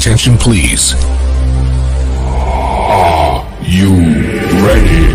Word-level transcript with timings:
attention, 0.00 0.34
please? 0.38 0.94
Are 2.88 3.44
you 3.62 3.92
ready? 4.64 5.12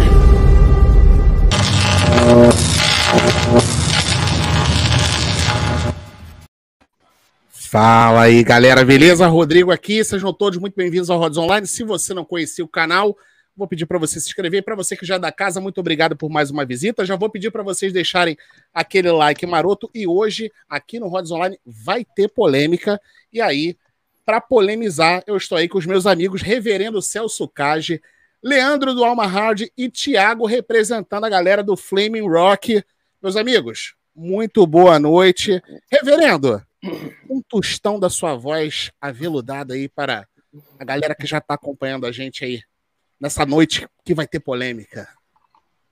Fala 7.49 8.21
aí, 8.21 8.43
galera, 8.43 8.85
beleza? 8.85 9.25
Rodrigo 9.25 9.71
aqui, 9.71 10.03
sejam 10.03 10.31
todos 10.31 10.59
muito 10.59 10.75
bem-vindos 10.75 11.09
ao 11.09 11.17
Rods 11.17 11.39
Online. 11.39 11.65
Se 11.65 11.83
você 11.83 12.13
não 12.13 12.23
conhecia 12.23 12.63
o 12.63 12.67
canal, 12.67 13.17
vou 13.57 13.67
pedir 13.67 13.87
para 13.87 13.97
você 13.97 14.19
se 14.19 14.27
inscrever. 14.27 14.63
Para 14.63 14.75
você 14.75 14.95
que 14.95 15.03
já 15.03 15.15
é 15.15 15.19
da 15.19 15.31
casa, 15.31 15.59
muito 15.59 15.79
obrigado 15.79 16.15
por 16.15 16.29
mais 16.29 16.51
uma 16.51 16.63
visita. 16.63 17.03
Já 17.03 17.15
vou 17.15 17.31
pedir 17.31 17.49
para 17.49 17.63
vocês 17.63 17.91
deixarem 17.91 18.37
aquele 18.71 19.11
like 19.11 19.47
maroto. 19.47 19.89
E 19.95 20.05
hoje, 20.05 20.51
aqui 20.69 20.99
no 20.99 21.07
Rods 21.07 21.31
Online, 21.31 21.59
vai 21.65 22.05
ter 22.05 22.27
polêmica. 22.27 23.01
E 23.33 23.41
aí, 23.41 23.75
para 24.25 24.41
polemizar, 24.41 25.23
eu 25.27 25.37
estou 25.37 25.57
aí 25.57 25.69
com 25.69 25.77
os 25.77 25.85
meus 25.85 26.07
amigos 26.07 26.41
Reverendo 26.41 27.01
Celso 27.01 27.47
Cage, 27.47 28.01
Leandro 28.43 28.93
do 28.93 29.03
Alma 29.03 29.27
Hard 29.27 29.67
e 29.77 29.89
Thiago 29.89 30.45
representando 30.45 31.25
a 31.25 31.29
galera 31.29 31.63
do 31.63 31.77
Flaming 31.77 32.27
Rock. 32.27 32.83
Meus 33.21 33.35
amigos, 33.35 33.95
muito 34.15 34.65
boa 34.65 34.97
noite. 34.97 35.61
Reverendo, 35.91 36.61
um 37.29 37.41
tostão 37.41 37.99
da 37.99 38.09
sua 38.09 38.35
voz 38.35 38.91
aveludada 38.99 39.75
aí 39.75 39.87
para 39.87 40.27
a 40.79 40.83
galera 40.83 41.15
que 41.15 41.27
já 41.27 41.37
está 41.37 41.53
acompanhando 41.53 42.05
a 42.05 42.11
gente 42.11 42.43
aí 42.43 42.61
nessa 43.19 43.45
noite 43.45 43.87
que 44.03 44.15
vai 44.15 44.27
ter 44.27 44.39
polêmica. 44.39 45.07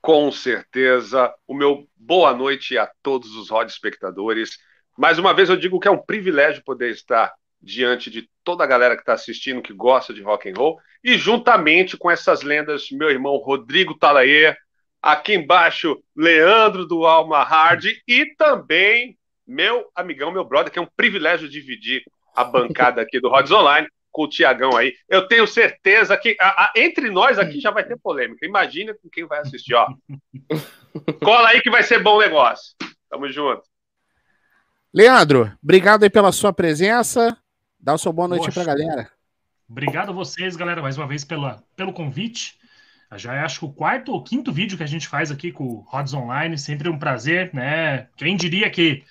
Com 0.00 0.30
certeza. 0.30 1.32
O 1.46 1.54
meu 1.54 1.88
boa 1.96 2.34
noite 2.34 2.76
a 2.76 2.90
todos 3.02 3.34
os 3.36 3.48
Rod 3.48 3.68
espectadores. 3.68 4.58
Mais 4.98 5.18
uma 5.18 5.32
vez 5.32 5.48
eu 5.48 5.56
digo 5.56 5.80
que 5.80 5.88
é 5.88 5.90
um 5.90 6.02
privilégio 6.02 6.62
poder 6.64 6.90
estar 6.90 7.32
diante 7.64 8.10
de 8.10 8.28
toda 8.44 8.62
a 8.62 8.66
galera 8.66 8.94
que 8.94 9.02
está 9.02 9.14
assistindo, 9.14 9.62
que 9.62 9.72
gosta 9.72 10.12
de 10.12 10.22
rock 10.22 10.50
and 10.50 10.54
roll, 10.56 10.78
e 11.02 11.16
juntamente 11.16 11.96
com 11.96 12.10
essas 12.10 12.42
lendas, 12.42 12.90
meu 12.90 13.10
irmão 13.10 13.36
Rodrigo 13.36 13.96
Talayer, 13.96 14.56
aqui 15.02 15.34
embaixo, 15.34 16.02
Leandro 16.14 16.86
do 16.86 17.06
Alma 17.06 17.42
Hard, 17.42 17.86
e 18.06 18.26
também 18.36 19.16
meu 19.46 19.90
amigão, 19.94 20.30
meu 20.30 20.44
brother, 20.44 20.72
que 20.72 20.78
é 20.78 20.82
um 20.82 20.88
privilégio 20.96 21.48
dividir 21.48 22.02
a 22.34 22.44
bancada 22.44 23.02
aqui 23.02 23.20
do 23.20 23.28
Rods 23.28 23.52
Online 23.52 23.88
com 24.10 24.22
o 24.22 24.28
Tiagão 24.28 24.76
aí. 24.76 24.94
Eu 25.08 25.26
tenho 25.26 25.46
certeza 25.46 26.16
que 26.16 26.36
a, 26.40 26.64
a, 26.64 26.72
entre 26.76 27.10
nós 27.10 27.38
aqui 27.38 27.60
já 27.60 27.70
vai 27.70 27.84
ter 27.84 27.98
polêmica. 27.98 28.46
Imagina 28.46 28.94
com 28.94 29.10
quem 29.10 29.26
vai 29.26 29.40
assistir, 29.40 29.74
ó. 29.74 29.88
Cola 31.22 31.48
aí 31.48 31.60
que 31.60 31.70
vai 31.70 31.82
ser 31.82 32.02
bom 32.02 32.18
negócio. 32.18 32.74
Tamo 33.10 33.28
junto. 33.28 33.62
Leandro, 34.92 35.52
obrigado 35.62 36.04
aí 36.04 36.10
pela 36.10 36.30
sua 36.30 36.52
presença. 36.52 37.36
Dá 37.84 37.92
o 37.92 37.98
seu 37.98 38.14
boa 38.14 38.26
noite 38.26 38.46
Poxa. 38.46 38.64
pra 38.64 38.72
galera. 38.72 39.10
Obrigado 39.68 40.08
a 40.08 40.12
vocês, 40.12 40.56
galera, 40.56 40.80
mais 40.80 40.96
uma 40.96 41.06
vez 41.06 41.22
pela, 41.22 41.62
pelo 41.76 41.92
convite. 41.92 42.58
Já 43.14 43.34
é, 43.34 43.40
acho 43.40 43.58
que 43.58 43.64
o 43.66 43.72
quarto 43.72 44.10
ou 44.10 44.24
quinto 44.24 44.50
vídeo 44.50 44.78
que 44.78 44.82
a 44.82 44.86
gente 44.86 45.06
faz 45.06 45.30
aqui 45.30 45.52
com 45.52 45.64
o 45.64 45.80
Rods 45.80 46.14
Online, 46.14 46.56
sempre 46.56 46.88
um 46.88 46.98
prazer, 46.98 47.52
né? 47.52 48.06
Quem 48.16 48.38
diria 48.38 48.70
que 48.70 49.04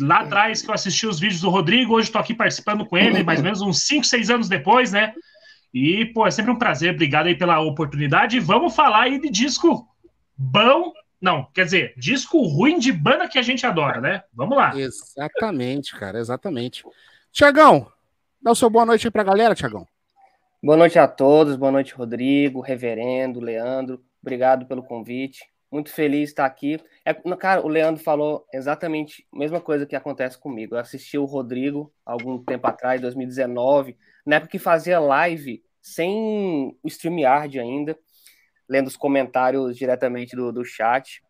lá 0.00 0.22
atrás 0.22 0.60
que 0.60 0.68
eu 0.68 0.74
assisti 0.74 1.06
os 1.06 1.20
vídeos 1.20 1.40
do 1.40 1.50
Rodrigo, 1.50 1.94
hoje 1.94 2.08
estou 2.08 2.20
aqui 2.20 2.34
participando 2.34 2.84
com 2.84 2.98
ele, 2.98 3.22
mais 3.22 3.38
ou 3.38 3.44
menos 3.44 3.62
uns 3.62 3.82
5, 3.82 4.04
6 4.04 4.28
anos 4.28 4.48
depois, 4.48 4.90
né? 4.90 5.14
E, 5.72 6.06
pô, 6.06 6.26
é 6.26 6.32
sempre 6.32 6.50
um 6.50 6.58
prazer, 6.58 6.92
obrigado 6.92 7.28
aí 7.28 7.38
pela 7.38 7.60
oportunidade. 7.60 8.40
Vamos 8.40 8.74
falar 8.74 9.02
aí 9.02 9.20
de 9.20 9.30
disco 9.30 9.88
bom, 10.36 10.92
não, 11.20 11.44
quer 11.54 11.64
dizer, 11.64 11.94
disco 11.96 12.42
ruim 12.42 12.80
de 12.80 12.90
banda 12.90 13.28
que 13.28 13.38
a 13.38 13.42
gente 13.42 13.64
adora, 13.64 14.00
né? 14.00 14.24
Vamos 14.34 14.58
lá. 14.58 14.76
Exatamente, 14.76 15.94
cara, 15.94 16.18
exatamente. 16.18 16.82
Tiagão, 17.30 17.86
Dá 18.42 18.52
o 18.52 18.54
seu 18.54 18.70
boa 18.70 18.86
noite 18.86 19.06
aí 19.06 19.10
pra 19.10 19.22
galera, 19.22 19.54
Tiagão. 19.54 19.86
Boa 20.62 20.74
noite 20.74 20.98
a 20.98 21.06
todos, 21.06 21.56
boa 21.56 21.70
noite, 21.70 21.92
Rodrigo, 21.92 22.62
Reverendo, 22.62 23.38
Leandro. 23.38 24.02
Obrigado 24.22 24.64
pelo 24.64 24.82
convite. 24.82 25.44
Muito 25.70 25.92
feliz 25.92 26.20
de 26.20 26.24
estar 26.30 26.46
aqui. 26.46 26.80
É, 27.04 27.12
cara, 27.36 27.60
o 27.60 27.68
Leandro 27.68 28.02
falou 28.02 28.46
exatamente 28.54 29.26
a 29.30 29.38
mesma 29.38 29.60
coisa 29.60 29.84
que 29.84 29.94
acontece 29.94 30.38
comigo. 30.38 30.74
Eu 30.74 30.78
assisti 30.78 31.18
o 31.18 31.26
Rodrigo 31.26 31.92
algum 32.04 32.42
tempo 32.42 32.66
atrás, 32.66 32.98
2019, 33.02 33.94
na 34.24 34.36
época 34.36 34.52
que 34.52 34.58
fazia 34.58 34.98
live 34.98 35.62
sem 35.82 36.74
o 36.82 36.88
StreamYard 36.88 37.60
ainda, 37.60 37.94
lendo 38.66 38.86
os 38.86 38.96
comentários 38.96 39.76
diretamente 39.76 40.34
do, 40.34 40.50
do 40.50 40.64
chat. 40.64 41.22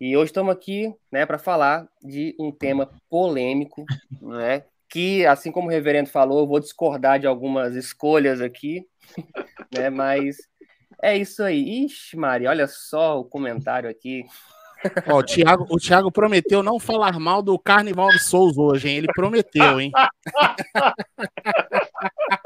E 0.00 0.16
hoje 0.16 0.26
estamos 0.26 0.54
aqui 0.54 0.94
né, 1.10 1.26
para 1.26 1.40
falar 1.40 1.88
de 2.00 2.36
um 2.38 2.52
tema 2.52 2.88
polêmico, 3.10 3.84
né, 4.22 4.64
que, 4.92 5.24
assim 5.24 5.50
como 5.50 5.68
o 5.68 5.70
reverendo 5.70 6.10
falou, 6.10 6.40
eu 6.40 6.46
vou 6.46 6.60
discordar 6.60 7.18
de 7.18 7.26
algumas 7.26 7.74
escolhas 7.74 8.42
aqui, 8.42 8.86
né? 9.72 9.88
Mas 9.88 10.36
é 11.02 11.16
isso 11.16 11.42
aí. 11.42 11.86
Ixi, 11.86 12.14
Maria, 12.14 12.50
olha 12.50 12.68
só 12.68 13.18
o 13.18 13.24
comentário 13.24 13.88
aqui. 13.88 14.26
Ó, 15.08 15.20
o, 15.20 15.22
Thiago, 15.22 15.66
o 15.70 15.78
Thiago 15.78 16.12
prometeu 16.12 16.62
não 16.62 16.78
falar 16.78 17.18
mal 17.18 17.40
do 17.40 17.58
Carnival 17.58 18.10
de 18.10 18.18
Souls 18.18 18.58
hoje, 18.58 18.90
hein? 18.90 18.98
Ele 18.98 19.06
prometeu, 19.14 19.80
hein? 19.80 19.90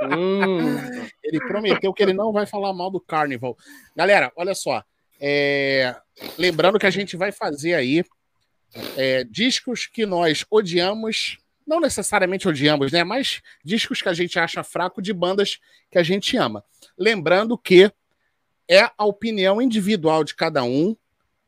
hum, 0.03 0.77
ele 1.25 1.41
prometeu 1.49 1.93
que 1.93 2.03
ele 2.03 2.13
não 2.13 2.33
vai 2.33 2.47
falar 2.47 2.73
mal 2.73 2.93
do 2.93 3.01
Carnival. 3.01 3.57
Galera, 3.97 4.31
olha 4.37 4.55
só. 4.55 4.85
É... 5.21 5.97
Lembrando 6.39 6.79
que 6.79 6.87
a 6.87 6.91
gente 6.91 7.17
vai 7.17 7.33
fazer 7.33 7.75
aí 7.75 8.05
é, 8.97 9.25
discos 9.25 9.87
que 9.87 10.07
nós 10.07 10.45
odiamos 10.49 11.39
não 11.67 11.81
necessariamente 11.81 12.49
odiamos, 12.49 12.93
né? 12.93 13.03
Mas 13.03 13.43
discos 13.65 14.01
que 14.01 14.09
a 14.09 14.15
gente 14.15 14.39
acha 14.39 14.63
fraco 14.63 15.03
de 15.03 15.13
bandas 15.13 15.59
que 15.91 15.99
a 15.99 16.03
gente 16.03 16.37
ama. 16.37 16.65
Lembrando 16.97 17.59
que 17.59 17.91
é 18.69 18.91
a 18.97 19.05
opinião 19.05 19.61
individual 19.61 20.23
de 20.23 20.35
cada 20.35 20.63
um, 20.63 20.97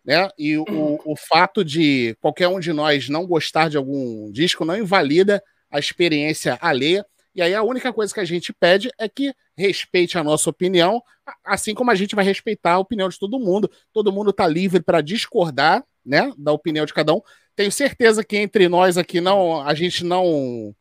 né? 0.04 0.28
E 0.38 0.56
o, 0.56 1.00
o 1.04 1.16
fato 1.16 1.64
de 1.64 2.16
qualquer 2.20 2.48
um 2.48 2.58
de 2.58 2.72
nós 2.72 3.08
não 3.08 3.26
gostar 3.26 3.68
de 3.68 3.76
algum 3.76 4.30
disco 4.32 4.64
não 4.64 4.76
invalida 4.76 5.42
a 5.70 5.78
experiência 5.78 6.58
alheia. 6.60 7.04
E 7.34 7.42
aí 7.42 7.54
a 7.54 7.62
única 7.62 7.92
coisa 7.92 8.12
que 8.12 8.20
a 8.20 8.24
gente 8.24 8.52
pede 8.52 8.90
é 8.98 9.08
que 9.08 9.32
respeite 9.56 10.18
a 10.18 10.24
nossa 10.24 10.50
opinião, 10.50 11.02
assim 11.44 11.74
como 11.74 11.90
a 11.90 11.94
gente 11.94 12.16
vai 12.16 12.24
respeitar 12.24 12.72
a 12.72 12.78
opinião 12.78 13.08
de 13.08 13.18
todo 13.18 13.38
mundo. 13.38 13.70
Todo 13.92 14.12
mundo 14.12 14.30
está 14.30 14.46
livre 14.46 14.80
para 14.80 15.00
discordar, 15.00 15.84
né, 16.04 16.32
da 16.36 16.52
opinião 16.52 16.86
de 16.86 16.94
cada 16.94 17.14
um. 17.14 17.20
Tenho 17.58 17.72
certeza 17.72 18.22
que 18.22 18.36
entre 18.36 18.68
nós 18.68 18.96
aqui 18.96 19.20
não 19.20 19.60
a 19.60 19.74
gente 19.74 20.04
não 20.04 20.72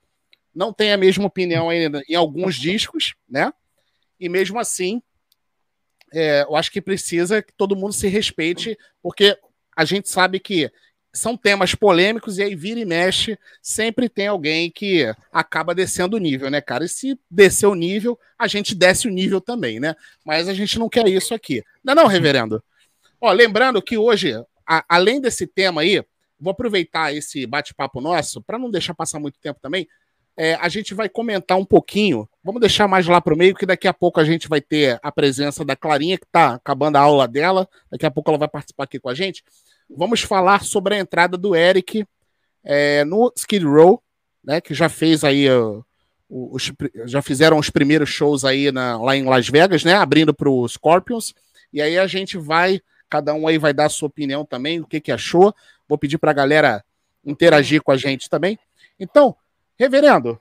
não 0.54 0.72
tem 0.72 0.92
a 0.92 0.98
mesma 0.98 1.26
opinião 1.26 1.72
ainda 1.72 2.04
em 2.08 2.14
alguns 2.14 2.54
discos, 2.54 3.16
né? 3.28 3.52
E 4.20 4.30
mesmo 4.30 4.60
assim, 4.60 5.02
é, 6.14 6.44
eu 6.44 6.56
acho 6.56 6.72
que 6.72 6.80
precisa 6.80 7.42
que 7.42 7.52
todo 7.52 7.76
mundo 7.76 7.94
se 7.94 8.08
respeite, 8.08 8.78
porque 9.02 9.36
a 9.76 9.84
gente 9.86 10.08
sabe 10.08 10.40
que 10.40 10.72
são 11.12 11.36
temas 11.36 11.74
polêmicos 11.74 12.38
e 12.38 12.44
aí 12.44 12.56
vira 12.56 12.80
e 12.80 12.86
mexe, 12.86 13.40
sempre 13.60 14.08
tem 14.08 14.28
alguém 14.28 14.70
que 14.70 15.12
acaba 15.34 15.74
descendo 15.74 16.16
o 16.16 16.20
nível, 16.20 16.52
né, 16.52 16.62
cara? 16.62 16.86
E 16.86 16.90
se 16.90 17.20
descer 17.28 17.66
o 17.66 17.74
nível, 17.74 18.20
a 18.38 18.48
gente 18.48 18.76
desce 18.76 19.08
o 19.08 19.12
nível 19.12 19.42
também, 19.42 19.80
né? 19.80 19.96
Mas 20.24 20.48
a 20.48 20.54
gente 20.54 20.78
não 20.78 20.90
quer 20.90 21.08
isso 21.08 21.34
aqui. 21.34 21.64
Não, 21.84 21.94
é 21.94 21.96
não, 21.96 22.06
reverendo? 22.06 22.64
Ó, 23.20 23.32
lembrando 23.32 23.82
que 23.82 23.98
hoje, 23.98 24.36
a, 24.64 24.86
além 24.88 25.20
desse 25.20 25.48
tema 25.48 25.82
aí, 25.82 26.06
vou 26.40 26.52
aproveitar 26.52 27.14
esse 27.14 27.46
bate-papo 27.46 28.02
nosso, 28.02 28.42
para 28.42 28.60
não 28.60 28.70
deixar 28.70 28.94
passar 28.94 29.20
muito 29.20 29.40
tempo 29.40 29.60
também. 29.62 29.88
É, 30.40 30.54
a 30.56 30.70
gente 30.70 30.94
vai 30.94 31.10
comentar 31.10 31.58
um 31.58 31.66
pouquinho. 31.66 32.30
Vamos 32.44 32.62
deixar 32.62 32.88
mais 32.88 33.08
lá 33.08 33.20
para 33.20 33.34
o 33.34 33.38
meio, 33.38 33.56
que 33.56 33.66
daqui 33.66 33.88
a 33.88 33.94
pouco 33.94 34.20
a 34.20 34.24
gente 34.24 34.48
vai 34.48 34.62
ter 34.62 35.00
a 35.02 35.12
presença 35.12 35.66
da 35.66 35.76
Clarinha, 35.76 36.18
que 36.18 36.26
está 36.26 36.54
acabando 36.54 36.98
a 36.98 37.02
aula 37.02 37.28
dela. 37.28 37.68
Daqui 37.90 38.06
a 38.06 38.12
pouco 38.12 38.30
ela 38.30 38.38
vai 38.38 38.48
participar 38.48 38.84
aqui 38.84 39.00
com 39.00 39.10
a 39.10 39.16
gente. 39.16 39.44
Vamos 39.90 40.22
falar 40.22 40.64
sobre 40.64 40.94
a 40.94 41.00
entrada 41.00 41.38
do 41.38 41.56
Eric 41.56 42.06
é, 42.64 43.04
no 43.04 43.34
Skid 43.36 43.66
Row, 43.66 44.04
né, 44.44 44.62
que 44.62 44.76
já 44.76 44.90
fez 44.90 45.24
aí. 45.24 45.48
Os, 46.30 46.72
já 47.06 47.22
fizeram 47.22 47.58
os 47.58 47.70
primeiros 47.70 48.10
shows 48.10 48.46
aí 48.46 48.72
na, 48.72 49.02
lá 49.02 49.16
em 49.16 49.24
Las 49.24 49.48
Vegas, 49.48 49.84
né? 49.84 49.94
Abrindo 49.94 50.34
para 50.34 50.50
o 50.50 50.68
Scorpions. 50.68 51.34
E 51.72 51.82
aí 51.82 51.98
a 51.98 52.06
gente 52.06 52.38
vai, 52.38 52.82
cada 53.10 53.34
um 53.34 53.48
aí 53.48 53.58
vai 53.58 53.74
dar 53.74 53.86
a 53.86 53.90
sua 53.90 54.08
opinião 54.08 54.46
também, 54.46 54.82
o 54.82 54.86
que, 54.86 55.00
que 55.00 55.12
achou. 55.12 55.56
Vou 55.88 55.98
pedir 55.98 56.18
para 56.18 56.32
a 56.32 56.34
galera 56.34 56.84
interagir 57.26 57.82
com 57.82 57.92
a 57.92 57.98
gente 57.98 58.30
também. 58.30 58.58
Então, 59.00 59.36
reverendo, 59.78 60.40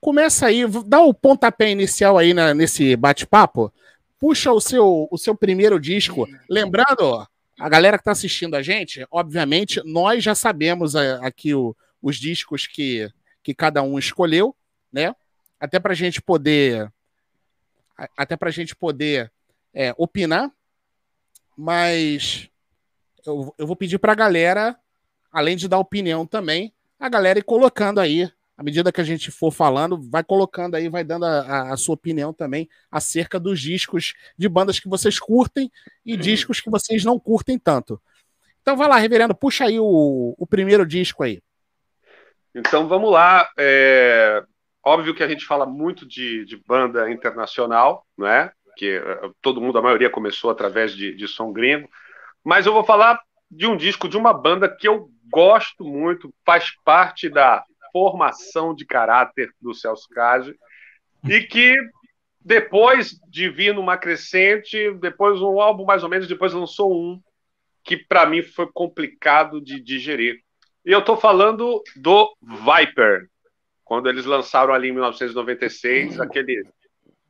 começa 0.00 0.46
aí, 0.46 0.64
dá 0.86 1.00
o 1.00 1.14
pontapé 1.14 1.70
inicial 1.70 2.18
aí 2.18 2.34
na, 2.34 2.52
nesse 2.52 2.96
bate-papo. 2.96 3.72
Puxa 4.18 4.52
o 4.52 4.60
seu, 4.60 5.08
o 5.10 5.18
seu 5.18 5.34
primeiro 5.34 5.78
disco. 5.78 6.28
Lembrando, 6.48 7.26
a 7.58 7.68
galera 7.68 7.96
que 7.96 8.02
está 8.02 8.12
assistindo 8.12 8.54
a 8.54 8.62
gente, 8.62 9.06
obviamente, 9.10 9.80
nós 9.84 10.22
já 10.22 10.34
sabemos 10.34 10.94
é, 10.94 11.18
aqui 11.22 11.54
o, 11.54 11.76
os 12.00 12.16
discos 12.16 12.66
que, 12.66 13.08
que 13.42 13.54
cada 13.54 13.82
um 13.82 13.98
escolheu, 13.98 14.54
né? 14.92 15.14
Até 15.60 15.78
para 15.78 15.92
a 15.92 15.96
gente 15.96 16.20
poder. 16.20 16.92
Até 18.16 18.36
para 18.36 18.50
gente 18.50 18.74
poder 18.74 19.30
é, 19.72 19.94
opinar. 19.96 20.50
Mas 21.56 22.48
eu, 23.26 23.54
eu 23.58 23.66
vou 23.66 23.76
pedir 23.76 23.98
para 23.98 24.12
a 24.12 24.16
galera, 24.16 24.76
além 25.30 25.56
de 25.56 25.68
dar 25.68 25.78
opinião 25.78 26.26
também, 26.26 26.72
a 26.98 27.08
galera 27.08 27.38
ir 27.38 27.44
colocando 27.44 28.00
aí 28.00 28.30
à 28.56 28.62
medida 28.62 28.92
que 28.92 29.00
a 29.00 29.04
gente 29.04 29.30
for 29.30 29.50
falando, 29.50 29.98
vai 29.98 30.22
colocando 30.22 30.76
aí, 30.76 30.88
vai 30.88 31.02
dando 31.02 31.24
a, 31.24 31.72
a, 31.72 31.76
sua 31.76 31.94
opinião 31.94 32.32
também 32.32 32.68
acerca 32.90 33.40
dos 33.40 33.60
discos 33.60 34.14
de 34.38 34.48
bandas 34.48 34.78
que 34.78 34.88
vocês 34.88 35.18
curtem 35.18 35.70
e 36.04 36.16
discos 36.16 36.60
que 36.60 36.70
vocês 36.70 37.04
não 37.04 37.18
curtem 37.18 37.58
tanto. 37.58 38.00
Então 38.60 38.76
vai 38.76 38.88
lá, 38.88 38.96
reverendo, 38.98 39.34
puxa 39.34 39.64
aí 39.64 39.80
o, 39.80 40.34
o 40.38 40.46
primeiro 40.46 40.86
disco 40.86 41.24
aí. 41.24 41.42
Então 42.54 42.86
vamos 42.86 43.10
lá. 43.10 43.50
É... 43.58 44.44
Óbvio 44.84 45.14
que 45.14 45.22
a 45.22 45.28
gente 45.28 45.44
fala 45.44 45.66
muito 45.66 46.06
de, 46.06 46.44
de 46.44 46.56
banda 46.56 47.10
internacional, 47.10 48.06
não 48.16 48.26
é? 48.26 48.52
Que 48.76 48.96
eh, 48.96 49.30
todo 49.40 49.60
mundo, 49.60 49.78
a 49.78 49.82
maioria, 49.82 50.10
começou 50.10 50.50
através 50.50 50.92
de, 50.94 51.14
de 51.14 51.28
som 51.28 51.52
gringo. 51.52 51.88
Mas 52.44 52.66
eu 52.66 52.72
vou 52.72 52.84
falar 52.84 53.20
de 53.50 53.66
um 53.66 53.76
disco 53.76 54.08
de 54.08 54.16
uma 54.16 54.32
banda 54.32 54.68
que 54.68 54.88
eu 54.88 55.10
gosto 55.30 55.84
muito, 55.84 56.32
faz 56.44 56.70
parte 56.84 57.28
da 57.28 57.64
formação 57.92 58.74
de 58.74 58.86
caráter 58.86 59.50
do 59.60 59.74
Celso 59.74 60.08
Cage, 60.08 60.54
e 61.24 61.40
que 61.40 61.76
depois 62.44 63.20
de 63.28 63.48
vir 63.48 63.74
numa 63.74 63.96
crescente, 63.96 64.92
depois 64.94 65.40
um 65.40 65.60
álbum 65.60 65.84
mais 65.84 66.02
ou 66.02 66.08
menos, 66.08 66.26
depois 66.26 66.52
lançou 66.52 66.92
um 66.92 67.20
que 67.84 67.96
para 67.96 68.26
mim 68.26 68.42
foi 68.42 68.70
complicado 68.72 69.60
de 69.60 69.80
digerir. 69.80 70.40
E 70.84 70.90
eu 70.90 71.00
estou 71.00 71.16
falando 71.16 71.82
do 71.96 72.34
Viper, 72.42 73.28
quando 73.84 74.08
eles 74.08 74.24
lançaram 74.24 74.72
ali 74.72 74.88
em 74.88 74.92
1996, 74.92 76.20
aquele 76.20 76.64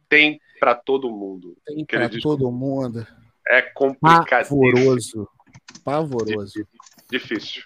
tem 0.08 0.38
para 0.60 0.74
todo 0.74 1.10
mundo. 1.10 1.56
Tem 1.66 1.84
para 1.84 2.08
todo 2.20 2.50
mundo. 2.50 3.06
É 3.48 3.62
complicado. 3.62 4.48
Pavoroso. 4.48 5.28
Pavoroso. 5.84 6.66
Difícil. 7.10 7.62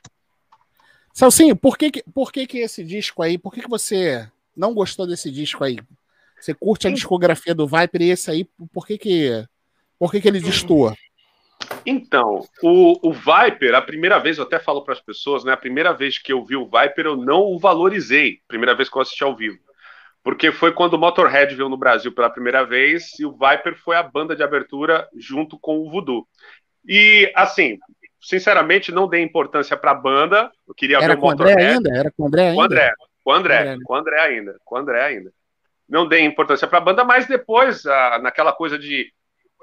Salsinho, 1.12 1.56
por 1.56 1.78
que, 1.78 2.02
por 2.14 2.30
que, 2.30 2.46
que 2.46 2.58
esse 2.58 2.84
disco 2.84 3.22
aí, 3.22 3.38
por 3.38 3.52
que, 3.52 3.62
que 3.62 3.68
você 3.68 4.28
não 4.54 4.74
gostou 4.74 5.06
desse 5.06 5.30
disco 5.30 5.64
aí? 5.64 5.78
Você 6.38 6.52
curte 6.52 6.86
a 6.86 6.90
discografia 6.90 7.54
do 7.54 7.66
Viper 7.66 8.02
e 8.02 8.10
esse 8.10 8.30
aí, 8.30 8.44
por 8.72 8.86
que 8.86 8.98
que, 8.98 9.46
por 9.98 10.10
que, 10.10 10.20
que 10.20 10.28
ele 10.28 10.40
destoa? 10.40 10.94
Então, 11.84 12.46
o, 12.62 13.08
o 13.08 13.12
Viper, 13.12 13.74
a 13.74 13.82
primeira 13.82 14.18
vez, 14.18 14.38
eu 14.38 14.44
até 14.44 14.58
falo 14.58 14.82
para 14.82 14.94
as 14.94 15.00
pessoas, 15.00 15.44
né? 15.44 15.52
A 15.52 15.56
primeira 15.56 15.92
vez 15.92 16.18
que 16.18 16.32
eu 16.32 16.44
vi 16.44 16.56
o 16.56 16.64
Viper, 16.64 17.06
eu 17.06 17.16
não 17.16 17.42
o 17.42 17.58
valorizei. 17.58 18.40
Primeira 18.46 18.74
vez 18.74 18.88
que 18.88 18.96
eu 18.96 19.02
assisti 19.02 19.24
ao 19.24 19.34
vivo. 19.34 19.58
Porque 20.26 20.50
foi 20.50 20.72
quando 20.72 20.94
o 20.94 20.98
Motorhead 20.98 21.54
veio 21.54 21.68
no 21.68 21.76
Brasil 21.76 22.10
pela 22.10 22.28
primeira 22.28 22.66
vez 22.66 23.16
e 23.16 23.24
o 23.24 23.30
Viper 23.30 23.76
foi 23.76 23.94
a 23.94 24.02
banda 24.02 24.34
de 24.34 24.42
abertura 24.42 25.08
junto 25.16 25.56
com 25.56 25.78
o 25.78 25.88
Voodoo. 25.88 26.26
E, 26.84 27.30
assim, 27.32 27.78
sinceramente, 28.20 28.90
não 28.90 29.06
dei 29.06 29.22
importância 29.22 29.76
para 29.76 29.92
a 29.92 29.94
banda. 29.94 30.50
Eu 30.66 30.74
queria 30.74 30.96
Era 30.96 31.14
ver 31.14 31.20
o 31.20 31.22
Motorhead. 31.22 31.62
André 31.62 31.74
ainda? 31.74 31.96
Era 31.96 32.10
com 32.10 32.24
o 32.24 32.26
André 32.26 32.42
ainda? 32.48 32.56
Com 32.56 32.60
o 32.60 32.64
André, 32.64 32.92
com 33.22 33.30
o 33.30 33.34
André, 33.34 33.58
André, 33.58 33.78
com 33.84 33.94
André 33.94 34.20
ainda, 34.20 34.56
com 34.64 34.74
o 34.74 34.78
André 34.78 35.04
ainda. 35.04 35.32
Não 35.88 36.08
dei 36.08 36.24
importância 36.24 36.66
para 36.66 36.78
a 36.78 36.80
banda, 36.80 37.04
mas 37.04 37.28
depois, 37.28 37.86
a, 37.86 38.18
naquela 38.18 38.52
coisa 38.52 38.76
de 38.76 39.12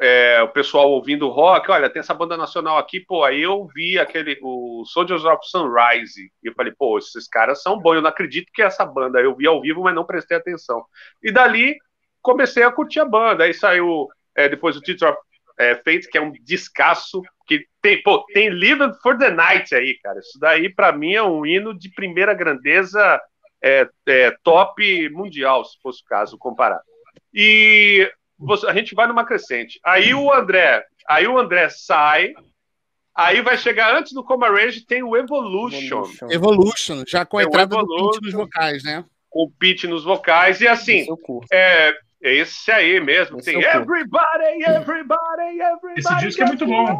é, 0.02 0.42
o 0.42 0.50
pessoal 0.50 0.90
ouvindo 0.90 1.30
rock, 1.30 1.70
olha, 1.70 1.90
tem 1.90 2.00
essa 2.00 2.14
banda 2.14 2.36
nacional 2.36 2.78
aqui, 2.78 3.00
pô, 3.00 3.24
aí 3.24 3.42
eu 3.42 3.68
vi 3.74 4.00
aquele, 4.00 4.40
o 4.42 4.84
Soldiers 4.86 5.24
of 5.24 5.48
Sunrise, 5.48 6.32
e 6.44 6.48
eu 6.48 6.54
falei, 6.54 6.74
pô, 6.78 6.98
esses 6.98 7.28
caras 7.28 7.62
são 7.62 7.80
bons, 7.80 7.96
eu 7.96 8.02
não 8.02 8.10
acredito 8.10 8.52
que 8.54 8.62
é 8.62 8.66
essa 8.66 8.86
banda, 8.86 9.20
eu 9.20 9.36
vi 9.36 9.48
ao 9.48 9.62
vivo, 9.62 9.84
mas 9.84 9.94
não 9.94 10.06
prestei 10.06 10.38
atenção. 10.38 10.84
E 11.22 11.32
dali, 11.32 11.78
comecei 12.22 12.64
a 12.64 12.72
curtir 12.72 13.00
a 13.02 13.06
banda, 13.06 13.44
aí 13.44 13.54
saiu 13.54 14.08
é, 14.36 14.50
depois 14.50 14.76
o 14.76 14.82
Teacher 14.82 15.10
of 15.10 15.20
é, 15.60 15.76
Fate, 15.76 16.10
que 16.10 16.18
é 16.18 16.22
um 16.22 16.32
descasso, 16.32 17.22
que 17.46 17.66
tem, 17.82 18.02
pô, 18.02 18.26
tem 18.34 18.50
Live 18.50 19.00
for 19.02 19.18
the 19.18 19.30
Night 19.30 19.76
aí, 19.76 20.00
cara, 20.02 20.20
isso 20.20 20.40
daí 20.40 20.74
para 20.74 20.92
mim 20.92 21.14
é 21.14 21.22
um 21.22 21.46
hino 21.46 21.78
de 21.78 21.90
primeira 21.90 22.34
grandeza, 22.34 23.22
é, 23.62 23.88
é, 24.08 24.36
top 24.44 25.10
mundial, 25.10 25.64
se 25.64 25.80
fosse 25.82 26.02
o 26.02 26.06
caso, 26.06 26.38
comparar. 26.38 26.82
E 27.34 28.12
você, 28.46 28.68
a 28.68 28.74
gente 28.74 28.94
vai 28.96 29.08
numa 29.08 29.26
crescente. 29.26 29.80
Aí 29.84 30.14
o 30.14 30.32
André, 30.32 30.84
aí 31.08 31.28
o 31.28 31.38
André 31.38 31.70
sai, 31.70 32.34
aí 33.16 33.42
vai 33.42 33.58
chegar 33.58 33.96
antes 33.96 34.14
do 34.14 34.24
Coma 34.24 34.50
Rage, 34.50 34.86
tem 34.86 35.04
o 35.04 35.16
Evolution. 35.16 36.04
Evolution, 36.30 37.04
já 37.08 37.26
com 37.26 37.38
a 37.38 37.44
entrada 37.44 37.76
do 37.76 38.12
Pete 38.12 38.22
nos 38.22 38.34
vocais, 38.34 38.84
né? 38.84 39.06
Com 39.30 39.44
o 39.46 39.52
Pete 39.52 39.88
nos 39.88 40.04
vocais, 40.04 40.62
e 40.62 40.68
assim, 40.68 41.06
é, 41.52 41.94
é 42.22 42.36
esse 42.36 42.72
aí 42.72 43.00
mesmo. 43.00 43.40
Esse 43.40 43.52
tem 43.52 43.62
everybody, 43.62 44.64
everybody, 44.66 45.60
everybody. 45.60 46.00
Esse 46.00 46.16
disco 46.18 46.44
é 46.44 46.46
muito 46.46 46.66
bom. 46.66 46.98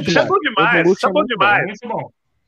Isso 0.00 0.18
é 0.18 0.24
bom 0.24 0.38
demais. 0.38 0.88
Isso 0.88 1.06
é 1.06 1.12
bom 1.12 1.24
demais. 1.24 1.78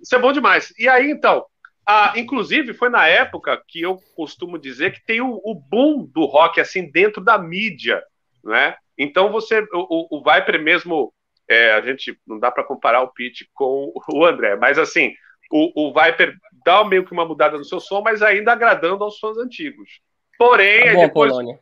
Isso 0.01 0.15
é 0.15 0.19
bom 0.19 0.33
demais. 0.33 0.73
E 0.79 0.89
aí, 0.89 1.11
então, 1.11 1.45
ah, 1.87 2.13
inclusive, 2.17 2.73
foi 2.73 2.89
na 2.89 3.07
época 3.07 3.61
que 3.67 3.81
eu 3.81 3.99
costumo 4.15 4.59
dizer 4.59 4.93
que 4.93 5.05
tem 5.05 5.21
o, 5.21 5.41
o 5.45 5.55
boom 5.55 6.07
do 6.07 6.25
rock 6.25 6.61
assim 6.61 6.91
dentro 6.91 7.23
da 7.23 7.37
mídia, 7.37 8.01
né? 8.45 8.77
Então 8.97 9.31
você, 9.31 9.67
o, 9.73 10.19
o 10.19 10.23
Viper 10.23 10.61
mesmo, 10.63 11.13
é, 11.49 11.73
a 11.73 11.81
gente 11.81 12.19
não 12.27 12.39
dá 12.39 12.51
para 12.51 12.65
comparar 12.65 13.03
o 13.03 13.13
Pete 13.13 13.49
com 13.55 13.93
o 14.13 14.25
André, 14.25 14.57
mas 14.57 14.79
assim, 14.79 15.13
o, 15.51 15.89
o 15.89 15.93
Viper 15.93 16.37
dá 16.65 16.85
meio 16.85 17.05
que 17.05 17.13
uma 17.13 17.25
mudada 17.25 17.57
no 17.57 17.65
seu 17.65 17.81
som, 17.81 18.03
mas 18.03 18.23
ainda 18.23 18.53
agradando 18.53 19.03
aos 19.03 19.19
fãs 19.19 19.37
antigos. 19.39 20.01
Porém, 20.39 20.85
tá 20.85 20.93
bom, 20.95 21.01
depois 21.01 21.33
Polônia. 21.33 21.61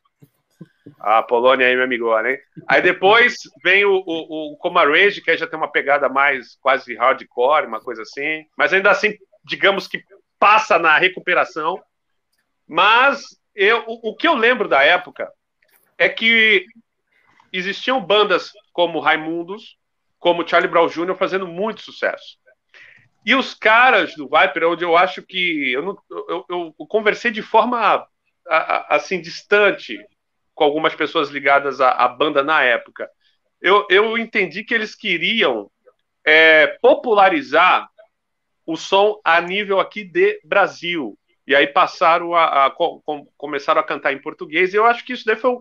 A 1.00 1.22
Polônia 1.22 1.66
aí, 1.66 1.75
meu 1.75 1.84
amigo, 1.84 2.20
né? 2.22 2.38
Aí 2.66 2.82
depois 2.82 3.36
vem 3.62 3.84
o, 3.84 4.02
o, 4.04 4.52
o 4.52 4.56
Coma 4.56 4.84
Rage, 4.84 5.20
que 5.20 5.30
aí 5.30 5.36
já 5.36 5.46
tem 5.46 5.58
uma 5.58 5.70
pegada 5.70 6.08
mais 6.08 6.56
quase 6.60 6.94
hardcore, 6.94 7.66
uma 7.66 7.80
coisa 7.80 8.02
assim. 8.02 8.44
Mas 8.56 8.72
ainda 8.72 8.90
assim, 8.90 9.14
digamos 9.44 9.86
que 9.86 10.02
passa 10.38 10.78
na 10.78 10.98
recuperação. 10.98 11.80
Mas 12.66 13.22
eu, 13.54 13.84
o, 13.86 14.10
o 14.10 14.16
que 14.16 14.26
eu 14.26 14.34
lembro 14.34 14.69
da 14.69 14.82
época 14.82 15.30
é 15.98 16.08
que 16.08 16.64
existiam 17.52 18.00
bandas 18.00 18.52
como 18.72 19.00
Raimundos, 19.00 19.76
como 20.18 20.46
Charlie 20.46 20.70
Brown 20.70 20.86
Jr. 20.86 21.14
fazendo 21.16 21.46
muito 21.46 21.82
sucesso. 21.82 22.38
E 23.26 23.34
os 23.34 23.52
caras 23.52 24.14
do 24.14 24.28
Viper, 24.28 24.68
onde 24.68 24.84
eu 24.84 24.96
acho 24.96 25.22
que 25.22 25.72
eu, 25.72 25.82
não, 25.82 25.99
eu, 26.11 26.44
eu, 26.49 26.75
conversei 26.87 27.30
de 27.30 27.42
forma 27.42 28.06
assim 28.88 29.20
distante 29.20 29.99
com 30.54 30.64
algumas 30.64 30.94
pessoas 30.94 31.28
ligadas 31.28 31.80
à, 31.80 31.90
à 31.90 32.08
banda 32.08 32.42
na 32.42 32.62
época. 32.62 33.08
Eu, 33.61 33.87
eu 33.90 34.16
entendi 34.16 34.64
que 34.64 34.73
eles 34.73 34.94
queriam 34.94 35.70
é, 36.25 36.78
popularizar 36.80 37.88
o 38.64 38.76
som 38.76 39.20
a 39.25 39.40
nível 39.40 39.80
aqui 39.80 40.04
de 40.04 40.40
Brasil. 40.44 41.18
E 41.46 41.54
aí 41.54 41.66
passaram 41.66 42.34
a, 42.34 42.44
a, 42.44 42.66
a 42.66 42.76
começaram 43.37 43.80
a 43.80 43.84
cantar 43.84 44.12
em 44.12 44.20
português. 44.20 44.73
E 44.73 44.76
eu 44.76 44.84
acho 44.84 45.04
que 45.04 45.12
isso 45.12 45.25
daí 45.25 45.37
foi 45.37 45.58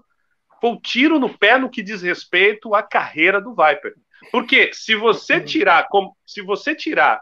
foi 0.59 0.69
um 0.71 0.79
tiro 0.79 1.19
no 1.19 1.35
pé 1.37 1.57
no 1.57 1.69
que 1.69 1.83
diz 1.83 2.01
respeito 2.01 2.73
à 2.73 2.81
carreira 2.81 3.39
do 3.41 3.55
Viper. 3.55 3.93
Porque 4.31 4.73
se 4.73 4.95
você 4.95 5.39
tirar, 5.39 5.87
se 6.25 6.41
você 6.41 6.75
tirar, 6.75 7.21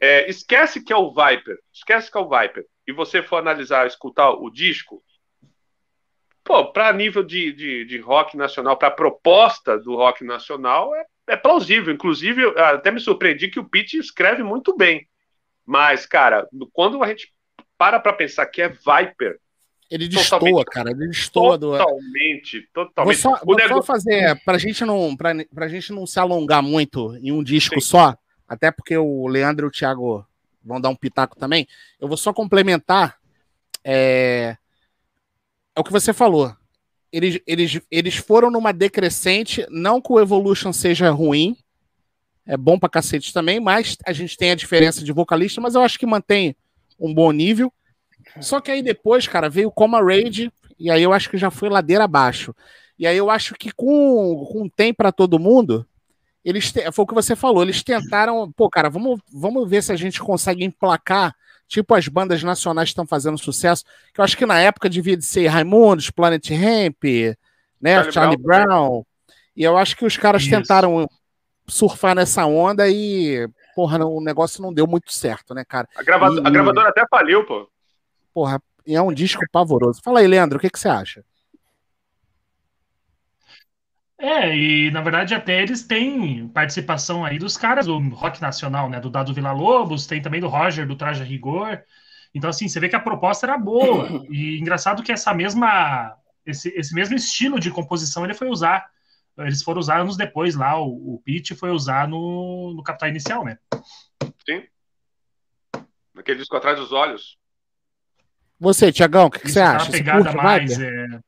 é, 0.00 0.28
esquece 0.30 0.82
que 0.82 0.92
é 0.92 0.96
o 0.96 1.10
Viper, 1.12 1.58
esquece 1.72 2.10
que 2.10 2.16
é 2.16 2.20
o 2.20 2.28
Viper, 2.28 2.64
e 2.86 2.92
você 2.92 3.22
for 3.22 3.36
analisar, 3.36 3.86
escutar 3.86 4.30
o 4.30 4.50
disco, 4.50 5.02
pô, 6.44 6.72
para 6.72 6.92
nível 6.92 7.22
de, 7.22 7.52
de, 7.52 7.84
de, 7.84 7.98
rock 7.98 8.36
nacional, 8.36 8.76
para 8.76 8.90
proposta 8.90 9.78
do 9.78 9.96
rock 9.96 10.24
nacional, 10.24 10.94
é, 10.94 11.04
é 11.28 11.36
plausível. 11.36 11.92
Inclusive, 11.92 12.42
até 12.58 12.90
me 12.90 13.00
surpreendi 13.00 13.48
que 13.48 13.60
o 13.60 13.68
Pete 13.68 13.98
escreve 13.98 14.42
muito 14.42 14.76
bem. 14.76 15.08
Mas, 15.64 16.06
cara, 16.06 16.48
quando 16.72 17.02
a 17.02 17.08
gente 17.08 17.32
para 17.78 18.00
para 18.00 18.12
pensar 18.12 18.46
que 18.46 18.60
é 18.60 18.68
Viper, 18.68 19.38
ele 19.90 20.08
destoa, 20.08 20.64
cara. 20.64 20.90
Ele 20.90 21.08
destoa 21.08 21.58
do. 21.58 21.72
Totalmente, 21.72 22.68
totalmente. 22.72 23.22
Vou 23.22 23.36
só, 23.36 23.44
vou 23.44 23.58
só 23.60 23.82
fazer, 23.82 24.40
pra 24.44 24.56
gente, 24.56 24.84
não, 24.84 25.16
pra, 25.16 25.32
pra 25.52 25.68
gente 25.68 25.92
não 25.92 26.06
se 26.06 26.20
alongar 26.20 26.62
muito 26.62 27.16
em 27.16 27.32
um 27.32 27.42
disco 27.42 27.80
Sim. 27.80 27.88
só, 27.88 28.16
até 28.48 28.70
porque 28.70 28.96
o 28.96 29.26
Leandro 29.26 29.66
e 29.66 29.68
o 29.68 29.70
Thiago 29.70 30.24
vão 30.64 30.80
dar 30.80 30.90
um 30.90 30.94
pitaco 30.94 31.36
também. 31.36 31.66
Eu 32.00 32.06
vou 32.06 32.16
só 32.16 32.32
complementar. 32.32 33.18
É, 33.82 34.56
é 35.74 35.80
o 35.80 35.84
que 35.84 35.92
você 35.92 36.12
falou. 36.12 36.54
Eles, 37.12 37.40
eles, 37.44 37.80
eles 37.90 38.16
foram 38.16 38.50
numa 38.50 38.72
decrescente, 38.72 39.66
não 39.68 40.00
que 40.00 40.12
o 40.12 40.20
Evolution 40.20 40.72
seja 40.72 41.10
ruim, 41.10 41.56
é 42.46 42.56
bom 42.56 42.78
pra 42.78 42.88
cacete 42.88 43.32
também, 43.32 43.58
mas 43.58 43.96
a 44.06 44.12
gente 44.12 44.36
tem 44.36 44.52
a 44.52 44.54
diferença 44.54 45.02
de 45.02 45.10
vocalista, 45.12 45.60
mas 45.60 45.74
eu 45.74 45.82
acho 45.82 45.98
que 45.98 46.06
mantém 46.06 46.54
um 46.98 47.12
bom 47.12 47.32
nível. 47.32 47.72
Só 48.40 48.60
que 48.60 48.70
aí 48.70 48.82
depois, 48.82 49.26
cara, 49.26 49.48
veio 49.48 49.70
Coma 49.70 50.02
Raid, 50.02 50.52
e 50.78 50.90
aí 50.90 51.02
eu 51.02 51.12
acho 51.12 51.30
que 51.30 51.36
já 51.36 51.50
foi 51.50 51.68
ladeira 51.68 52.04
abaixo. 52.04 52.54
E 52.98 53.06
aí 53.06 53.16
eu 53.16 53.30
acho 53.30 53.54
que 53.54 53.72
com, 53.72 54.46
com 54.50 54.68
Tem 54.68 54.92
para 54.92 55.10
todo 55.10 55.38
mundo, 55.38 55.86
eles 56.44 56.72
te, 56.72 56.90
foi 56.92 57.04
o 57.04 57.06
que 57.06 57.14
você 57.14 57.36
falou, 57.36 57.62
eles 57.62 57.82
tentaram, 57.82 58.50
pô, 58.52 58.68
cara, 58.68 58.88
vamos, 58.88 59.20
vamos 59.32 59.68
ver 59.68 59.82
se 59.82 59.92
a 59.92 59.96
gente 59.96 60.20
consegue 60.20 60.64
emplacar, 60.64 61.34
tipo 61.68 61.94
as 61.94 62.08
bandas 62.08 62.42
nacionais 62.42 62.88
estão 62.88 63.06
fazendo 63.06 63.38
sucesso, 63.38 63.84
que 64.12 64.20
eu 64.20 64.24
acho 64.24 64.36
que 64.36 64.46
na 64.46 64.58
época 64.58 64.88
devia 64.88 65.16
de 65.16 65.24
ser 65.24 65.46
Raimundos, 65.46 66.10
Planet 66.10 66.50
Ramp, 66.50 67.04
né, 67.80 67.94
Charlie, 67.94 68.12
Charlie 68.12 68.36
Brown, 68.36 68.66
Brown, 68.66 69.06
e 69.56 69.62
eu 69.62 69.76
acho 69.76 69.96
que 69.96 70.04
os 70.04 70.16
caras 70.16 70.42
Isso. 70.42 70.50
tentaram 70.50 71.06
surfar 71.66 72.14
nessa 72.14 72.44
onda 72.46 72.88
e, 72.88 73.48
porra, 73.74 74.04
o 74.04 74.20
negócio 74.20 74.62
não 74.62 74.72
deu 74.72 74.86
muito 74.86 75.12
certo, 75.12 75.54
né, 75.54 75.64
cara? 75.66 75.88
A, 75.96 76.02
grava 76.02 76.34
e... 76.34 76.38
a 76.38 76.50
gravadora 76.50 76.88
até 76.88 77.06
faliu, 77.08 77.44
pô. 77.44 77.68
Porra, 78.32 78.62
é 78.86 79.00
um 79.00 79.12
disco 79.12 79.42
pavoroso. 79.52 80.00
Fala 80.02 80.20
aí, 80.20 80.26
Leandro, 80.26 80.58
o 80.58 80.60
que, 80.60 80.70
que 80.70 80.78
você 80.78 80.88
acha? 80.88 81.24
É, 84.22 84.54
e 84.54 84.90
na 84.90 85.00
verdade 85.00 85.34
até 85.34 85.62
eles 85.62 85.82
têm 85.86 86.46
participação 86.48 87.24
aí 87.24 87.38
dos 87.38 87.56
caras 87.56 87.86
do 87.86 87.98
rock 88.10 88.40
nacional, 88.40 88.90
né? 88.90 89.00
Do 89.00 89.08
Dado 89.08 89.32
Vila 89.32 89.52
Lobos, 89.52 90.06
tem 90.06 90.20
também 90.20 90.42
do 90.42 90.48
Roger 90.48 90.86
do 90.86 90.94
Traje 90.94 91.22
a 91.22 91.24
Rigor. 91.24 91.82
Então, 92.34 92.50
assim, 92.50 92.68
você 92.68 92.78
vê 92.78 92.88
que 92.88 92.96
a 92.96 93.00
proposta 93.00 93.46
era 93.46 93.58
boa. 93.58 94.24
E 94.30 94.58
engraçado 94.58 95.02
que 95.02 95.10
essa 95.10 95.34
mesma. 95.34 96.16
Esse, 96.44 96.68
esse 96.70 96.94
mesmo 96.94 97.14
estilo 97.16 97.58
de 97.58 97.70
composição 97.70 98.24
ele 98.24 98.34
foi 98.34 98.48
usar. 98.48 98.88
Eles 99.38 99.62
foram 99.62 99.80
usar 99.80 100.00
anos 100.00 100.16
depois 100.16 100.54
lá, 100.54 100.78
o, 100.78 101.14
o 101.14 101.22
Pete 101.24 101.54
foi 101.54 101.70
usar 101.70 102.06
no, 102.06 102.74
no 102.74 102.82
Capital 102.82 103.08
Inicial, 103.08 103.44
né? 103.44 103.58
Sim. 104.46 104.64
Naquele 106.14 106.38
disco 106.38 106.56
atrás 106.56 106.78
dos 106.78 106.92
olhos. 106.92 107.38
Você, 108.60 108.92
Tiagão, 108.92 109.26
o 109.26 109.30
que, 109.30 109.40
que 109.40 109.50
você 109.50 109.60
uma 109.60 109.70
acha? 109.70 109.90
Você 109.90 110.04
curte 110.04 110.36
mais. 110.36 110.76
Viper? 110.76 111.14
É. 111.14 111.20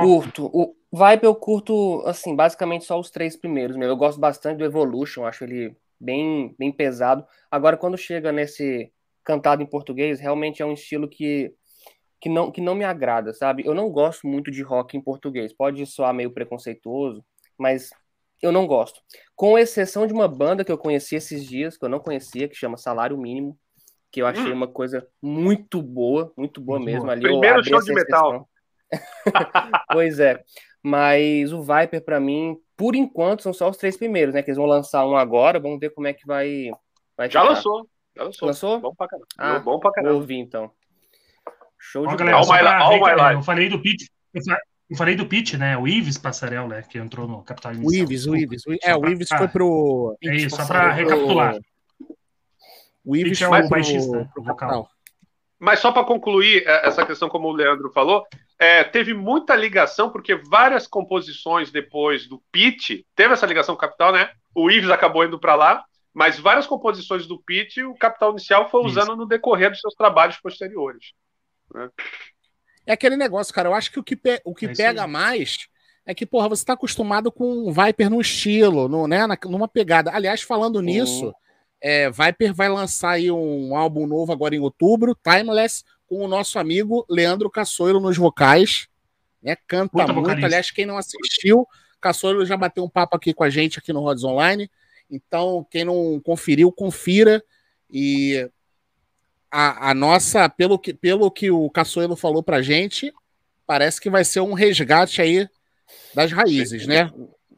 Curto. 0.00 0.50
O 0.52 0.74
Vibe 0.90 1.24
eu 1.24 1.34
curto, 1.34 2.02
assim, 2.06 2.34
basicamente 2.34 2.86
só 2.86 2.98
os 2.98 3.10
três 3.10 3.36
primeiros 3.36 3.76
mesmo. 3.76 3.92
Eu 3.92 3.96
gosto 3.96 4.18
bastante 4.18 4.58
do 4.58 4.64
Evolution, 4.64 5.26
acho 5.26 5.44
ele 5.44 5.76
bem, 6.00 6.54
bem 6.58 6.72
pesado. 6.72 7.26
Agora, 7.50 7.76
quando 7.76 7.98
chega 7.98 8.32
nesse 8.32 8.90
cantado 9.22 9.62
em 9.62 9.66
português, 9.66 10.18
realmente 10.18 10.62
é 10.62 10.66
um 10.66 10.72
estilo 10.72 11.06
que, 11.06 11.52
que, 12.18 12.30
não, 12.30 12.50
que 12.50 12.62
não 12.62 12.74
me 12.74 12.84
agrada, 12.84 13.34
sabe? 13.34 13.66
Eu 13.66 13.74
não 13.74 13.90
gosto 13.90 14.26
muito 14.26 14.50
de 14.50 14.62
rock 14.62 14.96
em 14.96 15.00
português. 15.00 15.52
Pode 15.52 15.84
soar 15.84 16.14
meio 16.14 16.32
preconceituoso, 16.32 17.22
mas 17.58 17.90
eu 18.40 18.50
não 18.50 18.66
gosto. 18.66 19.00
Com 19.36 19.58
exceção 19.58 20.06
de 20.06 20.14
uma 20.14 20.26
banda 20.26 20.64
que 20.64 20.72
eu 20.72 20.78
conheci 20.78 21.16
esses 21.16 21.44
dias, 21.44 21.76
que 21.76 21.84
eu 21.84 21.88
não 21.90 22.00
conhecia, 22.00 22.48
que 22.48 22.54
chama 22.54 22.78
Salário 22.78 23.18
Mínimo, 23.18 23.58
que 24.10 24.22
eu 24.22 24.26
achei 24.26 24.50
Hum. 24.52 24.56
uma 24.56 24.68
coisa 24.68 25.06
muito 25.22 25.82
boa, 25.82 26.32
muito 26.36 26.60
boa 26.60 26.78
Muito 26.78 26.86
mesmo. 26.90 27.02
boa. 27.02 27.12
Ali 27.12 27.22
Primeiro 27.22 27.64
show 27.64 27.78
essa 27.78 27.86
de 27.86 27.94
metal. 27.94 28.48
pois 29.92 30.18
é. 30.20 30.42
Mas 30.82 31.52
o 31.52 31.62
Viper, 31.62 32.04
pra 32.04 32.20
mim, 32.20 32.56
por 32.76 32.94
enquanto, 32.94 33.42
são 33.42 33.52
só 33.52 33.68
os 33.68 33.76
três 33.76 33.96
primeiros, 33.96 34.34
né? 34.34 34.42
Que 34.42 34.50
eles 34.50 34.56
vão 34.56 34.66
lançar 34.66 35.04
um 35.06 35.16
agora, 35.16 35.58
vamos 35.60 35.78
ver 35.78 35.90
como 35.90 36.06
é 36.06 36.12
que 36.12 36.26
vai. 36.26 36.70
vai 37.16 37.28
Já 37.30 37.40
ficar. 37.40 37.52
lançou. 37.54 37.88
Já 38.16 38.22
lançou. 38.24 38.46
Lançou? 38.48 38.80
Bom 38.80 38.94
pra 38.94 39.08
caramba. 39.08 39.26
Ah, 39.36 39.58
Bom 39.58 39.78
pra 39.78 39.88
Vou 39.88 39.92
caramba. 39.92 40.14
ouvir 40.14 40.36
então. 40.36 40.70
Show 41.78 42.04
Ó, 42.06 42.10
de 42.10 42.16
galera, 42.16 42.36
All 42.38 42.46
my 42.46 43.20
all 43.20 43.32
eu 43.32 43.42
falei 43.42 43.68
do 43.68 43.80
Pete. 43.80 44.10
Eu 44.34 44.42
fa- 44.42 44.60
eu 44.90 44.96
falei 44.96 45.14
do 45.14 45.26
Pete, 45.26 45.56
né? 45.56 45.76
O 45.76 45.86
Ives 45.86 46.16
Passarel, 46.18 46.66
né? 46.66 46.82
Que 46.82 46.98
entrou 46.98 47.28
no 47.28 47.42
Capital 47.42 47.72
O 47.72 47.74
Inicial. 47.76 48.04
Ives, 48.04 48.26
o 48.26 48.36
Ives. 48.36 48.62
o- 48.66 48.72
É, 48.82 48.96
o 48.96 49.06
Ives 49.06 49.30
ah, 49.32 49.38
foi 49.38 49.48
pro. 49.48 50.16
É 50.24 50.34
isso, 50.34 50.56
só 50.56 50.66
pra 50.66 50.90
recapitular. 50.92 51.56
O 53.08 53.16
Ives 53.16 53.38
Pete 53.38 53.44
é 53.44 53.48
foi 53.48 53.62
o 53.62 53.68
baixista, 53.68 54.10
pro, 54.10 54.28
pro 54.34 54.42
vocal. 54.42 54.56
Capital. 54.56 54.90
Mas 55.58 55.80
só 55.80 55.90
para 55.90 56.04
concluir 56.04 56.62
é, 56.66 56.86
essa 56.86 57.04
questão, 57.04 57.28
como 57.28 57.48
o 57.48 57.52
Leandro 57.52 57.90
falou, 57.90 58.24
é, 58.58 58.84
teve 58.84 59.12
muita 59.14 59.56
ligação, 59.56 60.10
porque 60.10 60.34
várias 60.36 60.86
composições 60.86 61.70
depois 61.70 62.26
do 62.28 62.40
Pete, 62.52 63.04
teve 63.16 63.32
essa 63.34 63.46
ligação 63.46 63.74
com 63.74 63.78
o 63.78 63.80
Capital, 63.80 64.12
né? 64.12 64.30
O 64.54 64.70
Ives 64.70 64.90
acabou 64.90 65.24
indo 65.24 65.38
para 65.38 65.54
lá, 65.54 65.84
mas 66.14 66.38
várias 66.38 66.66
composições 66.66 67.26
do 67.26 67.40
Pete, 67.42 67.82
o 67.82 67.94
Capital 67.94 68.30
Inicial 68.32 68.68
foi 68.68 68.84
usando 68.84 69.16
no 69.16 69.26
decorrer 69.26 69.70
dos 69.70 69.80
seus 69.80 69.94
trabalhos 69.94 70.36
posteriores. 70.38 71.12
É 72.86 72.92
aquele 72.92 73.16
negócio, 73.16 73.52
cara. 73.52 73.68
Eu 73.68 73.74
acho 73.74 73.90
que 73.92 74.00
o 74.00 74.04
que, 74.04 74.16
pe- 74.16 74.40
o 74.44 74.54
que 74.54 74.66
É 74.66 74.72
isso 74.72 74.80
pega 74.82 75.04
aí. 75.04 75.10
mais 75.10 75.68
é 76.06 76.14
que, 76.14 76.24
porra, 76.24 76.48
você 76.48 76.64
tá 76.64 76.72
acostumado 76.72 77.30
com 77.30 77.68
o 77.68 77.72
Viper 77.72 78.08
no 78.08 78.20
estilo, 78.20 78.88
no, 78.88 79.06
né, 79.06 79.26
na- 79.26 79.36
numa 79.44 79.68
pegada. 79.68 80.10
Aliás, 80.12 80.40
falando 80.42 80.80
nisso, 80.80 81.34
é, 81.80 82.10
Viper 82.10 82.54
vai 82.54 82.68
lançar 82.68 83.10
aí 83.12 83.30
um 83.30 83.76
álbum 83.76 84.06
novo 84.06 84.32
agora 84.32 84.54
em 84.54 84.60
outubro, 84.60 85.16
Timeless, 85.22 85.84
com 86.06 86.24
o 86.24 86.28
nosso 86.28 86.58
amigo 86.58 87.04
Leandro 87.08 87.50
Cassoiro 87.50 88.00
nos 88.00 88.16
vocais. 88.16 88.88
Né, 89.42 89.56
canta 89.66 89.90
Puta 89.92 90.06
muito. 90.12 90.20
vocalista. 90.22 90.46
Aliás, 90.46 90.70
quem 90.70 90.84
não 90.86 90.96
assistiu, 90.96 91.66
Cassoiro 92.00 92.44
já 92.44 92.56
bateu 92.56 92.82
um 92.84 92.88
papo 92.88 93.16
aqui 93.16 93.32
com 93.32 93.44
a 93.44 93.50
gente 93.50 93.78
aqui 93.78 93.92
no 93.92 94.00
Rods 94.00 94.24
Online. 94.24 94.70
Então, 95.10 95.66
quem 95.70 95.84
não 95.84 96.20
conferiu, 96.24 96.72
confira. 96.72 97.42
E 97.90 98.48
a, 99.50 99.90
a 99.90 99.94
nossa, 99.94 100.48
pelo 100.48 100.78
que, 100.78 100.92
pelo 100.92 101.30
que 101.30 101.50
o 101.50 101.70
Caçoelo 101.70 102.16
falou 102.16 102.42
pra 102.42 102.60
gente, 102.60 103.12
parece 103.66 104.00
que 104.00 104.10
vai 104.10 104.24
ser 104.24 104.40
um 104.40 104.52
resgate 104.52 105.22
aí 105.22 105.48
das 106.14 106.32
raízes, 106.32 106.86
né? 106.86 107.10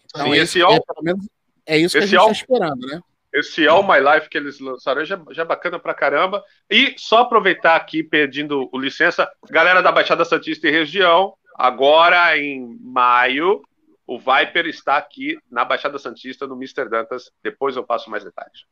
Então, 0.05 0.27
Sim, 0.27 0.33
é, 0.33 0.37
esse 0.39 0.59
isso, 0.59 0.67
álbum- 0.67 0.77
é, 0.77 0.81
pelo 0.95 1.05
menos 1.05 1.29
é 1.67 1.79
isso 1.79 1.97
que 1.99 2.05
a 2.05 2.07
gente 2.07 2.15
tá 2.17 2.21
álbum- 2.21 2.33
esperando, 2.33 2.87
né? 2.87 3.00
Esse 3.32 3.66
All 3.66 3.82
My 3.82 4.00
Life 4.00 4.28
que 4.28 4.37
eles 4.37 4.58
lançaram 4.58 5.04
já, 5.04 5.20
já 5.30 5.42
é 5.42 5.46
bacana 5.46 5.78
pra 5.78 5.94
caramba. 5.94 6.42
E 6.68 6.94
só 6.99 7.18
aproveitar 7.18 7.76
aqui, 7.76 8.02
pedindo 8.02 8.68
o 8.72 8.78
licença, 8.78 9.30
galera 9.49 9.82
da 9.82 9.92
Baixada 9.92 10.25
Santista 10.25 10.68
e 10.68 10.72
região, 10.72 11.34
agora 11.56 12.37
em 12.37 12.76
maio, 12.80 13.62
o 14.06 14.18
Viper 14.18 14.66
está 14.66 14.96
aqui 14.96 15.38
na 15.50 15.64
Baixada 15.64 15.99
Santista, 15.99 16.46
no 16.46 16.56
Mr. 16.56 16.88
Dantas. 16.88 17.30
Depois 17.42 17.76
eu 17.76 17.84
passo 17.84 18.10
mais 18.10 18.25
detalhes. 18.25 18.64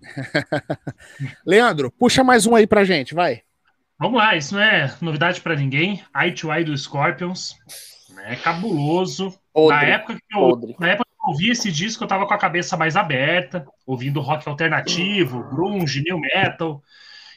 Leandro, 1.46 1.90
puxa 1.90 2.22
mais 2.22 2.46
um 2.46 2.54
aí 2.54 2.66
pra 2.66 2.84
gente, 2.84 3.14
vai. 3.14 3.42
Vamos 3.98 4.18
lá, 4.18 4.36
isso 4.36 4.54
não 4.54 4.60
é 4.60 4.94
novidade 5.00 5.40
pra 5.40 5.56
ninguém. 5.56 6.04
Eye 6.14 6.34
to 6.34 6.52
Eye 6.52 6.64
do 6.64 6.76
Scorpions. 6.76 7.54
É 8.26 8.36
cabuloso. 8.36 9.32
Podre, 9.52 9.76
na, 9.76 9.84
época 9.84 10.14
que 10.14 10.36
eu, 10.36 10.76
ouvi 11.24 11.50
esse 11.50 11.70
disco, 11.70 12.04
eu 12.04 12.08
tava 12.08 12.26
com 12.26 12.34
a 12.34 12.38
cabeça 12.38 12.76
mais 12.76 12.96
aberta, 12.96 13.66
ouvindo 13.86 14.20
rock 14.20 14.48
alternativo, 14.48 15.44
grunge, 15.50 16.02
new 16.02 16.18
metal. 16.18 16.82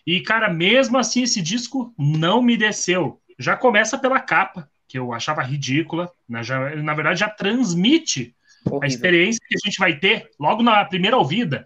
E, 0.06 0.22
cara, 0.22 0.52
mesmo 0.52 0.98
assim, 0.98 1.24
esse 1.24 1.42
disco 1.42 1.94
não 1.98 2.42
me 2.42 2.58
desceu. 2.58 3.20
Já 3.38 3.56
começa 3.56 3.98
pela 3.98 4.20
capa, 4.20 4.70
que 4.88 4.98
eu 4.98 5.14
achava 5.14 5.42
ridícula. 5.42 6.12
né? 6.28 6.44
Já, 6.44 6.76
na 6.76 6.94
verdade, 6.94 7.20
já 7.20 7.30
transmite 7.30 8.36
a 8.66 8.70
Horrível. 8.70 8.88
experiência 8.88 9.42
que 9.48 9.56
a 9.56 9.70
gente 9.70 9.80
vai 9.80 9.98
ter 9.98 10.30
logo 10.40 10.64
na 10.64 10.84
primeira 10.86 11.18
ouvida. 11.18 11.66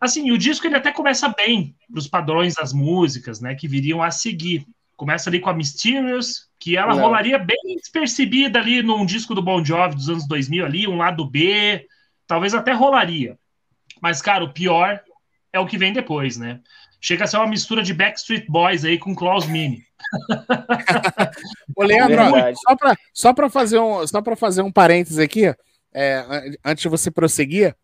Assim, 0.00 0.30
o 0.30 0.38
disco 0.38 0.66
ele 0.66 0.76
até 0.76 0.92
começa 0.92 1.28
bem 1.28 1.74
para 1.90 1.98
os 1.98 2.06
padrões 2.06 2.54
das 2.54 2.72
músicas, 2.72 3.40
né, 3.40 3.54
que 3.54 3.66
viriam 3.66 4.02
a 4.02 4.10
seguir. 4.10 4.66
Começa 4.96 5.30
ali 5.30 5.40
com 5.40 5.50
a 5.50 5.54
Mysterious, 5.54 6.45
que 6.58 6.76
ela 6.76 6.94
Não. 6.94 7.02
rolaria 7.02 7.38
bem 7.38 7.56
despercebida 7.76 8.58
ali 8.58 8.82
num 8.82 9.04
disco 9.04 9.34
do 9.34 9.42
Bon 9.42 9.64
Jovi 9.64 9.94
dos 9.94 10.08
anos 10.08 10.26
2000 10.26 10.64
ali, 10.64 10.88
um 10.88 10.96
lado 10.96 11.24
B, 11.28 11.86
talvez 12.26 12.54
até 12.54 12.72
rolaria. 12.72 13.38
Mas, 14.00 14.20
cara, 14.22 14.44
o 14.44 14.52
pior 14.52 15.00
é 15.52 15.60
o 15.60 15.66
que 15.66 15.78
vem 15.78 15.92
depois, 15.92 16.36
né? 16.36 16.60
Chega 17.00 17.24
a 17.24 17.26
ser 17.26 17.36
uma 17.36 17.46
mistura 17.46 17.82
de 17.82 17.92
Backstreet 17.94 18.46
Boys 18.48 18.84
aí 18.84 18.98
com 18.98 19.14
Klaus 19.14 19.46
Mini. 19.46 19.82
Ô, 21.76 21.82
Leandro, 21.82 22.16
Verdade. 22.16 22.58
só 22.60 22.76
pra, 22.76 22.96
só 23.12 23.32
pra 23.32 23.50
fazer 23.50 23.78
um, 23.78 24.06
só 24.06 24.22
fazer 24.36 24.62
um 24.62 24.72
parênteses 24.72 25.18
aqui, 25.18 25.54
é, 25.92 26.16
an- 26.28 26.54
antes 26.64 26.82
de 26.82 26.88
você 26.88 27.10
prosseguir, 27.10 27.74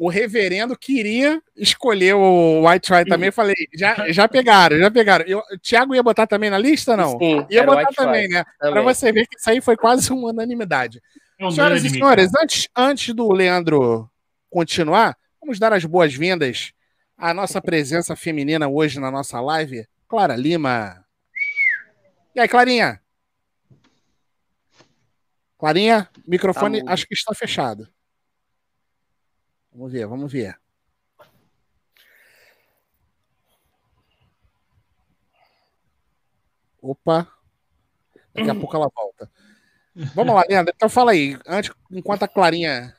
o 0.00 0.08
reverendo 0.08 0.78
queria 0.78 1.42
escolher 1.54 2.14
o 2.14 2.66
White 2.66 2.88
Try 2.90 3.04
também. 3.04 3.26
Eu 3.26 3.32
falei, 3.34 3.54
já, 3.74 4.10
já 4.10 4.26
pegaram, 4.26 4.78
já 4.78 4.90
pegaram. 4.90 5.26
Eu, 5.26 5.40
o 5.40 5.58
Thiago 5.58 5.94
ia 5.94 6.02
botar 6.02 6.26
também 6.26 6.48
na 6.48 6.56
lista, 6.56 6.96
não? 6.96 7.18
Sim, 7.18 7.46
Ia 7.50 7.64
botar 7.64 7.80
White 7.80 7.96
também, 7.96 8.22
Fire, 8.22 8.32
né? 8.32 8.44
Pra 8.58 8.68
também. 8.70 8.82
você 8.82 9.12
ver 9.12 9.26
que 9.26 9.36
isso 9.36 9.50
aí 9.50 9.60
foi 9.60 9.76
quase 9.76 10.10
uma 10.10 10.30
unanimidade. 10.30 11.02
É 11.38 11.50
Senhoras 11.50 11.84
e 11.84 11.90
senhores, 11.90 12.30
antes, 12.42 12.66
antes 12.74 13.14
do 13.14 13.30
Leandro 13.30 14.10
continuar, 14.48 15.18
vamos 15.38 15.58
dar 15.58 15.74
as 15.74 15.84
boas-vindas 15.84 16.72
à 17.14 17.34
nossa 17.34 17.60
presença 17.60 18.16
feminina 18.16 18.68
hoje 18.68 18.98
na 18.98 19.10
nossa 19.10 19.38
live, 19.38 19.86
Clara 20.08 20.34
Lima. 20.34 21.04
E 22.34 22.40
aí, 22.40 22.48
Clarinha? 22.48 23.02
Clarinha, 25.58 26.08
microfone 26.26 26.82
Tá 26.82 26.90
acho 26.90 27.06
que 27.06 27.12
está 27.12 27.34
fechado. 27.34 27.86
Vamos 29.72 29.92
ver, 29.92 30.06
vamos 30.06 30.32
ver. 30.32 30.58
Opa. 36.82 37.28
Daqui 38.34 38.50
a 38.50 38.54
pouco 38.54 38.76
ela 38.76 38.90
volta. 38.94 39.30
Vamos 40.14 40.34
lá, 40.34 40.44
Leandro. 40.48 40.72
Então 40.74 40.88
fala 40.88 41.12
aí, 41.12 41.38
antes, 41.46 41.72
enquanto 41.90 42.22
a 42.22 42.28
Clarinha. 42.28 42.94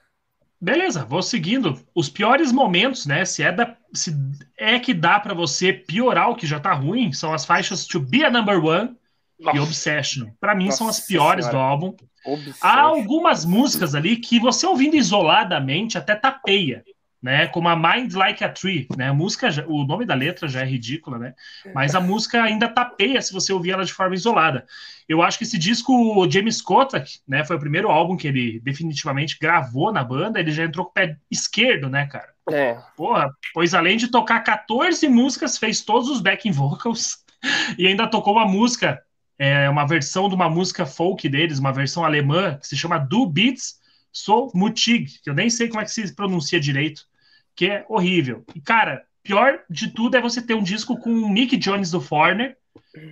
Beleza, 0.59 1.03
vou 1.03 1.23
seguindo. 1.23 1.79
Os 1.95 2.07
piores 2.07 2.51
momentos, 2.51 3.05
né? 3.05 3.25
Se 3.25 3.41
é, 3.41 3.51
da, 3.51 3.75
se 3.93 4.15
é 4.57 4.79
que 4.79 4.93
dá 4.93 5.19
pra 5.19 5.33
você 5.33 5.73
piorar 5.73 6.29
o 6.29 6.35
que 6.35 6.45
já 6.45 6.59
tá 6.59 6.73
ruim, 6.73 7.11
são 7.11 7.33
as 7.33 7.45
faixas 7.45 7.87
To 7.87 7.99
Be 7.99 8.23
a 8.23 8.29
Number 8.29 8.63
One 8.63 8.95
e 9.41 9.45
Nossa, 9.45 9.61
Obsession. 9.61 10.27
Pra 10.39 10.53
mim, 10.53 10.69
são 10.69 10.87
as 10.87 10.97
Nossa 10.97 11.07
piores 11.07 11.45
Senhora. 11.45 11.65
do 11.65 11.69
álbum. 11.69 11.95
Obsession. 12.23 12.59
Há 12.61 12.79
algumas 12.81 13.43
músicas 13.43 13.95
ali 13.95 14.15
que 14.17 14.39
você 14.39 14.67
ouvindo 14.67 14.95
isoladamente 14.95 15.97
até 15.97 16.15
tapeia, 16.15 16.83
né? 17.19 17.47
Como 17.47 17.67
a 17.67 17.75
Mind 17.75 18.13
Like 18.13 18.43
a 18.43 18.49
Tree, 18.49 18.87
né? 18.95 19.09
A 19.09 19.13
música, 19.13 19.49
o 19.67 19.83
nome 19.83 20.05
da 20.05 20.13
letra 20.13 20.47
já 20.47 20.61
é 20.61 20.65
ridícula, 20.65 21.17
né? 21.17 21.33
Mas 21.73 21.95
a 21.95 21.99
música 21.99 22.43
ainda 22.43 22.69
tapeia 22.69 23.19
se 23.19 23.33
você 23.33 23.51
ouvir 23.51 23.71
ela 23.71 23.83
de 23.83 23.93
forma 23.93 24.13
isolada. 24.13 24.65
Eu 25.09 25.23
acho 25.23 25.39
que 25.39 25.43
esse 25.43 25.57
disco, 25.57 25.91
o 25.91 26.29
James 26.29 26.61
Kotak, 26.61 27.19
né? 27.27 27.43
Foi 27.43 27.55
o 27.55 27.59
primeiro 27.59 27.89
álbum 27.89 28.15
que 28.15 28.27
ele 28.27 28.59
definitivamente 28.59 29.37
gravou 29.41 29.91
na 29.91 30.03
banda. 30.03 30.39
Ele 30.39 30.51
já 30.51 30.63
entrou 30.63 30.85
com 30.85 30.91
o 30.91 30.93
pé 30.93 31.17
esquerdo, 31.31 31.89
né, 31.89 32.05
cara? 32.05 32.29
É, 32.51 32.77
Porra, 32.95 33.31
pois 33.53 33.73
além 33.73 33.97
de 33.97 34.07
tocar 34.07 34.39
14 34.41 35.07
músicas, 35.07 35.57
fez 35.57 35.81
todos 35.81 36.09
os 36.09 36.21
backing 36.21 36.51
vocals. 36.51 37.23
e 37.77 37.87
ainda 37.87 38.07
tocou 38.07 38.33
uma 38.33 38.45
música, 38.45 39.01
é, 39.41 39.67
uma 39.67 39.87
versão 39.87 40.29
de 40.29 40.35
uma 40.35 40.47
música 40.47 40.85
folk 40.85 41.27
deles, 41.27 41.57
uma 41.57 41.73
versão 41.73 42.05
alemã, 42.05 42.59
que 42.59 42.67
se 42.67 42.77
chama 42.77 42.99
Du 42.99 43.25
Beats 43.25 43.79
So 44.13 44.51
Mutig, 44.53 45.19
que 45.23 45.31
eu 45.31 45.33
nem 45.33 45.49
sei 45.49 45.67
como 45.67 45.81
é 45.81 45.83
que 45.83 45.89
se 45.89 46.15
pronuncia 46.15 46.59
direito, 46.59 47.07
que 47.55 47.65
é 47.65 47.83
horrível. 47.89 48.45
E, 48.53 48.61
cara, 48.61 49.03
pior 49.23 49.61
de 49.67 49.87
tudo 49.87 50.15
é 50.15 50.21
você 50.21 50.43
ter 50.43 50.53
um 50.53 50.61
disco 50.61 50.95
com 50.95 51.09
o 51.09 51.33
Nick 51.33 51.57
Jones 51.57 51.89
do 51.89 51.99
Foreigner, 51.99 52.55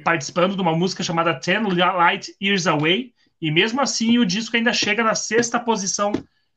participando 0.03 0.55
de 0.55 0.61
uma 0.61 0.75
música 0.75 1.01
chamada 1.01 1.33
Ten 1.33 1.63
Light 1.63 2.31
Years 2.39 2.67
Away, 2.67 3.11
e 3.41 3.49
mesmo 3.49 3.81
assim 3.81 4.19
o 4.19 4.25
disco 4.25 4.55
ainda 4.55 4.71
chega 4.71 5.03
na 5.03 5.15
sexta 5.15 5.59
posição 5.59 6.11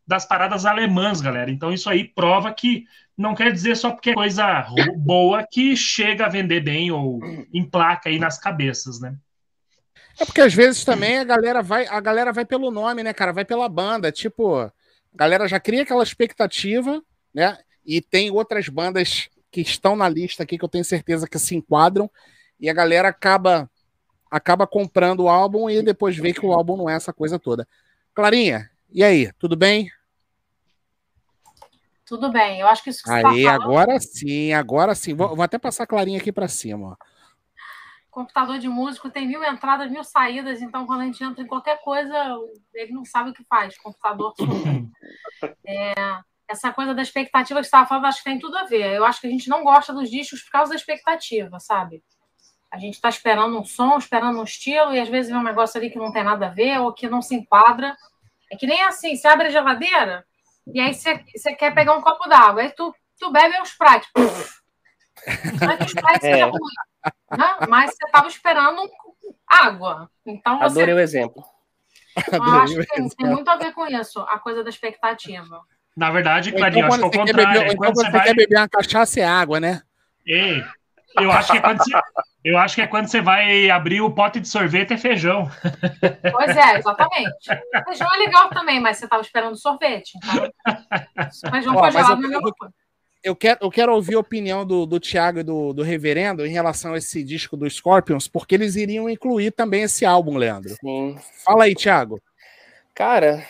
das 0.06 0.26
paradas 0.26 0.66
alemãs, 0.66 1.22
galera. 1.22 1.50
Então 1.50 1.72
isso 1.72 1.88
aí 1.88 2.04
prova 2.04 2.52
que 2.52 2.84
não 3.16 3.34
quer 3.34 3.50
dizer 3.50 3.74
só 3.78 3.90
porque 3.90 4.10
é 4.10 4.14
coisa 4.14 4.66
boa 4.98 5.46
que 5.50 5.74
chega 5.74 6.26
a 6.26 6.28
vender 6.28 6.60
bem 6.60 6.90
ou 6.90 7.20
emplaca 7.54 8.10
aí 8.10 8.18
nas 8.18 8.38
cabeças, 8.38 9.00
né? 9.00 9.16
É 10.18 10.24
porque 10.24 10.40
às 10.40 10.54
vezes 10.54 10.84
também 10.84 11.18
a 11.18 11.24
galera 11.24 11.62
vai, 11.62 11.86
a 11.86 12.00
galera 12.00 12.32
vai 12.32 12.44
pelo 12.44 12.70
nome, 12.70 13.02
né, 13.02 13.12
cara? 13.12 13.32
Vai 13.32 13.44
pela 13.44 13.68
banda. 13.68 14.12
Tipo, 14.12 14.56
a 14.56 14.72
galera 15.14 15.48
já 15.48 15.58
cria 15.58 15.82
aquela 15.82 16.02
expectativa, 16.02 17.02
né? 17.34 17.58
E 17.84 18.00
tem 18.00 18.30
outras 18.30 18.68
bandas 18.68 19.28
que 19.50 19.60
estão 19.60 19.94
na 19.96 20.08
lista 20.08 20.42
aqui 20.42 20.56
que 20.56 20.64
eu 20.64 20.68
tenho 20.68 20.84
certeza 20.84 21.28
que 21.28 21.38
se 21.38 21.54
enquadram 21.54 22.10
e 22.58 22.70
a 22.70 22.72
galera 22.72 23.08
acaba 23.08 23.68
acaba 24.30 24.66
comprando 24.66 25.24
o 25.24 25.28
álbum 25.28 25.68
e 25.68 25.82
depois 25.82 26.16
vê 26.16 26.32
que 26.32 26.46
o 26.46 26.52
álbum 26.54 26.74
não 26.74 26.88
é 26.88 26.94
essa 26.94 27.12
coisa 27.12 27.38
toda. 27.38 27.68
Clarinha, 28.14 28.70
e 28.90 29.04
aí, 29.04 29.30
tudo 29.38 29.54
bem? 29.54 29.90
Tudo 32.06 32.32
bem, 32.32 32.60
eu 32.60 32.66
acho 32.66 32.82
que 32.82 32.90
isso 32.90 33.02
que 33.02 33.10
você 33.10 33.26
Aí, 33.26 33.44
tá 33.44 33.52
agora 33.54 34.00
sim, 34.00 34.52
agora 34.54 34.94
sim. 34.94 35.14
Vou, 35.14 35.36
vou 35.36 35.42
até 35.42 35.58
passar 35.58 35.84
a 35.84 35.86
Clarinha 35.86 36.18
aqui 36.18 36.32
para 36.32 36.48
cima. 36.48 36.88
Ó. 36.88 37.11
Computador 38.12 38.58
de 38.58 38.68
músico 38.68 39.10
tem 39.10 39.26
mil 39.26 39.42
entradas, 39.42 39.90
mil 39.90 40.04
saídas, 40.04 40.60
então 40.60 40.86
quando 40.86 41.00
a 41.00 41.04
gente 41.06 41.24
entra 41.24 41.42
em 41.42 41.46
qualquer 41.46 41.80
coisa, 41.80 42.14
ele 42.74 42.92
não 42.92 43.06
sabe 43.06 43.30
o 43.30 43.32
que 43.32 43.42
faz. 43.44 43.76
Computador 43.78 44.34
é, 45.66 45.94
essa 46.46 46.70
coisa 46.70 46.94
da 46.94 47.00
expectativa 47.00 47.58
que 47.58 47.64
você 47.64 47.68
estava 47.68 47.86
falando, 47.86 48.04
acho 48.04 48.18
que 48.18 48.30
tem 48.30 48.38
tudo 48.38 48.58
a 48.58 48.64
ver. 48.64 48.92
Eu 48.92 49.06
acho 49.06 49.18
que 49.18 49.26
a 49.26 49.30
gente 49.30 49.48
não 49.48 49.64
gosta 49.64 49.94
dos 49.94 50.10
discos 50.10 50.42
por 50.42 50.50
causa 50.50 50.70
da 50.70 50.76
expectativa, 50.76 51.58
sabe? 51.58 52.04
A 52.70 52.78
gente 52.78 52.94
está 52.94 53.08
esperando 53.08 53.58
um 53.58 53.64
som, 53.64 53.96
esperando 53.96 54.38
um 54.38 54.44
estilo, 54.44 54.92
e 54.92 55.00
às 55.00 55.08
vezes 55.08 55.32
vê 55.32 55.36
um 55.36 55.42
negócio 55.42 55.78
ali 55.78 55.88
que 55.88 55.98
não 55.98 56.12
tem 56.12 56.22
nada 56.22 56.48
a 56.48 56.50
ver 56.50 56.80
ou 56.80 56.92
que 56.92 57.08
não 57.08 57.22
se 57.22 57.34
enquadra. 57.34 57.96
É 58.52 58.56
que 58.56 58.66
nem 58.66 58.82
assim, 58.82 59.16
você 59.16 59.26
abre 59.26 59.46
a 59.46 59.50
geladeira 59.50 60.22
e 60.66 60.80
aí 60.80 60.92
você, 60.92 61.24
você 61.34 61.54
quer 61.54 61.74
pegar 61.74 61.96
um 61.96 62.02
copo 62.02 62.28
d'água, 62.28 62.62
aí 62.62 62.70
tu, 62.70 62.94
tu 63.18 63.32
bebe 63.32 63.58
um 63.58 63.62
Sprite. 63.62 64.06
Não 64.14 64.61
é 65.26 65.84
Sprite 65.84 66.26
é. 66.26 66.42
ruim, 66.44 66.58
né? 67.30 67.66
mas 67.68 67.90
você 67.90 68.04
estava 68.04 68.28
esperando 68.28 68.88
água. 69.46 70.10
Então 70.26 70.58
você... 70.58 70.80
Adorei 70.80 70.94
o 70.94 71.00
exemplo. 71.00 71.44
Eu 72.30 72.42
acho 72.42 72.74
que 72.74 72.86
tem, 72.86 73.08
tem, 73.08 73.26
muito 73.26 73.48
a 73.48 73.56
ver 73.56 73.72
com 73.72 73.86
isso, 73.86 74.20
a 74.20 74.38
coisa 74.38 74.62
da 74.62 74.70
expectativa. 74.70 75.60
Na 75.96 76.10
verdade, 76.10 76.52
Clarinho, 76.52 76.86
então, 76.86 76.88
acho 76.88 77.10
que 77.10 77.18
é 77.18 77.22
o 77.22 77.26
contrário. 77.26 77.60
Beber, 77.60 77.66
então, 77.66 77.76
quando 77.76 77.94
você, 77.94 78.04
você 78.04 78.10
vai... 78.10 78.22
quer 78.24 78.34
beber 78.34 78.58
uma 78.58 78.68
cachaça, 78.68 79.20
é 79.20 79.24
água, 79.24 79.60
né? 79.60 79.82
Ei, 80.26 80.64
eu 81.18 81.30
acho 81.30 81.52
que 81.52 81.58
é 81.58 81.60
quando 81.60 81.78
você, 81.78 81.90
eu 82.44 82.58
acho 82.58 82.74
que 82.74 82.82
é 82.82 82.86
quando 82.86 83.06
você 83.06 83.20
vai 83.20 83.70
abrir 83.70 84.00
o 84.00 84.10
pote 84.10 84.40
de 84.40 84.48
sorvete 84.48 84.94
é 84.94 84.98
feijão. 84.98 85.50
Pois 86.32 86.56
é, 86.56 86.78
exatamente. 86.78 87.48
Feijão 87.84 88.08
é 88.14 88.18
legal 88.18 88.48
também, 88.50 88.80
mas 88.80 88.96
você 88.96 89.04
estava 89.04 89.22
esperando 89.22 89.56
sorvete. 89.56 90.12
Então, 90.16 90.50
feijão 91.52 91.76
Ó, 91.76 91.80
congelado 91.80 92.24
é 92.24 92.38
Eu 93.22 93.36
quero, 93.36 93.58
eu 93.62 93.70
quero 93.70 93.94
ouvir 93.94 94.14
a 94.16 94.20
opinião 94.20 94.66
do, 94.66 94.84
do 94.84 94.98
Tiago 94.98 95.38
e 95.38 95.42
do, 95.42 95.72
do 95.72 95.82
Reverendo 95.82 96.44
em 96.44 96.50
relação 96.50 96.94
a 96.94 96.98
esse 96.98 97.22
disco 97.22 97.56
do 97.56 97.68
Scorpions, 97.70 98.26
porque 98.26 98.54
eles 98.54 98.74
iriam 98.74 99.08
incluir 99.08 99.52
também 99.52 99.82
esse 99.82 100.04
álbum, 100.04 100.36
Leandro. 100.36 100.74
Sim. 100.80 101.16
Fala 101.44 101.64
aí, 101.64 101.74
Tiago. 101.74 102.20
Cara, 102.94 103.46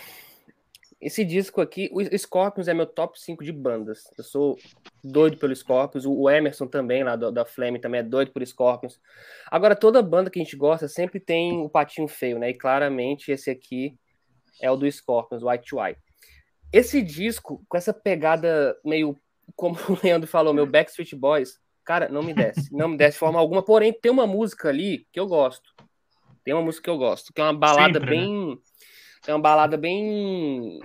esse 1.02 1.24
disco 1.24 1.60
aqui, 1.60 1.90
o 1.92 2.00
Scorpions 2.16 2.68
é 2.68 2.74
meu 2.74 2.86
top 2.86 3.20
5 3.20 3.42
de 3.42 3.50
bandas. 3.50 4.04
Eu 4.16 4.22
sou 4.22 4.56
doido 5.02 5.36
pelo 5.36 5.54
Scorpions. 5.54 6.06
O 6.06 6.30
Emerson 6.30 6.68
também, 6.68 7.02
lá 7.02 7.16
do, 7.16 7.32
da 7.32 7.44
Flame, 7.44 7.80
também 7.80 7.98
é 7.98 8.04
doido 8.04 8.30
por 8.30 8.46
Scorpions. 8.46 9.00
Agora, 9.50 9.74
toda 9.74 10.00
banda 10.00 10.30
que 10.30 10.38
a 10.38 10.44
gente 10.44 10.54
gosta 10.54 10.86
sempre 10.86 11.18
tem 11.18 11.60
o 11.60 11.68
patinho 11.68 12.06
feio, 12.06 12.38
né? 12.38 12.50
E 12.50 12.54
claramente 12.54 13.32
esse 13.32 13.50
aqui 13.50 13.98
é 14.60 14.70
o 14.70 14.76
do 14.76 14.90
Scorpions, 14.90 15.42
o 15.42 15.48
White 15.48 15.70
to 15.70 15.80
White. 15.80 15.98
Esse 16.72 17.02
disco, 17.02 17.64
com 17.68 17.76
essa 17.76 17.92
pegada 17.92 18.78
meio, 18.84 19.18
como 19.56 19.76
o 19.88 19.98
Leandro 20.02 20.28
falou, 20.28 20.54
meu 20.54 20.66
Backstreet 20.66 21.14
Boys, 21.14 21.58
cara, 21.84 22.08
não 22.08 22.22
me 22.22 22.34
desce. 22.34 22.72
Não 22.72 22.88
me 22.88 22.96
desce 22.96 23.12
de 23.12 23.18
forma 23.18 23.38
alguma. 23.38 23.62
Porém, 23.62 23.92
tem 23.92 24.10
uma 24.10 24.26
música 24.26 24.68
ali 24.68 25.06
que 25.12 25.20
eu 25.20 25.26
gosto. 25.26 25.72
Tem 26.44 26.52
uma 26.54 26.62
música 26.62 26.84
que 26.84 26.90
eu 26.90 26.98
gosto, 26.98 27.32
que 27.32 27.40
é 27.40 27.44
uma 27.44 27.54
balada 27.54 28.00
sempre, 28.00 28.16
né? 28.16 28.22
bem. 28.22 28.50
Né? 28.50 28.56
É 29.28 29.32
uma 29.32 29.40
balada 29.40 29.76
bem, 29.76 30.80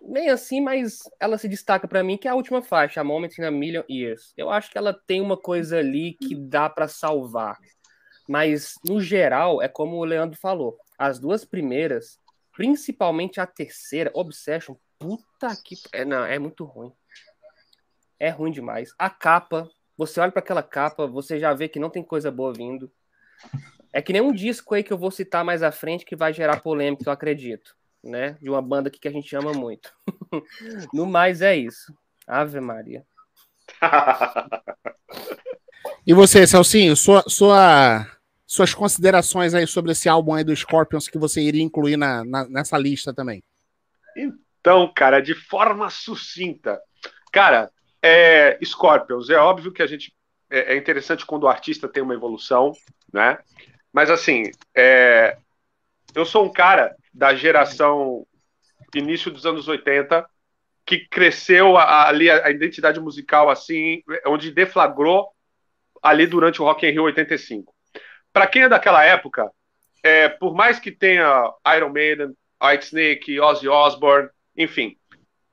bem 0.00 0.30
assim, 0.30 0.60
mas 0.60 1.00
ela 1.20 1.36
se 1.36 1.48
destaca 1.48 1.88
para 1.88 2.02
mim 2.02 2.16
que 2.16 2.28
é 2.28 2.30
a 2.30 2.34
última 2.34 2.62
faixa, 2.62 3.00
a 3.00 3.04
Moment 3.04 3.30
in 3.38 3.44
a 3.44 3.50
Million 3.50 3.82
Years. 3.90 4.32
Eu 4.36 4.50
acho 4.50 4.70
que 4.70 4.78
ela 4.78 4.92
tem 4.92 5.20
uma 5.20 5.36
coisa 5.36 5.78
ali 5.78 6.14
que 6.14 6.34
dá 6.34 6.68
para 6.68 6.86
salvar. 6.86 7.58
Mas 8.28 8.74
no 8.86 9.00
geral, 9.00 9.60
é 9.60 9.68
como 9.68 9.96
o 9.96 10.04
Leandro 10.04 10.38
falou, 10.38 10.78
as 10.98 11.18
duas 11.18 11.44
primeiras, 11.44 12.18
principalmente 12.52 13.40
a 13.40 13.46
terceira, 13.46 14.10
Obsession, 14.14 14.76
puta 14.98 15.56
que 15.64 15.76
é, 15.92 16.04
não, 16.04 16.24
é 16.24 16.38
muito 16.38 16.64
ruim. 16.64 16.92
É 18.18 18.30
ruim 18.30 18.50
demais. 18.50 18.94
A 18.98 19.08
capa, 19.08 19.68
você 19.96 20.20
olha 20.20 20.32
para 20.32 20.40
aquela 20.40 20.62
capa, 20.62 21.06
você 21.06 21.38
já 21.38 21.52
vê 21.54 21.68
que 21.68 21.78
não 21.78 21.90
tem 21.90 22.02
coisa 22.02 22.30
boa 22.30 22.52
vindo. 22.52 22.90
É 23.92 24.02
que 24.02 24.12
nem 24.12 24.22
um 24.22 24.32
disco 24.32 24.74
aí 24.74 24.82
que 24.82 24.92
eu 24.92 24.98
vou 24.98 25.10
citar 25.10 25.44
mais 25.44 25.62
à 25.62 25.72
frente 25.72 26.04
que 26.04 26.16
vai 26.16 26.32
gerar 26.32 26.60
polêmica, 26.60 27.04
eu 27.06 27.12
acredito, 27.12 27.74
né? 28.02 28.32
De 28.40 28.50
uma 28.50 28.60
banda 28.60 28.90
que 28.90 29.08
a 29.08 29.10
gente 29.10 29.34
ama 29.34 29.52
muito. 29.52 29.92
no 30.92 31.06
mais 31.06 31.40
é 31.40 31.56
isso. 31.56 31.92
Ave 32.26 32.60
Maria. 32.60 33.04
e 36.06 36.12
você, 36.12 36.46
Celcinho, 36.46 36.94
sua, 36.94 37.22
sua, 37.26 38.06
suas 38.46 38.74
considerações 38.74 39.54
aí 39.54 39.66
sobre 39.66 39.92
esse 39.92 40.08
álbum 40.08 40.34
aí 40.34 40.44
do 40.44 40.54
Scorpions 40.54 41.08
que 41.08 41.18
você 41.18 41.40
iria 41.40 41.62
incluir 41.62 41.96
na, 41.96 42.24
na, 42.24 42.48
nessa 42.48 42.76
lista 42.76 43.14
também? 43.14 43.42
Então, 44.16 44.92
cara, 44.94 45.20
de 45.20 45.34
forma 45.34 45.88
sucinta. 45.88 46.80
Cara, 47.32 47.70
é, 48.02 48.58
Scorpions, 48.64 49.30
é 49.30 49.36
óbvio 49.36 49.72
que 49.72 49.82
a 49.82 49.86
gente. 49.86 50.12
É, 50.50 50.74
é 50.74 50.76
interessante 50.76 51.26
quando 51.26 51.44
o 51.44 51.48
artista 51.48 51.88
tem 51.88 52.02
uma 52.02 52.14
evolução, 52.14 52.72
né? 53.12 53.38
Mas 53.92 54.10
assim, 54.10 54.50
é, 54.74 55.36
eu 56.14 56.24
sou 56.24 56.44
um 56.44 56.52
cara 56.52 56.94
da 57.12 57.34
geração 57.34 58.26
início 58.94 59.30
dos 59.30 59.44
anos 59.44 59.68
80 59.68 60.26
que 60.86 61.06
cresceu 61.08 61.76
ali 61.76 62.30
a, 62.30 62.46
a, 62.46 62.50
identidade 62.50 62.98
musical 62.98 63.50
assim, 63.50 64.02
onde 64.26 64.50
deflagrou 64.50 65.28
ali 66.02 66.26
durante 66.26 66.62
o 66.62 66.64
Rock 66.64 66.86
in 66.86 66.92
Rio 66.92 67.02
85. 67.02 67.74
Para 68.32 68.46
quem 68.46 68.62
é 68.62 68.68
daquela 68.68 69.04
época, 69.04 69.50
é, 70.02 70.28
por 70.28 70.54
mais 70.54 70.78
que 70.78 70.90
tenha 70.90 71.52
Iron 71.76 71.90
Maiden, 71.90 72.34
White 72.62 72.86
Snake, 72.86 73.40
Ozzy 73.40 73.68
Osbourne, 73.68 74.30
enfim, 74.56 74.96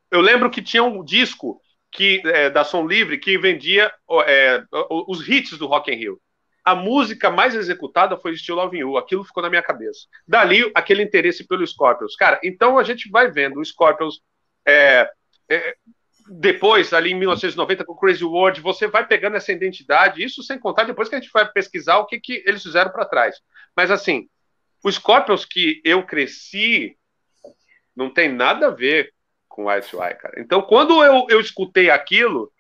eu 0.10 0.22
lembro 0.22 0.50
que 0.50 0.62
tinha 0.62 0.84
um 0.84 1.04
disco 1.04 1.60
que 1.96 2.22
é, 2.26 2.50
da 2.50 2.64
Som 2.64 2.86
Livre 2.88 3.18
que 3.18 3.38
vendia 3.38 3.92
é, 4.28 4.64
os 5.08 5.28
hits 5.28 5.58
do 5.58 5.68
Rock 5.68 5.92
in 5.92 5.96
Rio 5.96 6.22
a 6.66 6.74
música 6.74 7.30
mais 7.30 7.54
executada 7.54 8.18
foi 8.18 8.36
Still 8.36 8.56
Loving 8.56 8.80
You. 8.80 8.98
Aquilo 8.98 9.24
ficou 9.24 9.44
na 9.44 9.52
minha 9.52 9.62
cabeça. 9.62 10.08
Dali, 10.28 10.72
aquele 10.74 11.04
interesse 11.04 11.48
pelo 11.48 11.66
Scorpions. 11.66 12.16
Cara, 12.16 12.40
então 12.44 12.80
a 12.80 12.84
gente 12.84 13.08
vai 13.08 13.30
vendo 13.30 13.60
o 13.60 13.64
Scorpions 13.64 14.20
é, 14.66 15.08
é, 15.48 15.76
depois, 16.28 16.92
ali 16.92 17.12
em 17.12 17.20
1990, 17.20 17.86
com 17.86 17.96
Crazy 17.96 18.24
World, 18.24 18.62
você 18.62 18.88
vai 18.88 19.06
pegando 19.06 19.38
essa 19.38 19.52
identidade, 19.52 20.24
isso 20.24 20.42
sem 20.42 20.58
contar 20.58 20.86
depois 20.86 21.08
que 21.08 21.14
a 21.14 21.20
gente 21.20 21.32
vai 21.32 21.48
pesquisar 21.48 22.00
o 22.00 22.08
que, 22.08 22.20
que 22.20 22.44
eles 22.48 22.64
fizeram 22.64 22.92
para 22.92 23.06
trás. 23.06 23.40
Mas 23.76 23.92
assim, 23.92 24.28
o 24.84 24.92
Scorpions 24.92 25.46
que 25.46 25.82
eu 25.86 26.04
cresci 26.04 26.98
não 27.96 28.10
tem 28.10 28.28
nada 28.28 28.68
a 28.68 28.72
ver 28.72 29.14
com 29.56 29.68
White 29.68 29.96
White, 29.96 30.18
cara. 30.20 30.34
Então, 30.38 30.62
quando 30.62 31.02
eu, 31.02 31.26
eu 31.30 31.40
escutei 31.40 31.90
aquilo, 31.90 32.52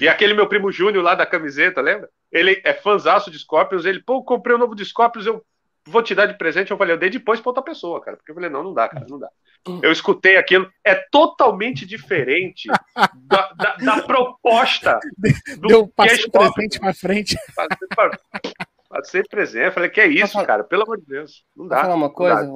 e 0.00 0.08
aquele 0.08 0.34
meu 0.34 0.46
primo 0.46 0.70
Júnior 0.70 1.02
lá 1.02 1.16
da 1.16 1.26
camiseta, 1.26 1.80
lembra? 1.80 2.08
Ele 2.30 2.62
é 2.64 2.72
fãzaço 2.72 3.28
de 3.28 3.38
Scorpions, 3.38 3.84
ele, 3.84 4.00
pô, 4.00 4.22
comprei 4.22 4.54
um 4.54 4.58
novo 4.58 4.76
de 4.76 4.84
Scorpions, 4.84 5.26
eu 5.26 5.44
vou 5.84 6.00
te 6.00 6.14
dar 6.14 6.26
de 6.26 6.38
presente. 6.38 6.70
Eu 6.70 6.78
falei, 6.78 6.94
eu 6.94 6.98
dei 6.98 7.10
depois 7.10 7.40
pra 7.40 7.50
outra 7.50 7.62
pessoa, 7.62 8.00
cara. 8.00 8.16
Porque 8.16 8.30
eu 8.30 8.36
falei, 8.36 8.48
não, 8.48 8.62
não 8.62 8.72
dá, 8.72 8.88
cara, 8.88 9.04
não 9.08 9.18
dá. 9.18 9.28
Eu 9.82 9.90
escutei 9.90 10.36
aquilo, 10.36 10.70
é 10.84 10.94
totalmente 10.94 11.84
diferente 11.84 12.68
da, 13.16 13.52
da, 13.52 13.74
da 13.74 14.02
proposta 14.02 15.00
do 15.58 15.68
Deu, 15.68 15.88
passei 15.88 16.24
é 16.24 16.30
presente 16.30 16.78
pra 16.78 16.94
frente. 16.94 17.36
Passei 18.88 19.22
presente, 19.24 19.64
eu 19.66 19.72
falei, 19.72 19.90
que 19.90 20.00
é 20.00 20.06
isso, 20.06 20.40
cara, 20.46 20.62
pelo 20.62 20.84
amor 20.84 20.98
de 20.98 21.06
Deus, 21.06 21.44
não 21.56 21.66
dá. 21.66 21.76
Vou 21.76 21.84
falar 21.84 21.94
uma 21.96 22.10
coisa, 22.10 22.48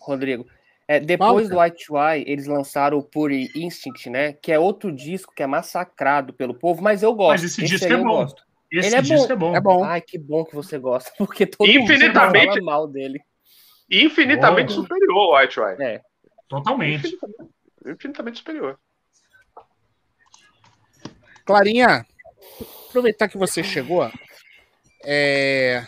Rodrigo. 0.00 0.46
É, 0.86 1.00
depois 1.00 1.48
do 1.48 1.58
White 1.58 1.86
Eye, 1.92 2.24
eles 2.26 2.46
lançaram 2.46 2.98
o 2.98 3.02
Pure 3.02 3.50
Instinct, 3.54 4.10
né? 4.10 4.34
Que 4.34 4.52
é 4.52 4.58
outro 4.58 4.92
disco 4.92 5.32
que 5.34 5.42
é 5.42 5.46
massacrado 5.46 6.32
pelo 6.34 6.54
povo, 6.54 6.82
mas 6.82 7.02
eu 7.02 7.14
gosto. 7.14 7.42
Mas 7.42 7.44
esse, 7.44 7.64
esse 7.64 7.76
disco 7.78 7.92
é 7.92 7.96
bom. 7.96 8.04
Gosto. 8.04 8.44
Esse 8.70 8.88
Ele 8.88 8.96
é 8.96 9.02
disco 9.02 9.28
bom. 9.28 9.32
é 9.32 9.36
bom. 9.36 9.56
É 9.56 9.60
bom. 9.60 9.84
Ai, 9.84 10.00
que 10.00 10.18
bom 10.18 10.44
que 10.44 10.54
você 10.54 10.78
gosta, 10.78 11.10
porque 11.16 11.46
todo 11.46 11.70
Infinitamente- 11.70 12.46
mundo 12.46 12.54
fala 12.54 12.62
mal 12.64 12.88
dele. 12.88 13.20
Infinitamente 13.90 14.72
superior 14.72 15.16
ao 15.16 15.40
White 15.40 15.60
White. 15.60 15.82
É. 15.82 16.02
Totalmente. 16.48 17.06
Infinitamente, 17.06 17.52
infinitamente 17.86 18.38
superior. 18.38 18.78
Clarinha, 21.44 22.06
aproveitar 22.88 23.28
que 23.28 23.36
você 23.36 23.62
chegou, 23.62 24.10
é, 25.04 25.86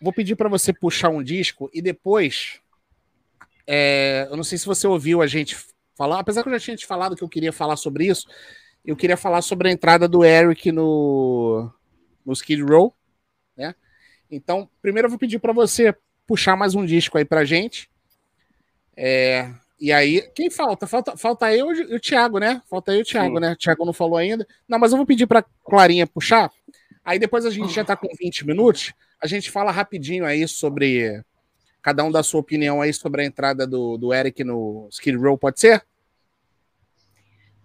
vou 0.00 0.12
pedir 0.12 0.36
para 0.36 0.48
você 0.48 0.72
puxar 0.72 1.08
um 1.08 1.22
disco 1.22 1.70
e 1.72 1.80
depois, 1.80 2.60
é, 3.70 4.26
eu 4.30 4.36
não 4.36 4.42
sei 4.42 4.56
se 4.56 4.64
você 4.64 4.86
ouviu 4.86 5.20
a 5.20 5.26
gente 5.26 5.54
falar, 5.94 6.20
apesar 6.20 6.42
que 6.42 6.48
eu 6.48 6.52
já 6.54 6.58
tinha 6.58 6.76
te 6.76 6.86
falado 6.86 7.14
que 7.14 7.22
eu 7.22 7.28
queria 7.28 7.52
falar 7.52 7.76
sobre 7.76 8.06
isso, 8.06 8.26
eu 8.82 8.96
queria 8.96 9.16
falar 9.16 9.42
sobre 9.42 9.68
a 9.68 9.72
entrada 9.72 10.08
do 10.08 10.24
Eric 10.24 10.72
no, 10.72 11.70
no 12.24 12.32
Skid 12.32 12.62
Row, 12.62 12.94
né? 13.54 13.74
Então, 14.30 14.70
primeiro 14.80 15.06
eu 15.06 15.10
vou 15.10 15.18
pedir 15.18 15.38
para 15.38 15.52
você 15.52 15.94
puxar 16.26 16.56
mais 16.56 16.74
um 16.74 16.86
disco 16.86 17.18
aí 17.18 17.26
pra 17.26 17.44
gente. 17.44 17.90
É, 18.96 19.52
e 19.78 19.92
aí, 19.92 20.22
quem 20.34 20.48
falta? 20.48 20.86
Falta, 20.86 21.16
falta 21.18 21.54
eu 21.54 21.70
e 21.74 21.94
o 21.94 22.00
Thiago, 22.00 22.38
né? 22.38 22.62
Falta 22.70 22.92
eu 22.92 23.00
e 23.00 23.02
o 23.02 23.04
Thiago, 23.04 23.34
Sim. 23.34 23.40
né? 23.40 23.52
O 23.52 23.56
Thiago 23.56 23.84
não 23.84 23.92
falou 23.92 24.16
ainda. 24.16 24.46
Não, 24.66 24.78
mas 24.78 24.92
eu 24.92 24.96
vou 24.96 25.06
pedir 25.06 25.26
pra 25.26 25.44
Clarinha 25.64 26.06
puxar. 26.06 26.50
Aí 27.04 27.18
depois 27.18 27.44
a 27.44 27.50
gente 27.50 27.72
já 27.74 27.84
tá 27.84 27.94
com 27.94 28.08
20 28.18 28.46
minutos. 28.46 28.94
A 29.20 29.26
gente 29.26 29.50
fala 29.50 29.70
rapidinho 29.70 30.24
aí 30.24 30.48
sobre. 30.48 31.22
Cada 31.88 32.04
um 32.04 32.12
da 32.12 32.22
sua 32.22 32.40
opinião 32.40 32.82
aí 32.82 32.92
sobre 32.92 33.22
a 33.22 33.24
entrada 33.24 33.66
do, 33.66 33.96
do 33.96 34.12
Eric 34.12 34.44
no 34.44 34.86
Skid 34.92 35.16
Row, 35.16 35.38
pode 35.38 35.58
ser? 35.58 35.86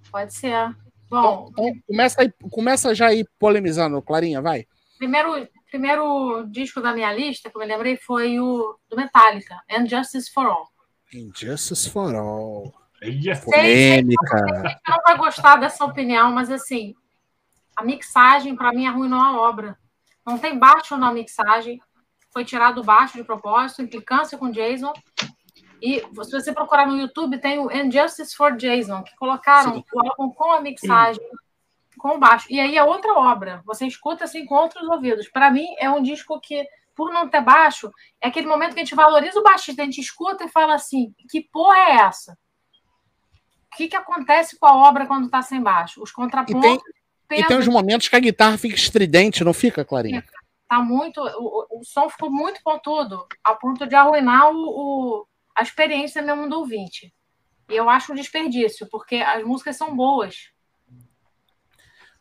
Pode 0.10 0.34
ser. 0.34 0.74
Então, 1.08 1.22
Bom, 1.22 1.50
então 1.52 1.74
começa, 1.86 2.22
aí, 2.22 2.34
começa 2.50 2.96
já 2.96 3.08
aí 3.08 3.26
polemizando, 3.38 4.02
Clarinha, 4.02 4.42
vai. 4.42 4.66
primeiro, 4.98 5.46
primeiro 5.70 6.46
disco 6.50 6.80
da 6.80 6.94
minha 6.94 7.12
lista 7.12 7.50
que 7.50 7.58
eu 7.58 7.60
me 7.60 7.68
lembrei 7.68 7.98
foi 7.98 8.40
o 8.40 8.80
do 8.90 8.96
Metallica, 8.96 9.62
And 9.70 9.88
Justice 9.88 10.32
for 10.32 10.46
All. 10.46 10.70
Injustice 11.14 11.90
for 11.90 12.16
All. 12.16 12.74
Polêmica. 13.44 14.38
Você 14.38 14.78
não 14.88 15.04
vai 15.06 15.18
gostar 15.18 15.58
dessa 15.58 15.84
opinião, 15.84 16.32
mas 16.32 16.50
assim, 16.50 16.96
a 17.76 17.84
mixagem 17.84 18.56
para 18.56 18.72
mim 18.72 18.88
arruinou 18.88 19.20
a 19.20 19.42
obra. 19.42 19.78
Não 20.26 20.38
tem 20.38 20.58
baixo 20.58 20.96
na 20.96 21.12
mixagem, 21.12 21.82
foi 22.34 22.44
tirado 22.44 22.84
baixo 22.84 23.16
de 23.16 23.24
propósito, 23.24 23.84
implicância 23.84 24.38
com 24.38 24.50
Jason. 24.50 24.92
E 25.82 26.00
se 26.00 26.32
você 26.32 26.52
procurar 26.52 26.88
no 26.88 26.98
YouTube, 26.98 27.38
tem 27.40 27.60
o 27.60 27.72
Injustice 27.72 28.36
for 28.36 28.56
Jason, 28.56 29.04
que 29.04 29.16
colocaram 29.16 29.76
Sim. 29.76 29.84
o 29.94 30.10
álbum 30.10 30.34
com 30.34 30.52
a 30.52 30.62
mixagem, 30.62 31.22
com 31.98 32.16
o 32.16 32.20
baixo. 32.20 32.48
E 32.50 32.60
aí 32.60 32.76
é 32.76 32.84
outra 32.84 33.14
obra. 33.14 33.62
Você 33.66 33.86
escuta 33.86 34.24
assim 34.24 34.46
com 34.46 34.56
outros 34.56 34.88
ouvidos. 34.90 35.30
Para 35.30 35.52
mim, 35.52 35.68
é 35.78 35.90
um 35.90 36.02
disco 36.02 36.40
que, 36.40 36.66
por 36.96 37.14
não 37.14 37.30
ter 37.30 37.42
baixo, 37.42 37.92
é 38.20 38.30
aquele 38.30 38.48
momento 38.48 38.74
que 38.74 38.80
a 38.80 38.84
gente 38.84 38.96
valoriza 38.96 39.40
o 39.40 39.44
baixista, 39.44 39.82
a 39.82 39.86
gente 39.86 40.02
escuta 40.02 40.46
e 40.46 40.50
fala 40.50 40.74
assim: 40.74 41.14
que 41.30 41.42
porra 41.42 41.78
é 41.78 41.92
essa? 41.98 42.38
O 43.74 43.76
que, 43.76 43.88
que 43.88 43.96
acontece 43.96 44.58
com 44.58 44.66
a 44.66 44.88
obra 44.88 45.06
quando 45.06 45.26
está 45.26 45.42
sem 45.42 45.62
baixo? 45.62 46.02
Os 46.02 46.12
contrapontos. 46.12 46.82
E 47.32 47.36
tem 47.36 47.44
pesam, 47.44 47.60
uns 47.60 47.68
momentos 47.68 48.08
que 48.08 48.16
a 48.16 48.20
guitarra 48.20 48.58
fica 48.58 48.76
estridente, 48.76 49.44
não 49.44 49.54
fica, 49.54 49.84
Clarinha? 49.84 50.24
Tá 50.74 50.82
muito. 50.82 51.22
O, 51.22 51.80
o- 51.80 51.84
som 51.84 52.10
ficou 52.10 52.32
muito 52.32 52.62
pontudo, 52.64 53.26
a 53.44 53.54
ponto 53.54 53.86
de 53.86 53.94
arruinar 53.96 54.50
o, 54.52 54.58
o- 54.58 55.28
a 55.56 55.62
experiência 55.62 56.22
mesmo 56.22 56.50
do 56.50 56.58
ouvinte. 56.60 57.14
E 57.70 57.76
eu 57.76 57.90
acho 57.90 58.12
um 58.12 58.16
desperdício, 58.16 58.88
porque 58.90 59.18
as 59.18 59.44
músicas 59.44 59.78
são 59.78 59.96
boas. 59.96 60.52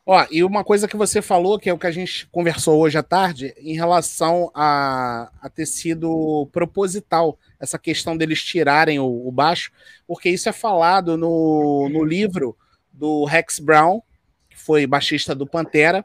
Ó, 0.05 0.27
e 0.31 0.43
uma 0.43 0.65
coisa 0.65 0.89
que 0.89 0.97
você 0.97 1.23
falou, 1.23 1.59
que 1.59 1.71
é 1.71 1.73
o 1.73 1.79
que 1.79 1.87
a 1.87 1.91
gente 1.93 2.27
conversou 2.27 2.81
hoje 2.81 2.99
à 2.99 3.03
tarde, 3.05 3.55
em 3.57 3.75
relação 3.75 4.51
a, 4.53 5.31
a 5.41 5.49
ter 5.49 5.65
sido 5.65 6.49
proposital, 6.53 7.39
essa 7.61 7.79
questão 7.79 8.17
deles 8.17 8.43
tirarem 8.43 8.99
o, 8.99 9.29
o 9.29 9.31
baixo, 9.31 9.71
porque 10.07 10.29
isso 10.29 10.49
é 10.49 10.53
falado 10.53 11.17
no, 11.17 11.89
no 11.89 12.05
livro 12.05 12.57
do 12.93 13.25
Rex 13.25 13.61
Brown, 13.61 14.03
que 14.51 14.59
foi 14.59 14.87
baixista 14.89 15.35
do 15.37 15.47
Pantera, 15.47 16.05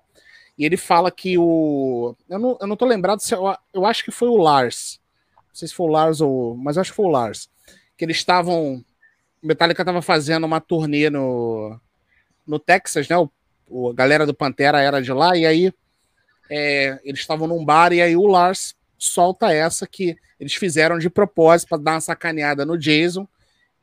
e 0.58 0.66
ele 0.66 0.78
fala 0.78 1.12
que 1.12 1.38
o. 1.38 2.16
Eu 2.30 2.40
não, 2.40 2.58
eu 2.62 2.68
não 2.68 2.76
tô 2.76 2.86
lembrado 2.86 3.20
se. 3.20 3.34
Eu, 3.34 3.56
eu 3.74 3.86
acho 3.86 4.04
que 4.04 4.12
foi 4.12 4.28
o 4.28 4.38
Lars. 4.38 5.00
Não 5.36 5.56
sei 5.56 5.68
se 5.68 5.74
foi 5.74 5.88
o 5.88 5.92
Lars 5.92 6.22
ou. 6.22 6.56
Mas 6.58 6.78
acho 6.78 6.92
que 6.92 6.96
foi 6.96 7.06
o 7.06 7.10
Lars. 7.12 7.50
Que 7.98 8.06
eles 8.06 8.18
estavam. 8.18 8.84
Metallica 9.42 9.82
estava 9.82 10.02
fazendo 10.02 10.46
uma 10.46 10.60
turnê 10.60 11.10
no, 11.10 11.80
no 12.46 12.60
Texas, 12.60 13.08
né? 13.08 13.18
O 13.18 13.30
o- 13.70 13.90
a 13.90 13.94
galera 13.94 14.26
do 14.26 14.34
Pantera 14.34 14.82
era 14.82 15.02
de 15.02 15.12
lá, 15.12 15.36
e 15.36 15.46
aí 15.46 15.74
é, 16.50 17.00
eles 17.04 17.20
estavam 17.20 17.48
num 17.48 17.64
bar, 17.64 17.92
e 17.92 18.02
aí 18.02 18.16
o 18.16 18.26
Lars 18.26 18.76
solta 18.98 19.52
essa 19.54 19.86
que 19.86 20.16
eles 20.40 20.54
fizeram 20.54 20.98
de 20.98 21.10
propósito 21.10 21.70
para 21.70 21.78
dar 21.78 21.92
uma 21.96 22.02
sacaneada 22.02 22.66
no 22.66 22.78
Jason, 22.78 23.28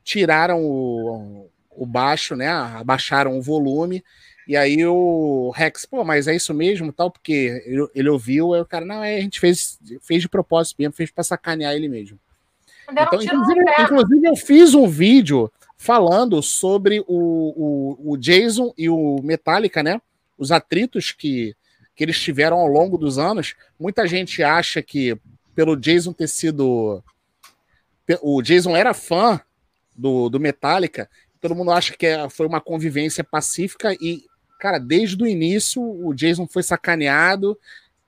tiraram 0.03 0.63
o, 0.63 1.49
o 1.69 1.85
baixo, 1.85 2.35
né? 2.35 2.47
Abaixaram 2.49 3.37
o 3.37 3.41
volume, 3.41 4.03
e 4.47 4.55
aí 4.55 4.85
o 4.85 5.51
Rex, 5.55 5.85
pô, 5.85 6.03
mas 6.03 6.27
é 6.27 6.35
isso 6.35 6.53
mesmo, 6.53 6.91
tal, 6.91 7.09
porque 7.09 7.63
ele, 7.65 7.87
ele 7.95 8.09
ouviu, 8.09 8.53
aí 8.53 8.61
o 8.61 8.65
cara, 8.65 8.85
não, 8.85 9.03
é, 9.03 9.17
a 9.17 9.21
gente 9.21 9.39
fez, 9.39 9.79
fez 10.01 10.21
de 10.21 10.29
propósito 10.29 10.77
mesmo, 10.79 10.93
fez 10.93 11.11
para 11.11 11.23
sacanear 11.23 11.73
ele 11.73 11.87
mesmo. 11.87 12.19
Então, 12.89 13.21
inclusive, 13.21 13.59
inclusive, 13.79 14.27
eu 14.27 14.35
fiz 14.35 14.73
um 14.75 14.87
vídeo 14.87 15.51
falando 15.77 16.41
sobre 16.41 16.99
o, 17.01 17.05
o, 17.07 18.11
o 18.13 18.17
Jason 18.17 18.73
e 18.77 18.87
o 18.89 19.19
Metallica, 19.23 19.81
né? 19.81 19.99
Os 20.37 20.51
atritos 20.51 21.11
que, 21.11 21.55
que 21.95 22.03
eles 22.03 22.19
tiveram 22.19 22.57
ao 22.57 22.67
longo 22.67 22.97
dos 22.97 23.17
anos. 23.17 23.55
Muita 23.79 24.07
gente 24.07 24.43
acha 24.43 24.81
que, 24.81 25.17
pelo 25.55 25.75
Jason 25.75 26.13
ter 26.13 26.27
sido. 26.27 27.03
O 28.21 28.41
Jason 28.43 28.75
era 28.75 28.93
fã 28.93 29.41
do, 29.95 30.29
do 30.29 30.39
Metallica, 30.39 31.09
todo 31.41 31.55
mundo 31.55 31.71
acha 31.71 31.95
que 31.95 32.05
é- 32.05 32.29
foi 32.29 32.45
uma 32.47 32.61
convivência 32.61 33.23
pacífica 33.23 33.93
e, 33.93 34.25
cara, 34.65 34.79
desde 34.79 35.21
o 35.21 35.27
início 35.27 35.81
o 35.81 36.13
Jason 36.13 36.47
foi 36.47 36.63
sacaneado, 36.63 37.57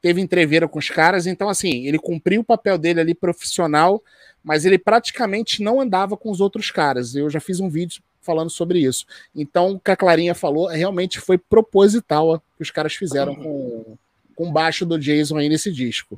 teve 0.02 0.22
entreveira 0.22 0.68
com 0.68 0.80
os 0.80 0.90
caras, 0.90 1.28
então, 1.28 1.50
assim, 1.50 1.86
ele 1.86 2.00
cumpriu 2.00 2.42
o 2.42 2.44
papel 2.44 2.78
dele 2.78 3.00
ali 3.00 3.14
profissional 3.14 4.02
mas 4.48 4.64
ele 4.64 4.78
praticamente 4.78 5.62
não 5.62 5.82
andava 5.82 6.16
com 6.16 6.32
os 6.32 6.40
outros 6.40 6.72
caras. 6.72 7.16
Eu 7.16 7.30
já 7.30 7.38
fiz 7.38 7.60
um 7.60 7.70
vídeo 7.70 8.02
falando 8.22 8.50
sobre 8.50 8.80
isso. 8.80 9.06
Então, 9.36 9.74
o 9.74 9.80
que 9.80 9.92
a 9.92 9.96
Clarinha 9.98 10.34
falou 10.34 10.68
realmente 10.68 11.20
foi 11.20 11.38
proposital 11.38 12.36
o 12.36 12.40
que 12.40 12.64
os 12.64 12.72
caras 12.72 12.94
fizeram 12.94 13.36
com, 13.36 13.98
com 14.34 14.48
o 14.48 14.52
baixo 14.54 14.86
do 14.86 14.98
Jason 14.98 15.36
aí 15.36 15.50
nesse 15.50 15.70
disco. 15.70 16.18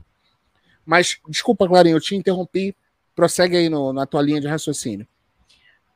Mas, 0.86 1.18
desculpa, 1.28 1.68
Clarinha, 1.68 1.96
eu 1.96 2.00
te 2.00 2.16
interrompi. 2.16 2.76
Prossegue 3.16 3.58
aí 3.58 3.68
no, 3.68 3.92
na 3.92 4.06
tua 4.06 4.22
linha 4.22 4.40
de 4.40 4.48
raciocínio. 4.48 5.08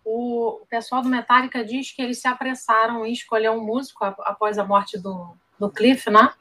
O 0.05 0.65
pessoal 0.69 1.01
do 1.01 1.09
Metallica 1.09 1.63
diz 1.63 1.91
que 1.91 2.01
eles 2.01 2.19
se 2.19 2.27
apressaram 2.27 3.05
em 3.05 3.13
escolher 3.13 3.49
um 3.49 3.63
músico 3.63 4.03
ap- 4.03 4.19
após 4.25 4.57
a 4.57 4.65
morte 4.65 4.97
do, 4.97 5.35
do 5.57 5.69
Cliff, 5.69 6.09
né? 6.09 6.31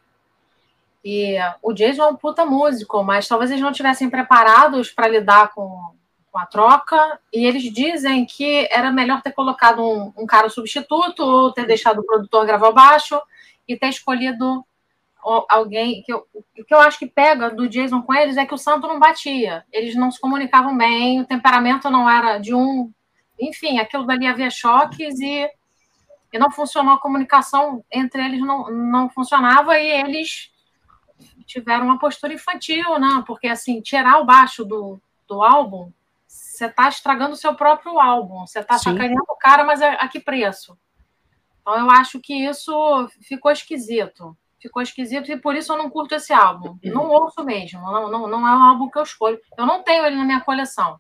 E 1.04 1.36
o 1.62 1.72
Jason 1.72 2.02
é 2.02 2.06
um 2.06 2.16
puta 2.16 2.44
músico, 2.46 3.02
mas 3.02 3.26
talvez 3.26 3.50
eles 3.50 3.62
não 3.62 3.70
estivessem 3.70 4.08
preparados 4.08 4.90
para 4.90 5.08
lidar 5.08 5.52
com, 5.52 5.94
com 6.30 6.38
a 6.38 6.46
troca. 6.46 7.18
E 7.32 7.44
eles 7.44 7.62
dizem 7.72 8.24
que 8.24 8.68
era 8.70 8.92
melhor 8.92 9.20
ter 9.22 9.32
colocado 9.32 9.82
um, 9.82 10.12
um 10.16 10.26
cara 10.26 10.48
substituto 10.48 11.20
ou 11.20 11.52
ter 11.52 11.66
deixado 11.66 12.00
o 12.00 12.06
produtor 12.06 12.46
gravar 12.46 12.68
o 12.68 12.74
baixo 12.74 13.20
e 13.66 13.76
ter 13.76 13.88
escolhido 13.88 14.64
alguém 15.48 16.02
que 16.02 16.12
eu, 16.12 16.26
o 16.34 16.64
que 16.64 16.74
eu 16.74 16.80
acho 16.80 16.98
que 16.98 17.06
pega 17.06 17.48
do 17.48 17.68
Jason 17.68 18.02
com 18.02 18.12
eles 18.12 18.36
é 18.36 18.44
que 18.44 18.54
o 18.54 18.58
santo 18.58 18.88
não 18.88 18.98
batia. 18.98 19.64
Eles 19.72 19.94
não 19.94 20.10
se 20.10 20.20
comunicavam 20.20 20.76
bem, 20.76 21.20
o 21.20 21.26
temperamento 21.26 21.88
não 21.90 22.10
era 22.10 22.38
de 22.38 22.54
um 22.54 22.92
enfim, 23.48 23.78
aquilo 23.78 24.06
dali 24.06 24.26
havia 24.26 24.50
choques 24.50 25.18
e, 25.20 25.50
e 26.32 26.38
não 26.38 26.50
funcionou 26.50 26.94
a 26.94 27.00
comunicação 27.00 27.84
entre 27.90 28.24
eles, 28.24 28.40
não, 28.40 28.70
não 28.70 29.10
funcionava 29.10 29.78
e 29.78 29.86
eles 29.86 30.50
tiveram 31.46 31.84
uma 31.86 31.98
postura 31.98 32.32
infantil, 32.32 32.98
né? 32.98 33.22
Porque, 33.26 33.48
assim, 33.48 33.80
tirar 33.80 34.18
o 34.18 34.24
baixo 34.24 34.64
do, 34.64 35.00
do 35.28 35.42
álbum, 35.42 35.92
você 36.26 36.66
está 36.66 36.88
estragando 36.88 37.32
o 37.32 37.36
seu 37.36 37.54
próprio 37.54 37.98
álbum, 37.98 38.46
você 38.46 38.60
está 38.60 38.78
sacaneando 38.78 39.26
o 39.28 39.36
cara, 39.36 39.64
mas 39.64 39.82
a, 39.82 39.92
a 39.94 40.08
que 40.08 40.20
preço? 40.20 40.78
Então, 41.60 41.78
eu 41.78 41.90
acho 41.90 42.20
que 42.20 42.34
isso 42.34 43.08
ficou 43.20 43.50
esquisito. 43.50 44.36
Ficou 44.60 44.80
esquisito 44.80 45.30
e 45.30 45.36
por 45.36 45.56
isso 45.56 45.72
eu 45.72 45.78
não 45.78 45.90
curto 45.90 46.14
esse 46.14 46.32
álbum. 46.32 46.78
Não 46.84 47.08
ouço 47.10 47.44
mesmo, 47.44 47.80
não, 47.80 48.08
não, 48.08 48.26
não 48.28 48.46
é 48.46 48.56
um 48.56 48.62
álbum 48.62 48.88
que 48.88 48.98
eu 48.98 49.02
escolho. 49.02 49.40
Eu 49.58 49.66
não 49.66 49.82
tenho 49.82 50.06
ele 50.06 50.16
na 50.16 50.24
minha 50.24 50.40
coleção. 50.40 50.96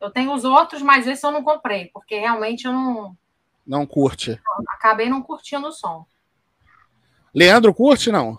Eu 0.00 0.10
tenho 0.10 0.32
os 0.34 0.44
outros, 0.44 0.82
mas 0.82 1.06
esse 1.06 1.24
eu 1.26 1.30
não 1.32 1.44
comprei, 1.44 1.86
porque 1.92 2.18
realmente 2.18 2.66
eu 2.66 2.72
não 2.72 3.16
Não 3.66 3.86
curte. 3.86 4.40
acabei 4.68 5.08
não 5.08 5.22
curtindo 5.22 5.68
o 5.68 5.72
som. 5.72 6.06
Leandro, 7.34 7.74
curte 7.74 8.10
não? 8.12 8.38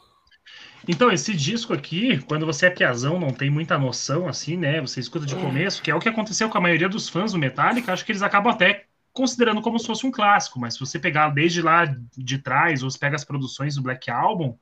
Então, 0.88 1.12
esse 1.12 1.34
disco 1.36 1.74
aqui, 1.74 2.20
quando 2.24 2.46
você 2.46 2.66
é 2.66 2.70
piazão, 2.70 3.20
não 3.20 3.32
tem 3.32 3.50
muita 3.50 3.78
noção, 3.78 4.28
assim, 4.28 4.58
né? 4.58 4.82
Você 4.82 5.00
escuta 5.00 5.26
de 5.26 5.36
começo, 5.36 5.82
que 5.82 5.92
é 5.92 5.96
o 5.96 6.00
que 6.00 6.10
aconteceu 6.10 6.50
com 6.50 6.58
a 6.58 6.62
maioria 6.62 6.90
dos 6.90 7.08
fãs 7.08 7.32
do 7.34 7.38
Metallica, 7.38 7.94
acho 7.94 8.04
que 8.06 8.12
eles 8.12 8.24
acabam 8.24 8.52
até 8.52 8.88
considerando 9.14 9.62
como 9.62 9.78
se 9.78 9.86
fosse 9.86 10.06
um 10.08 10.12
clássico, 10.12 10.60
mas 10.60 10.74
se 10.74 10.80
você 10.80 10.98
pegar 11.00 11.30
desde 11.30 11.62
lá 11.62 11.86
de 12.18 12.38
trás, 12.40 12.82
ou 12.82 12.90
você 12.90 12.98
pega 12.98 13.16
as 13.16 13.26
produções 13.26 13.76
do 13.76 13.82
Black 13.84 14.10
Album, 14.10 14.58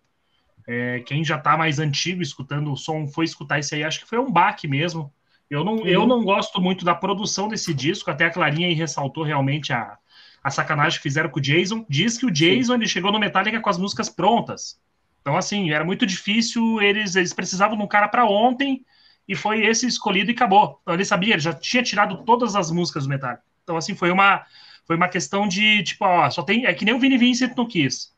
É, 0.68 1.00
quem 1.02 1.24
já 1.24 1.38
tá 1.40 1.58
mais 1.58 1.80
antigo 1.80 2.22
escutando 2.22 2.72
o 2.72 2.78
som 2.78 3.08
foi 3.08 3.26
escutar 3.26 3.60
isso 3.60 3.74
aí, 3.76 3.84
acho 3.84 4.00
que 4.02 4.08
foi 4.08 4.20
um 4.20 4.32
baque 4.32 4.68
mesmo. 4.68 5.12
Eu 5.50 5.64
não, 5.64 5.78
uhum. 5.78 5.88
eu 5.88 6.06
não 6.06 6.24
gosto 6.24 6.62
muito 6.62 6.86
da 6.86 6.94
produção 6.94 7.48
desse 7.48 7.74
disco, 7.74 8.12
até 8.12 8.26
a 8.26 8.32
Clarinha 8.32 8.68
aí 8.68 8.74
ressaltou 8.74 9.24
realmente 9.24 9.74
a, 9.74 9.98
a 10.44 10.50
sacanagem 10.52 10.98
que 10.98 11.04
fizeram 11.04 11.30
com 11.30 11.40
o 11.40 11.42
Jason. 11.42 11.86
Diz 11.90 12.18
que 12.18 12.26
o 12.26 12.32
Jason 12.32 12.76
ele 12.76 12.88
chegou 12.88 13.12
no 13.12 13.20
Metallica 13.20 13.60
com 13.60 13.70
as 13.70 13.78
músicas 13.78 14.10
prontas. 14.10 14.80
Então, 15.22 15.36
assim, 15.36 15.72
era 15.72 15.84
muito 15.84 16.06
difícil, 16.06 16.82
eles, 16.82 17.16
eles 17.16 17.34
precisavam 17.34 17.78
de 17.78 17.84
um 17.84 17.88
cara 17.88 18.08
para 18.08 18.26
ontem, 18.26 18.86
e 19.28 19.36
foi 19.36 19.66
esse 19.66 19.86
escolhido 19.86 20.32
e 20.32 20.34
acabou. 20.34 20.80
Então, 20.82 20.94
ele 20.94 21.06
sabia, 21.06 21.34
ele 21.34 21.42
já 21.42 21.54
tinha 21.54 21.84
tirado 21.84 22.24
todas 22.24 22.56
as 22.56 22.72
músicas 22.72 23.04
do 23.04 23.10
Metallica. 23.10 23.44
Então, 23.64 23.78
assim, 23.78 23.96
foi 23.96 24.10
uma, 24.10 24.44
foi 24.86 24.96
uma 24.96 25.08
questão 25.08 25.48
de, 25.48 25.84
tipo, 25.84 26.04
ó, 26.04 26.28
só 26.32 26.42
tem. 26.42 26.66
É 26.66 26.74
que 26.74 26.84
nem 26.84 26.96
o 26.96 27.00
Vini 27.00 27.18
Vincent 27.18 27.56
não 27.56 27.68
quis. 27.68 28.12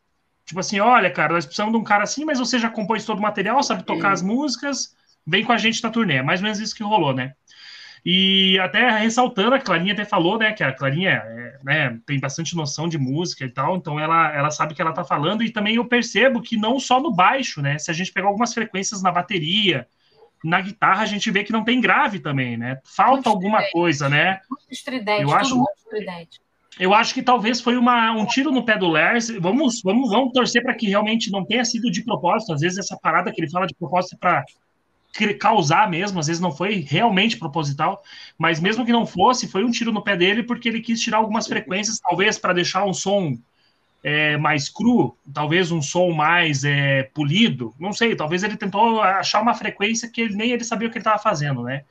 Tipo 0.46 0.60
assim, 0.60 0.80
olha, 0.80 1.10
cara, 1.10 1.34
nós 1.34 1.44
precisamos 1.44 1.72
de 1.72 1.78
um 1.78 1.84
cara 1.84 2.04
assim, 2.04 2.24
mas 2.24 2.38
você 2.38 2.58
já 2.58 2.70
compôs 2.70 3.04
todo 3.04 3.18
o 3.18 3.22
material, 3.22 3.62
sabe 3.62 3.84
tocar 3.84 4.12
as 4.12 4.22
músicas, 4.22 4.96
vem 5.26 5.44
com 5.44 5.52
a 5.52 5.58
gente 5.58 5.82
na 5.82 5.90
turnê. 5.90 6.16
É 6.16 6.22
mais 6.22 6.40
ou 6.40 6.44
menos 6.44 6.58
isso 6.58 6.74
que 6.74 6.82
rolou, 6.82 7.14
né? 7.14 7.32
E 8.04 8.58
até 8.58 8.98
ressaltando, 8.98 9.54
a 9.54 9.60
Clarinha 9.60 9.92
até 9.92 10.04
falou, 10.04 10.36
né, 10.36 10.52
que 10.52 10.64
a 10.64 10.72
Clarinha 10.72 11.10
é, 11.24 11.58
né, 11.62 12.00
tem 12.04 12.18
bastante 12.18 12.56
noção 12.56 12.88
de 12.88 12.98
música 12.98 13.44
e 13.44 13.48
tal, 13.48 13.76
então 13.76 13.98
ela, 13.98 14.34
ela 14.34 14.50
sabe 14.50 14.72
o 14.72 14.76
que 14.76 14.82
ela 14.82 14.92
tá 14.92 15.04
falando, 15.04 15.44
e 15.44 15.52
também 15.52 15.76
eu 15.76 15.84
percebo 15.84 16.42
que 16.42 16.56
não 16.56 16.80
só 16.80 17.00
no 17.00 17.14
baixo, 17.14 17.62
né, 17.62 17.78
se 17.78 17.92
a 17.92 17.94
gente 17.94 18.12
pegar 18.12 18.26
algumas 18.26 18.52
frequências 18.52 19.04
na 19.04 19.12
bateria, 19.12 19.86
na 20.42 20.60
guitarra 20.60 21.04
a 21.04 21.06
gente 21.06 21.30
vê 21.30 21.44
que 21.44 21.52
não 21.52 21.62
tem 21.62 21.80
grave 21.80 22.18
também, 22.18 22.56
né, 22.56 22.80
falta 22.84 23.12
muito 23.12 23.28
alguma 23.28 23.58
estridente. 23.58 23.72
coisa, 23.72 24.08
né. 24.08 24.40
Muito 24.50 24.72
estridente, 24.72 25.22
eu 25.22 25.32
acho, 25.32 25.56
muito 25.56 25.76
estridente. 25.76 26.40
Eu 26.80 26.94
acho 26.94 27.14
que 27.14 27.22
talvez 27.22 27.60
foi 27.60 27.76
uma, 27.76 28.12
um 28.12 28.26
tiro 28.26 28.50
no 28.50 28.64
pé 28.64 28.78
do 28.78 28.88
Lars. 28.88 29.28
Vamos, 29.28 29.82
vamos, 29.82 30.08
vamos 30.08 30.32
torcer 30.32 30.62
para 30.62 30.74
que 30.74 30.88
realmente 30.88 31.30
não 31.30 31.44
tenha 31.44 31.64
sido 31.66 31.90
de 31.90 32.02
propósito. 32.02 32.54
Às 32.54 32.62
vezes 32.62 32.78
essa 32.78 32.96
parada 32.96 33.30
que 33.30 33.38
ele 33.38 33.50
fala 33.50 33.66
de 33.66 33.74
propósito 33.74 34.14
é 34.14 34.18
para 34.18 34.42
causar 35.38 35.90
mesmo, 35.90 36.18
às 36.18 36.26
vezes 36.26 36.40
não 36.40 36.50
foi 36.50 36.86
realmente 36.88 37.36
proposital, 37.36 38.02
mas 38.38 38.60
mesmo 38.60 38.84
que 38.84 38.92
não 38.92 39.06
fosse, 39.06 39.48
foi 39.48 39.64
um 39.64 39.70
tiro 39.70 39.92
no 39.92 40.02
pé 40.02 40.16
dele 40.16 40.42
porque 40.42 40.68
ele 40.68 40.80
quis 40.80 41.00
tirar 41.00 41.18
algumas 41.18 41.46
frequências, 41.46 42.00
talvez 42.00 42.38
para 42.38 42.54
deixar 42.54 42.84
um 42.84 42.94
som 42.94 43.36
é, 44.02 44.36
mais 44.36 44.68
cru, 44.68 45.16
talvez 45.32 45.70
um 45.70 45.82
som 45.82 46.10
mais 46.10 46.64
é, 46.64 47.04
polido, 47.14 47.74
não 47.78 47.92
sei, 47.92 48.16
talvez 48.16 48.42
ele 48.42 48.56
tentou 48.56 49.00
achar 49.00 49.40
uma 49.40 49.54
frequência 49.54 50.08
que 50.08 50.20
ele, 50.20 50.34
nem 50.34 50.50
ele 50.50 50.64
sabia 50.64 50.88
o 50.88 50.90
que 50.90 50.98
ele 50.98 51.02
estava 51.02 51.22
fazendo, 51.22 51.62
né? 51.62 51.84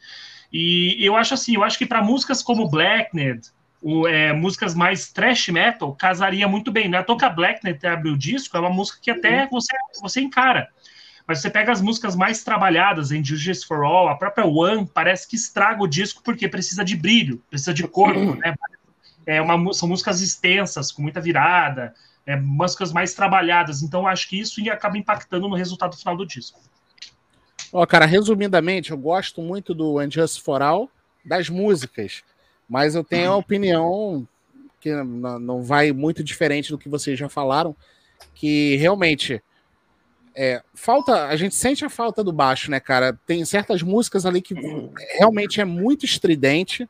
E 0.51 0.97
eu 0.99 1.15
acho 1.15 1.33
assim, 1.33 1.55
eu 1.55 1.63
acho 1.63 1.77
que 1.77 1.85
para 1.85 2.03
músicas 2.03 2.43
como 2.43 2.69
Blackned, 2.69 3.47
o, 3.81 4.07
é, 4.07 4.33
músicas 4.33 4.75
mais 4.75 5.11
thrash 5.11 5.47
metal, 5.47 5.95
casaria 5.95 6.47
muito 6.47 6.71
bem, 6.71 6.89
né? 6.89 7.01
Toca 7.01 7.29
Blackned 7.29 7.85
abre 7.87 8.09
o 8.09 8.17
disco, 8.17 8.57
é 8.57 8.59
uma 8.59 8.69
música 8.69 8.99
que 9.01 9.09
até 9.09 9.47
você, 9.47 9.75
você 10.01 10.19
encara. 10.19 10.69
Mas 11.27 11.39
você 11.39 11.49
pega 11.49 11.71
as 11.71 11.81
músicas 11.81 12.15
mais 12.15 12.43
trabalhadas 12.43 13.11
em 13.11 13.23
Justice 13.23 13.65
for 13.65 13.83
All, 13.83 14.09
a 14.09 14.15
própria 14.15 14.45
One 14.45 14.89
parece 14.91 15.27
que 15.27 15.35
estraga 15.35 15.83
o 15.83 15.87
disco 15.87 16.21
porque 16.23 16.47
precisa 16.47 16.83
de 16.83 16.95
brilho, 16.95 17.41
precisa 17.49 17.73
de 17.73 17.87
corpo, 17.87 18.35
né? 18.35 18.55
É 19.25 19.41
uma, 19.41 19.73
são 19.73 19.87
músicas 19.87 20.19
extensas, 20.19 20.91
com 20.91 21.01
muita 21.01 21.21
virada, 21.21 21.93
é, 22.25 22.35
músicas 22.35 22.91
mais 22.91 23.13
trabalhadas. 23.13 23.83
Então, 23.83 24.07
acho 24.07 24.27
que 24.27 24.39
isso 24.39 24.59
acaba 24.71 24.97
impactando 24.97 25.47
no 25.47 25.55
resultado 25.55 25.95
final 25.95 26.17
do 26.17 26.25
disco. 26.25 26.59
Ó, 27.71 27.83
oh, 27.83 27.87
cara, 27.87 28.05
resumidamente, 28.05 28.91
eu 28.91 28.97
gosto 28.97 29.41
muito 29.41 29.73
do 29.73 29.99
Unjust 29.99 30.41
for 30.41 30.61
All, 30.61 30.89
das 31.23 31.49
músicas, 31.49 32.23
mas 32.67 32.95
eu 32.95 33.03
tenho 33.03 33.31
a 33.31 33.37
opinião 33.37 34.27
que 34.79 34.91
não 34.91 35.61
vai 35.61 35.91
muito 35.91 36.23
diferente 36.23 36.71
do 36.71 36.77
que 36.77 36.89
vocês 36.89 37.17
já 37.17 37.29
falaram, 37.29 37.75
que 38.33 38.75
realmente 38.77 39.41
é, 40.35 40.61
falta, 40.73 41.27
a 41.27 41.35
gente 41.35 41.55
sente 41.55 41.83
a 41.83 41.89
falta 41.89 42.23
do 42.23 42.31
baixo, 42.31 42.71
né, 42.71 42.79
cara? 42.79 43.17
Tem 43.25 43.43
certas 43.45 43.81
músicas 43.81 44.25
ali 44.25 44.41
que 44.41 44.55
realmente 45.17 45.59
é 45.59 45.65
muito 45.65 46.05
estridente. 46.05 46.87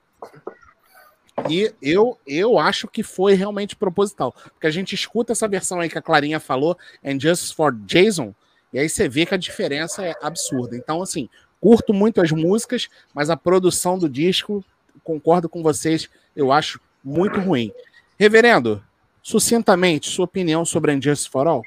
E 1.50 1.74
eu, 1.82 2.18
eu 2.28 2.60
acho 2.60 2.88
que 2.88 3.02
foi 3.02 3.34
realmente 3.34 3.76
proposital. 3.76 4.32
Porque 4.32 4.68
a 4.68 4.72
gente 4.72 4.94
escuta 4.94 5.32
essa 5.32 5.48
versão 5.48 5.80
aí 5.80 5.90
que 5.90 5.98
a 5.98 6.02
Clarinha 6.02 6.40
falou, 6.40 6.78
And 7.04 7.20
Just 7.20 7.56
for 7.56 7.74
Jason, 7.74 8.34
e 8.74 8.80
aí 8.80 8.88
você 8.88 9.10
vê 9.10 9.26
que 9.26 9.34
a 9.34 9.38
diferença 9.38 10.06
é 10.06 10.16
absurda. 10.22 10.76
Então, 10.76 11.02
assim, 11.02 11.28
curto 11.60 11.94
muito 11.94 12.22
as 12.22 12.32
músicas, 12.32 12.90
mas 13.14 13.30
a 13.30 13.38
produção 13.38 13.98
do 13.98 14.08
disco, 14.08 14.64
concordo 15.04 15.50
com 15.50 15.62
vocês, 15.62 16.10
eu 16.36 16.52
acho 16.52 16.80
muito 17.04 17.40
ruim. 17.40 17.74
Reverendo, 18.18 18.84
sucintamente, 19.22 20.10
sua 20.10 20.26
opinião 20.26 20.64
sobre 20.64 20.92
And 20.92 21.02
Just 21.02 21.30
for 21.30 21.48
All? 21.48 21.64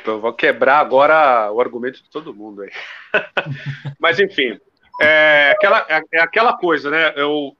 Então, 0.00 0.20
vou 0.20 0.32
quebrar 0.32 0.78
agora 0.78 1.50
o 1.52 1.60
argumento 1.60 2.02
de 2.02 2.10
todo 2.10 2.34
mundo 2.34 2.62
aí. 2.62 2.70
Mas, 3.98 4.18
enfim, 4.18 4.58
é 5.00 5.52
aquela, 5.52 5.86
é, 5.88 6.00
é 6.12 6.20
aquela 6.20 6.56
coisa, 6.56 6.90
né? 6.90 7.12
Eu, 7.16 7.56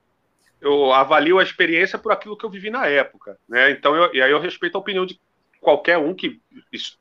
eu 0.60 0.92
avalio 0.92 1.38
a 1.38 1.42
experiência 1.42 1.98
por 1.98 2.12
aquilo 2.12 2.36
que 2.36 2.44
eu 2.44 2.50
vivi 2.50 2.70
na 2.70 2.86
época, 2.86 3.38
né? 3.48 3.70
Então, 3.70 3.94
eu, 3.94 4.14
e 4.14 4.22
aí 4.22 4.30
eu 4.30 4.40
respeito 4.40 4.76
a 4.76 4.80
opinião 4.80 5.06
de 5.06 5.18
qualquer 5.60 5.98
um 5.98 6.14
que 6.14 6.40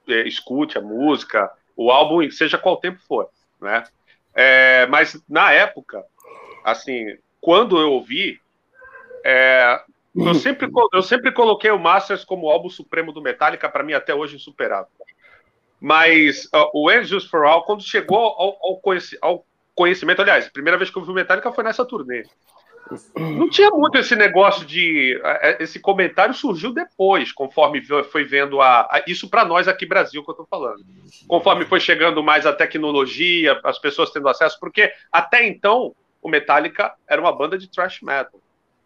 é, 0.07 0.27
escute 0.27 0.77
a 0.77 0.81
música, 0.81 1.49
o 1.75 1.91
álbum, 1.91 2.29
seja 2.29 2.57
qual 2.57 2.77
tempo 2.77 2.99
for, 3.07 3.29
né? 3.61 3.83
É, 4.33 4.85
mas 4.87 5.21
na 5.27 5.51
época, 5.51 6.03
assim, 6.63 7.17
quando 7.41 7.79
eu 7.79 7.91
ouvi, 7.91 8.39
é, 9.23 9.81
eu 10.15 10.33
sempre, 10.33 10.69
eu 10.93 11.01
sempre 11.01 11.31
coloquei 11.31 11.71
o 11.71 11.79
Masters 11.79 12.25
como 12.25 12.49
álbum 12.49 12.69
supremo 12.69 13.11
do 13.11 13.21
Metallica, 13.21 13.69
para 13.69 13.83
mim 13.83 13.93
até 13.93 14.13
hoje 14.13 14.35
insuperável. 14.35 14.91
Mas 15.79 16.45
uh, 16.45 16.69
o 16.73 16.89
Angels 16.89 17.25
for 17.25 17.45
All, 17.45 17.63
quando 17.63 17.83
chegou 17.83 18.17
ao, 18.17 18.57
ao, 18.61 18.77
conheci 18.77 19.17
ao, 19.21 19.45
conhecimento, 19.73 20.21
aliás, 20.21 20.47
a 20.47 20.51
primeira 20.51 20.77
vez 20.77 20.89
que 20.89 20.97
eu 20.97 21.03
vi 21.03 21.11
o 21.11 21.13
Metallica 21.13 21.51
foi 21.53 21.63
nessa 21.63 21.85
turnê. 21.85 22.23
Não 23.15 23.49
tinha 23.49 23.69
muito 23.69 23.97
esse 23.97 24.15
negócio 24.15 24.65
de. 24.65 25.15
Uh, 25.17 25.63
esse 25.63 25.79
comentário 25.79 26.33
surgiu 26.33 26.73
depois, 26.73 27.31
conforme 27.31 27.81
foi 28.11 28.25
vendo 28.25 28.59
a. 28.61 28.81
a 28.81 29.03
isso 29.07 29.29
para 29.29 29.45
nós 29.45 29.67
aqui 29.67 29.85
Brasil 29.85 30.23
que 30.23 30.29
eu 30.29 30.33
estou 30.33 30.47
falando. 30.47 30.83
Conforme 31.27 31.65
foi 31.65 31.79
chegando 31.79 32.23
mais 32.23 32.45
a 32.45 32.53
tecnologia, 32.53 33.59
as 33.63 33.77
pessoas 33.79 34.11
tendo 34.11 34.27
acesso, 34.27 34.59
porque 34.59 34.91
até 35.11 35.47
então 35.47 35.95
o 36.21 36.29
Metallica 36.29 36.93
era 37.07 37.21
uma 37.21 37.31
banda 37.31 37.57
de 37.57 37.69
thrash 37.69 38.01
metal. 38.01 38.41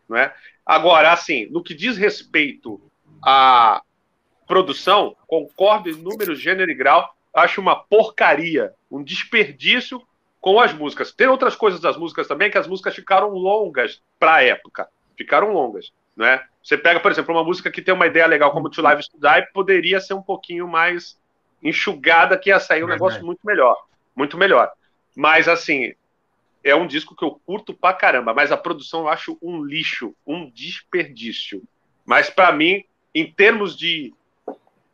Não 0.07 0.17
é? 0.17 0.33
Agora, 0.65 1.11
assim, 1.11 1.47
no 1.49 1.63
que 1.63 1.73
diz 1.73 1.97
respeito 1.97 2.79
a, 3.23 3.81
produção, 4.47 5.15
concordo 5.27 5.89
em 5.89 5.95
número, 5.95 6.35
gênero 6.35 6.71
e 6.71 6.75
grau, 6.75 7.13
acho 7.33 7.59
uma 7.59 7.75
porcaria, 7.75 8.73
um 8.89 9.03
desperdício 9.03 10.01
com 10.39 10.59
as 10.59 10.73
músicas. 10.73 11.11
Tem 11.11 11.27
outras 11.27 11.55
coisas 11.55 11.79
das 11.79 11.97
músicas 11.97 12.27
também, 12.27 12.51
que 12.51 12.57
as 12.57 12.67
músicas 12.67 12.95
ficaram 12.95 13.29
longas 13.29 14.01
para 14.19 14.35
a 14.35 14.43
época, 14.43 14.87
ficaram 15.17 15.51
longas, 15.53 15.91
né? 16.15 16.43
Você 16.61 16.77
pega, 16.77 16.99
por 16.99 17.11
exemplo, 17.11 17.33
uma 17.33 17.43
música 17.43 17.71
que 17.71 17.81
tem 17.81 17.93
uma 17.93 18.07
ideia 18.07 18.27
legal 18.27 18.51
como 18.51 18.69
To 18.69 18.81
Live 18.81 19.03
Die, 19.13 19.53
poderia 19.53 19.99
ser 19.99 20.13
um 20.13 20.21
pouquinho 20.21 20.67
mais 20.67 21.17
enxugada, 21.61 22.37
que 22.37 22.49
ia 22.49 22.59
sair 22.59 22.83
um 22.83 22.87
negócio 22.87 23.25
muito 23.25 23.39
melhor, 23.45 23.85
muito 24.15 24.37
melhor. 24.37 24.71
Mas, 25.15 25.47
assim, 25.47 25.93
é 26.63 26.73
um 26.75 26.87
disco 26.87 27.15
que 27.15 27.23
eu 27.23 27.39
curto 27.45 27.73
pra 27.73 27.93
caramba, 27.93 28.33
mas 28.33 28.51
a 28.51 28.57
produção 28.57 29.01
eu 29.01 29.09
acho 29.09 29.37
um 29.41 29.63
lixo, 29.63 30.15
um 30.25 30.49
desperdício. 30.49 31.63
Mas 32.05 32.29
para 32.29 32.51
mim, 32.51 32.83
em 33.13 33.29
termos 33.29 33.77
de 33.77 34.13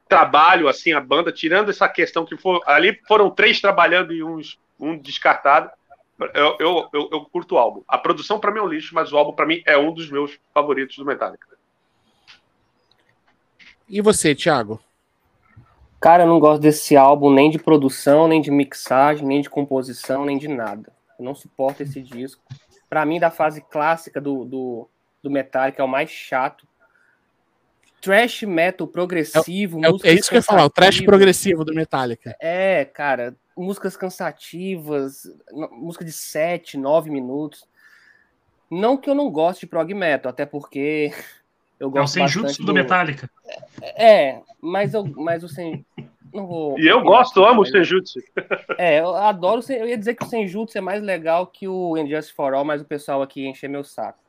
trabalho, 0.10 0.68
assim, 0.68 0.92
a 0.92 1.00
banda, 1.00 1.32
tirando 1.32 1.70
essa 1.70 1.88
questão 1.88 2.26
que 2.26 2.36
for, 2.36 2.62
ali 2.66 3.00
foram 3.08 3.30
três 3.30 3.62
trabalhando 3.62 4.12
e 4.12 4.24
uns, 4.24 4.60
um 4.80 4.98
descartado. 4.98 5.70
Eu, 6.34 6.58
eu, 6.60 6.90
eu, 6.92 7.10
eu 7.12 7.22
curto 7.26 7.56
o 7.56 7.58
álbum. 7.58 7.84
A 7.88 7.98
produção 7.98 8.40
para 8.40 8.52
mim 8.52 8.58
é 8.60 8.64
um 8.64 8.68
lixo, 8.68 8.94
mas 8.94 9.14
o 9.14 9.18
álbum 9.18 9.32
para 9.32 9.46
mim 9.46 9.62
é 9.66 9.78
um 9.78 9.94
dos 9.94 10.10
meus 10.10 10.38
favoritos 10.54 10.98
do 10.98 11.06
Metallica. 11.06 11.48
E 13.88 14.02
você, 14.02 14.36
Thiago? 14.36 14.82
Cara, 16.02 16.24
eu 16.24 16.28
não 16.28 16.40
gosto 16.40 16.62
desse 16.62 16.98
álbum 16.98 17.32
nem 17.32 17.50
de 17.50 17.60
produção, 17.60 18.28
nem 18.28 18.42
de 18.42 18.50
mixagem, 18.52 19.26
nem 19.26 19.42
de 19.42 19.50
composição, 19.50 20.26
nem 20.26 20.38
de 20.38 20.48
nada. 20.48 20.92
Eu 21.18 21.24
não 21.24 21.36
suporto 21.36 21.84
esse 21.84 22.02
disco. 22.02 22.42
Para 22.90 23.06
mim, 23.06 23.20
da 23.20 23.30
fase 23.30 23.62
clássica 23.62 24.20
do, 24.20 24.44
do, 24.44 24.90
do 25.22 25.30
Metallica, 25.30 25.82
é 25.82 25.86
o 25.86 25.90
mais 25.90 26.10
chato 26.10 26.68
trash 28.02 28.44
metal 28.44 28.88
progressivo. 28.88 29.80
É, 29.84 29.90
é, 30.08 30.12
é 30.12 30.14
isso 30.14 30.30
que 30.30 30.36
eu 30.36 30.40
ia 30.40 30.44
falar, 30.44 30.66
o 30.66 30.70
trash 30.70 31.02
progressivo 31.02 31.64
do 31.64 31.74
Metallica. 31.74 32.36
É, 32.40 32.86
cara, 32.86 33.36
músicas 33.56 33.98
cansativas, 33.98 35.24
música 35.72 36.06
de 36.06 36.12
7, 36.12 36.78
9 36.78 37.10
minutos. 37.10 37.68
Não 38.70 38.98
que 38.98 39.10
eu 39.10 39.16
não 39.16 39.30
goste 39.30 39.62
de 39.62 39.70
prog 39.70 39.94
metal, 39.94 40.30
até 40.30 40.46
porque 40.46 41.12
eu 41.80 41.90
gosto 41.90 42.20
É 42.20 42.24
o 42.24 42.28
Senjutsu 42.28 42.62
do, 42.62 42.68
do 42.68 42.74
Metallica. 42.74 43.30
É, 43.82 44.40
mas, 44.62 44.94
eu, 44.94 45.04
mas 45.06 45.44
o 45.44 45.50
Sen... 45.50 45.86
Não 46.32 46.46
vou... 46.46 46.80
E 46.80 46.88
eu 46.88 47.02
gosto, 47.02 47.44
amo 47.44 47.64
o 47.64 47.66
Senjutsu. 47.66 48.20
É, 48.78 49.00
eu 49.00 49.16
adoro. 49.16 49.64
Eu 49.68 49.88
ia 49.88 49.98
dizer 49.98 50.14
que 50.14 50.24
o 50.24 50.28
Senjutsu 50.28 50.78
é 50.78 50.82
mais 50.82 51.02
legal 51.02 51.48
que 51.48 51.68
o 51.68 51.98
Injustice 51.98 52.36
for 52.36 52.54
All, 52.54 52.64
mas 52.64 52.82
o 52.82 52.86
pessoal 52.86 53.24
aqui 53.24 53.48
enche 53.48 53.68
meu 53.68 53.84
saco. 53.84 54.20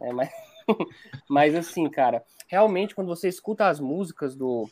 É, 0.00 0.12
mas... 0.12 0.30
mas 1.28 1.54
assim, 1.56 1.88
cara, 1.90 2.22
realmente, 2.48 2.94
quando 2.94 3.08
você 3.08 3.28
escuta 3.28 3.68
as 3.68 3.78
músicas 3.78 4.34
do, 4.34 4.68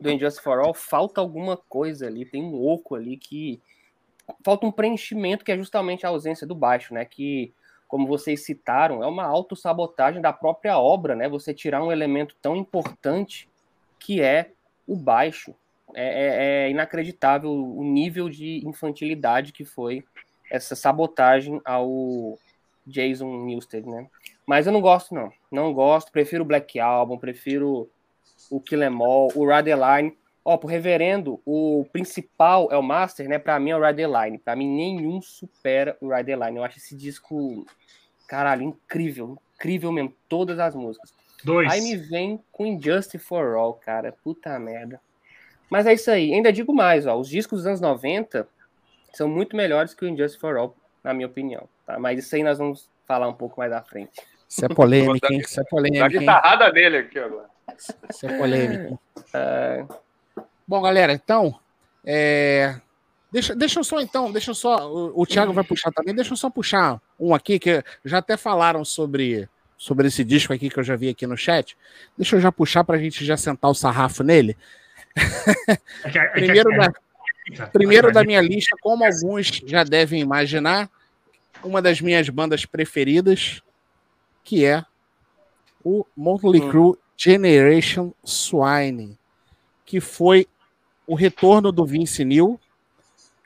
do 0.00 0.10
Injustice 0.10 0.42
for 0.42 0.60
All, 0.60 0.72
falta 0.72 1.20
alguma 1.20 1.56
coisa 1.56 2.06
ali, 2.06 2.24
tem 2.24 2.42
um 2.42 2.66
oco 2.66 2.94
ali 2.94 3.16
que 3.16 3.60
falta 4.44 4.66
um 4.66 4.72
preenchimento 4.72 5.44
que 5.44 5.52
é 5.52 5.56
justamente 5.56 6.06
a 6.06 6.10
ausência 6.10 6.46
do 6.46 6.54
baixo, 6.54 6.94
né? 6.94 7.04
Que, 7.04 7.52
como 7.86 8.06
vocês 8.06 8.44
citaram, 8.44 9.02
é 9.02 9.06
uma 9.06 9.24
autossabotagem 9.24 10.22
da 10.22 10.32
própria 10.32 10.78
obra, 10.78 11.14
né? 11.14 11.28
Você 11.28 11.52
tirar 11.52 11.82
um 11.82 11.92
elemento 11.92 12.36
tão 12.40 12.56
importante 12.56 13.48
que 13.98 14.22
é 14.22 14.52
o 14.86 14.96
baixo. 14.96 15.54
É, 15.94 16.04
é, 16.04 16.66
é 16.66 16.70
inacreditável 16.70 17.50
o 17.50 17.82
nível 17.82 18.28
de 18.28 18.64
infantilidade 18.66 19.52
que 19.52 19.64
foi 19.64 20.04
essa 20.50 20.76
sabotagem 20.76 21.60
ao 21.64 22.38
Jason 22.86 23.44
Newsted, 23.44 23.88
né? 23.88 24.06
Mas 24.48 24.66
eu 24.66 24.72
não 24.72 24.80
gosto, 24.80 25.14
não. 25.14 25.30
Não 25.52 25.74
gosto. 25.74 26.10
Prefiro 26.10 26.42
o 26.42 26.46
Black 26.46 26.80
Album, 26.80 27.18
prefiro 27.18 27.86
o 28.50 28.58
Kill 28.58 28.82
Em 28.82 28.86
All, 28.86 29.28
o 29.34 29.46
Radeline. 29.46 30.16
Ó, 30.42 30.56
pro 30.56 30.66
reverendo, 30.66 31.38
o 31.44 31.84
principal 31.92 32.66
é 32.72 32.76
o 32.78 32.82
Master, 32.82 33.28
né? 33.28 33.38
Pra 33.38 33.60
mim 33.60 33.72
é 33.72 33.76
o 33.76 33.80
Radeline. 33.80 34.38
Pra 34.38 34.56
mim, 34.56 34.66
nenhum 34.66 35.20
supera 35.20 35.98
o 36.00 36.08
Radeline. 36.08 36.56
Eu 36.56 36.64
acho 36.64 36.78
esse 36.78 36.96
disco, 36.96 37.66
caralho, 38.26 38.62
incrível. 38.62 39.36
Incrível 39.56 39.92
mesmo. 39.92 40.14
Todas 40.26 40.58
as 40.58 40.74
músicas. 40.74 41.12
Dois. 41.44 41.70
Aí 41.70 41.82
me 41.82 41.96
vem 41.96 42.42
com 42.50 42.64
Injustice 42.64 43.18
for 43.18 43.54
All, 43.54 43.74
cara. 43.74 44.16
Puta 44.24 44.58
merda. 44.58 44.98
Mas 45.68 45.86
é 45.86 45.92
isso 45.92 46.10
aí. 46.10 46.32
Ainda 46.32 46.50
digo 46.50 46.72
mais, 46.72 47.06
ó. 47.06 47.14
Os 47.18 47.28
discos 47.28 47.58
dos 47.58 47.66
anos 47.66 47.82
90 47.82 48.48
são 49.12 49.28
muito 49.28 49.54
melhores 49.54 49.92
que 49.92 50.06
o 50.06 50.08
Injustice 50.08 50.40
for 50.40 50.56
All, 50.56 50.74
na 51.04 51.12
minha 51.12 51.26
opinião. 51.26 51.68
Tá? 51.84 51.98
Mas 51.98 52.18
isso 52.18 52.34
aí 52.34 52.42
nós 52.42 52.56
vamos 52.56 52.88
falar 53.06 53.28
um 53.28 53.34
pouco 53.34 53.60
mais 53.60 53.72
à 53.72 53.82
frente. 53.82 54.22
Isso 54.48 54.64
é 54.64 54.68
polêmica, 54.68 55.28
hein? 55.30 55.40
Isso 55.40 55.60
é 55.60 55.64
polêmica. 55.64 56.08
Dá 56.08 56.18
guitarrada 56.18 56.72
nele 56.72 56.96
aqui 56.98 57.18
agora. 57.18 57.48
Isso 58.10 58.26
é 58.26 58.38
polêmico. 58.38 59.00
É... 59.34 59.84
Bom, 60.66 60.80
galera, 60.80 61.12
então. 61.12 61.58
É... 62.04 62.74
Deixa, 63.30 63.54
deixa 63.54 63.78
eu 63.78 63.84
só, 63.84 64.00
então, 64.00 64.32
deixa 64.32 64.50
eu 64.50 64.54
só. 64.54 64.90
O, 64.90 65.22
o 65.22 65.26
Thiago 65.26 65.52
vai 65.52 65.62
puxar 65.62 65.92
também. 65.92 66.14
Deixa 66.14 66.32
eu 66.32 66.36
só 66.36 66.48
puxar 66.48 67.00
um 67.20 67.34
aqui, 67.34 67.58
que 67.58 67.84
já 68.04 68.18
até 68.18 68.38
falaram 68.38 68.84
sobre, 68.84 69.46
sobre 69.76 70.08
esse 70.08 70.24
disco 70.24 70.52
aqui 70.52 70.70
que 70.70 70.78
eu 70.78 70.84
já 70.84 70.96
vi 70.96 71.10
aqui 71.10 71.26
no 71.26 71.36
chat. 71.36 71.76
Deixa 72.16 72.36
eu 72.36 72.40
já 72.40 72.50
puxar 72.50 72.84
para 72.84 72.96
a 72.96 72.98
gente 72.98 73.24
já 73.24 73.36
sentar 73.36 73.70
o 73.70 73.74
sarrafo 73.74 74.22
nele. 74.22 74.56
É 76.04 76.18
é 76.18 76.28
primeiro 76.28 76.70
da, 76.76 76.92
primeiro 77.72 78.12
da 78.12 78.22
minha 78.22 78.40
lista, 78.40 78.76
como 78.80 79.04
alguns 79.04 79.46
já 79.66 79.82
devem 79.82 80.20
imaginar, 80.20 80.88
uma 81.62 81.82
das 81.82 82.00
minhas 82.00 82.28
bandas 82.28 82.64
preferidas, 82.64 83.62
que 84.48 84.64
é 84.64 84.82
o 85.84 86.06
Motley 86.16 86.62
hum. 86.62 86.70
Crue 86.70 86.98
Generation 87.14 88.14
Swine, 88.24 89.18
que 89.84 90.00
foi 90.00 90.46
o 91.06 91.14
retorno 91.14 91.70
do 91.70 91.84
Vince 91.84 92.24
Neil 92.24 92.58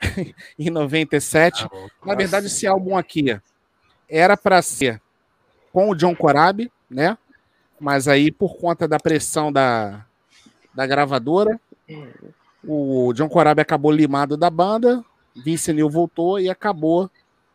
em 0.56 0.70
97. 0.70 1.64
Ah, 1.64 1.88
Na 2.06 2.14
verdade, 2.14 2.46
esse 2.46 2.68
álbum 2.68 2.96
aqui 2.96 3.36
era 4.08 4.36
para 4.36 4.62
ser 4.62 5.02
com 5.72 5.90
o 5.90 5.94
John 5.96 6.14
Corabi, 6.14 6.70
né? 6.88 7.18
Mas 7.80 8.06
aí, 8.06 8.30
por 8.30 8.56
conta 8.56 8.86
da 8.86 9.00
pressão 9.00 9.50
da, 9.50 10.06
da 10.72 10.86
gravadora, 10.86 11.60
o 12.62 13.12
John 13.12 13.28
Corabi 13.28 13.60
acabou 13.60 13.90
limado 13.90 14.36
da 14.36 14.48
banda, 14.48 15.04
Vince 15.34 15.72
Neil 15.72 15.90
voltou 15.90 16.38
e 16.38 16.48
acabou 16.48 17.10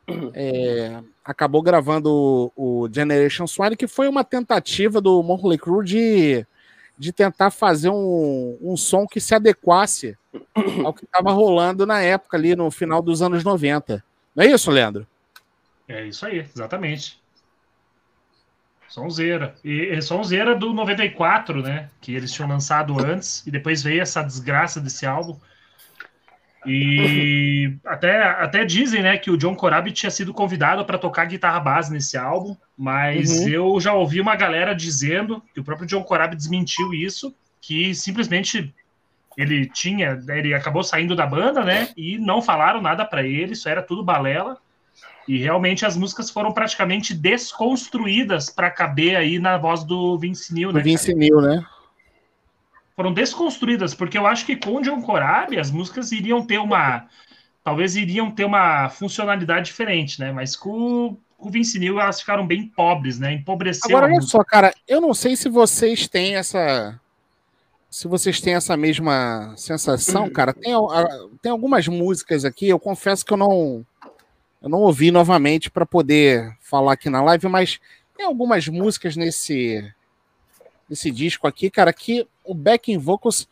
é, 0.35 1.01
acabou 1.27 1.61
gravando 1.61 2.09
o, 2.55 2.83
o, 2.83 2.89
Generation 2.89 3.45
Swine, 3.45 3.75
que 3.75 3.85
foi 3.85 4.07
uma 4.07 4.23
tentativa 4.23 5.01
do 5.01 5.21
Motley 5.21 5.57
Crue 5.57 5.83
de, 5.83 6.47
de 6.97 7.11
tentar 7.11 7.51
fazer 7.51 7.89
um, 7.89 8.57
um 8.61 8.77
som 8.77 9.05
que 9.05 9.19
se 9.19 9.35
adequasse 9.35 10.17
ao 10.85 10.93
que 10.93 11.03
estava 11.03 11.31
rolando 11.31 11.85
na 11.85 11.99
época, 11.99 12.37
ali 12.37 12.55
no 12.55 12.71
final 12.71 13.01
dos 13.01 13.21
anos 13.21 13.43
90. 13.43 14.01
Não 14.33 14.43
é 14.45 14.47
isso, 14.47 14.71
Leandro? 14.71 15.05
É 15.85 16.05
isso 16.05 16.25
aí, 16.25 16.39
exatamente. 16.39 17.21
Sonzeira. 18.87 19.53
E, 19.65 19.93
e 19.93 20.01
Sonzeira 20.01 20.55
do 20.55 20.71
94, 20.73 21.61
né? 21.61 21.89
Que 21.99 22.15
eles 22.15 22.31
tinham 22.31 22.47
lançado 22.47 22.97
antes, 22.97 23.45
e 23.45 23.51
depois 23.51 23.83
veio 23.83 24.01
essa 24.01 24.23
desgraça 24.23 24.79
desse 24.79 25.05
álbum. 25.05 25.37
E 26.67 27.77
até, 27.85 28.23
até 28.23 28.65
dizem, 28.65 29.01
né, 29.01 29.17
que 29.17 29.31
o 29.31 29.37
John 29.37 29.55
Corabi 29.55 29.91
tinha 29.91 30.11
sido 30.11 30.33
convidado 30.33 30.83
para 30.83 30.97
tocar 30.97 31.25
guitarra 31.25 31.59
base 31.61 31.93
nesse 31.93 32.17
álbum, 32.17 32.57
mas 32.77 33.39
uhum. 33.39 33.47
eu 33.47 33.79
já 33.79 33.93
ouvi 33.93 34.19
uma 34.19 34.35
galera 34.35 34.75
dizendo 34.75 35.41
que 35.53 35.61
o 35.61 35.63
próprio 35.63 35.87
John 35.87 36.03
Corabi 36.03 36.35
desmentiu 36.35 36.93
isso, 36.93 37.33
que 37.61 37.95
simplesmente 37.95 38.73
ele 39.37 39.65
tinha, 39.67 40.19
ele 40.27 40.53
acabou 40.53 40.83
saindo 40.83 41.15
da 41.15 41.25
banda, 41.25 41.63
né, 41.63 41.89
e 41.95 42.17
não 42.17 42.41
falaram 42.41 42.81
nada 42.81 43.05
para 43.05 43.23
ele, 43.23 43.53
isso 43.53 43.69
era 43.69 43.81
tudo 43.81 44.03
balela. 44.03 44.57
E 45.27 45.37
realmente 45.37 45.85
as 45.85 45.97
músicas 45.97 46.29
foram 46.29 46.53
praticamente 46.53 47.13
desconstruídas 47.13 48.49
para 48.49 48.71
caber 48.71 49.15
aí 49.15 49.39
na 49.39 49.57
voz 49.57 49.83
do 49.83 50.17
Vince 50.17 50.53
Neil, 50.53 50.71
né? 50.71 50.81
Vince 50.81 51.13
Neil, 51.13 51.41
né? 51.41 51.65
Foram 52.97 53.13
desconstruídas, 53.13 53.93
porque 53.93 54.17
eu 54.17 54.25
acho 54.25 54.43
que 54.43 54.55
com 54.55 54.77
o 54.77 54.81
John 54.81 54.99
Corabi 55.03 55.59
as 55.59 55.69
músicas 55.69 56.11
iriam 56.11 56.43
ter 56.43 56.57
uma. 56.57 57.05
Talvez 57.63 57.95
iriam 57.95 58.31
ter 58.31 58.43
uma 58.43 58.89
funcionalidade 58.89 59.67
diferente, 59.67 60.19
né? 60.19 60.31
Mas 60.31 60.55
com, 60.55 61.15
com 61.37 61.47
o 61.47 61.51
Vince 61.51 61.77
Neil 61.77 61.99
elas 61.99 62.19
ficaram 62.19 62.47
bem 62.47 62.65
pobres, 62.67 63.19
né? 63.19 63.33
Empobreceu. 63.33 63.95
Agora, 63.95 64.11
olha 64.11 64.21
só, 64.21 64.43
cara, 64.43 64.73
eu 64.87 64.99
não 64.99 65.13
sei 65.13 65.35
se 65.35 65.47
vocês 65.47 66.07
têm 66.07 66.35
essa. 66.37 66.99
Se 67.87 68.07
vocês 68.07 68.41
têm 68.41 68.55
essa 68.55 68.75
mesma 68.75 69.53
sensação, 69.55 70.29
cara, 70.29 70.51
tem, 70.51 70.73
tem 71.41 71.51
algumas 71.51 71.87
músicas 71.87 72.43
aqui, 72.45 72.67
eu 72.67 72.79
confesso 72.79 73.23
que 73.23 73.31
eu 73.31 73.37
não. 73.37 73.85
Eu 74.59 74.69
não 74.69 74.79
ouvi 74.79 75.11
novamente 75.11 75.69
para 75.69 75.85
poder 75.85 76.57
falar 76.59 76.93
aqui 76.93 77.11
na 77.11 77.21
live, 77.21 77.47
mas 77.47 77.79
tem 78.17 78.25
algumas 78.25 78.67
músicas 78.67 79.15
nesse 79.15 79.93
desse 80.89 81.11
disco 81.11 81.47
aqui, 81.47 81.69
cara, 81.69 81.91
que 81.91 82.27
o 82.43 82.53
backing 82.53 82.97
vocals, 82.97 83.47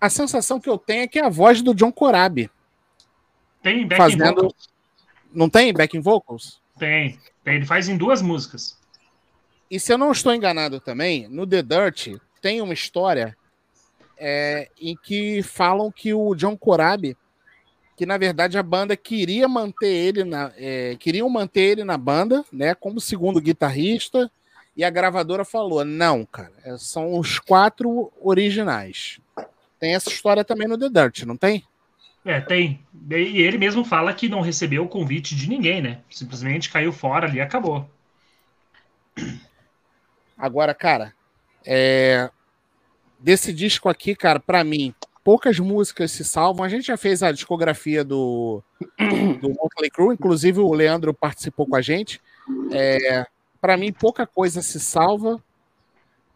a 0.00 0.10
sensação 0.10 0.60
que 0.60 0.68
eu 0.68 0.78
tenho 0.78 1.02
é 1.02 1.08
que 1.08 1.18
é 1.18 1.24
a 1.24 1.30
voz 1.30 1.62
do 1.62 1.74
John 1.74 1.92
Corabi. 1.92 2.50
Tem 3.62 3.86
backing 3.86 3.96
fazendo... 3.96 4.34
vocals. 4.34 4.68
Não 5.32 5.50
tem 5.50 5.72
backing 5.72 6.00
vocals? 6.00 6.60
Tem, 6.78 7.18
tem. 7.42 7.56
Ele 7.56 7.66
faz 7.66 7.88
em 7.88 7.96
duas 7.96 8.22
músicas. 8.22 8.78
E 9.70 9.80
se 9.80 9.92
eu 9.92 9.98
não 9.98 10.12
estou 10.12 10.34
enganado 10.34 10.80
também, 10.80 11.28
no 11.28 11.46
The 11.46 11.62
Dirt 11.62 12.08
tem 12.40 12.60
uma 12.60 12.72
história 12.72 13.36
é, 14.16 14.70
em 14.80 14.96
que 14.96 15.42
falam 15.42 15.90
que 15.90 16.14
o 16.14 16.34
John 16.34 16.56
Corabi, 16.56 17.16
que 17.96 18.06
na 18.06 18.16
verdade 18.16 18.56
a 18.56 18.62
banda 18.62 18.96
queria 18.96 19.48
manter 19.48 19.88
ele 19.88 20.24
na, 20.24 20.52
é, 20.56 20.96
queriam 20.96 21.28
manter 21.28 21.62
ele 21.62 21.84
na 21.84 21.98
banda, 21.98 22.44
né, 22.52 22.74
como 22.74 23.00
segundo 23.00 23.40
guitarrista, 23.40 24.30
e 24.76 24.84
a 24.84 24.90
gravadora 24.90 25.44
falou: 25.44 25.84
não, 25.84 26.24
cara, 26.26 26.52
é, 26.64 26.76
são 26.76 27.18
os 27.18 27.38
quatro 27.38 28.12
originais. 28.20 29.18
Tem 29.80 29.94
essa 29.94 30.10
história 30.10 30.44
também 30.44 30.68
no 30.68 30.78
The 30.78 30.88
Dirt, 30.88 31.22
não 31.22 31.36
tem? 31.36 31.64
É, 32.24 32.40
tem. 32.40 32.84
E 33.08 33.40
ele 33.40 33.56
mesmo 33.56 33.84
fala 33.84 34.12
que 34.12 34.28
não 34.28 34.40
recebeu 34.40 34.84
o 34.84 34.88
convite 34.88 35.34
de 35.34 35.48
ninguém, 35.48 35.80
né? 35.80 36.00
Simplesmente 36.10 36.70
caiu 36.70 36.92
fora 36.92 37.26
ali 37.26 37.38
e 37.38 37.40
acabou. 37.40 37.88
Agora, 40.36 40.74
cara, 40.74 41.14
é... 41.64 42.28
desse 43.18 43.52
disco 43.52 43.88
aqui, 43.88 44.14
cara, 44.14 44.40
para 44.40 44.64
mim, 44.64 44.92
poucas 45.24 45.58
músicas 45.58 46.10
se 46.10 46.24
salvam. 46.24 46.64
A 46.64 46.68
gente 46.68 46.88
já 46.88 46.96
fez 46.96 47.22
a 47.22 47.32
discografia 47.32 48.04
do, 48.04 48.62
do 49.40 49.48
Motley 49.50 49.90
Crue, 49.90 50.14
inclusive 50.14 50.58
o 50.58 50.72
Leandro 50.74 51.14
participou 51.14 51.66
com 51.66 51.76
a 51.76 51.80
gente. 51.80 52.20
É 52.72 53.26
para 53.66 53.76
mim, 53.76 53.92
pouca 53.92 54.24
coisa 54.24 54.62
se 54.62 54.78
salva. 54.78 55.42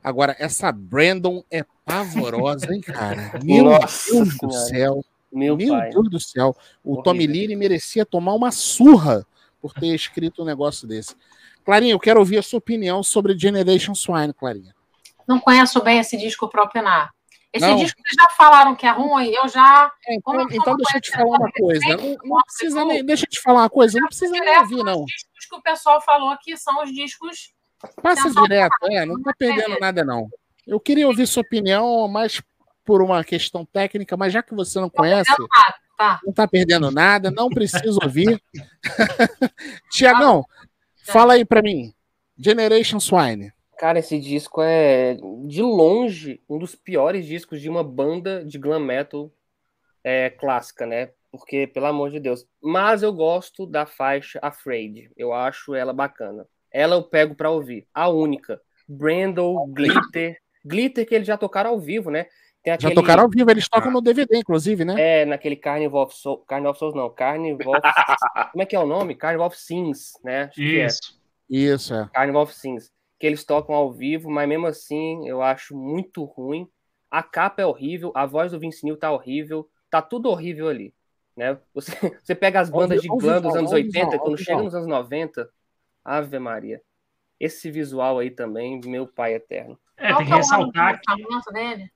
Agora, 0.03 0.35
essa 0.41 0.73
Brandon 0.73 1.45
é 1.49 1.65
pavorosa, 1.85 2.75
hein, 2.75 2.81
cara? 2.81 3.39
Meu 3.45 3.67
Nossa 3.67 4.13
Deus 4.13 4.37
do 4.37 4.51
céu. 4.51 5.05
Meu, 5.33 5.57
Meu 5.57 5.81
Deus 5.93 6.11
do 6.11 6.19
céu. 6.19 6.57
O 6.83 6.95
Horrível. 6.95 7.03
Tommy 7.05 7.27
Lee 7.29 7.55
merecia 7.55 8.05
tomar 8.05 8.35
uma 8.35 8.51
surra 8.51 9.25
por 9.63 9.73
ter 9.73 9.95
escrito 9.95 10.43
um 10.43 10.45
negócio 10.45 10.89
desse. 10.89 11.15
Clarinha, 11.65 11.93
eu 11.93 12.01
quero 12.01 12.19
ouvir 12.19 12.39
a 12.39 12.43
sua 12.43 12.59
opinião 12.59 13.01
sobre 13.01 13.39
Generation 13.39 13.95
Swine, 13.95 14.35
Clarinha. 14.35 14.75
Não 15.25 15.39
conheço 15.39 15.81
bem 15.85 16.01
esse 16.01 16.17
disco 16.17 16.49
próprio 16.49 16.83
na. 16.83 17.11
Esse 17.53 17.67
não. 17.67 17.77
disco 17.77 18.01
que 18.03 18.15
já 18.15 18.31
falaram 18.31 18.77
que 18.77 18.87
é 18.87 18.91
ruim, 18.91 19.31
eu 19.31 19.49
já. 19.49 19.91
É, 20.07 20.15
então, 20.15 20.41
então 20.51 20.77
deixa 20.77 20.99
eu 20.99 21.01
te 21.01 21.11
falar 21.11 21.37
uma 21.37 21.51
coisa. 21.51 21.97
Não, 21.97 22.17
não 22.25 22.43
precisa 22.43 22.85
nem. 22.85 23.05
Deixa 23.05 23.25
eu 23.25 23.31
te 23.31 23.41
falar 23.41 23.63
uma 23.63 23.71
coisa, 23.71 23.99
não 23.99 24.07
precisa 24.07 24.33
nem 24.33 24.59
ouvir, 24.59 24.85
não. 24.85 25.03
Os 25.03 25.07
discos 25.07 25.47
que 25.49 25.57
o 25.57 25.63
pessoal 25.63 26.01
falou 26.01 26.37
que 26.41 26.57
são 26.57 26.83
os 26.83 26.93
discos. 26.93 27.53
Passa 28.03 28.31
direto, 28.31 28.75
é, 28.91 29.05
não 29.05 29.21
tá 29.23 29.33
perdendo 29.37 29.79
nada, 29.81 30.05
não. 30.05 30.29
Eu 30.67 30.79
queria 30.79 31.09
ouvir 31.09 31.27
sua 31.27 31.41
opinião, 31.41 32.07
mais 32.07 32.41
por 32.85 33.03
uma 33.03 33.25
questão 33.25 33.65
técnica, 33.65 34.17
mas 34.17 34.33
já 34.33 34.43
que 34.43 34.55
você 34.55 34.79
não 34.79 34.91
conhece, 34.91 35.33
tá. 35.97 36.21
não 36.25 36.33
tá 36.33 36.47
perdendo 36.47 36.91
nada, 36.91 37.31
não 37.31 37.49
preciso 37.49 37.99
ouvir. 38.03 38.41
Tiagão, 39.91 40.45
fala 41.05 41.33
aí 41.35 41.45
para 41.45 41.63
mim. 41.63 41.93
Generation 42.39 43.01
Swine. 43.01 43.53
Cara, 43.81 43.99
esse 43.99 44.21
disco 44.21 44.61
é, 44.61 45.17
de 45.47 45.63
longe, 45.63 46.39
um 46.47 46.59
dos 46.59 46.75
piores 46.75 47.25
discos 47.25 47.63
de 47.63 47.69
uma 47.71 47.83
banda 47.83 48.45
de 48.45 48.59
glam 48.59 48.79
metal 48.79 49.33
é, 50.05 50.29
clássica, 50.29 50.85
né? 50.85 51.13
Porque, 51.33 51.67
pelo 51.67 51.87
amor 51.87 52.11
de 52.11 52.21
Deus. 52.21 52.47
Mas 52.63 53.03
eu 53.03 53.11
gosto 53.11 53.65
da 53.65 53.87
faixa 53.87 54.39
Afraid. 54.43 55.11
Eu 55.17 55.33
acho 55.33 55.75
ela 55.75 55.95
bacana. 55.95 56.47
Ela 56.71 56.97
eu 56.97 57.03
pego 57.03 57.35
pra 57.35 57.49
ouvir. 57.49 57.89
A 57.95 58.11
única. 58.11 58.61
Brandon, 58.87 59.67
Glitter. 59.73 60.37
Glitter 60.63 61.09
que 61.09 61.15
eles 61.15 61.27
já 61.27 61.39
tocaram 61.39 61.71
ao 61.71 61.81
vivo, 61.81 62.11
né? 62.11 62.27
Tem 62.63 62.75
aquele... 62.75 62.95
Já 62.95 63.01
tocaram 63.01 63.23
ao 63.23 63.31
vivo, 63.31 63.51
eles 63.51 63.67
tocam 63.67 63.91
no 63.91 64.03
DVD, 64.03 64.37
inclusive, 64.37 64.85
né? 64.85 65.23
É, 65.23 65.25
naquele 65.25 65.57
Carnival 65.57 66.03
of 66.03 66.15
Souls. 66.15 66.45
Carnival 66.47 66.73
of 66.73 66.79
Souls, 66.79 66.95
não. 66.95 67.09
Carnival 67.09 67.73
of... 67.73 67.81
Como 68.53 68.63
é 68.63 68.67
que 68.67 68.77
é 68.77 68.79
o 68.79 68.85
nome? 68.85 69.15
Carnival 69.15 69.47
of 69.47 69.59
Sins, 69.59 70.13
né? 70.23 70.51
Acho 70.51 70.61
Isso. 70.61 71.19
É. 71.51 71.57
Isso, 71.57 71.95
é. 71.95 72.11
Carnival 72.13 72.43
of 72.43 72.55
Sins. 72.55 72.93
Que 73.21 73.27
eles 73.27 73.45
tocam 73.45 73.75
ao 73.75 73.93
vivo, 73.93 74.29
mas 74.29 74.49
mesmo 74.49 74.67
assim 74.67 75.29
eu 75.29 75.41
acho 75.43 75.77
muito 75.77 76.25
ruim. 76.25 76.69
A 77.09 77.23
capa 77.23 77.63
é 77.63 77.67
horrível, 77.67 78.11
a 78.17 78.27
voz 78.27 78.51
do 78.51 78.59
Vince 78.59 78.85
Neil 78.85 78.97
tá 78.97 79.13
horrível, 79.13 79.69
tá 79.89 80.03
tudo 80.03 80.29
horrível 80.29 80.69
ali. 80.69 80.93
Né? 81.37 81.57
Você, 81.73 81.93
você 82.23 82.35
pega 82.35 82.61
as 82.61 82.69
bandas 82.69 83.01
de 83.01 83.09
glam 83.09 83.41
dos 83.41 83.55
anos 83.55 83.71
80, 83.71 84.19
quando 84.19 84.39
chega 84.39 84.63
nos 84.63 84.75
anos 84.75 84.89
90, 84.89 85.49
Ave 86.05 86.39
Maria. 86.39 86.83
Esse 87.39 87.71
visual 87.71 88.19
aí 88.19 88.31
também, 88.31 88.81
meu 88.85 89.07
pai 89.07 89.35
eterno. 89.35 89.79
É, 89.97 90.15
tem 90.15 90.27
que 90.27 90.33
ressaltar 90.33 91.01
que... 91.01 91.53
Dele? 91.53 91.91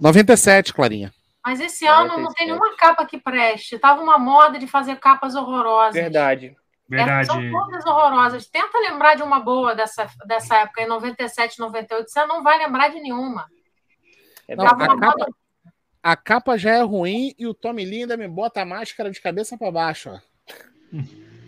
97, 0.00 0.72
Clarinha. 0.72 1.12
Mas 1.44 1.60
esse 1.60 1.86
ano 1.86 2.08
97. 2.08 2.22
não 2.22 2.32
tem 2.34 2.46
nenhuma 2.46 2.76
capa 2.76 3.06
que 3.06 3.18
preste. 3.18 3.78
Tava 3.78 4.02
uma 4.02 4.18
moda 4.18 4.58
de 4.58 4.66
fazer 4.66 4.96
capas 4.96 5.34
horrorosas. 5.34 5.94
Verdade. 5.94 6.56
Verdade. 6.88 7.26
são 7.26 7.50
todas 7.50 7.84
horrorosas. 7.84 8.46
Tenta 8.46 8.78
lembrar 8.78 9.14
de 9.14 9.22
uma 9.22 9.40
boa 9.40 9.74
dessa, 9.74 10.08
dessa 10.26 10.56
época, 10.56 10.82
em 10.82 10.88
97, 10.88 11.58
98. 11.58 12.10
Você 12.10 12.24
não 12.26 12.42
vai 12.42 12.58
lembrar 12.58 12.88
de 12.88 13.00
nenhuma. 13.00 13.46
É 14.46 14.56
não, 14.56 14.66
a, 14.66 14.76
capa, 14.76 15.26
a, 16.02 16.16
capa, 16.16 16.56
já 16.56 16.76
é 16.76 16.82
ruim 16.82 17.34
e 17.38 17.46
o 17.46 17.52
Tommy 17.52 17.84
Lee 17.84 18.02
ainda 18.02 18.16
me 18.16 18.26
bota 18.26 18.62
a 18.62 18.64
máscara 18.64 19.10
de 19.10 19.20
cabeça 19.20 19.58
para 19.58 19.70
baixo. 19.70 20.10
Ó. 20.10 20.98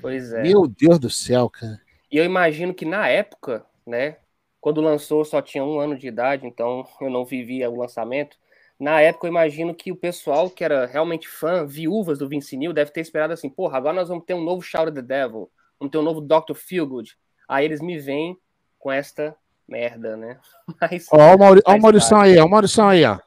Pois 0.02 0.32
é. 0.32 0.42
Meu 0.42 0.66
Deus 0.66 0.98
do 0.98 1.08
céu, 1.08 1.48
cara. 1.48 1.80
E 2.12 2.16
eu 2.16 2.24
imagino 2.24 2.74
que 2.74 2.84
na 2.84 3.08
época, 3.08 3.64
né, 3.86 4.16
quando 4.60 4.80
lançou, 4.80 5.24
só 5.24 5.40
tinha 5.40 5.64
um 5.64 5.78
ano 5.78 5.96
de 5.96 6.08
idade, 6.08 6.46
então 6.46 6.86
eu 7.00 7.08
não 7.08 7.24
vivia 7.24 7.70
o 7.70 7.78
lançamento. 7.78 8.36
Na 8.80 9.00
época, 9.00 9.26
eu 9.26 9.30
imagino 9.30 9.74
que 9.74 9.92
o 9.92 9.96
pessoal 9.96 10.48
que 10.48 10.64
era 10.64 10.86
realmente 10.86 11.28
fã, 11.28 11.66
viúvas 11.66 12.18
do 12.18 12.28
Vince 12.28 12.56
Neil, 12.56 12.72
deve 12.72 12.90
ter 12.90 13.00
esperado 13.00 13.32
assim: 13.32 13.50
porra, 13.50 13.76
agora 13.76 13.94
nós 13.94 14.08
vamos 14.08 14.24
ter 14.24 14.34
um 14.34 14.42
novo 14.42 14.62
Shout 14.62 14.92
the 14.92 15.02
Devil, 15.02 15.50
vamos 15.78 15.92
ter 15.92 15.98
um 15.98 16.02
novo 16.02 16.20
Dr. 16.20 16.54
Feelgood. 16.54 17.16
Aí 17.46 17.64
eles 17.64 17.80
me 17.80 17.98
vêm 17.98 18.36
com 18.78 18.90
esta 18.90 19.36
merda, 19.68 20.16
né? 20.16 20.40
Mas, 20.80 21.06
ó, 21.12 21.34
o, 21.34 21.38
Mauri 21.38 21.60
ó 21.66 21.74
o 21.74 21.80
Maurição 21.80 22.20
aí, 22.20 22.38
ó, 22.38 22.46
o 22.46 22.50
Maurição 22.50 22.88
aí, 22.88 23.04
ó. 23.04 23.18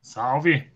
Salve! 0.00 0.72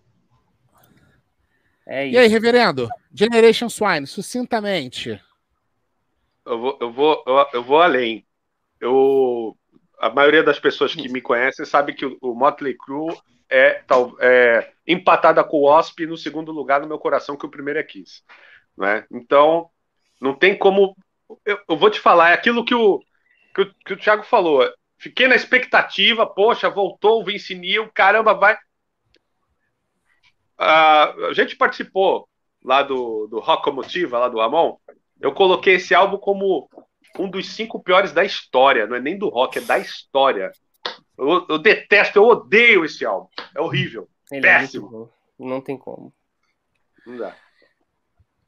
É 1.86 2.06
e 2.06 2.18
aí, 2.18 2.28
reverendo? 2.28 2.88
Generation 3.12 3.68
Swine, 3.68 4.06
sucintamente 4.06 5.20
eu 6.50 6.58
vou, 6.58 6.78
eu 6.80 6.92
vou, 6.92 7.24
eu, 7.26 7.46
eu 7.52 7.62
vou 7.62 7.80
além. 7.80 8.26
Eu, 8.80 9.56
a 10.01 10.11
maioria 10.11 10.42
das 10.42 10.59
pessoas 10.59 10.94
que 10.94 11.09
me 11.09 11.20
conhecem 11.20 11.64
sabe 11.66 11.92
que 11.92 12.07
o, 12.07 12.16
o 12.22 12.34
Motley 12.34 12.74
Crue 12.74 13.14
é, 13.48 13.82
tal, 13.86 14.16
é 14.18 14.72
empatada 14.86 15.44
com 15.44 15.59
o 15.59 15.62
Wasp 15.64 16.07
no 16.07 16.16
segundo 16.16 16.51
lugar 16.51 16.80
no 16.80 16.88
meu 16.88 16.98
coração, 16.98 17.36
que 17.36 17.44
o 17.44 17.51
primeiro 17.51 17.78
é 17.78 17.82
Kiss. 17.82 18.22
Né? 18.76 19.05
Então, 19.11 19.68
não 20.20 20.34
tem 20.34 20.57
como. 20.57 20.96
Eu, 21.44 21.59
eu 21.68 21.76
vou 21.76 21.90
te 21.90 22.01
falar, 22.01 22.30
é 22.30 22.34
aquilo 22.34 22.64
que 22.64 22.74
o, 22.74 23.01
que 23.55 23.62
o, 23.62 23.74
que 23.84 23.92
o 23.92 23.96
Thiago 23.96 24.22
falou. 24.22 24.66
Fiquei 24.98 25.28
na 25.28 25.36
expectativa, 25.36 26.26
poxa, 26.26 26.70
voltou 26.70 27.20
o 27.20 27.24
Vince 27.24 27.55
Neil, 27.55 27.90
caramba, 27.92 28.34
vai. 28.34 28.57
A 30.59 31.32
gente 31.32 31.57
participou 31.57 32.28
lá 32.62 32.82
do, 32.82 33.26
do 33.26 33.40
Rock 33.40 33.70
lá 34.11 34.28
do 34.28 34.40
Amon, 34.40 34.76
eu 35.20 35.32
coloquei 35.32 35.74
esse 35.74 35.94
álbum 35.94 36.16
como 36.16 36.68
um 37.18 37.28
dos 37.28 37.54
cinco 37.54 37.82
piores 37.82 38.12
da 38.12 38.24
história. 38.24 38.86
Não 38.86 38.96
é 38.96 39.00
nem 39.00 39.18
do 39.18 39.28
rock, 39.28 39.58
é 39.58 39.62
da 39.62 39.78
história. 39.78 40.52
Eu, 41.18 41.46
eu 41.48 41.58
detesto, 41.58 42.18
eu 42.18 42.24
odeio 42.24 42.84
esse 42.84 43.04
álbum. 43.04 43.28
É 43.54 43.61
horrível. 43.61 44.08
Ele 44.30 44.46
é 44.46 44.58
péssimo. 44.58 45.11
É 45.38 45.44
não 45.44 45.61
tem 45.61 45.76
como. 45.76 46.12
Não 47.06 47.16
dá. 47.16 47.34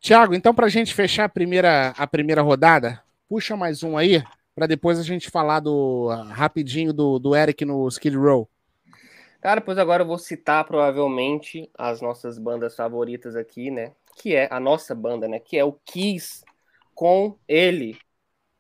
Tiago, 0.01 0.35
então 0.35 0.55
para 0.55 0.67
a 0.67 0.71
gente 0.71 0.93
fechar 0.95 1.25
a 1.25 1.29
primeira, 1.29 1.95
a 1.97 2.07
primeira 2.07 2.43
rodada, 2.43 3.03
puxa 3.29 3.57
mais 3.57 3.83
um 3.83 3.97
aí, 3.97 4.23
para 4.55 4.67
depois 4.67 4.99
a 4.99 5.03
gente 5.03 5.31
falar 5.31 5.61
do 5.61 6.09
rapidinho 6.31 6.93
do, 6.93 7.19
do 7.19 7.37
Eric 7.37 7.65
no 7.65 7.87
Skid 7.89 8.17
Row. 8.17 8.49
Cara, 9.41 9.61
pois 9.61 9.79
agora 9.79 10.03
eu 10.03 10.07
vou 10.07 10.19
citar 10.19 10.65
provavelmente 10.65 11.69
as 11.77 12.01
nossas 12.01 12.39
bandas 12.39 12.77
favoritas 12.77 13.35
aqui, 13.35 13.71
né? 13.71 13.93
Que 14.17 14.37
é 14.37 14.49
a 14.51 14.61
nossa 14.61 14.95
banda, 14.95 15.27
né? 15.27 15.39
Que 15.39 15.59
é 15.59 15.65
o 15.65 15.73
Kiss 15.85 16.45
com 16.95 17.37
ele. 17.49 17.99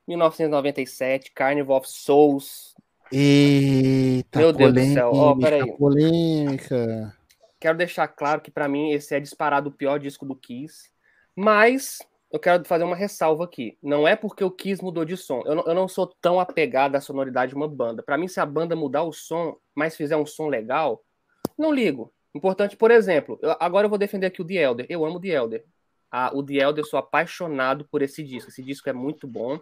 1997, 0.06 1.32
Carnival 1.32 1.78
of 1.78 1.88
Souls. 1.88 2.74
Eita, 3.10 4.38
Meu 4.38 4.52
Deus 4.52 4.70
polêmica, 4.70 4.90
do 4.90 4.94
céu. 4.94 5.10
Oh, 5.12 5.38
peraí. 5.38 5.76
Polêmica. 5.76 7.16
Quero 7.60 7.78
deixar 7.78 8.08
claro 8.08 8.40
que 8.40 8.50
para 8.50 8.68
mim 8.68 8.90
esse 8.90 9.14
é 9.14 9.20
disparado 9.20 9.68
o 9.68 9.72
pior 9.72 9.98
disco 9.98 10.24
do 10.24 10.34
Kiss. 10.34 10.90
Mas 11.36 11.98
eu 12.32 12.40
quero 12.40 12.64
fazer 12.64 12.84
uma 12.84 12.96
ressalva 12.96 13.44
aqui. 13.44 13.76
Não 13.82 14.08
é 14.08 14.16
porque 14.16 14.42
o 14.42 14.50
Kiss 14.50 14.82
mudou 14.82 15.04
de 15.04 15.16
som. 15.16 15.42
Eu 15.44 15.54
não, 15.54 15.64
eu 15.64 15.74
não 15.74 15.86
sou 15.86 16.06
tão 16.06 16.40
apegado 16.40 16.96
à 16.96 17.00
sonoridade 17.00 17.50
de 17.50 17.56
uma 17.56 17.68
banda. 17.68 18.02
Para 18.02 18.16
mim, 18.16 18.26
se 18.26 18.40
a 18.40 18.46
banda 18.46 18.74
mudar 18.74 19.02
o 19.02 19.12
som, 19.12 19.56
mas 19.74 19.96
fizer 19.96 20.16
um 20.16 20.26
som 20.26 20.48
legal, 20.48 21.04
não 21.56 21.72
ligo. 21.72 22.12
Importante, 22.34 22.76
por 22.76 22.90
exemplo, 22.90 23.38
eu, 23.42 23.54
agora 23.60 23.84
eu 23.84 23.90
vou 23.90 23.98
defender 23.98 24.26
aqui 24.26 24.40
o 24.40 24.46
The 24.46 24.54
Elder. 24.54 24.86
Eu 24.88 25.04
amo 25.04 25.20
The 25.20 25.28
Elder 25.28 25.64
a, 26.12 26.30
o 26.34 26.42
The 26.42 26.56
Elder, 26.56 26.84
eu 26.84 26.88
sou 26.88 26.98
apaixonado 26.98 27.86
por 27.90 28.02
esse 28.02 28.22
disco. 28.22 28.50
Esse 28.50 28.62
disco 28.62 28.88
é 28.90 28.92
muito 28.92 29.26
bom. 29.26 29.58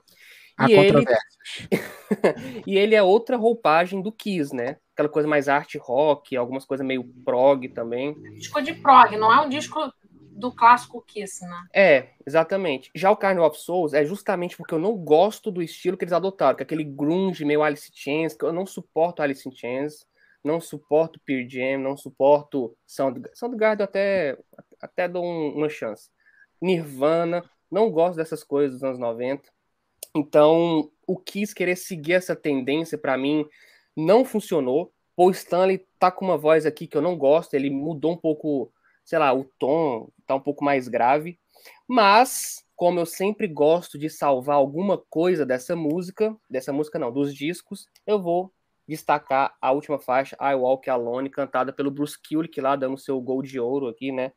Há 0.57 0.69
e 0.69 0.73
ele... 0.73 1.05
e 2.67 2.77
ele 2.77 2.97
é 2.97 3.03
outra 3.03 3.37
roupagem 3.37 4.03
do 4.03 4.11
Kiss, 4.11 4.55
né? 4.55 4.79
Aquela 4.93 5.09
coisa 5.09 5.29
mais 5.29 5.49
art 5.49 5.77
rock, 5.77 6.37
algumas 6.37 6.65
coisas 6.65 6.85
meio 6.85 7.05
prog 7.25 7.69
também. 7.69 8.21
Disco 8.35 8.61
de 8.61 8.75
prog, 8.75 9.17
não 9.17 9.33
é 9.33 9.41
um 9.41 9.49
disco 9.49 9.81
do 10.13 10.51
clássico 10.51 11.01
Kiss, 11.03 11.45
né? 11.47 11.67
É, 11.73 12.09
exatamente. 12.27 12.91
Já 12.97 13.13
o 13.13 13.17
Carnival 13.17 13.49
of 13.49 13.59
Souls 13.59 13.95
é 13.95 14.05
justamente 14.05 14.57
porque 14.57 14.75
eu 14.75 14.79
não 14.81 14.97
gosto 14.97 15.53
do 15.53 15.63
estilo 15.63 15.97
que 15.97 16.05
eles 16.05 16.13
adotaram, 16.13 16.57
que 16.57 16.63
é 16.63 16.65
aquele 16.65 16.85
grunge 16.85 17.45
meio 17.45 17.63
Alice 17.63 17.89
in 17.89 17.95
Chains, 17.95 18.35
que 18.35 18.45
eu 18.45 18.53
não 18.53 18.67
suporto 18.67 19.23
Alice 19.23 19.49
in 19.49 19.53
Chains, 19.53 20.05
não 20.43 20.61
suporto 20.61 21.21
Pearl 21.25 21.49
Jam, 21.49 21.79
não 21.79 21.97
suporto 21.97 22.77
Soundgarden. 22.87 23.37
Soundgarden 23.37 23.85
até 23.85 24.37
até 24.81 25.07
dou 25.07 25.25
uma 25.25 25.69
chance. 25.69 26.11
Nirvana, 26.61 27.45
não 27.71 27.91
gosto 27.91 28.17
dessas 28.17 28.43
coisas 28.43 28.73
dos 28.73 28.85
anos 28.85 28.99
90. 28.99 29.49
Então, 30.15 30.91
o 31.07 31.17
Kiss 31.17 31.55
querer 31.55 31.77
seguir 31.77 32.15
essa 32.15 32.35
tendência, 32.35 32.99
para 32.99 33.17
mim, 33.17 33.47
não 33.97 34.25
funcionou. 34.25 34.93
Paul 35.15 35.31
Stanley 35.31 35.87
tá 35.99 36.11
com 36.11 36.25
uma 36.25 36.39
voz 36.39 36.67
aqui 36.67 36.87
que 36.87 36.97
eu 36.97 37.03
não 37.03 37.17
gosto, 37.17 37.55
ele 37.55 37.71
mudou 37.71 38.13
um 38.13 38.17
pouco, 38.17 38.73
sei 39.05 39.19
lá, 39.19 39.33
o 39.33 39.45
tom 39.59 40.09
tá 40.27 40.35
um 40.35 40.41
pouco 40.41 40.65
mais 40.65 40.89
grave. 40.89 41.39
Mas, 41.87 42.65
como 42.75 42.99
eu 42.99 43.07
sempre 43.07 43.47
gosto 43.47 43.99
de 43.99 44.09
salvar 44.09 44.57
alguma 44.57 44.99
coisa 44.99 45.45
dessa 45.45 45.77
música, 45.77 46.35
dessa 46.49 46.73
música 46.73 46.99
não, 46.99 47.13
dos 47.13 47.35
discos, 47.35 47.87
eu 48.07 48.21
vou 48.21 48.53
destacar 48.89 49.57
a 49.61 49.71
última 49.71 50.01
faixa, 50.01 50.37
I 50.41 50.55
Walk 50.55 50.91
Alone, 50.91 51.31
cantada 51.31 51.73
pelo 51.73 51.91
Bruce 51.91 52.17
Kulick 52.19 52.61
lá, 52.61 52.75
dando 52.75 52.99
seu 52.99 53.21
gol 53.21 53.43
de 53.43 53.61
ouro 53.61 53.87
aqui, 53.87 54.11
né? 54.11 54.33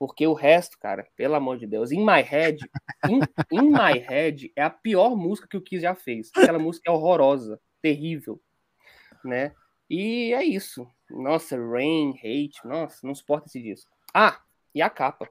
Porque 0.00 0.26
o 0.26 0.32
resto, 0.32 0.78
cara, 0.78 1.06
pelo 1.14 1.34
amor 1.34 1.58
de 1.58 1.66
Deus, 1.66 1.92
In 1.92 2.00
My 2.02 2.22
Head, 2.22 2.58
In, 3.06 3.20
in 3.52 3.68
My 3.68 3.98
Head 3.98 4.50
é 4.56 4.62
a 4.62 4.70
pior 4.70 5.14
música 5.14 5.46
que 5.46 5.58
o 5.58 5.60
Kiss 5.60 5.82
já 5.82 5.94
fez. 5.94 6.30
Aquela 6.34 6.58
música 6.58 6.90
é 6.90 6.90
horrorosa, 6.90 7.60
terrível, 7.82 8.40
né? 9.22 9.54
E 9.90 10.32
é 10.32 10.42
isso. 10.42 10.88
Nossa, 11.10 11.54
Rain, 11.54 12.14
Hate, 12.16 12.58
nossa, 12.64 13.06
não 13.06 13.14
suporta 13.14 13.48
esse 13.48 13.60
disco. 13.60 13.90
Ah, 14.14 14.40
e 14.74 14.80
a 14.80 14.88
capa. 14.88 15.28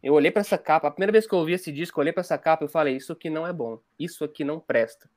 Eu 0.00 0.14
olhei 0.14 0.30
para 0.30 0.42
essa 0.42 0.56
capa, 0.56 0.86
a 0.86 0.92
primeira 0.92 1.10
vez 1.10 1.26
que 1.26 1.34
eu 1.34 1.40
ouvi 1.40 1.54
esse 1.54 1.72
disco, 1.72 1.98
eu 1.98 2.02
olhei 2.02 2.12
para 2.12 2.20
essa 2.20 2.38
capa 2.38 2.66
e 2.66 2.68
falei, 2.68 2.94
isso 2.94 3.12
aqui 3.12 3.28
não 3.28 3.44
é 3.44 3.52
bom, 3.52 3.80
isso 3.98 4.22
aqui 4.22 4.44
não 4.44 4.60
presta. 4.60 5.10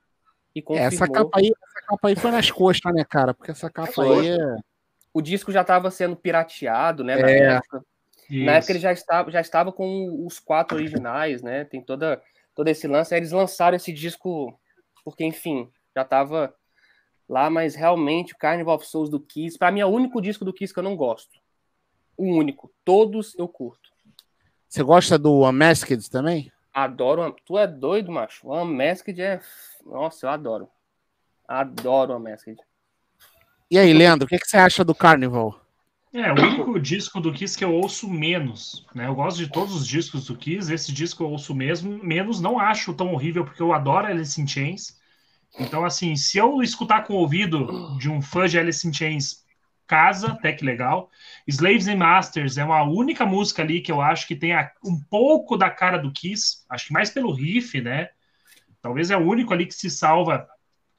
E 0.56 0.62
confirmou... 0.62 0.88
essa 0.88 1.08
capa 1.08 1.38
aí, 1.38 1.52
essa 1.52 1.86
capa 1.86 2.08
aí 2.08 2.16
foi 2.16 2.32
nas 2.32 2.50
costas, 2.50 2.92
né, 2.96 3.06
cara? 3.08 3.32
Porque 3.36 3.52
essa 3.52 3.70
capa 3.70 3.92
foi. 3.92 4.22
aí 4.22 4.30
é... 4.30 4.56
O 5.14 5.22
disco 5.22 5.52
já 5.52 5.62
estava 5.62 5.92
sendo 5.92 6.16
pirateado, 6.16 7.04
né, 7.04 7.22
é. 7.22 7.44
época. 7.58 7.86
Isso. 8.32 8.46
Na 8.46 8.54
época 8.54 8.72
ele 8.72 8.80
já 8.80 8.94
estava, 8.94 9.30
já 9.30 9.42
estava 9.42 9.74
com 9.74 10.26
os 10.26 10.40
quatro 10.40 10.78
originais, 10.78 11.42
né? 11.42 11.66
Tem 11.66 11.82
toda, 11.82 12.22
todo 12.56 12.70
esse 12.70 12.88
lance. 12.88 13.14
Aí 13.14 13.20
eles 13.20 13.34
lançaram 13.34 13.76
esse 13.76 13.92
disco 13.92 14.58
porque, 15.04 15.26
enfim, 15.26 15.70
já 15.94 16.04
estava 16.04 16.56
lá, 17.28 17.50
mas 17.50 17.76
realmente 17.76 18.34
o 18.34 18.38
Carnival 18.38 18.76
of 18.76 18.88
Souls 18.88 19.10
do 19.10 19.20
Kiss, 19.20 19.58
para 19.58 19.70
mim 19.70 19.82
é 19.82 19.86
o 19.86 19.90
único 19.90 20.22
disco 20.22 20.46
do 20.46 20.54
Kiss 20.54 20.74
que 20.74 20.80
eu 20.80 20.84
não 20.84 20.96
gosto. 20.96 21.38
O 22.16 22.24
único. 22.24 22.72
Todos 22.86 23.38
eu 23.38 23.50
curto. 23.50 23.90
Você 24.70 24.82
gosta 24.82 25.20
do 25.20 25.46
Unmasked 25.46 26.10
também? 26.10 26.50
Adoro. 26.74 27.36
Tu 27.46 27.58
é 27.58 27.68
doido, 27.68 28.14
macho. 28.14 28.48
O 28.48 28.62
Unmasked 28.62 29.22
é. 29.22 29.42
Nossa, 29.86 30.26
eu 30.26 30.30
adoro. 30.30 30.70
Adoro 31.46 32.14
o 32.14 32.18
Unmasked. 32.18 32.58
E 33.70 33.78
aí, 33.78 33.92
Leandro, 33.92 34.26
o 34.26 34.30
que, 34.30 34.40
que 34.40 34.48
você 34.48 34.58
acha 34.58 34.86
do 34.86 34.96
Carnival? 34.96 35.60
É, 36.14 36.30
o 36.30 36.36
único 36.36 36.80
disco 36.80 37.22
do 37.22 37.32
Kiss 37.32 37.58
que 37.58 37.64
eu 37.64 37.74
ouço 37.74 38.10
menos, 38.10 38.86
né? 38.94 39.08
Eu 39.08 39.16
gosto 39.16 39.38
de 39.38 39.48
todos 39.48 39.74
os 39.74 39.88
discos 39.88 40.26
do 40.26 40.36
Kiss, 40.36 40.72
esse 40.72 40.92
disco 40.92 41.24
eu 41.24 41.30
ouço 41.30 41.56
mesmo, 41.56 42.04
menos, 42.04 42.42
não 42.42 42.60
acho 42.60 42.94
tão 42.94 43.14
horrível, 43.14 43.46
porque 43.46 43.62
eu 43.62 43.72
adoro 43.72 44.08
Alice 44.08 44.40
in 44.40 44.46
Chains. 44.46 45.00
Então, 45.58 45.86
assim, 45.86 46.16
se 46.18 46.38
eu 46.38 46.62
escutar 46.62 47.06
com 47.06 47.14
o 47.14 47.18
ouvido 47.18 47.98
de 47.98 48.10
um 48.10 48.22
fã 48.22 48.46
de 48.46 48.60
Alice 48.60 48.86
in 48.86 48.92
Chains, 48.92 49.46
casa, 49.88 50.34
até 50.34 50.54
que 50.54 50.64
legal. 50.64 51.10
Slaves 51.46 51.88
and 51.88 51.98
Masters 51.98 52.58
é 52.58 52.64
uma 52.64 52.84
única 52.84 53.26
música 53.26 53.62
ali 53.62 53.82
que 53.82 53.92
eu 53.92 54.02
acho 54.02 54.26
que 54.28 54.36
tem 54.36 54.54
um 54.86 54.98
pouco 55.10 55.58
da 55.58 55.70
cara 55.70 55.98
do 55.98 56.12
Kiss, 56.12 56.64
acho 56.70 56.88
que 56.88 56.94
mais 56.94 57.10
pelo 57.10 57.34
riff, 57.34 57.80
né? 57.82 58.10
Talvez 58.82 59.12
é 59.12 59.18
o 59.18 59.26
único 59.28 59.54
ali 59.54 59.66
que 59.66 59.74
se 59.74 59.90
salva 59.90 60.48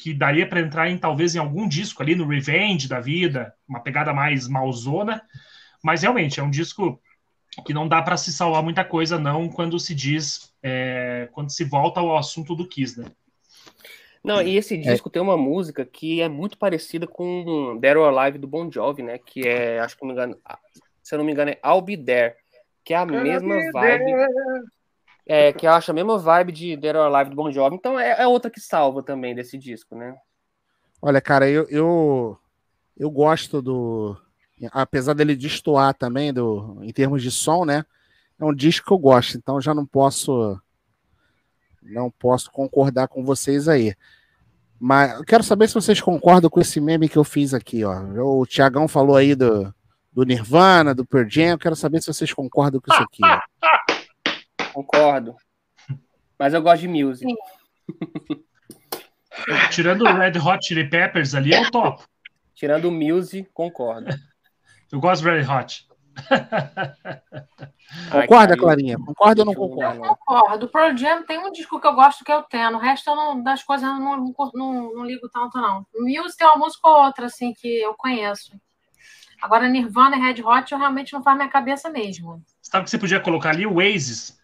que 0.03 0.13
daria 0.13 0.49
para 0.49 0.61
entrar 0.61 0.91
em 0.91 0.99
talvez 0.99 1.37
em 1.37 1.39
algum 1.39 1.69
disco 1.69 2.03
ali 2.03 2.17
no 2.17 2.27
Revenge 2.27 2.89
da 2.89 2.99
vida, 2.99 3.55
uma 3.69 3.79
pegada 3.79 4.13
mais 4.13 4.49
malzona, 4.49 5.23
mas 5.81 6.03
realmente 6.03 6.41
é 6.41 6.43
um 6.43 6.51
disco 6.51 7.01
que 7.65 7.73
não 7.73 7.87
dá 7.87 8.03
para 8.03 8.17
se 8.17 8.33
salvar 8.33 8.65
muita 8.65 8.85
coisa 8.85 9.17
não 9.17 9.49
quando 9.49 9.79
se 9.79 9.95
diz 9.95 10.53
é, 10.61 11.29
quando 11.31 11.51
se 11.51 11.63
volta 11.63 12.01
ao 12.01 12.17
assunto 12.17 12.57
do 12.57 12.67
Kiss, 12.67 12.99
né? 12.99 13.07
Não, 14.25 14.43
e 14.43 14.57
esse 14.57 14.75
é. 14.75 14.79
disco 14.79 15.09
é. 15.09 15.13
tem 15.13 15.23
uma 15.23 15.37
música 15.37 15.85
que 15.85 16.21
é 16.21 16.29
muito 16.29 16.59
parecida 16.59 17.07
com 17.07 17.79
Dead 17.81 17.97
or 17.97 18.19
Alive 18.19 18.39
do 18.39 18.49
Bon 18.49 18.69
Jovi, 18.69 19.05
né? 19.05 19.19
Que 19.19 19.47
é, 19.47 19.79
acho 19.79 19.97
que 19.97 20.03
não 20.03 20.09
me 20.09 20.15
engano, 20.15 20.37
se 21.01 21.15
eu 21.15 21.19
não 21.19 21.25
me 21.25 21.31
engano, 21.31 21.53
é 21.53 21.61
I'll 21.65 21.81
Be 21.81 21.97
There, 21.97 22.35
que 22.85 22.93
é 22.93 22.97
a 22.97 23.07
mesma 23.07 23.55
vibe. 23.73 24.13
É, 25.27 25.53
que 25.53 25.67
eu 25.67 25.71
acho 25.71 25.91
a 25.91 25.95
mesma 25.95 26.19
vibe 26.19 26.53
de 26.53 26.77
Dead 26.77 26.97
or 26.97 27.07
Alive 27.07 27.31
do 27.31 27.37
Bon 27.37 27.51
Jovi, 27.53 27.77
então 27.77 27.99
é, 27.99 28.23
é, 28.23 28.27
outra 28.27 28.51
que 28.51 28.61
salva 28.61 29.03
também 29.03 29.35
desse 29.35 29.57
disco, 29.57 29.95
né? 29.95 30.17
Olha, 31.01 31.21
cara, 31.21 31.49
eu, 31.49 31.67
eu, 31.69 32.39
eu 32.97 33.11
gosto 33.11 33.63
do. 33.63 34.17
Apesar 34.71 35.15
dele 35.15 35.35
destoar 35.35 35.95
também 35.95 36.33
do, 36.33 36.79
em 36.83 36.93
termos 36.93 37.23
de 37.23 37.31
som, 37.31 37.65
né? 37.65 37.85
É 38.39 38.45
um 38.45 38.55
disco 38.55 38.87
que 38.87 38.93
eu 38.93 38.99
gosto, 38.99 39.37
então 39.37 39.61
já 39.61 39.73
não 39.75 39.87
posso. 39.87 40.61
Não 41.83 42.11
posso 42.11 42.51
concordar 42.51 43.09
com 43.09 43.25
vocês 43.25 43.69
aí. 43.69 43.95
Mas 44.79 45.13
eu 45.13 45.25
quero 45.25 45.45
saber 45.45 45.69
se 45.69 45.75
vocês 45.75 46.01
concordam 46.01 46.51
com 46.51 46.61
esse 46.61 46.81
meme 46.81 47.09
que 47.09 47.17
eu 47.17 47.25
fiz 47.25 47.55
aqui, 47.55 47.85
ó. 47.85 47.95
O 48.41 48.47
Tiagão 48.47 48.89
falou 48.89 49.17
aí 49.17 49.35
do, 49.35 49.73
do 50.13 50.25
Nirvana, 50.25 50.95
do 50.95 51.07
Pearl 51.07 51.29
Jam, 51.29 51.51
eu 51.51 51.59
quero 51.59 51.77
saber 51.77 52.03
se 52.03 52.13
vocês 52.13 52.33
concordam 52.33 52.81
com 52.81 52.93
isso 52.93 53.03
aqui. 53.03 53.23
Ó. 53.25 53.41
Concordo. 54.73 55.37
Mas 56.39 56.55
eu 56.55 56.63
gosto 56.63 56.81
de 56.81 56.89
music. 56.89 57.33
Tirando 59.71 60.03
o 60.03 60.13
Red 60.13 60.39
Hot 60.39 60.67
Chili 60.67 60.89
Peppers 60.89 61.35
ali, 61.35 61.53
eu 61.53 61.71
topo. 61.71 62.05
Tirando 62.55 62.87
o 62.87 62.93
music, 62.93 63.49
concordo. 63.53 64.11
Eu 64.91 65.01
gosto 65.01 65.23
do 65.23 65.31
Red 65.31 65.47
Hot. 65.47 65.89
Concorda, 68.11 68.57
Clarinha? 68.57 68.97
Concorda 68.99 69.43
ou 69.43 69.47
não 69.47 69.55
concorda? 69.55 70.07
Eu 70.07 70.17
concordo. 70.17 70.67
O 70.67 70.69
Pearl 70.69 70.97
Jam 70.97 71.25
tem 71.25 71.39
um 71.39 71.51
disco 71.51 71.81
que 71.81 71.87
eu 71.87 71.95
gosto 71.95 72.25
que 72.25 72.33
é 72.33 72.37
o 72.37 72.43
Ten. 72.43 72.75
O 72.75 72.79
resto 72.79 73.11
eu 73.11 73.17
não, 73.17 73.43
das 73.43 73.63
coisas 73.63 73.87
eu 73.87 73.95
não, 73.95 74.17
não, 74.17 74.35
não, 74.55 74.95
não 74.95 75.05
ligo 75.05 75.29
tanto, 75.29 75.59
não. 75.59 75.87
O 75.95 76.03
Muse 76.03 76.37
tem 76.37 76.47
uma 76.47 76.57
música 76.57 76.87
ou 76.89 77.05
outra, 77.05 77.27
assim, 77.27 77.53
que 77.53 77.81
eu 77.81 77.95
conheço. 77.95 78.53
Agora, 79.41 79.69
Nirvana 79.69 80.17
e 80.17 80.21
Red 80.21 80.43
Hot 80.43 80.71
eu 80.71 80.79
realmente 80.79 81.13
não 81.13 81.23
faz 81.23 81.37
minha 81.37 81.49
cabeça 81.49 81.91
mesmo. 81.91 82.43
Sabe 82.61 82.85
que 82.85 82.91
você 82.91 82.99
podia 82.99 83.21
colocar 83.21 83.51
ali 83.51 83.67
o 83.67 83.77
Oasis? 83.77 84.41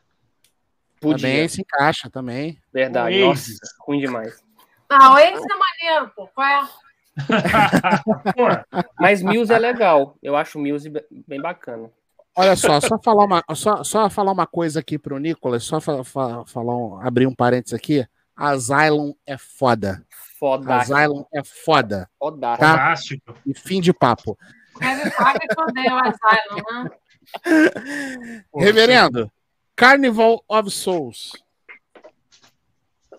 Podia. 1.00 1.28
Também 1.28 1.48
se 1.48 1.60
encaixa, 1.60 2.10
também. 2.10 2.58
Verdade. 2.72 3.20
Nossa, 3.20 3.52
ruim 3.86 4.00
demais. 4.00 4.42
Ah, 4.88 5.12
o 5.12 5.18
Ace 5.18 5.34
é 5.34 5.88
maneiro, 5.88 6.12
pô. 6.16 6.26
Qual 6.28 6.46
é? 6.46 6.68
Mas 8.98 9.22
Muse 9.22 9.52
é 9.52 9.58
legal. 9.58 10.16
Eu 10.22 10.36
acho 10.36 10.58
o 10.58 10.62
Muse 10.62 10.90
bem 11.26 11.40
bacana. 11.40 11.90
Olha 12.34 12.54
só, 12.54 12.80
só 12.80 12.98
falar 12.98 13.24
uma, 13.24 13.44
só, 13.54 13.82
só 13.82 14.08
falar 14.08 14.30
uma 14.30 14.46
coisa 14.46 14.78
aqui 14.78 14.96
pro 14.96 15.18
Nicolas, 15.18 15.64
só 15.64 15.80
fa, 15.80 16.04
fa, 16.04 16.44
falar 16.46 16.76
um, 16.76 17.00
abrir 17.00 17.26
um 17.26 17.34
parênteses 17.34 17.74
aqui. 17.74 18.06
Asylum 18.36 19.12
é 19.26 19.36
foda. 19.36 20.04
Foda. 20.38 20.76
Asylum 20.76 21.24
é 21.34 21.42
foda. 21.42 22.08
Foda. 22.16 22.56
Tá? 22.56 22.70
Fantástico. 22.70 23.34
E 23.44 23.52
fim 23.52 23.80
de 23.80 23.92
papo. 23.92 24.38
Kevin 24.78 25.10
Feige 25.10 25.48
odeia 25.58 25.94
o 25.94 25.98
Asylum, 25.98 26.84
né? 26.84 26.90
Reverendo, 28.54 29.30
Carnival 29.78 30.42
of 30.48 30.72
Souls. 30.72 31.32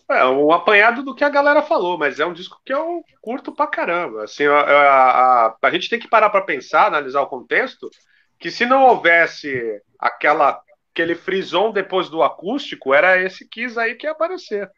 É 0.10 0.26
um 0.26 0.52
apanhado 0.52 1.04
do 1.04 1.16
que 1.16 1.24
a 1.24 1.30
galera 1.30 1.62
falou, 1.62 1.98
mas 1.98 2.20
é 2.20 2.26
um 2.26 2.34
disco 2.34 2.60
que 2.66 2.74
eu 2.74 3.02
curto 3.22 3.54
pra 3.54 3.66
caramba. 3.66 4.26
Assim, 4.26 4.46
a, 4.46 4.60
a, 4.60 5.46
a, 5.48 5.58
a 5.62 5.72
gente 5.72 5.90
tem 5.90 5.98
que 5.98 6.10
parar 6.10 6.30
para 6.30 6.42
pensar, 6.42 6.88
analisar 6.88 7.22
o 7.22 7.28
contexto, 7.28 7.90
que 8.38 8.52
se 8.52 8.66
não 8.66 8.84
houvesse 8.84 9.82
aquela 9.98 10.62
aquele 10.92 11.16
frison 11.16 11.72
depois 11.72 12.10
do 12.10 12.22
acústico, 12.22 12.94
era 12.94 13.22
esse 13.22 13.48
Kiss 13.48 13.80
aí 13.80 13.96
que 13.96 14.06
ia 14.06 14.12
aparecer. 14.12 14.70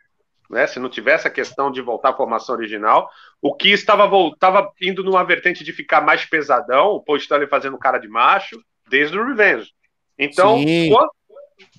Né? 0.51 0.67
Se 0.67 0.77
não 0.77 0.87
tivesse 0.87 1.27
a 1.27 1.31
questão 1.31 1.71
de 1.71 1.81
voltar 1.81 2.09
à 2.09 2.15
formação 2.15 2.53
original, 2.53 3.09
o 3.41 3.55
Kiss 3.55 3.81
estava 3.81 4.05
voltava 4.05 4.71
indo 4.79 5.03
numa 5.03 5.23
vertente 5.23 5.63
de 5.63 5.73
ficar 5.73 6.01
mais 6.01 6.25
pesadão, 6.25 6.89
o 6.89 7.01
Paul 7.01 7.17
Stanley 7.17 7.47
fazendo 7.47 7.79
cara 7.79 7.97
de 7.97 8.07
macho, 8.07 8.61
desde 8.87 9.17
o 9.17 9.25
Revenge. 9.25 9.71
Então, 10.19 10.59
quando, 10.89 11.09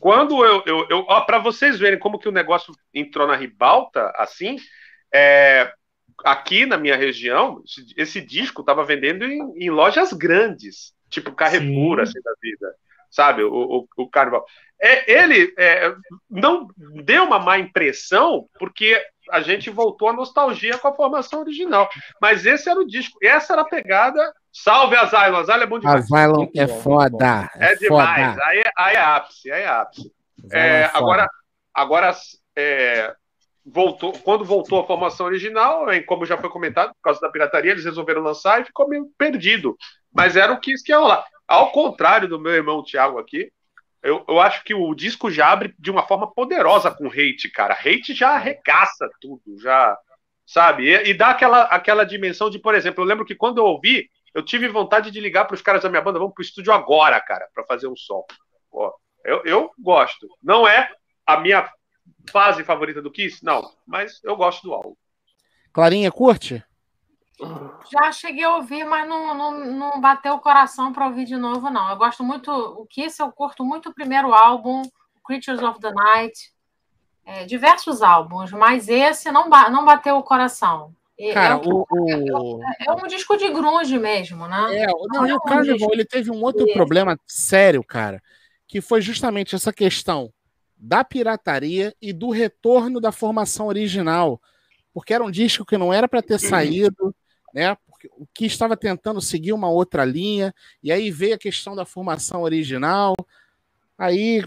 quando 0.00 0.44
eu. 0.44 0.62
eu, 0.66 0.86
eu 0.88 1.04
para 1.24 1.38
vocês 1.38 1.78
verem 1.78 1.98
como 1.98 2.18
que 2.18 2.28
o 2.28 2.32
negócio 2.32 2.74
entrou 2.92 3.26
na 3.26 3.36
ribalta, 3.36 4.12
assim, 4.16 4.56
é, 5.12 5.72
aqui 6.24 6.66
na 6.66 6.76
minha 6.76 6.96
região, 6.96 7.62
esse, 7.96 8.20
disco 8.20 8.62
estava 8.62 8.84
vendendo 8.84 9.24
em, 9.24 9.40
em, 9.56 9.70
lojas 9.70 10.12
grandes, 10.12 10.92
tipo 11.08 11.32
Carrefour, 11.32 11.96
Sim. 11.96 12.02
assim, 12.02 12.22
da 12.22 12.32
vida. 12.40 12.74
Sabe, 13.10 13.42
o, 13.42 13.52
o, 13.52 13.88
o 13.96 14.08
Carnival. 14.08 14.44
É, 14.80 15.20
ele 15.20 15.52
é, 15.58 15.94
não 16.30 16.66
deu 17.04 17.24
uma 17.24 17.38
má 17.38 17.58
impressão, 17.58 18.48
porque 18.58 18.98
a 19.30 19.40
gente 19.40 19.70
voltou 19.70 20.08
à 20.08 20.12
nostalgia 20.12 20.78
com 20.78 20.88
a 20.88 20.94
formação 20.94 21.40
original. 21.40 21.88
Mas 22.20 22.46
esse 22.46 22.68
era 22.68 22.80
o 22.80 22.86
disco, 22.86 23.18
essa 23.22 23.52
era 23.52 23.62
a 23.62 23.68
pegada 23.68 24.32
Salve 24.52 24.96
Asylum, 24.96 25.38
Asylum 25.38 25.62
é 25.62 25.66
bom 25.66 25.78
demais. 25.78 26.04
Asylum 26.04 26.50
é 26.54 26.68
foda. 26.68 27.50
É, 27.56 27.72
é 27.72 27.76
demais, 27.76 28.38
aí, 28.38 28.58
é, 28.58 28.70
aí 28.76 28.94
é 28.96 29.00
ápice, 29.00 29.50
aí 29.50 29.62
é 29.62 29.68
ápice. 29.68 30.12
É, 30.52 30.58
é 30.58 30.90
agora, 30.92 31.26
agora 31.72 32.14
é, 32.54 33.14
voltou, 33.64 34.12
quando 34.12 34.44
voltou 34.44 34.80
a 34.80 34.86
formação 34.86 35.26
original, 35.26 35.86
como 36.06 36.26
já 36.26 36.36
foi 36.36 36.50
comentado, 36.50 36.90
por 36.90 37.02
causa 37.02 37.20
da 37.20 37.30
pirataria, 37.30 37.70
eles 37.70 37.84
resolveram 37.84 38.22
lançar 38.22 38.60
e 38.60 38.66
ficou 38.66 38.88
meio 38.88 39.08
perdido. 39.16 39.76
Mas 40.12 40.36
era 40.36 40.52
o 40.52 40.60
que 40.60 40.72
isso 40.72 40.84
que 40.84 40.92
ia 40.92 40.98
rolar. 40.98 41.24
Ao 41.48 41.72
contrário 41.72 42.28
do 42.28 42.38
meu 42.38 42.52
irmão 42.52 42.84
Thiago 42.84 43.18
aqui, 43.18 43.50
eu, 44.02 44.24
eu 44.28 44.40
acho 44.40 44.64
que 44.64 44.74
o 44.74 44.94
disco 44.94 45.30
já 45.30 45.50
abre 45.50 45.74
de 45.78 45.90
uma 45.90 46.02
forma 46.02 46.30
poderosa 46.30 46.90
com 46.90 47.06
hate, 47.06 47.48
cara. 47.50 47.72
Hate 47.74 48.14
já 48.14 48.30
arregaça 48.30 49.08
tudo, 49.20 49.58
já 49.60 49.96
sabe? 50.44 50.88
E, 50.88 51.10
e, 51.10 51.14
dá 51.14 51.30
aquela, 51.30 51.62
aquela 51.62 52.04
dimensão 52.04 52.50
de, 52.50 52.58
por 52.58 52.74
exemplo, 52.74 53.02
eu 53.02 53.06
lembro 53.06 53.24
que 53.24 53.34
quando 53.34 53.58
eu 53.58 53.64
ouvi, 53.64 54.10
eu 54.34 54.44
tive 54.44 54.68
vontade 54.68 55.10
de 55.10 55.20
ligar 55.20 55.44
para 55.44 55.54
os 55.54 55.62
caras 55.62 55.82
da 55.82 55.88
minha 55.88 56.02
banda, 56.02 56.18
vamos 56.18 56.34
para 56.34 56.42
o 56.42 56.44
estúdio 56.44 56.72
agora, 56.72 57.20
cara, 57.20 57.48
para 57.54 57.64
fazer 57.64 57.86
um 57.86 57.96
som. 57.96 58.24
Pô, 58.70 58.94
eu, 59.24 59.42
eu 59.44 59.70
gosto. 59.78 60.28
Não 60.42 60.66
é 60.66 60.90
a 61.26 61.38
minha 61.38 61.70
fase 62.30 62.64
favorita 62.64 63.02
do 63.02 63.10
Kiss? 63.10 63.44
Não, 63.44 63.62
mas 63.86 64.22
eu 64.24 64.36
gosto 64.36 64.62
do 64.62 64.72
álbum. 64.72 64.94
Clarinha, 65.72 66.10
curte? 66.10 66.64
Já 67.90 68.12
cheguei 68.12 68.44
a 68.44 68.56
ouvir, 68.56 68.84
mas 68.84 69.08
não, 69.08 69.34
não, 69.34 69.64
não 69.64 70.00
bateu 70.00 70.34
o 70.34 70.40
coração 70.40 70.92
para 70.92 71.06
ouvir 71.06 71.24
de 71.24 71.36
novo, 71.36 71.70
não. 71.70 71.90
Eu 71.90 71.96
gosto 71.96 72.22
muito, 72.22 72.50
o 72.50 72.86
Kiss 72.86 73.20
eu 73.20 73.32
curto 73.32 73.64
muito 73.64 73.88
o 73.88 73.94
primeiro 73.94 74.32
álbum, 74.32 74.82
Creatures 75.24 75.62
of 75.62 75.80
the 75.80 75.90
Night, 75.90 76.52
é, 77.24 77.44
diversos 77.44 78.02
álbuns, 78.02 78.52
mas 78.52 78.88
esse 78.88 79.30
não, 79.32 79.48
não 79.48 79.84
bateu 79.84 80.16
o 80.16 80.22
coração. 80.22 80.94
Cara, 81.32 81.54
é, 81.54 81.56
o, 81.68 81.86
o... 81.90 82.60
É, 82.64 82.86
é, 82.88 82.92
um 82.92 83.06
disco 83.06 83.36
de 83.36 83.48
grunge 83.50 83.98
mesmo, 83.98 84.46
né? 84.48 84.82
É, 84.82 84.86
não, 84.86 85.26
e 85.26 85.32
o 85.32 85.40
Carnival 85.40 85.90
ele 85.92 86.04
teve 86.04 86.30
um 86.30 86.42
outro 86.42 86.66
problema 86.72 87.18
sério, 87.26 87.84
cara, 87.84 88.20
que 88.66 88.80
foi 88.80 89.00
justamente 89.00 89.54
essa 89.54 89.72
questão 89.72 90.32
da 90.76 91.04
pirataria 91.04 91.94
e 92.02 92.12
do 92.12 92.30
retorno 92.30 93.00
da 93.00 93.12
formação 93.12 93.66
original, 93.66 94.40
porque 94.92 95.14
era 95.14 95.22
um 95.22 95.30
disco 95.30 95.64
que 95.64 95.78
não 95.78 95.92
era 95.92 96.08
para 96.08 96.22
ter 96.22 96.40
saído, 96.40 97.14
né? 97.54 97.76
Porque 97.86 98.08
o 98.16 98.26
que 98.34 98.46
estava 98.46 98.76
tentando 98.76 99.20
seguir 99.20 99.52
uma 99.52 99.70
outra 99.70 100.04
linha, 100.04 100.52
e 100.82 100.90
aí 100.90 101.10
veio 101.10 101.34
a 101.34 101.38
questão 101.38 101.76
da 101.76 101.84
formação 101.84 102.42
original. 102.42 103.14
Aí 103.96 104.42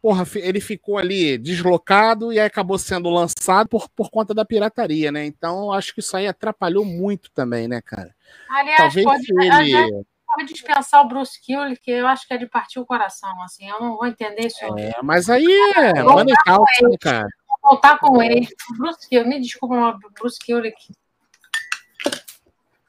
porra, 0.00 0.24
ele 0.36 0.60
ficou 0.60 0.98
ali 0.98 1.36
deslocado 1.36 2.32
e 2.32 2.40
aí 2.40 2.46
acabou 2.46 2.78
sendo 2.78 3.10
lançado 3.10 3.68
por, 3.68 3.88
por 3.90 4.10
conta 4.10 4.34
da 4.34 4.44
pirataria, 4.44 5.12
né? 5.12 5.24
Então, 5.24 5.72
acho 5.72 5.94
que 5.94 6.00
isso 6.00 6.16
aí 6.16 6.26
atrapalhou 6.26 6.84
muito 6.84 7.30
também, 7.32 7.68
né, 7.68 7.80
cara? 7.80 8.14
Aliás, 8.48 8.78
Talvez 8.78 9.04
pode, 9.04 9.26
ele... 9.30 10.04
pode 10.26 10.52
dispensar 10.52 11.04
o 11.04 11.08
Bruce 11.08 11.38
Kulick, 11.44 11.82
que 11.82 11.90
eu 11.90 12.06
acho 12.06 12.26
que 12.26 12.34
é 12.34 12.38
de 12.38 12.46
partir 12.46 12.78
o 12.78 12.86
coração, 12.86 13.42
assim, 13.42 13.68
eu 13.68 13.80
não 13.80 13.96
vou 13.96 14.06
entender 14.06 14.46
isso. 14.46 14.64
É, 14.78 14.94
mas 15.02 15.28
aí 15.28 15.46
é 15.76 16.02
money 16.02 16.34
talks, 16.44 16.80
né, 16.82 16.96
cara? 17.00 17.28
Vou 17.62 17.72
voltar 17.72 17.98
com 17.98 18.22
ele. 18.22 18.48
Bruce 18.78 19.08
Kulick, 19.08 19.28
me 19.28 19.40
desculpa, 19.40 19.98
Bruce 20.18 20.38
Kulick. 20.44 20.94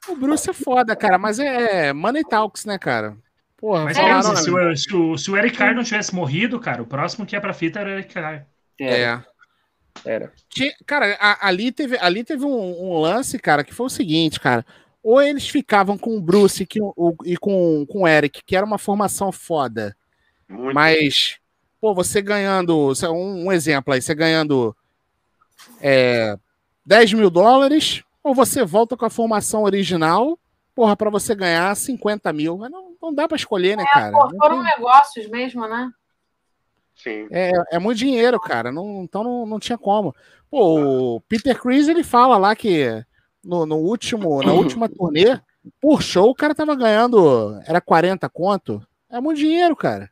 O 0.08 0.16
Bruce 0.16 0.50
é 0.50 0.52
foda, 0.52 0.96
cara, 0.96 1.18
mas 1.18 1.38
é 1.38 1.92
money 1.92 2.24
talks, 2.24 2.64
né, 2.64 2.78
cara? 2.78 3.16
Porra, 3.62 3.84
Mas 3.84 3.96
né? 3.96 4.22
se, 4.34 4.50
o, 4.50 4.76
se, 4.76 4.94
o, 4.96 5.16
se 5.16 5.30
o 5.30 5.36
Eric 5.36 5.56
Carr 5.56 5.72
não 5.72 5.84
tivesse 5.84 6.12
morrido, 6.12 6.58
cara, 6.58 6.82
o 6.82 6.86
próximo 6.86 7.24
que 7.24 7.36
ia 7.36 7.40
pra 7.40 7.54
fita 7.54 7.78
era 7.78 7.90
o 7.90 7.92
Eric 7.92 8.12
Carr. 8.12 8.44
Era, 8.80 9.24
É. 10.04 10.10
era. 10.10 10.32
Tinha- 10.48 10.74
Cara, 10.84 11.16
a- 11.20 11.46
ali 11.46 11.70
teve, 11.70 11.96
ali 12.00 12.24
teve 12.24 12.44
um, 12.44 12.90
um 12.90 12.98
lance, 12.98 13.38
cara, 13.38 13.62
que 13.62 13.72
foi 13.72 13.86
o 13.86 13.88
seguinte, 13.88 14.40
cara. 14.40 14.66
Ou 15.00 15.22
eles 15.22 15.48
ficavam 15.48 15.96
com 15.96 16.16
o 16.16 16.20
Bruce 16.20 16.66
que, 16.66 16.80
o- 16.82 17.14
e 17.24 17.36
com, 17.36 17.86
com 17.88 18.02
o 18.02 18.08
Eric, 18.08 18.40
que 18.44 18.56
era 18.56 18.66
uma 18.66 18.78
formação 18.78 19.30
foda. 19.30 19.96
Muito. 20.48 20.74
Mas, 20.74 21.36
pô, 21.80 21.94
você 21.94 22.20
ganhando. 22.20 22.92
Um, 23.12 23.46
um 23.46 23.52
exemplo 23.52 23.94
aí, 23.94 24.02
você 24.02 24.12
ganhando 24.12 24.76
é, 25.80 26.36
10 26.84 27.12
mil 27.12 27.30
dólares, 27.30 28.02
ou 28.24 28.34
você 28.34 28.64
volta 28.64 28.96
com 28.96 29.04
a 29.06 29.10
formação 29.10 29.62
original, 29.62 30.36
porra, 30.74 30.96
pra 30.96 31.10
você 31.10 31.32
ganhar 31.32 31.74
50 31.76 32.32
mil. 32.32 32.56
Mas 32.58 32.70
não, 32.70 32.91
não 33.02 33.12
dá 33.12 33.26
pra 33.26 33.36
escolher, 33.36 33.76
né, 33.76 33.84
cara? 33.92 34.12
Pô, 34.12 34.30
foram 34.36 34.62
tem- 34.62 34.72
negócios 34.76 35.28
mesmo, 35.28 35.66
né? 35.66 35.90
Sim. 36.94 37.26
É, 37.30 37.50
é 37.72 37.78
muito 37.78 37.98
dinheiro, 37.98 38.38
cara. 38.38 38.70
Não, 38.70 39.02
então 39.02 39.24
não, 39.24 39.44
não 39.44 39.58
tinha 39.58 39.76
como. 39.76 40.14
Pô, 40.50 41.16
o 41.16 41.20
Peter 41.22 41.58
Chris, 41.60 41.88
ele 41.88 42.04
fala 42.04 42.36
lá 42.36 42.54
que 42.54 43.04
no, 43.42 43.66
no 43.66 43.76
último, 43.76 44.42
na 44.42 44.52
última 44.52 44.88
turnê, 44.88 45.40
por 45.80 46.02
show, 46.02 46.30
o 46.30 46.34
cara 46.34 46.54
tava 46.54 46.76
ganhando. 46.76 47.58
Era 47.66 47.80
40 47.80 48.28
conto. 48.28 48.86
É 49.10 49.20
muito 49.20 49.38
dinheiro, 49.38 49.74
cara. 49.74 50.10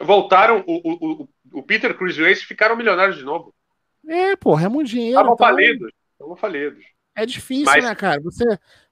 Voltaram, 0.00 0.64
o, 0.66 0.74
o, 0.74 1.22
o, 1.22 1.28
o 1.58 1.62
Peter 1.62 1.96
Cruz 1.96 2.16
e 2.16 2.22
o 2.22 2.26
Ace 2.26 2.44
ficaram 2.44 2.76
milionários 2.76 3.16
de 3.16 3.24
novo. 3.24 3.54
É, 4.06 4.36
porra, 4.36 4.66
é 4.66 4.68
muito 4.68 4.88
dinheiro. 4.88 5.12
Estavam 5.18 5.34
então 5.34 5.46
falidos. 5.46 5.92
Estavam 6.12 6.36
falidos. 6.36 6.84
É 7.16 7.26
difícil, 7.26 7.64
Mas- 7.64 7.82
né, 7.84 7.94
cara? 7.94 8.20
Você, 8.20 8.44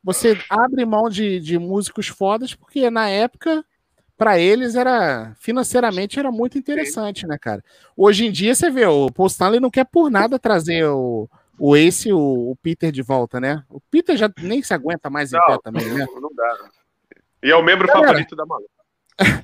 você 0.02 0.36
abre 0.50 0.84
mão 0.84 1.08
de, 1.08 1.38
de 1.40 1.58
músicos 1.58 2.08
fodas, 2.08 2.54
porque 2.54 2.90
na 2.90 3.08
época, 3.08 3.64
pra 4.16 4.38
eles, 4.38 4.74
era 4.74 5.34
financeiramente 5.38 6.18
era 6.18 6.30
muito 6.32 6.56
interessante, 6.58 7.26
né, 7.26 7.36
cara? 7.38 7.62
Hoje 7.96 8.26
em 8.26 8.32
dia, 8.32 8.54
você 8.54 8.70
vê, 8.70 8.86
o 8.86 9.10
Paul 9.12 9.26
Stanley 9.28 9.60
não 9.60 9.70
quer 9.70 9.84
por 9.84 10.10
nada 10.10 10.38
trazer 10.38 10.84
o, 10.86 11.28
o 11.58 11.76
Ace 11.76 12.08
e 12.08 12.12
o, 12.12 12.50
o 12.50 12.56
Peter 12.62 12.90
de 12.90 13.02
volta, 13.02 13.38
né? 13.40 13.62
O 13.68 13.80
Peter 13.80 14.16
já 14.16 14.28
nem 14.40 14.62
se 14.62 14.72
aguenta 14.74 15.08
mais 15.10 15.32
em 15.32 15.36
Não. 15.36 15.44
pé 15.44 15.58
também, 15.62 15.84
né? 15.92 16.06
Não 16.20 16.30
dá. 16.34 16.62
né? 16.62 16.70
E 17.42 17.50
é 17.50 17.56
o 17.56 17.62
membro 17.62 17.86
Galera. 17.86 18.06
favorito 18.08 18.34
da 18.34 18.44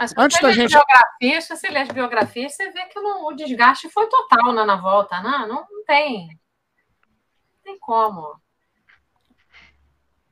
se 0.08 0.14
Antes 0.16 0.36
você 0.38 0.42
da 0.42 0.48
lê 0.48 0.54
gente- 0.54 0.70
biografias, 0.72 1.44
se 1.44 1.56
você 1.56 1.68
lê 1.68 1.78
as 1.78 1.88
biografias, 1.90 2.54
você 2.56 2.70
vê 2.72 2.86
que 2.86 2.98
não- 2.98 3.26
o 3.26 3.32
desgaste 3.36 3.88
foi 3.90 4.08
total 4.08 4.52
né, 4.52 4.64
na 4.64 4.74
volta, 4.76 5.20
né? 5.22 5.46
Não, 5.46 5.64
não 5.70 5.84
tem. 5.86 6.26
Não 6.28 7.62
tem 7.62 7.78
como. 7.78 8.34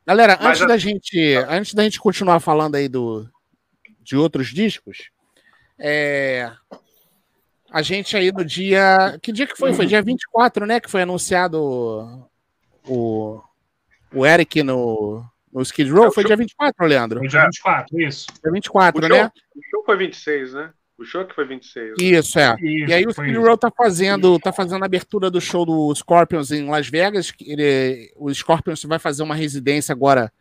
Galera, 0.08 0.38
Mas 0.40 0.48
antes 0.52 0.62
a- 0.62 0.66
da 0.66 0.76
gente, 0.78 1.34
antes 1.50 1.74
da 1.74 1.82
gente 1.84 2.00
continuar 2.00 2.40
falando 2.40 2.76
aí 2.76 2.88
do, 2.88 3.28
de 4.00 4.16
outros 4.16 4.48
discos, 4.54 5.10
é, 5.78 6.50
a 7.70 7.82
gente 7.82 8.16
aí 8.16 8.32
no 8.32 8.42
dia, 8.42 9.18
que 9.22 9.30
dia 9.30 9.46
que 9.46 9.54
foi? 9.54 9.74
Foi 9.74 9.84
dia 9.84 10.00
24, 10.00 10.64
né, 10.64 10.80
que 10.80 10.90
foi 10.90 11.02
anunciado 11.02 12.26
o, 12.86 13.38
o 14.14 14.24
Eric 14.26 14.62
no, 14.62 15.22
no 15.52 15.60
Skid 15.60 15.90
Row, 15.90 16.06
É, 16.06 16.10
foi 16.10 16.24
dia 16.24 16.36
24, 16.36 16.86
Leandro? 16.86 17.18
Foi 17.18 17.28
dia 17.28 17.44
24, 17.44 18.00
isso. 18.00 18.26
Dia 18.42 18.50
O 18.50 18.54
24, 18.54 19.06
show, 19.06 19.16
né? 19.16 19.30
o 19.54 19.60
show 19.70 19.84
foi 19.84 19.96
26, 19.98 20.54
né? 20.54 20.72
O 20.98 21.04
show 21.04 21.24
que 21.24 21.34
foi 21.34 21.46
26. 21.46 21.90
né? 21.90 21.94
Isso, 22.00 22.38
é. 22.40 22.56
Isso, 22.60 22.90
E 22.90 22.92
aí 22.92 23.06
o 23.06 23.10
Skid 23.10 23.30
isso. 23.30 23.40
Row 23.40 23.56
tá 23.56 23.70
fazendo, 23.70 24.36
tá 24.40 24.52
fazendo 24.52 24.82
a 24.82 24.86
abertura 24.86 25.30
do 25.30 25.40
show 25.40 25.64
do 25.64 25.94
Scorpions 25.94 26.50
em 26.50 26.68
Las 26.68 26.88
Vegas. 26.88 27.30
que 27.30 27.50
Ele, 27.50 28.12
o 28.16 28.34
Scorpions 28.34 28.82
vai 28.82 28.98
fazer 28.98 29.22
uma 29.22 29.36
residência 29.36 29.92
agora. 29.92 30.32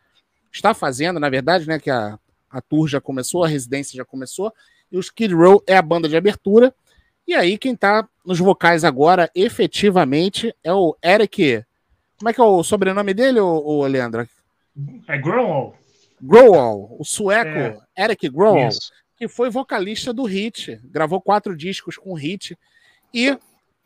Está 0.52 0.74
fazendo, 0.74 1.20
na 1.20 1.30
verdade, 1.30 1.68
né? 1.68 1.78
Que 1.78 1.90
a, 1.90 2.18
a 2.50 2.60
tour 2.60 2.88
já 2.88 3.00
começou, 3.00 3.44
a 3.44 3.48
residência 3.48 3.96
já 3.96 4.04
começou. 4.04 4.52
E 4.90 4.96
o 4.96 5.00
Skid 5.00 5.32
Row 5.32 5.62
é 5.64 5.76
a 5.76 5.82
banda 5.82 6.08
de 6.08 6.16
abertura. 6.16 6.74
E 7.24 7.34
aí, 7.34 7.56
quem 7.56 7.76
tá 7.76 8.08
nos 8.26 8.40
vocais 8.40 8.84
agora, 8.84 9.30
efetivamente, 9.34 10.52
é 10.64 10.72
o 10.72 10.96
Eric. 11.04 11.62
Como 12.18 12.30
é 12.30 12.32
que 12.32 12.40
é 12.40 12.44
o 12.44 12.64
sobrenome 12.64 13.14
dele, 13.14 13.38
ô, 13.38 13.62
ô 13.64 13.86
Leandro? 13.86 14.26
É 15.06 15.18
Growall. 15.18 15.76
Growal, 16.20 16.96
o 16.98 17.04
sueco 17.04 17.48
É. 17.96 18.04
Eric 18.04 18.28
Growal 18.28 18.68
Isso. 18.68 18.90
Que 19.18 19.26
foi 19.26 19.50
vocalista 19.50 20.12
do 20.12 20.22
Hit, 20.22 20.80
gravou 20.84 21.20
quatro 21.20 21.56
discos 21.56 21.96
com 21.96 22.14
Hit 22.14 22.56
e 23.12 23.36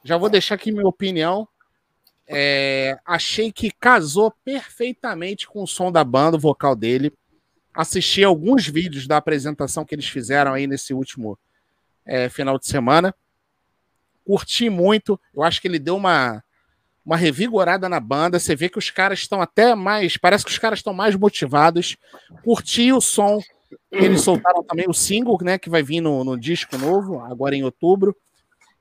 já 0.04 0.18
vou 0.18 0.28
deixar 0.28 0.56
aqui 0.56 0.70
minha 0.70 0.86
opinião. 0.86 1.48
é, 2.28 2.98
achei 3.04 3.50
que 3.50 3.70
casou 3.70 4.32
perfeitamente 4.44 5.46
com 5.46 5.62
o 5.62 5.66
som 5.66 5.90
da 5.90 6.04
banda, 6.04 6.36
o 6.36 6.40
vocal 6.40 6.76
dele. 6.76 7.12
Assisti 7.74 8.22
alguns 8.22 8.66
vídeos 8.66 9.06
da 9.06 9.16
apresentação 9.16 9.84
que 9.84 9.94
eles 9.94 10.06
fizeram 10.06 10.52
aí 10.52 10.66
nesse 10.66 10.94
último 10.94 11.38
é, 12.06 12.28
final 12.28 12.58
de 12.58 12.66
semana. 12.66 13.14
Curti 14.24 14.68
muito. 14.70 15.18
Eu 15.34 15.42
acho 15.42 15.60
que 15.60 15.68
ele 15.68 15.78
deu 15.78 15.96
uma, 15.96 16.42
uma 17.04 17.16
revigorada 17.16 17.88
na 17.88 17.98
banda. 17.98 18.38
Você 18.38 18.54
vê 18.54 18.68
que 18.68 18.78
os 18.78 18.90
caras 18.90 19.20
estão 19.20 19.40
até 19.40 19.74
mais. 19.74 20.16
Parece 20.16 20.44
que 20.44 20.50
os 20.50 20.58
caras 20.58 20.78
estão 20.78 20.94
mais 20.94 21.16
motivados. 21.16 21.96
Curti 22.44 22.92
o 22.92 23.00
som 23.00 23.40
eles 23.90 24.20
soltaram 24.20 24.62
também 24.62 24.86
o 24.88 24.94
single, 24.94 25.38
né, 25.42 25.58
que 25.58 25.70
vai 25.70 25.82
vir 25.82 26.00
no, 26.00 26.24
no 26.24 26.38
disco 26.38 26.76
novo, 26.78 27.20
agora 27.20 27.54
em 27.54 27.62
outubro. 27.64 28.16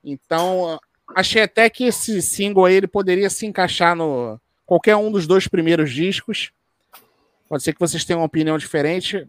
Então, 0.03 0.79
achei 1.15 1.41
até 1.43 1.69
que 1.69 1.85
esse 1.85 2.21
single 2.21 2.65
aí 2.65 2.75
ele 2.75 2.87
poderia 2.87 3.29
se 3.29 3.45
encaixar 3.45 3.95
no 3.95 4.39
qualquer 4.65 4.95
um 4.95 5.11
dos 5.11 5.27
dois 5.27 5.47
primeiros 5.47 5.91
discos. 5.91 6.51
Pode 7.47 7.63
ser 7.63 7.73
que 7.73 7.79
vocês 7.79 8.05
tenham 8.05 8.19
uma 8.21 8.25
opinião 8.25 8.57
diferente. 8.57 9.27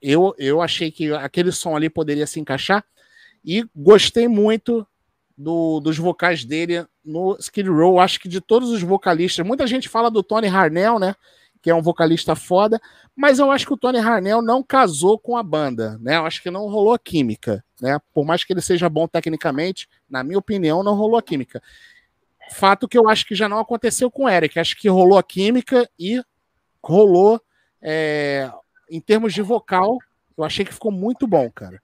Eu, 0.00 0.34
eu 0.38 0.62
achei 0.62 0.90
que 0.90 1.12
aquele 1.12 1.52
som 1.52 1.76
ali 1.76 1.90
poderia 1.90 2.26
se 2.26 2.40
encaixar. 2.40 2.84
E 3.44 3.64
gostei 3.76 4.26
muito 4.28 4.86
do- 5.36 5.80
dos 5.80 5.98
vocais 5.98 6.44
dele 6.44 6.86
no 7.04 7.36
Skid 7.38 7.68
Row. 7.68 8.00
Acho 8.00 8.18
que 8.18 8.28
de 8.28 8.40
todos 8.40 8.70
os 8.70 8.82
vocalistas, 8.82 9.46
muita 9.46 9.66
gente 9.66 9.88
fala 9.88 10.10
do 10.10 10.22
Tony 10.22 10.48
Harnell, 10.48 10.98
né? 10.98 11.14
Que 11.62 11.70
é 11.70 11.74
um 11.74 11.82
vocalista 11.82 12.34
foda, 12.34 12.80
mas 13.14 13.38
eu 13.38 13.50
acho 13.50 13.66
que 13.66 13.74
o 13.74 13.76
Tony 13.76 13.98
Harnell 13.98 14.40
não 14.40 14.62
casou 14.62 15.18
com 15.18 15.36
a 15.36 15.42
banda, 15.42 15.98
né? 16.00 16.16
Eu 16.16 16.24
acho 16.24 16.42
que 16.42 16.50
não 16.50 16.68
rolou 16.68 16.94
a 16.94 16.98
química, 16.98 17.62
né? 17.80 18.00
Por 18.14 18.24
mais 18.24 18.44
que 18.44 18.52
ele 18.52 18.62
seja 18.62 18.88
bom 18.88 19.06
tecnicamente, 19.06 19.88
na 20.08 20.24
minha 20.24 20.38
opinião, 20.38 20.82
não 20.82 20.94
rolou 20.94 21.18
a 21.18 21.22
química. 21.22 21.62
Fato 22.50 22.88
que 22.88 22.98
eu 22.98 23.08
acho 23.08 23.26
que 23.26 23.34
já 23.34 23.48
não 23.48 23.58
aconteceu 23.58 24.10
com 24.10 24.24
o 24.24 24.28
Eric. 24.28 24.58
Acho 24.58 24.76
que 24.76 24.88
rolou 24.88 25.18
a 25.18 25.22
química 25.22 25.88
e 25.98 26.22
rolou 26.82 27.40
é, 27.80 28.50
em 28.90 29.00
termos 29.00 29.32
de 29.32 29.42
vocal. 29.42 29.98
Eu 30.36 30.44
achei 30.44 30.64
que 30.64 30.74
ficou 30.74 30.90
muito 30.90 31.26
bom, 31.26 31.50
cara. 31.50 31.80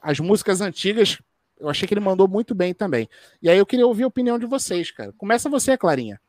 As 0.00 0.20
músicas 0.20 0.60
antigas, 0.60 1.18
eu 1.58 1.68
achei 1.68 1.88
que 1.88 1.94
ele 1.94 2.00
mandou 2.00 2.28
muito 2.28 2.54
bem 2.54 2.72
também. 2.72 3.08
E 3.42 3.50
aí 3.50 3.58
eu 3.58 3.66
queria 3.66 3.86
ouvir 3.86 4.04
a 4.04 4.08
opinião 4.08 4.38
de 4.38 4.46
vocês, 4.46 4.90
cara. 4.90 5.12
Começa 5.18 5.48
você, 5.48 5.76
Clarinha. 5.76 6.20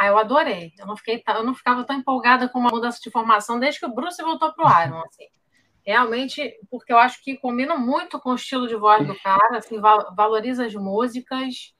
Ah, 0.00 0.06
eu 0.06 0.16
adorei. 0.16 0.72
Eu 0.78 0.86
não, 0.86 0.96
fiquei, 0.96 1.22
eu 1.28 1.44
não 1.44 1.54
ficava 1.54 1.84
tão 1.84 1.94
empolgada 1.94 2.48
com 2.48 2.58
uma 2.58 2.70
mudança 2.70 2.98
de 3.02 3.10
formação 3.10 3.60
desde 3.60 3.80
que 3.80 3.84
o 3.84 3.94
Bruce 3.94 4.22
voltou 4.22 4.50
pro 4.50 4.64
Iron, 4.64 5.02
assim. 5.04 5.26
Realmente, 5.84 6.58
porque 6.70 6.90
eu 6.90 6.96
acho 6.96 7.22
que 7.22 7.36
combina 7.36 7.76
muito 7.76 8.18
com 8.18 8.30
o 8.30 8.34
estilo 8.34 8.66
de 8.66 8.76
voz 8.76 9.06
do 9.06 9.14
cara, 9.20 9.58
assim, 9.58 9.78
val- 9.78 10.14
valoriza 10.16 10.64
as 10.64 10.74
músicas. 10.74 11.74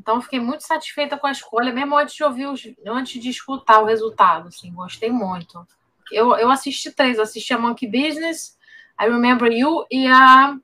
Então, 0.00 0.20
fiquei 0.20 0.40
muito 0.40 0.62
satisfeita 0.62 1.16
com 1.16 1.28
a 1.28 1.30
escolha, 1.30 1.72
mesmo 1.72 1.96
antes 1.96 2.16
de 2.16 2.24
ouvir 2.24 2.46
os, 2.46 2.68
antes 2.84 3.22
de 3.22 3.30
escutar 3.30 3.78
o 3.78 3.84
resultado, 3.86 4.48
assim, 4.48 4.72
gostei 4.74 5.12
muito. 5.12 5.64
Eu, 6.10 6.34
eu 6.34 6.50
assisti 6.50 6.90
três, 6.90 7.16
assisti 7.16 7.54
a 7.54 7.58
Monkey 7.58 7.86
Business, 7.86 8.58
I 9.00 9.04
Remember 9.04 9.52
You 9.52 9.86
e 9.88 10.04
a 10.08 10.56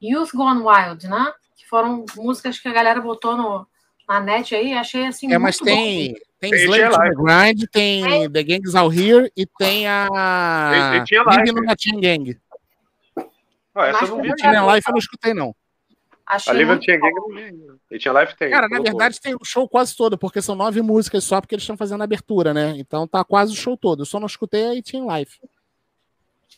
Youth 0.00 0.30
Gone 0.32 0.62
Wild, 0.62 1.08
né? 1.08 1.32
Que 1.56 1.66
foram 1.68 2.04
músicas 2.14 2.60
que 2.60 2.68
a 2.68 2.72
galera 2.72 3.00
botou 3.00 3.36
no, 3.36 3.66
na 4.08 4.20
net 4.20 4.54
aí, 4.54 4.72
achei 4.74 5.06
assim 5.06 5.32
É, 5.32 5.38
mas 5.38 5.60
muito 5.60 5.70
bom. 5.70 5.76
tem, 5.76 6.14
tem 6.40 6.50
Tem 6.50 6.64
Slave 6.64 6.82
to 6.84 6.90
the 6.90 6.96
Live. 6.98 7.16
Grind, 7.16 7.62
tem 7.72 8.30
The 8.30 8.42
Gangs 8.42 8.74
Out 8.74 8.98
Here 9.00 9.32
e 9.36 9.46
tem 9.46 9.86
a. 9.88 10.08
Tem- 10.72 11.04
tem 11.04 11.52
Live. 11.52 11.70
A 11.70 11.74
Chain 11.78 12.00
Gang. 12.00 12.38
Ah, 13.74 13.86
essa 13.86 14.00
Mas 14.00 14.10
eu 14.10 14.16
não 14.16 14.22
vi. 14.22 14.28
Life 14.74 14.88
eu 14.88 14.92
não 14.92 14.98
escutei, 14.98 15.34
não. 15.34 15.54
Achei 16.26 16.52
A 16.52 16.56
Live 16.56 16.80
tinha. 16.80 16.98
Gang 16.98 17.12
eu 17.16 17.22
não 17.28 17.34
vi. 17.36 17.42
ainda. 17.44 17.76
E 17.90 17.98
tinha 17.98 18.12
Live 18.12 18.36
tem. 18.36 18.50
Cara, 18.50 18.68
na 18.68 18.80
verdade 18.80 19.20
tem 19.20 19.34
o 19.34 19.44
show 19.44 19.68
quase 19.68 19.96
todo, 19.96 20.18
porque 20.18 20.42
são 20.42 20.54
nove 20.54 20.82
músicas 20.82 21.24
só, 21.24 21.40
porque 21.40 21.54
eles 21.54 21.62
estão 21.62 21.76
fazendo 21.76 22.00
a 22.00 22.04
abertura, 22.04 22.52
né? 22.52 22.74
Então 22.76 23.06
tá 23.06 23.24
quase 23.24 23.52
o 23.52 23.56
show 23.56 23.76
todo. 23.76 24.02
Eu 24.02 24.06
só 24.06 24.18
não 24.20 24.26
escutei 24.26 24.78
a 24.78 24.82
Teen 24.82 25.06
Life. 25.06 25.38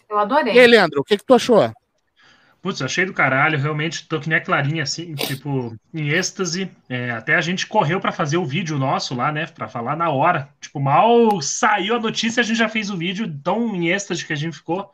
Eu 0.08 0.18
adorei. 0.18 0.54
E 0.54 0.58
aí, 0.60 0.66
Leandro, 0.66 1.00
o 1.00 1.04
que, 1.04 1.16
que 1.16 1.24
tu 1.24 1.34
achou? 1.34 1.72
Putz, 2.64 2.80
achei 2.80 3.04
do 3.04 3.12
caralho, 3.12 3.58
realmente 3.58 4.08
tô 4.08 4.18
que 4.18 4.26
nem 4.26 4.38
a 4.38 4.40
Clarinha, 4.40 4.84
assim, 4.84 5.14
tipo, 5.14 5.76
em 5.92 6.08
êxtase. 6.08 6.70
É, 6.88 7.10
até 7.10 7.34
a 7.34 7.40
gente 7.42 7.66
correu 7.66 8.00
para 8.00 8.10
fazer 8.10 8.38
o 8.38 8.46
vídeo 8.46 8.78
nosso 8.78 9.14
lá, 9.14 9.30
né, 9.30 9.44
para 9.44 9.68
falar 9.68 9.94
na 9.94 10.08
hora. 10.08 10.48
Tipo, 10.58 10.80
mal 10.80 11.42
saiu 11.42 11.94
a 11.94 12.00
notícia, 12.00 12.40
a 12.40 12.42
gente 12.42 12.56
já 12.56 12.66
fez 12.66 12.88
o 12.88 12.96
vídeo, 12.96 13.30
tão 13.44 13.76
em 13.76 13.90
êxtase 13.90 14.24
que 14.24 14.32
a 14.32 14.36
gente 14.36 14.56
ficou. 14.56 14.90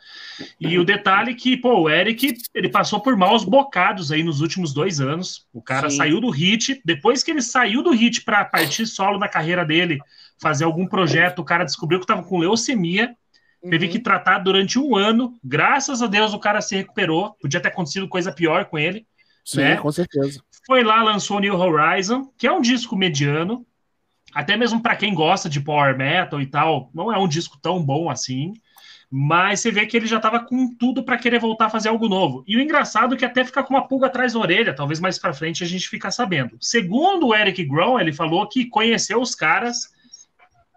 E 0.60 0.76
o 0.80 0.84
detalhe 0.84 1.32
que, 1.32 1.56
pô, 1.56 1.82
o 1.82 1.88
Eric, 1.88 2.38
ele 2.52 2.68
passou 2.68 2.98
por 2.98 3.16
maus 3.16 3.44
bocados 3.44 4.10
aí 4.10 4.24
nos 4.24 4.40
últimos 4.40 4.74
dois 4.74 5.00
anos. 5.00 5.46
O 5.52 5.62
cara 5.62 5.88
Sim. 5.88 5.98
saiu 5.98 6.20
do 6.20 6.28
hit, 6.28 6.82
depois 6.84 7.22
que 7.22 7.30
ele 7.30 7.40
saiu 7.40 7.84
do 7.84 7.92
hit 7.92 8.22
para 8.22 8.44
partir 8.44 8.84
solo 8.84 9.16
na 9.16 9.28
carreira 9.28 9.64
dele, 9.64 10.00
fazer 10.42 10.64
algum 10.64 10.88
projeto, 10.88 11.38
o 11.38 11.44
cara 11.44 11.62
descobriu 11.62 12.00
que 12.00 12.06
tava 12.06 12.24
com 12.24 12.36
leucemia 12.36 13.14
Uhum. 13.62 13.70
Teve 13.70 13.88
que 13.88 13.98
uhum. 13.98 14.02
tratar 14.02 14.38
durante 14.38 14.78
um 14.78 14.96
ano. 14.96 15.38
Graças 15.44 16.02
a 16.02 16.06
Deus 16.06 16.32
o 16.32 16.38
cara 16.38 16.60
se 16.60 16.76
recuperou. 16.76 17.36
Podia 17.40 17.60
ter 17.60 17.68
acontecido 17.68 18.08
coisa 18.08 18.32
pior 18.32 18.66
com 18.66 18.78
ele. 18.78 19.06
Sim, 19.44 19.60
né? 19.60 19.76
com 19.76 19.90
certeza. 19.90 20.42
Foi 20.66 20.82
lá, 20.84 21.02
lançou 21.02 21.40
New 21.40 21.54
Horizon, 21.54 22.30
que 22.38 22.46
é 22.46 22.52
um 22.52 22.60
disco 22.60 22.96
mediano. 22.96 23.66
Até 24.32 24.56
mesmo 24.56 24.80
para 24.80 24.96
quem 24.96 25.14
gosta 25.14 25.48
de 25.48 25.60
power 25.60 25.96
metal 25.96 26.40
e 26.40 26.46
tal, 26.46 26.90
não 26.94 27.12
é 27.12 27.18
um 27.18 27.26
disco 27.26 27.58
tão 27.60 27.82
bom 27.82 28.08
assim. 28.08 28.54
Mas 29.10 29.58
você 29.58 29.72
vê 29.72 29.86
que 29.86 29.96
ele 29.96 30.06
já 30.06 30.18
estava 30.18 30.38
com 30.38 30.72
tudo 30.76 31.02
para 31.02 31.18
querer 31.18 31.40
voltar 31.40 31.66
a 31.66 31.70
fazer 31.70 31.88
algo 31.88 32.08
novo. 32.08 32.44
E 32.46 32.56
o 32.56 32.60
engraçado 32.60 33.14
é 33.14 33.18
que 33.18 33.24
até 33.24 33.44
fica 33.44 33.62
com 33.64 33.74
uma 33.74 33.88
pulga 33.88 34.06
atrás 34.06 34.34
da 34.34 34.38
orelha, 34.38 34.72
talvez 34.72 35.00
mais 35.00 35.18
para 35.18 35.34
frente 35.34 35.64
a 35.64 35.66
gente 35.66 35.88
fica 35.88 36.12
sabendo. 36.12 36.56
Segundo 36.60 37.26
o 37.26 37.34
Eric 37.34 37.64
Grom, 37.64 37.98
ele 37.98 38.12
falou 38.12 38.48
que 38.48 38.66
conheceu 38.66 39.20
os 39.20 39.34
caras 39.34 39.90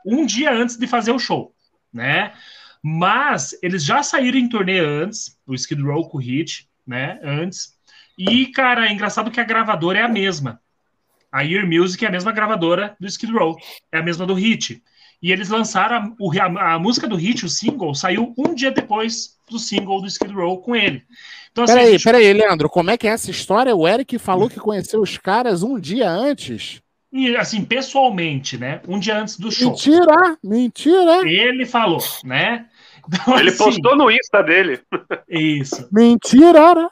um 0.03 0.25
dia 0.25 0.51
antes 0.51 0.77
de 0.77 0.87
fazer 0.87 1.11
o 1.11 1.19
show, 1.19 1.53
né? 1.93 2.33
Mas 2.83 3.57
eles 3.63 3.85
já 3.85 4.03
saíram 4.03 4.37
em 4.37 4.49
turnê 4.49 4.79
antes, 4.79 5.37
o 5.47 5.55
Skid 5.55 5.81
Row 5.81 6.09
com 6.09 6.17
o 6.17 6.21
Hit, 6.21 6.67
né? 6.85 7.17
Antes. 7.23 7.73
E, 8.19 8.47
cara, 8.47 8.87
é 8.87 8.91
engraçado 8.91 9.31
que 9.31 9.39
a 9.39 9.45
gravadora 9.45 9.99
é 9.99 10.01
a 10.01 10.09
mesma. 10.09 10.59
A 11.31 11.45
Ear 11.45 11.65
Music 11.65 12.03
é 12.03 12.09
a 12.09 12.11
mesma 12.11 12.33
gravadora 12.33 12.95
do 12.99 13.07
Skid 13.07 13.31
Row, 13.31 13.55
é 13.89 13.99
a 13.99 14.03
mesma 14.03 14.25
do 14.25 14.33
Hit. 14.33 14.83
E 15.21 15.31
eles 15.31 15.47
lançaram 15.47 15.95
a, 15.95 16.43
a, 16.43 16.73
a, 16.73 16.79
música 16.79 17.07
do 17.07 17.15
Hit, 17.15 17.45
o 17.45 17.49
single, 17.49 17.95
saiu 17.95 18.33
um 18.37 18.53
dia 18.53 18.71
depois 18.71 19.37
do 19.49 19.57
single 19.57 20.01
do 20.01 20.07
Skid 20.07 20.33
Row 20.33 20.61
com 20.61 20.75
ele. 20.75 21.03
Então, 21.53 21.63
assim, 21.63 21.73
peraí, 21.73 21.91
gente... 21.93 22.03
peraí, 22.03 22.33
Leandro, 22.33 22.69
como 22.69 22.91
é 22.91 22.97
que 22.97 23.07
é 23.07 23.11
essa 23.11 23.31
história? 23.31 23.73
O 23.73 23.87
Eric 23.87 24.19
falou 24.19 24.49
que 24.49 24.59
conheceu 24.59 25.01
os 25.01 25.17
caras 25.17 25.63
um 25.63 25.79
dia 25.79 26.09
antes. 26.09 26.81
E, 27.13 27.35
assim, 27.37 27.63
pessoalmente, 27.63 28.57
né? 28.57 28.81
Um 28.87 28.99
dia 28.99 29.17
antes 29.17 29.39
do 29.39 29.51
show. 29.51 29.69
Mentira! 29.69 30.37
Mentira! 30.43 31.21
Ele 31.25 31.65
falou, 31.65 31.99
né? 32.23 32.65
Então, 33.07 33.37
ele 33.37 33.49
assim, 33.49 33.57
postou 33.57 33.95
no 33.95 34.09
Insta 34.11 34.41
dele. 34.41 34.79
Isso. 35.29 35.87
Mentira! 35.91 36.75
Né? 36.75 36.89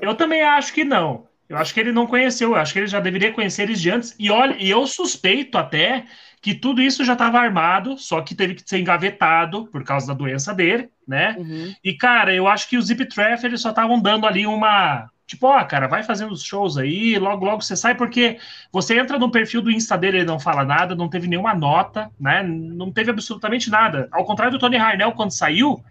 Eu 0.00 0.14
também 0.14 0.42
acho 0.42 0.72
que 0.72 0.84
não. 0.84 1.26
Eu 1.48 1.58
acho 1.58 1.74
que 1.74 1.80
ele 1.80 1.92
não 1.92 2.06
conheceu. 2.06 2.50
Eu 2.50 2.56
acho 2.56 2.72
que 2.72 2.78
ele 2.78 2.86
já 2.86 2.98
deveria 2.98 3.32
conhecer 3.32 3.62
eles 3.62 3.80
de 3.80 3.90
antes. 3.90 4.14
E 4.18 4.30
olha, 4.30 4.56
e 4.58 4.70
eu 4.70 4.86
suspeito 4.86 5.58
até 5.58 6.06
que 6.40 6.54
tudo 6.54 6.82
isso 6.82 7.04
já 7.04 7.12
estava 7.12 7.38
armado, 7.38 7.96
só 7.96 8.20
que 8.20 8.34
teve 8.34 8.54
que 8.54 8.68
ser 8.68 8.78
engavetado 8.78 9.66
por 9.66 9.84
causa 9.84 10.08
da 10.08 10.14
doença 10.14 10.52
dele, 10.52 10.88
né? 11.06 11.36
Uhum. 11.38 11.72
E, 11.84 11.94
cara, 11.94 12.34
eu 12.34 12.48
acho 12.48 12.68
que 12.68 12.76
o 12.76 12.82
Zip 12.82 13.06
Traffic 13.06 13.46
eles 13.46 13.60
só 13.60 13.70
estavam 13.70 14.00
dando 14.00 14.26
ali 14.26 14.44
uma 14.44 15.08
Tipo, 15.32 15.46
ó, 15.46 15.64
cara, 15.64 15.86
vai 15.86 16.02
fazendo 16.02 16.30
os 16.30 16.42
shows 16.44 16.76
aí, 16.76 17.18
logo, 17.18 17.42
logo 17.42 17.62
você 17.62 17.74
sai, 17.74 17.94
porque 17.94 18.38
você 18.70 18.98
entra 18.98 19.18
no 19.18 19.30
perfil 19.30 19.62
do 19.62 19.70
Insta 19.70 19.96
dele, 19.96 20.18
ele 20.18 20.26
não 20.26 20.38
fala 20.38 20.62
nada, 20.62 20.94
não 20.94 21.08
teve 21.08 21.26
nenhuma 21.26 21.54
nota, 21.54 22.10
né? 22.20 22.42
Não 22.42 22.92
teve 22.92 23.10
absolutamente 23.10 23.70
nada. 23.70 24.08
Ao 24.12 24.26
contrário 24.26 24.52
do 24.52 24.58
Tony 24.58 24.76
Harnell, 24.76 25.12
quando 25.12 25.30
saiu, 25.30 25.82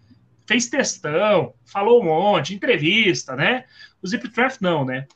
fez 0.45 0.67
textão, 0.67 1.55
falou 1.65 2.03
um 2.03 2.05
monte, 2.05 2.53
entrevista, 2.53 3.35
né? 3.35 3.65
O 3.99 4.07
Zip 4.07 4.27
Draft 4.27 4.61
não, 4.61 4.85
né? 4.85 5.07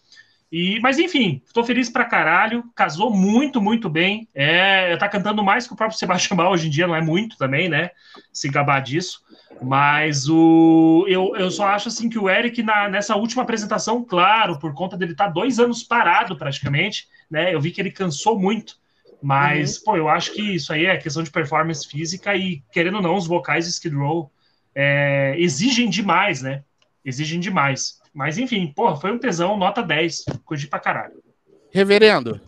E, 0.51 0.80
mas 0.80 0.97
enfim, 0.97 1.43
tô 1.53 1.63
feliz 1.63 1.88
pra 1.88 2.03
caralho, 2.03 2.63
casou 2.73 3.11
muito, 3.11 3.61
muito 3.61 3.88
bem. 3.91 4.28
É, 4.34 4.97
tá 4.97 5.07
cantando 5.07 5.43
mais 5.43 5.67
que 5.67 5.73
o 5.73 5.76
próprio 5.76 5.99
Sebastião 5.99 6.36
Bach 6.36 6.49
hoje 6.49 6.65
em 6.65 6.71
dia, 6.71 6.88
não 6.88 6.95
é 6.95 7.01
muito 7.01 7.38
também, 7.38 7.69
né? 7.69 7.91
Se 8.34 8.49
gabar 8.49 8.80
disso. 8.82 9.21
Mas 9.61 10.27
o 10.27 11.05
eu, 11.07 11.35
eu 11.35 11.49
só 11.49 11.67
acho 11.67 11.87
assim 11.87 12.09
que 12.09 12.19
o 12.19 12.29
Eric, 12.29 12.61
na, 12.61 12.89
nessa 12.89 13.15
última 13.15 13.43
apresentação, 13.43 14.03
claro, 14.03 14.59
por 14.59 14.73
conta 14.73 14.97
dele 14.97 15.13
estar 15.13 15.25
tá 15.25 15.31
dois 15.31 15.59
anos 15.59 15.83
parado 15.83 16.37
praticamente, 16.37 17.07
né? 17.29 17.53
Eu 17.53 17.61
vi 17.61 17.71
que 17.71 17.81
ele 17.81 17.91
cansou 17.91 18.37
muito. 18.39 18.77
Mas, 19.21 19.77
uhum. 19.77 19.83
pô, 19.85 19.97
eu 19.97 20.09
acho 20.09 20.33
que 20.33 20.41
isso 20.41 20.71
aí 20.71 20.85
é 20.85 20.97
questão 20.97 21.23
de 21.23 21.31
performance 21.31 21.87
física 21.87 22.35
e, 22.35 22.61
querendo 22.71 22.97
ou 22.97 23.01
não, 23.01 23.15
os 23.15 23.25
vocais 23.25 23.65
de 23.65 23.71
Skid 23.71 23.95
Row 23.95 24.31
é, 24.75 25.35
exigem 25.37 25.89
demais, 25.89 26.41
né? 26.41 26.63
Exigem 27.03 27.39
demais. 27.39 27.99
Mas, 28.13 28.37
enfim, 28.37 28.71
pô, 28.75 28.95
foi 28.95 29.11
um 29.11 29.17
tesão, 29.17 29.57
nota 29.57 29.81
10. 29.81 30.25
Curti 30.43 30.67
pra 30.67 30.79
caralho. 30.79 31.23
Reverendo, 31.71 32.39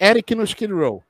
Eric 0.00 0.34
no 0.34 0.44
Skid 0.44 0.72
Row. 0.72 1.04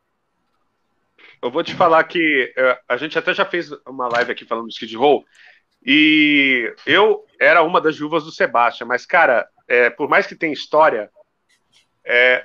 Eu 1.42 1.50
vou 1.50 1.62
te 1.62 1.74
falar 1.74 2.04
que 2.04 2.52
uh, 2.56 2.78
a 2.88 2.96
gente 2.96 3.18
até 3.18 3.32
já 3.32 3.44
fez 3.44 3.70
uma 3.86 4.08
live 4.08 4.32
aqui 4.32 4.44
falando 4.44 4.66
do 4.66 4.70
Skid 4.70 4.94
Row, 4.96 5.24
e 5.84 6.74
eu 6.84 7.24
era 7.40 7.62
uma 7.62 7.80
das 7.80 7.96
viúvas 7.96 8.24
do 8.24 8.30
Sebastian, 8.30 8.86
mas, 8.86 9.06
cara, 9.06 9.48
é, 9.66 9.88
por 9.88 10.08
mais 10.08 10.26
que 10.26 10.34
tenha 10.34 10.52
história, 10.52 11.10
é... 12.04 12.42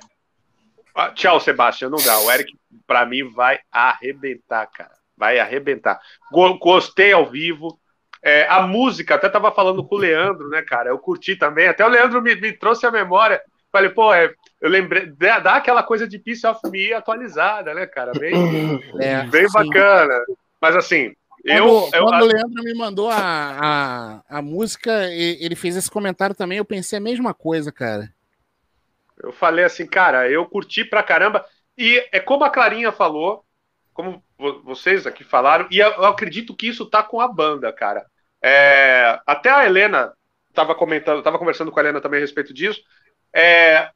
ah, 0.94 1.10
tchau, 1.10 1.38
Sebastian, 1.40 1.90
não 1.90 1.98
dá. 1.98 2.18
O 2.20 2.30
Eric, 2.30 2.56
para 2.86 3.04
mim, 3.04 3.30
vai 3.30 3.58
arrebentar, 3.70 4.66
cara. 4.68 4.94
Vai 5.16 5.38
arrebentar. 5.38 6.00
Gostei 6.30 7.12
ao 7.12 7.26
vivo. 7.26 7.78
É, 8.22 8.46
a 8.48 8.62
música, 8.62 9.14
até 9.14 9.28
tava 9.28 9.52
falando 9.52 9.86
com 9.86 9.94
o 9.94 9.98
Leandro, 9.98 10.48
né, 10.48 10.62
cara? 10.62 10.90
Eu 10.90 10.98
curti 10.98 11.36
também. 11.36 11.68
Até 11.68 11.84
o 11.84 11.88
Leandro 11.88 12.22
me, 12.22 12.34
me 12.34 12.52
trouxe 12.52 12.86
a 12.86 12.90
memória. 12.90 13.42
Falei, 13.70 13.90
pô, 13.90 14.12
é, 14.12 14.32
eu 14.66 14.70
lembrei, 14.70 15.06
dá 15.06 15.54
aquela 15.54 15.80
coisa 15.80 16.08
de 16.08 16.18
Piece 16.18 16.44
of 16.44 16.60
Me 16.68 16.92
atualizada, 16.92 17.72
né, 17.72 17.86
cara? 17.86 18.10
Bem, 18.18 18.34
é, 19.00 19.22
bem 19.22 19.46
bacana. 19.52 20.24
Mas 20.60 20.74
assim, 20.74 21.14
quando, 21.46 21.94
eu, 21.94 22.04
quando 22.04 22.22
o 22.22 22.26
Leandro 22.26 22.64
me 22.64 22.74
mandou 22.74 23.08
a, 23.08 23.16
a, 24.28 24.38
a 24.38 24.42
música, 24.42 25.08
ele 25.12 25.54
fez 25.54 25.76
esse 25.76 25.88
comentário 25.88 26.34
também, 26.34 26.58
eu 26.58 26.64
pensei 26.64 26.98
a 26.98 27.00
mesma 27.00 27.32
coisa, 27.32 27.70
cara. 27.70 28.12
Eu 29.22 29.30
falei 29.30 29.64
assim, 29.64 29.86
cara, 29.86 30.28
eu 30.28 30.44
curti 30.46 30.84
pra 30.84 31.00
caramba. 31.00 31.46
E 31.78 32.04
é 32.10 32.18
como 32.18 32.42
a 32.42 32.50
Clarinha 32.50 32.90
falou, 32.90 33.44
como 33.94 34.20
vocês 34.64 35.06
aqui 35.06 35.22
falaram, 35.22 35.68
e 35.70 35.78
eu 35.78 36.04
acredito 36.06 36.56
que 36.56 36.66
isso 36.66 36.84
tá 36.86 37.04
com 37.04 37.20
a 37.20 37.28
banda, 37.28 37.72
cara. 37.72 38.04
É, 38.42 39.20
até 39.24 39.48
a 39.48 39.64
Helena 39.64 40.12
estava 40.50 40.74
comentando, 40.74 41.18
estava 41.18 41.38
conversando 41.38 41.70
com 41.70 41.78
a 41.78 41.82
Helena 41.84 42.00
também 42.00 42.18
a 42.18 42.20
respeito 42.22 42.52
disso. 42.52 42.80
É, 43.32 43.90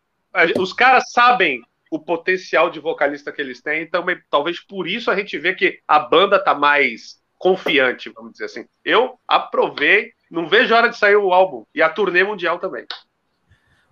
os 0.59 0.73
caras 0.73 1.11
sabem 1.11 1.63
o 1.91 1.99
potencial 1.99 2.71
de 2.71 2.79
vocalista 2.79 3.33
que 3.33 3.41
eles 3.41 3.61
têm, 3.61 3.83
então 3.83 4.05
talvez 4.31 4.61
por 4.61 4.87
isso 4.87 5.11
a 5.11 5.17
gente 5.17 5.37
vê 5.39 5.55
que 5.55 5.81
a 5.89 5.99
banda 5.99 6.43
tá 6.43 6.55
mais 6.55 7.21
confiante, 7.37 8.11
vamos 8.11 8.33
dizer 8.33 8.45
assim. 8.45 8.65
Eu 8.85 9.19
aprovei, 9.27 10.13
não 10.31 10.49
vejo 10.49 10.73
a 10.73 10.79
hora 10.79 10.89
de 10.89 10.99
sair 10.99 11.17
o 11.17 11.33
álbum 11.33 11.65
e 11.75 11.83
a 11.83 11.89
turnê 11.89 12.23
mundial 12.23 12.59
também. 12.59 12.87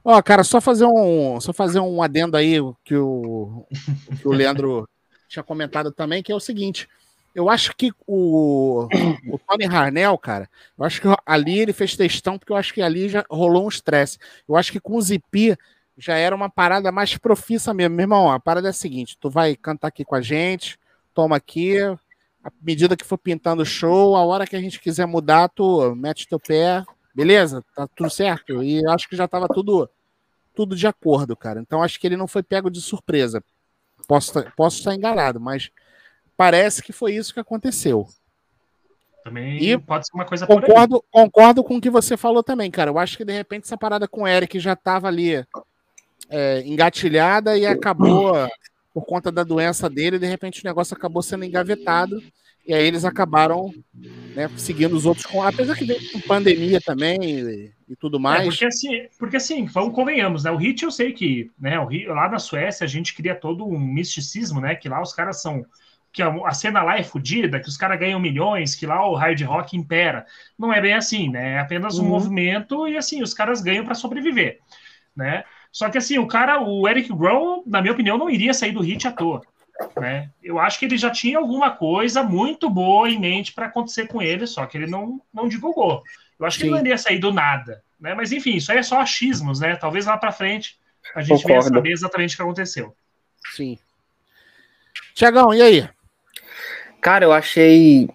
Ó, 0.04 0.16
oh, 0.16 0.22
cara, 0.22 0.44
só 0.44 0.60
fazer 0.60 0.84
um, 0.84 1.40
só 1.40 1.52
fazer 1.52 1.80
um 1.80 2.02
adendo 2.02 2.36
aí 2.36 2.56
que 2.84 2.94
o, 2.94 3.66
que 4.20 4.28
o 4.28 4.32
Leandro 4.32 4.88
tinha 5.28 5.42
comentado 5.42 5.90
também, 5.90 6.22
que 6.22 6.30
é 6.30 6.34
o 6.34 6.40
seguinte. 6.40 6.88
Eu 7.34 7.48
acho 7.48 7.74
que 7.76 7.92
o, 8.06 8.88
o 9.28 9.38
Tony 9.38 9.64
Harnell, 9.66 10.16
cara, 10.18 10.48
eu 10.78 10.84
acho 10.84 11.00
que 11.00 11.08
ali 11.26 11.58
ele 11.58 11.72
fez 11.72 11.96
textão, 11.96 12.38
porque 12.38 12.52
eu 12.52 12.56
acho 12.56 12.72
que 12.72 12.82
ali 12.82 13.08
já 13.08 13.24
rolou 13.30 13.64
um 13.64 13.68
estresse. 13.68 14.18
Eu 14.48 14.56
acho 14.56 14.72
que 14.72 14.80
com 14.80 14.96
o 14.96 15.02
Zipi 15.02 15.56
já 15.98 16.16
era 16.16 16.34
uma 16.34 16.48
parada 16.48 16.92
mais 16.92 17.18
profissa 17.18 17.74
mesmo. 17.74 17.96
Meu 17.96 18.04
irmão, 18.04 18.30
a 18.30 18.38
parada 18.38 18.68
é 18.68 18.70
a 18.70 18.74
seguinte: 18.74 19.18
tu 19.18 19.28
vai 19.28 19.56
cantar 19.56 19.88
aqui 19.88 20.04
com 20.04 20.14
a 20.14 20.22
gente, 20.22 20.78
toma 21.12 21.36
aqui, 21.36 21.78
à 22.42 22.50
medida 22.62 22.96
que 22.96 23.04
for 23.04 23.18
pintando 23.18 23.62
o 23.62 23.66
show, 23.66 24.16
a 24.16 24.24
hora 24.24 24.46
que 24.46 24.54
a 24.54 24.60
gente 24.60 24.80
quiser 24.80 25.06
mudar, 25.06 25.48
tu 25.48 25.94
mete 25.96 26.28
teu 26.28 26.38
pé, 26.38 26.84
beleza? 27.12 27.64
Tá 27.74 27.88
tudo 27.88 28.08
certo? 28.08 28.62
E 28.62 28.86
acho 28.88 29.08
que 29.08 29.16
já 29.16 29.26
tava 29.26 29.48
tudo, 29.48 29.90
tudo 30.54 30.76
de 30.76 30.86
acordo, 30.86 31.36
cara. 31.36 31.60
Então 31.60 31.82
acho 31.82 31.98
que 31.98 32.06
ele 32.06 32.16
não 32.16 32.28
foi 32.28 32.42
pego 32.42 32.70
de 32.70 32.80
surpresa. 32.80 33.42
Posso, 34.06 34.32
posso 34.56 34.78
estar 34.78 34.94
enganado, 34.94 35.40
mas 35.40 35.70
parece 36.36 36.82
que 36.82 36.92
foi 36.92 37.14
isso 37.14 37.34
que 37.34 37.40
aconteceu. 37.40 38.08
Também 39.24 39.62
e 39.62 39.76
pode 39.76 40.06
ser 40.06 40.14
uma 40.14 40.24
coisa 40.24 40.46
concordo, 40.46 41.04
concordo 41.10 41.64
com 41.64 41.76
o 41.76 41.80
que 41.80 41.90
você 41.90 42.16
falou 42.16 42.42
também, 42.42 42.70
cara. 42.70 42.90
Eu 42.90 42.98
acho 42.98 43.16
que 43.16 43.24
de 43.24 43.32
repente 43.32 43.64
essa 43.64 43.76
parada 43.76 44.08
com 44.08 44.22
o 44.22 44.26
Eric 44.26 44.58
já 44.58 44.74
tava 44.74 45.08
ali 45.08 45.44
é, 46.28 46.62
engatilhada 46.66 47.56
e 47.56 47.66
acabou, 47.66 48.32
por 48.92 49.04
conta 49.04 49.30
da 49.30 49.44
doença 49.44 49.88
dele, 49.88 50.18
de 50.18 50.26
repente 50.26 50.62
o 50.62 50.66
negócio 50.66 50.96
acabou 50.96 51.22
sendo 51.22 51.44
engavetado. 51.44 52.22
E 52.66 52.74
aí 52.74 52.86
eles 52.86 53.04
acabaram 53.06 53.72
né, 54.34 54.50
seguindo 54.56 54.94
os 54.94 55.06
outros, 55.06 55.24
com, 55.24 55.42
apesar 55.42 55.74
que 55.74 55.86
veio 55.86 56.12
com 56.12 56.20
pandemia 56.20 56.80
também 56.80 57.18
e, 57.22 57.72
e 57.88 57.96
tudo 57.96 58.18
é, 58.18 58.20
mais. 58.20 58.42
É, 58.42 58.44
porque 58.50 58.64
assim, 58.66 59.06
porque 59.18 59.36
assim, 59.36 59.64
vamos, 59.64 59.94
convenhamos, 59.94 60.44
né? 60.44 60.50
O 60.50 60.56
Hit 60.56 60.84
eu 60.84 60.90
sei 60.90 61.12
que, 61.12 61.50
né, 61.58 61.80
o 61.80 61.86
Hit, 61.86 62.06
lá 62.06 62.28
na 62.28 62.38
Suécia 62.38 62.84
a 62.84 62.88
gente 62.88 63.14
cria 63.14 63.34
todo 63.34 63.66
um 63.66 63.78
misticismo, 63.78 64.60
né? 64.60 64.74
Que 64.74 64.88
lá 64.88 65.00
os 65.00 65.14
caras 65.14 65.40
são 65.40 65.64
que 66.12 66.22
a, 66.22 66.28
a 66.46 66.52
cena 66.52 66.82
lá 66.82 66.98
é 66.98 67.02
fodida, 67.02 67.60
que 67.60 67.68
os 67.68 67.76
caras 67.76 67.98
ganham 67.98 68.20
milhões, 68.20 68.74
que 68.74 68.86
lá 68.86 69.08
o 69.08 69.14
hard 69.14 69.40
rock 69.42 69.76
impera. 69.76 70.26
Não 70.58 70.72
é 70.72 70.80
bem 70.80 70.94
assim, 70.94 71.30
né? 71.30 71.54
É 71.54 71.58
apenas 71.58 71.98
um 71.98 72.02
Uhum. 72.02 72.08
movimento 72.10 72.86
e 72.86 72.96
assim, 72.96 73.22
os 73.22 73.34
caras 73.34 73.60
ganham 73.60 73.84
para 73.84 73.94
sobreviver, 73.94 74.58
né? 75.16 75.44
Só 75.70 75.88
que 75.88 75.98
assim, 75.98 76.18
o 76.18 76.26
cara, 76.26 76.60
o 76.60 76.88
Eric 76.88 77.12
Grohl, 77.12 77.62
na 77.66 77.80
minha 77.80 77.92
opinião, 77.92 78.18
não 78.18 78.30
iria 78.30 78.54
sair 78.54 78.72
do 78.72 78.80
hit 78.80 79.06
à 79.06 79.12
toa. 79.12 79.42
Né? 79.96 80.30
Eu 80.42 80.58
acho 80.58 80.78
que 80.78 80.86
ele 80.86 80.98
já 80.98 81.10
tinha 81.10 81.38
alguma 81.38 81.70
coisa 81.70 82.22
muito 82.22 82.68
boa 82.68 83.08
em 83.08 83.18
mente 83.18 83.52
para 83.52 83.66
acontecer 83.66 84.08
com 84.08 84.20
ele, 84.20 84.46
só 84.46 84.66
que 84.66 84.76
ele 84.76 84.86
não, 84.86 85.20
não 85.32 85.48
divulgou. 85.48 86.02
Eu 86.38 86.46
acho 86.46 86.58
que 86.58 86.64
ele 86.64 86.70
Sim. 86.70 86.74
não 86.76 86.80
iria 86.80 86.98
sair 86.98 87.18
do 87.18 87.32
nada. 87.32 87.82
Né? 88.00 88.14
Mas 88.14 88.32
enfim, 88.32 88.56
isso 88.56 88.72
aí 88.72 88.78
é 88.78 88.82
só 88.82 89.00
achismos, 89.00 89.60
né? 89.60 89.76
Talvez 89.76 90.06
lá 90.06 90.16
para 90.16 90.32
frente 90.32 90.78
a 91.14 91.20
gente 91.20 91.44
venha 91.44 91.58
Concordo. 91.58 91.76
saber 91.76 91.92
exatamente 91.92 92.34
o 92.34 92.36
que 92.36 92.42
aconteceu. 92.42 92.94
Sim. 93.54 93.78
Tiagão, 95.14 95.54
e 95.54 95.62
aí? 95.62 95.88
Cara, 97.00 97.24
eu 97.24 97.32
achei 97.32 98.08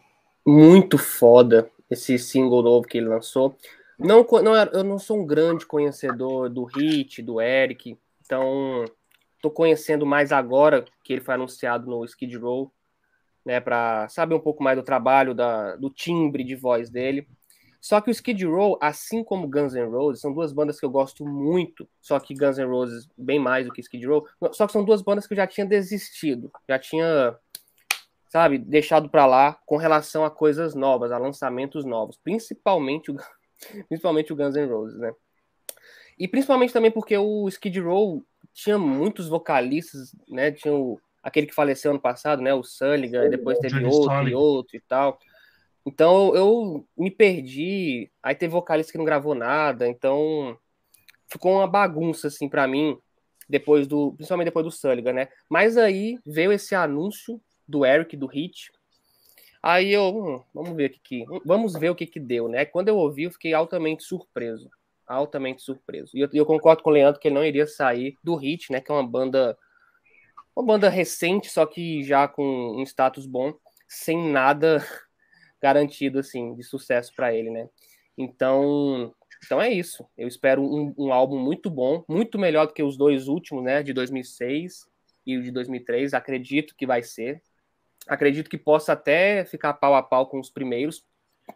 muito 0.46 0.98
foda 0.98 1.70
esse 1.90 2.18
single 2.18 2.62
novo 2.62 2.88
que 2.88 2.98
ele 2.98 3.08
lançou. 3.08 3.58
Não, 4.04 4.28
não, 4.44 4.56
eu 4.56 4.84
não 4.84 5.00
sou 5.00 5.20
um 5.20 5.26
grande 5.26 5.66
conhecedor 5.66 6.50
do 6.50 6.66
Hit, 6.66 7.22
do 7.22 7.40
Eric, 7.40 7.98
então 8.22 8.84
tô 9.42 9.50
conhecendo 9.50 10.06
mais 10.06 10.34
agora 10.34 10.84
que 11.04 11.14
ele 11.14 11.22
foi 11.22 11.36
anunciado 11.36 11.90
no 11.90 12.04
Skid 12.04 12.38
Row, 12.38 12.70
né, 13.46 13.62
para 13.62 14.08
saber 14.10 14.36
um 14.36 14.42
pouco 14.42 14.62
mais 14.62 14.78
do 14.78 14.84
trabalho, 14.84 15.34
da, 15.34 15.78
do 15.78 15.90
timbre 15.90 16.44
de 16.44 16.54
voz 16.54 16.90
dele. 16.90 17.28
Só 17.80 18.02
que 18.02 18.10
o 18.10 18.12
Skid 18.12 18.46
Row, 18.46 18.78
assim 18.82 19.24
como 19.24 19.48
Guns 19.48 19.74
N' 19.74 19.90
Roses, 19.90 20.22
são 20.22 20.34
duas 20.34 20.52
bandas 20.52 20.80
que 20.80 20.86
eu 20.86 20.90
gosto 20.90 21.26
muito, 21.26 21.88
só 22.02 22.20
que 22.20 22.34
Guns 22.34 22.58
N' 22.58 22.66
Roses 22.66 23.10
bem 23.18 23.40
mais 23.40 23.66
do 23.66 23.72
que 23.72 23.82
Skid 23.82 24.06
Row, 24.06 24.28
só 24.52 24.68
que 24.68 24.74
são 24.74 24.84
duas 24.84 25.02
bandas 25.02 25.26
que 25.26 25.34
eu 25.34 25.38
já 25.38 25.48
tinha 25.48 25.66
desistido, 25.66 26.52
já 26.68 26.78
tinha 26.78 27.38
sabe, 28.30 28.58
deixado 28.58 29.10
para 29.10 29.28
lá 29.28 29.60
com 29.64 29.78
relação 29.78 30.26
a 30.26 30.32
coisas 30.32 30.74
novas, 30.74 31.12
a 31.12 31.20
lançamentos 31.20 31.86
novos, 31.86 32.18
principalmente 32.18 33.12
o, 33.12 33.18
principalmente 33.88 34.32
o 34.32 34.36
Guns 34.36 34.56
N' 34.56 34.68
Roses, 34.68 34.98
né? 34.98 35.14
E 36.18 36.28
principalmente 36.28 36.74
também 36.74 36.92
porque 36.92 37.18
o 37.18 37.48
Skid 37.48 37.80
Row 37.80 38.24
tinha 38.54 38.78
muitos 38.78 39.28
vocalistas, 39.28 40.16
né? 40.30 40.52
Tinha 40.52 40.74
o, 40.74 41.00
aquele 41.22 41.48
que 41.48 41.54
faleceu 41.56 41.92
ano 41.92 42.00
passado, 42.00 42.42
né? 42.42 42.54
O 42.54 42.64
Sullivan, 42.64 43.26
e 43.26 43.30
depois 43.30 43.58
teve 43.60 43.76
Johnny 43.76 43.86
outro 43.86 44.14
e 44.14 44.18
Sullivan. 44.18 44.38
outro 44.38 44.78
e 44.78 44.82
tal. 44.82 45.20
Então 45.86 46.36
eu 46.36 46.88
me 46.98 47.10
perdi. 47.12 48.12
Aí 48.22 48.36
teve 48.36 48.52
vocalista 48.52 48.92
que 48.92 48.98
não 48.98 49.06
gravou 49.06 49.36
nada, 49.36 49.88
então 49.88 50.58
ficou 51.28 51.54
uma 51.54 51.68
bagunça 51.68 52.28
assim 52.28 52.48
para 52.48 52.68
mim 52.68 52.98
depois 53.50 53.88
do, 53.88 54.14
principalmente 54.14 54.46
depois 54.46 54.66
do 54.66 54.72
Sullivan, 54.72 55.14
né? 55.14 55.28
Mas 55.50 55.78
aí 55.78 56.18
veio 56.26 56.52
esse 56.52 56.76
anúncio 56.76 57.42
do 57.68 57.86
Eric 57.86 58.16
do 58.16 58.28
Hit. 58.28 58.72
Aí 59.64 59.94
eu, 59.94 60.14
hum, 60.14 60.44
vamos 60.54 60.76
ver 60.76 60.90
o 60.90 60.90
que, 60.90 61.00
que 61.00 61.26
vamos 61.46 61.74
ver 61.74 61.90
o 61.90 61.96
que 61.96 62.06
que 62.06 62.20
deu, 62.20 62.50
né? 62.50 62.66
Quando 62.66 62.90
eu 62.90 62.98
ouvi, 62.98 63.24
eu 63.24 63.32
fiquei 63.32 63.54
altamente 63.54 64.04
surpreso, 64.04 64.70
altamente 65.08 65.62
surpreso. 65.62 66.12
E 66.18 66.20
eu, 66.20 66.30
eu 66.34 66.46
concordo 66.46 66.84
com 66.84 66.90
o 66.90 66.94
Leandro 66.94 67.18
que 67.18 67.30
ele 67.30 67.36
não 67.36 67.46
iria 67.46 67.66
sair 67.66 68.18
do 68.22 68.36
Hit, 68.36 68.74
né? 68.74 68.82
Que 68.82 68.92
é 68.92 68.94
uma 68.94 69.08
banda, 69.08 69.58
uma 70.54 70.66
banda 70.66 70.90
recente, 70.90 71.50
só 71.50 71.66
que 71.66 72.04
já 72.04 72.28
com 72.28 72.44
um 72.44 72.84
status 72.84 73.26
bom, 73.26 73.54
sem 73.88 74.30
nada 74.30 74.86
garantido 75.62 76.20
assim 76.20 76.54
de 76.56 76.64
sucesso 76.64 77.14
para 77.16 77.34
ele, 77.34 77.50
né? 77.50 77.70
Então, 78.18 79.16
então 79.46 79.62
é 79.62 79.72
isso. 79.72 80.06
Eu 80.18 80.28
espero 80.28 80.62
um, 80.62 80.94
um 80.98 81.14
álbum 81.14 81.40
muito 81.40 81.70
bom, 81.70 82.04
muito 82.10 82.38
melhor 82.38 82.68
do 82.68 82.74
que 82.74 82.84
os 82.84 82.98
dois 82.98 83.30
últimos, 83.30 83.64
né? 83.64 83.82
De 83.82 83.94
2006 83.94 84.86
e 85.26 85.38
o 85.38 85.42
de 85.42 85.52
2003. 85.52 86.14
Acredito 86.14 86.76
que 86.76 86.86
vai 86.86 87.02
ser. 87.02 87.42
Acredito 88.08 88.50
que 88.50 88.58
possa 88.58 88.94
até 88.94 89.46
ficar 89.46 89.74
pau 89.74 89.96
a 89.96 90.04
pau 90.04 90.28
com 90.28 90.40
os 90.40 90.50
primeiros, 90.50 91.04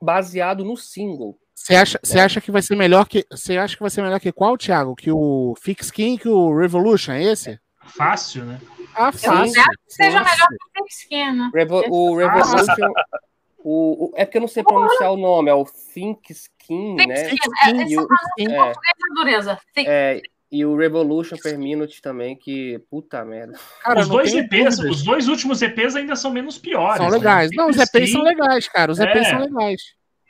baseado 0.02 0.64
no 0.64 0.78
single. 0.78 1.38
Você 1.54 1.76
acha, 1.76 2.00
você 2.04 2.20
acha 2.20 2.40
que 2.40 2.52
vai 2.52 2.62
ser 2.62 2.76
melhor 2.76 3.08
que. 3.08 3.26
Você 3.32 3.58
acha 3.58 3.76
que 3.76 3.82
vai 3.82 3.90
ser 3.90 4.02
melhor 4.02 4.20
que 4.20 4.32
qual, 4.32 4.58
Thiago? 4.58 4.96
Que 4.96 5.12
o 5.12 5.56
Fix 5.60 5.88
Skin, 5.88 6.18
que 6.18 6.30
o 6.30 6.56
Revolution, 6.58 7.14
é 7.14 7.24
esse? 7.24 7.60
Fácil, 7.84 8.46
né? 8.46 8.60
Ah, 8.96 9.08
Eu 9.08 9.14
fácil. 9.14 9.46
espero 9.46 9.70
que 9.86 9.94
seja 9.94 10.20
Nossa. 10.20 10.32
melhor 10.32 10.48
que 10.48 10.56
o 10.56 10.72
Pink 10.74 10.92
Skin, 10.94 11.32
né? 11.32 11.52
Revo- 11.54 11.84
o 11.90 12.16
Revolution. 12.16 12.92
o, 13.60 14.06
o- 14.06 14.14
é 14.16 14.26
porque 14.26 14.38
eu 14.38 14.42
não 14.42 14.48
sei 14.48 14.64
pronunciar 14.64 15.12
o 15.12 15.18
nome, 15.18 15.50
é 15.50 15.54
o 15.54 15.66
Think 15.66 16.32
Skin, 16.32 16.96
Think 16.96 17.08
né? 17.08 17.24
Skin, 17.24 17.36
Skin, 17.36 17.82
é, 17.82 17.84
esse 17.86 17.98
o- 18.00 18.08
é 18.40 19.84
é, 19.86 20.18
é, 20.18 20.22
e 20.52 20.66
o 20.66 20.78
Revolution 20.78 21.36
per 21.38 21.58
Minute 21.58 22.02
também, 22.02 22.36
que 22.36 22.80
puta 22.90 23.24
merda. 23.26 23.60
Cara, 23.84 24.02
os 24.02 24.08
dois 24.08 24.34
EPs, 24.34 24.78
dúvidas. 24.78 24.98
os 24.98 25.04
dois 25.04 25.28
últimos 25.28 25.62
EPs 25.62 25.96
ainda 25.96 26.16
são 26.16 26.32
menos 26.32 26.58
piores. 26.58 26.98
São 26.98 27.10
né? 27.10 27.18
legais. 27.18 27.52
Não, 27.54 27.70
os 27.70 27.78
EPs 27.78 28.12
são 28.12 28.22
legais, 28.22 28.68
cara. 28.68 28.92
Os 28.92 29.00
EPs 29.00 29.28
É. 29.28 29.30
são 29.30 29.40
legais. 29.40 29.82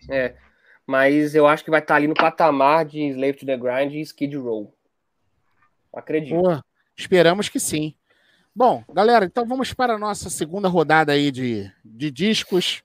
É, 0.10 0.36
mas 0.86 1.36
eu 1.36 1.46
acho 1.46 1.64
que 1.64 1.70
vai 1.70 1.82
estar 1.82 1.96
ali 1.96 2.08
no 2.08 2.16
patamar 2.16 2.86
de 2.86 3.00
Slave 3.10 3.34
to 3.34 3.46
the 3.46 3.58
Grind 3.58 3.94
e 3.94 4.02
Skid 4.02 4.36
Row. 4.38 4.74
Acredito. 5.94 6.42
Pô, 6.42 6.60
esperamos 6.96 7.50
que 7.50 7.60
sim. 7.60 7.94
Bom, 8.56 8.84
galera, 8.92 9.26
então 9.26 9.46
vamos 9.46 9.72
para 9.72 9.94
a 9.94 10.00
nossa 10.00 10.32
segunda 10.32 10.68
rodada 10.68 11.12
aí 11.12 11.30
de, 11.32 11.72
de 11.86 12.10
discos. 12.10 12.82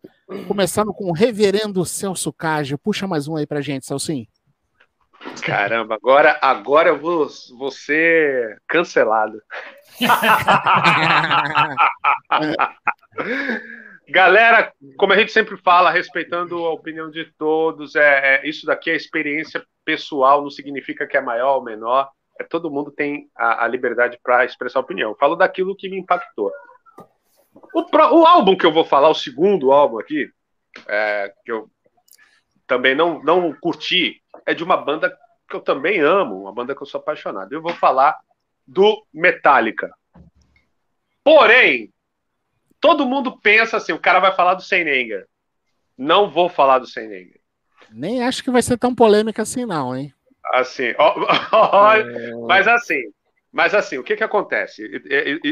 Começando 0.47 0.93
com 0.93 1.07
o 1.07 1.13
reverendo 1.13 1.85
Celso 1.85 2.31
Cágio. 2.33 2.77
Puxa 2.77 3.07
mais 3.07 3.27
um 3.27 3.37
aí 3.37 3.47
pra 3.47 3.63
gente, 3.63 3.87
Celcinho. 3.87 4.27
Caramba, 5.45 5.95
agora, 5.95 6.39
agora 6.43 6.89
eu 6.91 6.99
vou, 6.99 7.27
vou 7.59 7.71
ser 7.71 8.61
cancelado. 8.69 9.41
Galera, 14.09 14.73
como 14.99 15.13
a 15.13 15.17
gente 15.17 15.33
sempre 15.33 15.57
fala, 15.57 15.91
respeitando 15.91 16.57
a 16.67 16.73
opinião 16.73 17.11
de 17.11 17.25
todos, 17.39 17.95
é, 17.95 18.37
é- 18.45 18.49
isso 18.49 18.67
daqui 18.67 18.91
é 18.91 18.97
experiência 18.97 19.65
pessoal, 19.85 20.43
não 20.43 20.51
significa 20.51 21.07
que 21.07 21.17
é 21.17 21.21
maior 21.21 21.57
ou 21.57 21.65
menor. 21.65 22.11
É, 22.41 22.45
todo 22.45 22.71
mundo 22.71 22.91
tem 22.91 23.29
a, 23.37 23.65
a 23.65 23.69
liberdade 23.69 24.19
para 24.23 24.45
expressar 24.45 24.81
opinião. 24.81 25.15
Falo 25.19 25.37
daquilo 25.37 25.77
que 25.77 25.89
me 25.89 25.99
impactou. 25.99 26.51
O, 27.75 27.85
pro- 27.85 28.15
o 28.15 28.27
álbum 28.27 28.57
que 28.57 28.67
eu 28.67 28.73
vou 28.73 28.85
falar, 28.85 29.09
o 29.09 29.15
segundo 29.15 29.73
álbum 29.73 29.99
aqui, 29.99 30.29
é, 30.89 31.33
que 31.45 31.53
eu 31.53 31.69
também 32.67 32.95
não, 32.95 33.23
não 33.23 33.53
curti, 33.53 34.22
é 34.47 34.55
de 34.55 34.65
uma 34.65 34.77
banda 34.77 35.17
que 35.49 35.57
eu 35.57 35.61
também 35.61 36.01
amo, 36.01 36.41
uma 36.43 36.53
banda 36.53 36.75
que 36.75 36.83
eu 36.83 36.87
sou 36.87 37.01
apaixonado. 37.01 37.53
Eu 37.53 37.63
vou 37.63 37.75
falar 37.75 38.19
do 38.67 39.05
Metallica. 39.13 39.93
Porém, 41.23 41.93
todo 42.81 43.07
mundo 43.07 43.39
pensa 43.39 43.77
assim, 43.77 43.93
o 43.93 44.01
cara 44.01 44.19
vai 44.19 44.35
falar 44.35 44.55
do 44.55 44.63
Saint 44.63 44.87
Anger. 44.89 45.27
Não 45.97 46.31
vou 46.31 46.49
falar 46.49 46.79
do 46.79 46.87
Saint 46.87 47.11
Anger. 47.11 47.41
Nem 47.91 48.25
acho 48.25 48.43
que 48.43 48.51
vai 48.51 48.63
ser 48.63 48.79
tão 48.79 48.95
polêmica 48.95 49.43
assim, 49.43 49.67
não, 49.67 49.95
hein? 49.95 50.13
Assim, 50.53 50.95
ó, 50.99 51.15
ó, 51.53 51.95
É, 51.95 52.05
mas 52.49 52.67
assim, 52.67 53.01
mas 53.53 53.75
assim, 53.75 53.99
o 53.99 54.03
que 54.03 54.17
que 54.17 54.25
acontece? 54.25 54.83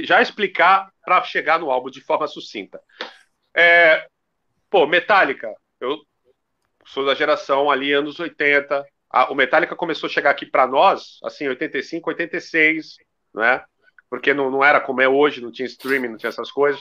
Já 0.05 0.22
explicar 0.22 0.91
para 1.05 1.22
chegar 1.22 1.61
no 1.61 1.70
álbum 1.70 1.91
de 1.91 2.01
forma 2.01 2.26
sucinta. 2.26 2.81
É, 3.55 4.07
pô, 4.70 4.87
Metallica, 4.87 5.55
eu 5.81 5.99
sou 6.85 7.05
da 7.05 7.14
geração 7.14 7.70
ali 7.70 7.93
anos 7.93 8.18
80. 8.18 8.85
A- 9.11 9.31
o 9.33 9.35
Metallica 9.35 9.74
começou 9.76 10.07
a 10.09 10.11
chegar 10.12 10.31
aqui 10.31 10.47
para 10.47 10.66
nós, 10.66 11.18
assim, 11.24 11.49
85, 11.49 12.11
86, 12.11 12.97
né? 13.35 13.64
Porque 14.09 14.35
não, 14.35 14.51
não 14.51 14.64
era 14.64 14.81
como 14.81 15.01
é 15.01 15.09
hoje, 15.09 15.41
não 15.41 15.53
tinha 15.53 15.66
streaming, 15.66 16.09
não 16.09 16.16
tinha 16.16 16.31
essas 16.31 16.51
coisas. 16.51 16.81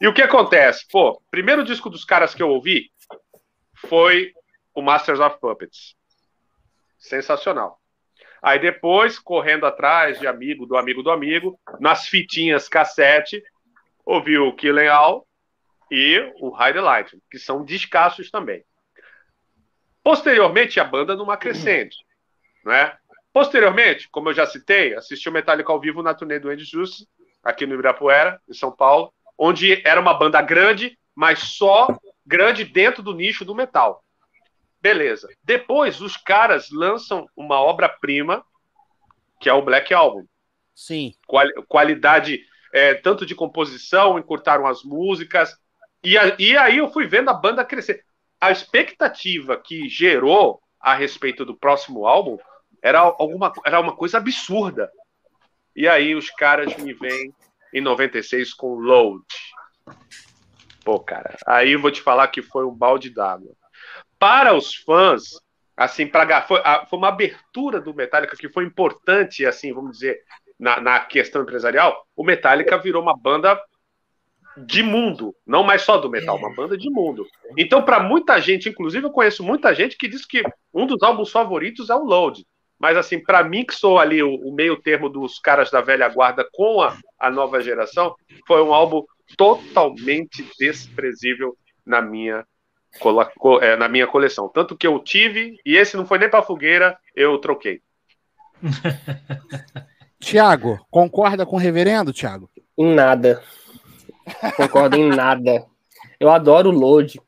E 0.00 0.06
o 0.08 0.12
que 0.14 0.22
acontece? 0.22 0.84
Pô, 0.90 1.20
primeiro 1.30 1.64
disco 1.64 1.88
dos 1.88 2.04
caras 2.04 2.34
que 2.34 2.42
eu 2.42 2.48
ouvi 2.50 2.90
foi 3.76 4.32
o 4.74 4.82
Masters 4.82 5.20
of 5.20 5.38
Puppets. 5.40 5.94
Sensacional. 6.98 7.80
Aí 8.42 8.58
depois, 8.58 9.18
correndo 9.18 9.66
atrás 9.66 10.18
de 10.18 10.26
amigo 10.26 10.66
do 10.66 10.76
amigo 10.76 11.02
do 11.02 11.10
amigo, 11.10 11.58
nas 11.80 12.06
fitinhas 12.06 12.68
cassete, 12.68 13.42
ouvi 14.04 14.38
o 14.38 14.52
Killing 14.54 14.86
All 14.86 15.26
e 15.90 16.32
o 16.40 16.50
High 16.50 16.74
Light, 16.74 17.18
que 17.30 17.38
são 17.38 17.64
descassos 17.64 18.30
também. 18.30 18.64
Posteriormente, 20.06 20.78
a 20.78 20.84
banda 20.84 21.16
numa 21.16 21.36
crescente, 21.36 21.96
né? 22.64 22.96
Posteriormente, 23.32 24.08
como 24.08 24.28
eu 24.28 24.34
já 24.34 24.46
citei, 24.46 24.94
assisti 24.94 25.28
o 25.28 25.32
Metallica 25.32 25.72
ao 25.72 25.80
vivo 25.80 26.00
na 26.00 26.14
turnê 26.14 26.38
do 26.38 26.48
Andy 26.48 26.62
Justice, 26.62 27.08
aqui 27.42 27.66
no 27.66 27.74
Ibirapuera, 27.74 28.40
em 28.48 28.54
São 28.54 28.70
Paulo, 28.70 29.12
onde 29.36 29.82
era 29.84 30.00
uma 30.00 30.14
banda 30.14 30.40
grande, 30.40 30.96
mas 31.12 31.40
só 31.40 31.88
grande 32.24 32.64
dentro 32.64 33.02
do 33.02 33.12
nicho 33.12 33.44
do 33.44 33.52
metal. 33.52 34.00
Beleza. 34.80 35.28
Depois, 35.42 36.00
os 36.00 36.16
caras 36.16 36.70
lançam 36.70 37.26
uma 37.36 37.60
obra-prima, 37.60 38.44
que 39.40 39.48
é 39.48 39.52
o 39.52 39.62
Black 39.62 39.92
Album. 39.92 40.24
Sim. 40.72 41.14
Quali- 41.26 41.52
qualidade 41.66 42.44
é, 42.72 42.94
tanto 42.94 43.26
de 43.26 43.34
composição, 43.34 44.20
encurtaram 44.20 44.68
as 44.68 44.84
músicas. 44.84 45.58
E, 46.04 46.16
a- 46.16 46.36
e 46.38 46.56
aí 46.56 46.76
eu 46.76 46.92
fui 46.92 47.08
vendo 47.08 47.28
a 47.28 47.34
banda 47.34 47.64
crescer. 47.64 48.05
A 48.46 48.52
expectativa 48.52 49.56
que 49.56 49.88
gerou 49.88 50.62
a 50.80 50.94
respeito 50.94 51.44
do 51.44 51.56
próximo 51.56 52.06
álbum 52.06 52.38
era, 52.80 53.00
alguma, 53.00 53.52
era 53.64 53.80
uma 53.80 53.96
coisa 53.96 54.18
absurda. 54.18 54.88
E 55.74 55.88
aí 55.88 56.14
os 56.14 56.30
caras 56.30 56.76
me 56.76 56.92
vêm 56.92 57.34
em 57.74 57.80
96 57.80 58.54
com 58.54 58.76
Load. 58.76 59.24
Pô, 60.84 61.00
cara, 61.00 61.36
aí 61.44 61.72
eu 61.72 61.80
vou 61.80 61.90
te 61.90 62.00
falar 62.00 62.28
que 62.28 62.40
foi 62.40 62.64
um 62.64 62.72
balde 62.72 63.10
d'água. 63.10 63.52
Para 64.16 64.54
os 64.54 64.76
fãs, 64.76 65.24
assim, 65.76 66.06
para 66.06 66.42
foi, 66.42 66.60
foi 66.88 66.98
uma 67.00 67.08
abertura 67.08 67.80
do 67.80 67.92
Metallica 67.92 68.36
que 68.36 68.48
foi 68.48 68.62
importante, 68.62 69.44
assim, 69.44 69.72
vamos 69.72 69.98
dizer, 69.98 70.22
na, 70.56 70.80
na 70.80 71.00
questão 71.00 71.42
empresarial. 71.42 72.06
O 72.14 72.22
Metallica 72.22 72.78
virou 72.78 73.02
uma 73.02 73.16
banda 73.16 73.60
de 74.56 74.82
mundo, 74.82 75.34
não 75.46 75.62
mais 75.62 75.82
só 75.82 75.98
do 75.98 76.10
metal, 76.10 76.36
uma 76.36 76.54
banda 76.54 76.76
de 76.76 76.88
mundo. 76.90 77.26
Então, 77.56 77.82
para 77.82 78.00
muita 78.00 78.40
gente, 78.40 78.68
inclusive 78.68 79.06
eu 79.06 79.10
conheço 79.10 79.44
muita 79.44 79.74
gente 79.74 79.96
que 79.96 80.08
diz 80.08 80.24
que 80.24 80.42
um 80.72 80.86
dos 80.86 81.02
álbuns 81.02 81.30
favoritos 81.30 81.90
é 81.90 81.94
o 81.94 82.04
Load. 82.04 82.44
Mas, 82.78 82.96
assim, 82.96 83.18
para 83.18 83.42
mim, 83.42 83.64
que 83.64 83.74
sou 83.74 83.98
ali 83.98 84.22
o, 84.22 84.34
o, 84.34 84.54
meio 84.54 84.76
termo 84.76 85.08
dos 85.08 85.38
caras 85.38 85.70
da 85.70 85.80
velha 85.80 86.08
guarda 86.08 86.46
com 86.52 86.82
a, 86.82 86.96
a 87.18 87.30
nova 87.30 87.60
geração, 87.60 88.14
foi 88.46 88.62
um 88.62 88.72
álbum 88.72 89.02
totalmente 89.36 90.46
desprezível 90.58 91.56
na 91.84 92.02
minha, 92.02 92.44
é, 93.62 93.76
na 93.76 93.88
minha 93.88 94.06
coleção. 94.06 94.48
Tanto 94.48 94.76
que 94.76 94.86
eu 94.86 94.98
tive, 94.98 95.56
e 95.64 95.76
esse 95.76 95.96
não 95.96 96.06
foi 96.06 96.18
nem 96.18 96.28
para 96.28 96.42
fogueira, 96.42 96.98
eu 97.14 97.38
troquei. 97.38 97.80
Tiago, 100.20 100.78
concorda 100.90 101.46
com 101.46 101.56
o 101.56 101.58
reverendo, 101.58 102.12
Tiago? 102.12 102.50
Em 102.76 102.94
nada. 102.94 103.42
Concordo 104.56 104.96
em 104.96 105.08
nada. 105.08 105.66
Eu 106.18 106.30
adoro 106.30 106.70
o 106.70 106.72
Load. 106.72 107.20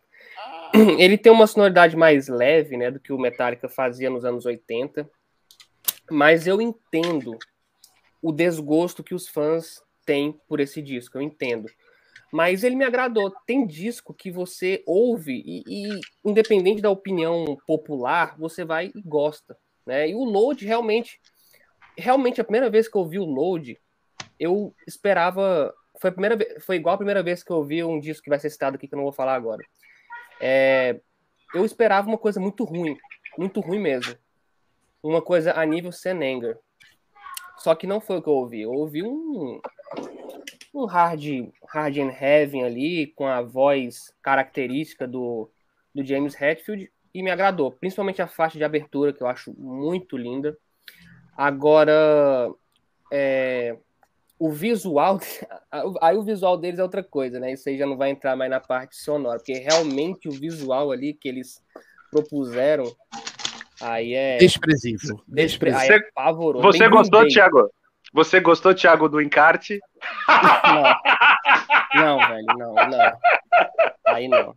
Ele 0.99 1.17
tem 1.17 1.33
uma 1.33 1.47
sonoridade 1.47 1.97
mais 1.97 2.29
leve, 2.29 2.77
né, 2.77 2.91
do 2.91 3.01
que 3.01 3.13
o 3.13 3.19
Metallica 3.19 3.69
fazia 3.69 4.11
nos 4.11 4.25
anos 4.25 4.45
80. 4.45 5.09
Mas 6.11 6.47
eu 6.47 6.61
entendo 6.61 7.39
o 8.23 8.33
desgosto 8.33 9.05
que 9.05 9.15
os 9.15 9.29
fãs 9.29 9.83
têm 10.05 10.39
por 10.49 10.61
esse 10.61 10.83
disco, 10.83 11.19
eu 11.19 11.23
entendo. 11.23 11.69
Mas 12.33 12.63
ele 12.63 12.77
me 12.77 12.85
agradou. 12.85 13.33
Tem 13.47 13.67
disco 13.67 14.13
que 14.13 14.31
você 14.31 14.83
ouve 14.87 15.43
e, 15.47 15.63
e 15.67 16.01
independente 16.25 16.83
da 16.83 16.91
opinião 16.91 17.57
popular, 17.67 18.37
você 18.39 18.65
vai 18.65 18.91
e 18.95 19.03
gosta, 19.03 19.57
né? 19.87 20.11
E 20.11 20.15
o 20.15 20.25
Load 20.25 20.65
realmente, 20.67 21.19
realmente 21.97 22.41
a 22.41 22.45
primeira 22.45 22.69
vez 22.69 22.87
que 22.89 22.97
eu 22.97 23.03
ouvi 23.03 23.19
o 23.19 23.25
Load, 23.25 23.79
eu 24.39 24.75
esperava, 24.87 25.75
foi 26.01 26.11
a 26.11 26.13
primeira 26.13 26.37
vez, 26.37 26.65
foi 26.65 26.77
igual 26.77 26.95
a 26.95 26.99
primeira 26.99 27.23
vez 27.23 27.43
que 27.43 27.51
eu 27.51 27.57
ouvi 27.57 27.83
um 27.83 28.01
disco 28.01 28.25
que 28.25 28.31
vai 28.31 28.39
ser 28.39 28.51
citado 28.51 28.77
aqui 28.77 28.89
que 28.89 28.95
eu 28.95 28.99
não 28.99 29.05
vou 29.05 29.13
falar 29.13 29.35
agora. 29.35 29.65
É, 30.41 31.01
eu 31.55 31.65
esperava 31.65 32.09
uma 32.09 32.19
coisa 32.19 32.41
muito 32.41 32.65
ruim, 32.65 32.97
muito 33.37 33.61
ruim 33.61 33.81
mesmo 33.81 34.17
uma 35.03 35.23
coisa 35.23 35.53
a 35.53 35.65
nível 35.65 35.93
Senenger. 35.93 36.59
Só 37.59 37.75
que 37.75 37.87
não 37.87 38.01
foi 38.01 38.19
o 38.19 38.23
que 38.23 38.29
eu 38.29 38.35
ouvi. 38.35 38.63
Eu 38.63 38.73
ouvi 38.73 39.03
um, 39.03 39.61
um 40.75 40.85
hard, 40.85 41.23
hard 41.67 41.97
and 41.99 42.13
heavy 42.13 42.63
ali, 42.63 43.07
com 43.09 43.27
a 43.27 43.43
voz 43.43 44.15
característica 44.23 45.07
do, 45.07 45.51
do 45.95 46.05
James 46.05 46.41
Hetfield, 46.41 46.91
e 47.13 47.23
me 47.23 47.31
agradou. 47.31 47.73
Principalmente 47.73 48.23
a 48.23 48.29
faixa 48.29 48.59
de 48.59 48.65
abertura, 48.65 49.13
que 49.13 49.23
eu 49.23 49.27
acho 49.27 49.53
muito 49.59 50.17
linda. 50.17 50.57
Agora, 51.37 52.53
é, 53.13 53.77
o 54.39 54.51
visual. 54.51 55.19
Aí 56.01 56.17
o 56.17 56.23
visual 56.23 56.57
deles 56.57 56.79
é 56.79 56.83
outra 56.83 57.03
coisa, 57.03 57.39
né? 57.41 57.53
Isso 57.53 57.69
aí 57.69 57.77
já 57.77 57.87
não 57.87 57.97
vai 57.97 58.11
entrar 58.11 58.37
mais 58.37 58.51
na 58.51 58.61
parte 58.61 58.97
sonora, 58.97 59.39
porque 59.39 59.53
realmente 59.53 60.29
o 60.29 60.33
visual 60.33 60.91
ali 60.91 61.13
que 61.13 61.29
eles 61.29 61.63
propuseram 62.11 62.85
Aí 63.81 64.15
é. 64.15 64.39
Desprezível. 64.39 65.21
Desprezível. 65.27 65.87
Você, 65.87 65.95
é 65.95 66.11
pavoroso. 66.15 66.65
Você 66.67 66.89
gostou, 66.89 67.27
Thiago? 67.27 67.71
Você 68.13 68.41
gostou, 68.41 68.75
Thiago, 68.75 69.09
do 69.09 69.21
encarte? 69.21 69.81
Não. 70.29 70.83
Não, 71.95 72.19
velho, 72.19 72.47
não, 72.59 72.75
não. 72.75 73.19
Aí 74.07 74.29
não. 74.29 74.55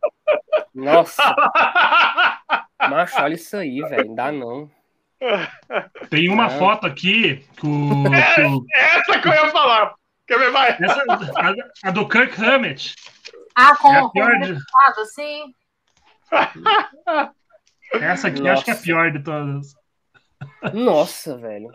Nossa. 0.73 1.35
Macho, 2.89 3.21
olha 3.21 3.35
isso 3.35 3.55
aí, 3.57 3.81
velho. 3.81 4.07
Não 4.07 4.15
dá 4.15 4.31
não. 4.31 4.69
Tem 6.09 6.29
uma 6.29 6.49
não. 6.49 6.57
foto 6.57 6.87
aqui 6.87 7.45
que 7.55 7.67
o, 7.67 8.03
que 8.35 8.41
o... 8.41 8.65
É, 8.73 8.97
essa 8.97 9.19
que 9.19 9.27
eu 9.27 9.33
ia 9.33 9.49
falar. 9.49 9.93
Quer 10.27 10.39
ver, 10.39 10.51
vai? 10.51 10.77
Essa, 10.81 11.03
a, 11.35 11.89
a 11.89 11.91
do 11.91 12.07
Kirk 12.07 12.41
Hammett. 12.43 12.95
Ah, 13.55 13.75
com, 13.75 13.93
é 13.93 14.01
com 14.01 15.01
o 15.01 15.05
sim. 15.05 15.53
Essa 17.93 18.29
aqui 18.29 18.39
Nossa. 18.39 18.53
acho 18.53 18.63
que 18.63 18.71
é 18.71 18.73
a 18.73 18.77
pior 18.77 19.11
de 19.11 19.21
todas. 19.23 19.73
Nossa, 20.73 21.37
velho. 21.37 21.69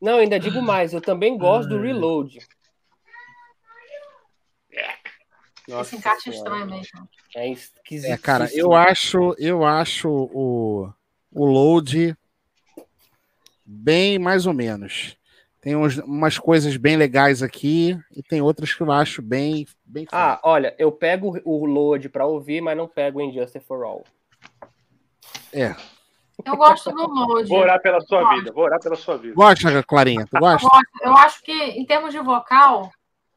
Não, 0.00 0.18
ainda 0.18 0.38
digo 0.38 0.62
mais, 0.62 0.94
eu 0.94 1.00
também 1.00 1.36
gosto 1.36 1.68
do 1.68 1.80
Reload. 1.80 2.38
Nossa, 5.68 5.88
Esse 5.88 5.96
encaixe 5.96 6.30
é 6.30 6.32
estranho 6.32 6.66
mesmo. 6.66 7.08
É 7.34 7.48
esquisito. 7.48 8.10
É, 8.10 8.16
cara, 8.16 8.48
eu 8.54 8.72
acho, 8.72 9.34
eu 9.36 9.64
acho 9.64 10.08
o, 10.08 10.92
o 11.36 11.44
load 11.44 12.16
bem 13.64 14.18
mais 14.18 14.46
ou 14.46 14.54
menos. 14.54 15.16
Tem 15.60 15.76
uns, 15.76 15.98
umas 15.98 16.38
coisas 16.38 16.76
bem 16.76 16.96
legais 16.96 17.42
aqui 17.42 17.98
e 18.14 18.22
tem 18.22 18.40
outras 18.40 18.72
que 18.72 18.80
eu 18.80 18.90
acho 18.90 19.20
bem. 19.20 19.66
bem 19.84 20.06
ah, 20.12 20.40
olha, 20.42 20.74
eu 20.78 20.90
pego 20.90 21.38
o 21.44 21.66
load 21.66 22.08
para 22.08 22.24
ouvir, 22.24 22.60
mas 22.60 22.76
não 22.76 22.88
pego 22.88 23.18
o 23.18 23.22
Injustice 23.22 23.64
for 23.64 23.84
All. 23.84 24.04
É. 25.52 25.74
Eu 26.44 26.56
gosto 26.56 26.90
do 26.90 27.06
Load. 27.06 27.48
Vou 27.48 27.58
orar 27.58 27.80
pela 27.80 28.00
sua 28.00 28.34
vida, 28.34 28.52
vou 28.52 28.64
orar 28.64 28.80
pela 28.80 28.94
sua 28.94 29.16
vida. 29.16 29.34
Gosta, 29.34 29.82
Clarinha? 29.82 30.26
Tu 30.26 30.38
gosta? 30.38 30.68
Eu, 31.02 31.10
eu 31.10 31.16
acho 31.16 31.42
que, 31.42 31.52
em 31.52 31.84
termos 31.84 32.12
de 32.12 32.20
vocal, 32.20 32.90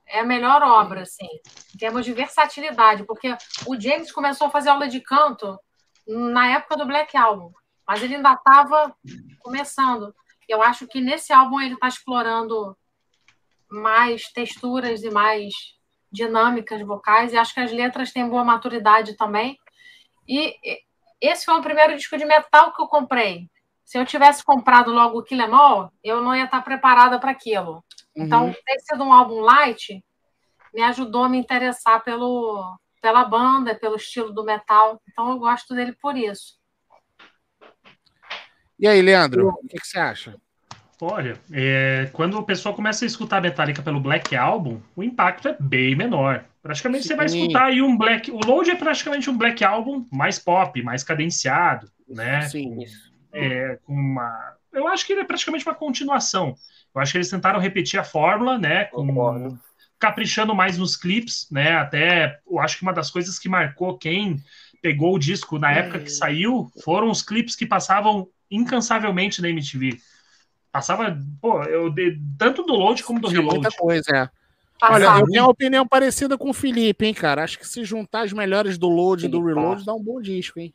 é 0.06 0.20
a 0.20 0.26
melhor 0.26 0.62
obra, 0.62 1.02
assim, 1.02 1.28
em 1.74 1.78
termos 1.78 2.06
de 2.06 2.14
versatilidade, 2.14 3.04
porque 3.06 3.36
o 3.66 3.80
James 3.80 4.12
começou 4.12 4.48
a 4.48 4.52
fazer 4.52 4.70
aula 4.70 4.88
de 4.88 5.00
canto 5.00 5.58
na 6.08 6.56
época 6.56 6.76
do 6.76 6.86
Black 6.86 7.16
Album, 7.16 7.52
mas 7.90 8.04
ele 8.04 8.18
ainda 8.18 8.34
estava 8.34 8.96
começando. 9.40 10.14
Eu 10.48 10.62
acho 10.62 10.86
que 10.86 11.02
nesse 11.02 11.34
álbum 11.34 11.60
ele 11.60 11.74
está 11.74 11.88
explorando 11.88 12.78
mais 13.68 14.32
texturas 14.32 15.02
e 15.02 15.10
mais 15.10 15.52
dinâmicas 16.12 16.84
vocais, 16.84 17.34
e 17.34 17.38
acho 17.38 17.52
que 17.52 17.60
as 17.60 17.72
letras 17.72 18.12
têm 18.12 18.30
boa 18.30 18.44
maturidade 18.44 19.18
também. 19.18 19.58
E 20.28 20.56
esse 21.20 21.46
foi 21.46 21.56
o 21.56 21.64
primeiro 21.64 21.96
disco 21.96 22.16
de 22.16 22.26
metal 22.26 22.72
que 22.76 22.82
eu 22.84 22.88
comprei. 22.88 23.50
Se 23.84 23.98
eu 23.98 24.06
tivesse 24.06 24.44
comprado 24.44 24.92
logo 24.92 25.18
o 25.18 25.24
Kill 25.24 25.42
Em 25.42 25.52
All, 25.52 25.92
eu 26.04 26.22
não 26.22 26.36
ia 26.36 26.46
estar 26.46 26.62
preparada 26.62 27.20
para 27.20 27.32
aquilo. 27.32 27.84
Então, 28.16 28.46
uhum. 28.46 28.54
ter 28.54 28.80
sido 28.82 29.04
um 29.04 29.12
álbum 29.12 29.40
light 29.40 30.06
me 30.72 30.84
ajudou 30.84 31.24
a 31.24 31.30
me 31.30 31.40
interessar 31.40 32.04
pelo, 32.04 32.78
pela 33.02 33.26
banda, 33.26 33.74
pelo 33.74 33.96
estilo 33.96 34.32
do 34.32 34.44
metal. 34.44 35.02
Então, 35.10 35.32
eu 35.32 35.40
gosto 35.40 35.74
dele 35.74 35.94
por 36.00 36.16
isso. 36.16 36.59
E 38.80 38.88
aí, 38.88 39.02
Leandro, 39.02 39.50
o 39.50 39.68
que, 39.68 39.78
que 39.78 39.88
você 39.88 40.00
acha? 40.00 40.36
Olha, 41.02 41.38
é, 41.52 42.10
quando 42.14 42.38
o 42.38 42.44
pessoal 42.44 42.74
começa 42.74 43.04
a 43.04 43.08
escutar 43.08 43.42
Metallica 43.42 43.82
pelo 43.82 44.00
Black 44.00 44.36
Album, 44.36 44.82
o 44.96 45.04
impacto 45.04 45.50
é 45.50 45.58
bem 45.60 45.96
menor. 45.96 46.46
Praticamente 46.62 47.04
Sim. 47.04 47.10
você 47.10 47.16
vai 47.16 47.26
escutar 47.26 47.66
aí 47.66 47.82
um 47.82 47.98
Black. 47.98 48.32
O 48.32 48.40
Load 48.46 48.72
é 48.72 48.76
praticamente 48.76 49.30
um 49.30 49.38
Black 49.38 49.64
Album 49.64 50.06
mais 50.12 50.40
pop, 50.40 50.82
mais 50.82 51.04
cadenciado, 51.04 51.90
né? 52.08 52.42
Sim. 52.44 52.80
É, 53.34 53.80
com 53.84 53.94
uma. 53.94 54.56
Eu 54.74 54.88
acho 54.88 55.06
que 55.06 55.14
ele 55.14 55.22
é 55.22 55.26
praticamente 55.26 55.66
uma 55.66 55.76
continuação. 55.76 56.56
Eu 56.94 57.02
acho 57.02 57.12
que 57.12 57.18
eles 57.18 57.30
tentaram 57.30 57.60
repetir 57.60 58.00
a 58.00 58.04
fórmula, 58.04 58.58
né? 58.58 58.86
Com... 58.86 59.58
Caprichando 59.98 60.56
mais 60.56 60.78
nos 60.78 60.96
clipes, 60.96 61.48
né? 61.52 61.74
Até 61.78 62.40
eu 62.50 62.60
acho 62.60 62.78
que 62.78 62.84
uma 62.84 62.94
das 62.94 63.12
coisas 63.12 63.38
que 63.38 63.50
marcou 63.50 63.98
quem 63.98 64.38
pegou 64.82 65.16
o 65.16 65.20
disco 65.20 65.60
na 65.60 65.72
época 65.72 66.00
que 66.00 66.10
saiu 66.10 66.72
foram 66.84 67.10
os 67.10 67.22
clipes 67.22 67.56
que 67.56 67.66
passavam 67.66 68.28
incansavelmente 68.50 69.42
na 69.42 69.50
MTV. 69.50 69.98
Passava, 70.72 71.18
pô, 71.42 71.64
eu 71.64 71.90
de, 71.90 72.20
tanto 72.38 72.64
do 72.64 72.74
load 72.74 73.04
como 73.04 73.20
do 73.20 73.28
reload. 73.28 73.60
Muita 73.60 73.72
coisa, 73.72 74.16
é. 74.16 74.30
Olha, 74.82 75.20
eu 75.20 75.26
tenho 75.26 75.44
uma 75.44 75.52
opinião 75.52 75.86
parecida 75.86 76.38
com 76.38 76.50
o 76.50 76.54
Felipe, 76.54 77.06
hein, 77.06 77.14
cara. 77.14 77.44
Acho 77.44 77.60
que 77.60 77.68
se 77.68 77.84
juntar 77.84 78.22
as 78.22 78.32
melhores 78.32 78.78
do 78.78 78.88
load 78.88 79.26
e 79.26 79.30
do 79.30 79.44
reload, 79.44 79.84
dá 79.84 79.94
um 79.94 80.02
bom 80.02 80.22
disco, 80.22 80.60
hein? 80.60 80.74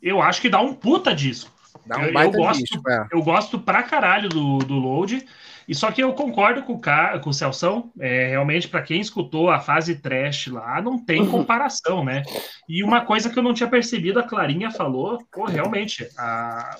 Eu 0.00 0.22
acho 0.22 0.40
que 0.40 0.48
dá 0.48 0.60
um 0.60 0.72
puta 0.72 1.14
disco. 1.14 1.50
Dá 1.84 1.98
um 1.98 2.12
baita 2.12 2.36
eu, 2.36 2.42
gosto, 2.42 2.60
disco, 2.60 2.90
é. 2.90 3.06
eu 3.12 3.22
gosto 3.22 3.58
pra 3.58 3.82
caralho 3.82 4.28
do, 4.28 4.58
do 4.58 4.74
load. 4.74 5.26
E 5.68 5.74
só 5.74 5.92
que 5.92 6.02
eu 6.02 6.12
concordo 6.12 6.62
com 6.62 6.74
o, 6.74 7.20
com 7.20 7.30
o 7.30 7.34
Celção, 7.34 7.92
é, 8.00 8.28
realmente, 8.28 8.68
para 8.68 8.82
quem 8.82 9.00
escutou 9.00 9.50
a 9.50 9.60
fase 9.60 9.96
trash 9.96 10.48
lá, 10.48 10.80
não 10.82 10.98
tem 10.98 11.24
comparação, 11.30 12.04
né? 12.04 12.22
E 12.68 12.82
uma 12.82 13.02
coisa 13.02 13.30
que 13.30 13.38
eu 13.38 13.42
não 13.42 13.54
tinha 13.54 13.68
percebido, 13.68 14.18
a 14.18 14.24
Clarinha 14.24 14.70
falou, 14.70 15.18
pô, 15.30 15.44
realmente, 15.44 16.08
a, 16.18 16.76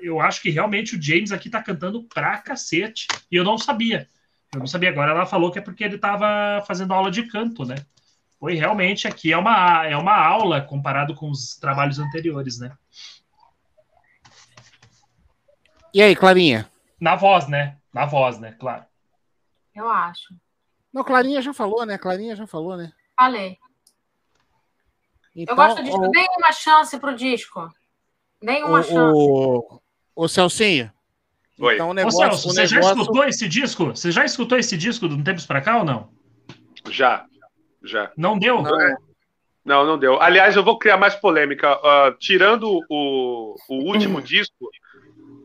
eu 0.00 0.20
acho 0.20 0.40
que 0.40 0.50
realmente 0.50 0.96
o 0.96 1.02
James 1.02 1.32
aqui 1.32 1.50
tá 1.50 1.62
cantando 1.62 2.02
pra 2.04 2.38
cacete. 2.38 3.06
E 3.30 3.36
eu 3.36 3.44
não 3.44 3.58
sabia. 3.58 4.08
Eu 4.52 4.60
não 4.60 4.66
sabia. 4.66 4.90
Agora 4.90 5.10
ela 5.10 5.26
falou 5.26 5.50
que 5.50 5.58
é 5.58 5.62
porque 5.62 5.84
ele 5.84 5.98
tava 5.98 6.64
fazendo 6.66 6.94
aula 6.94 7.10
de 7.10 7.24
canto, 7.24 7.64
né? 7.64 7.76
Foi 8.38 8.54
realmente 8.54 9.08
aqui 9.08 9.32
é 9.32 9.38
uma, 9.38 9.86
é 9.86 9.96
uma 9.96 10.16
aula 10.16 10.60
comparado 10.60 11.14
com 11.14 11.30
os 11.30 11.56
trabalhos 11.56 11.98
anteriores, 11.98 12.58
né? 12.58 12.76
E 15.92 16.02
aí, 16.02 16.14
Clarinha? 16.14 16.70
Na 17.00 17.16
voz, 17.16 17.48
né? 17.48 17.78
Na 17.92 18.04
voz, 18.04 18.38
né? 18.38 18.52
Claro. 18.58 18.84
Eu 19.74 19.88
acho. 19.88 20.34
Não, 20.92 21.04
Clarinha 21.04 21.40
já 21.40 21.52
falou, 21.52 21.84
né? 21.84 21.98
Clarinha 21.98 22.36
já 22.36 22.46
falou, 22.46 22.76
né? 22.76 22.92
Falei. 23.18 23.58
Então, 25.34 25.52
Eu 25.52 25.56
gosto 25.56 25.76
do 25.76 25.82
disco. 25.82 26.02
o, 26.02 26.10
Dêem 26.10 26.28
uma 26.38 26.52
chance 26.52 26.98
pro 26.98 27.14
disco. 27.14 27.70
Deem 28.42 28.64
uma 28.64 28.82
chance. 28.82 28.94
o, 28.94 29.80
o, 30.14 30.24
o 30.24 30.28
Celcinho. 30.28 30.92
Oi. 31.58 31.74
Então 31.74 31.88
o 31.88 31.90
Ô, 31.90 31.94
negócio. 31.94 32.18
Celso, 32.18 32.48
o 32.48 32.52
você 32.52 32.66
já 32.66 32.80
escutou 32.80 33.24
esse 33.24 33.48
disco? 33.48 33.86
Você 33.86 34.10
já 34.10 34.24
escutou 34.24 34.58
esse 34.58 34.76
disco 34.76 35.08
de 35.08 35.14
um 35.14 35.22
tempos 35.24 35.46
pra 35.46 35.60
cá 35.60 35.78
ou 35.78 35.84
não? 35.84 36.10
Já, 36.90 37.24
já. 37.82 38.12
Não 38.16 38.38
deu? 38.38 38.62
Não, 38.62 38.96
Não, 39.64 39.86
não 39.86 39.98
deu. 39.98 40.20
Aliás, 40.20 40.54
eu 40.54 40.62
vou 40.62 40.78
criar 40.78 40.96
mais 40.96 41.14
polêmica. 41.14 41.72
Ah, 41.82 42.14
tirando 42.18 42.80
o, 42.88 43.56
o 43.68 43.74
último 43.90 44.20
disco, 44.22 44.68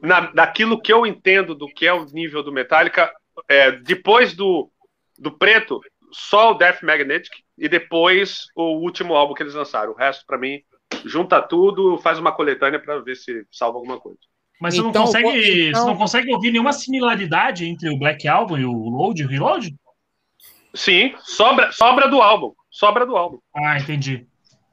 na, 0.02 0.32
daquilo 0.32 0.82
que 0.82 0.92
eu 0.92 1.06
entendo 1.06 1.56
do 1.56 1.68
que 1.68 1.88
é 1.88 1.94
o 1.94 2.06
nível 2.06 2.44
do 2.44 2.52
Metallica, 2.52 3.12
é, 3.48 3.72
depois 3.72 4.34
do, 4.34 4.70
do 5.18 5.32
preto, 5.32 5.80
só 6.12 6.52
o 6.52 6.56
Death 6.56 6.84
Magnetic 6.84 7.32
e 7.58 7.70
depois 7.70 8.48
o 8.56 8.80
último 8.80 9.16
álbum 9.16 9.34
que 9.34 9.44
eles 9.44 9.54
lançaram. 9.54 9.94
O 9.94 9.96
resto, 9.96 10.26
pra 10.26 10.38
mim, 10.38 10.62
junta 11.06 11.42
tudo, 11.42 11.98
faz 12.00 12.20
uma 12.20 12.32
coletânea 12.32 12.80
pra 12.80 13.00
ver 13.00 13.16
se 13.16 13.46
salva 13.52 13.78
alguma 13.78 14.00
coisa. 14.00 14.20
Mas 14.60 14.76
você, 14.76 14.82
Então, 14.82 14.92
não 14.92 15.06
consegue, 15.06 15.70
então- 15.70 15.82
você 15.82 15.88
não 15.88 15.98
consegue 15.98 16.34
ouvir 16.34 16.52
nenhuma 16.52 16.74
similaridade 16.74 17.66
entre 17.66 17.90
o 17.90 17.98
Black 17.98 18.28
Album 18.28 18.58
e 18.58 18.66
o 18.66 18.72
Load 18.72 19.22
e 19.22 19.26
o 19.26 19.28
Reload? 19.30 19.74
Sim, 20.74 21.14
sobra, 21.20 21.72
sobra 21.72 22.08
do 22.08 22.22
álbum. 22.22 22.54
Sobra 22.70 23.06
do 23.06 23.18
álbum. 23.18 23.40
Ah, 23.56 23.78
entendi. 23.78 24.26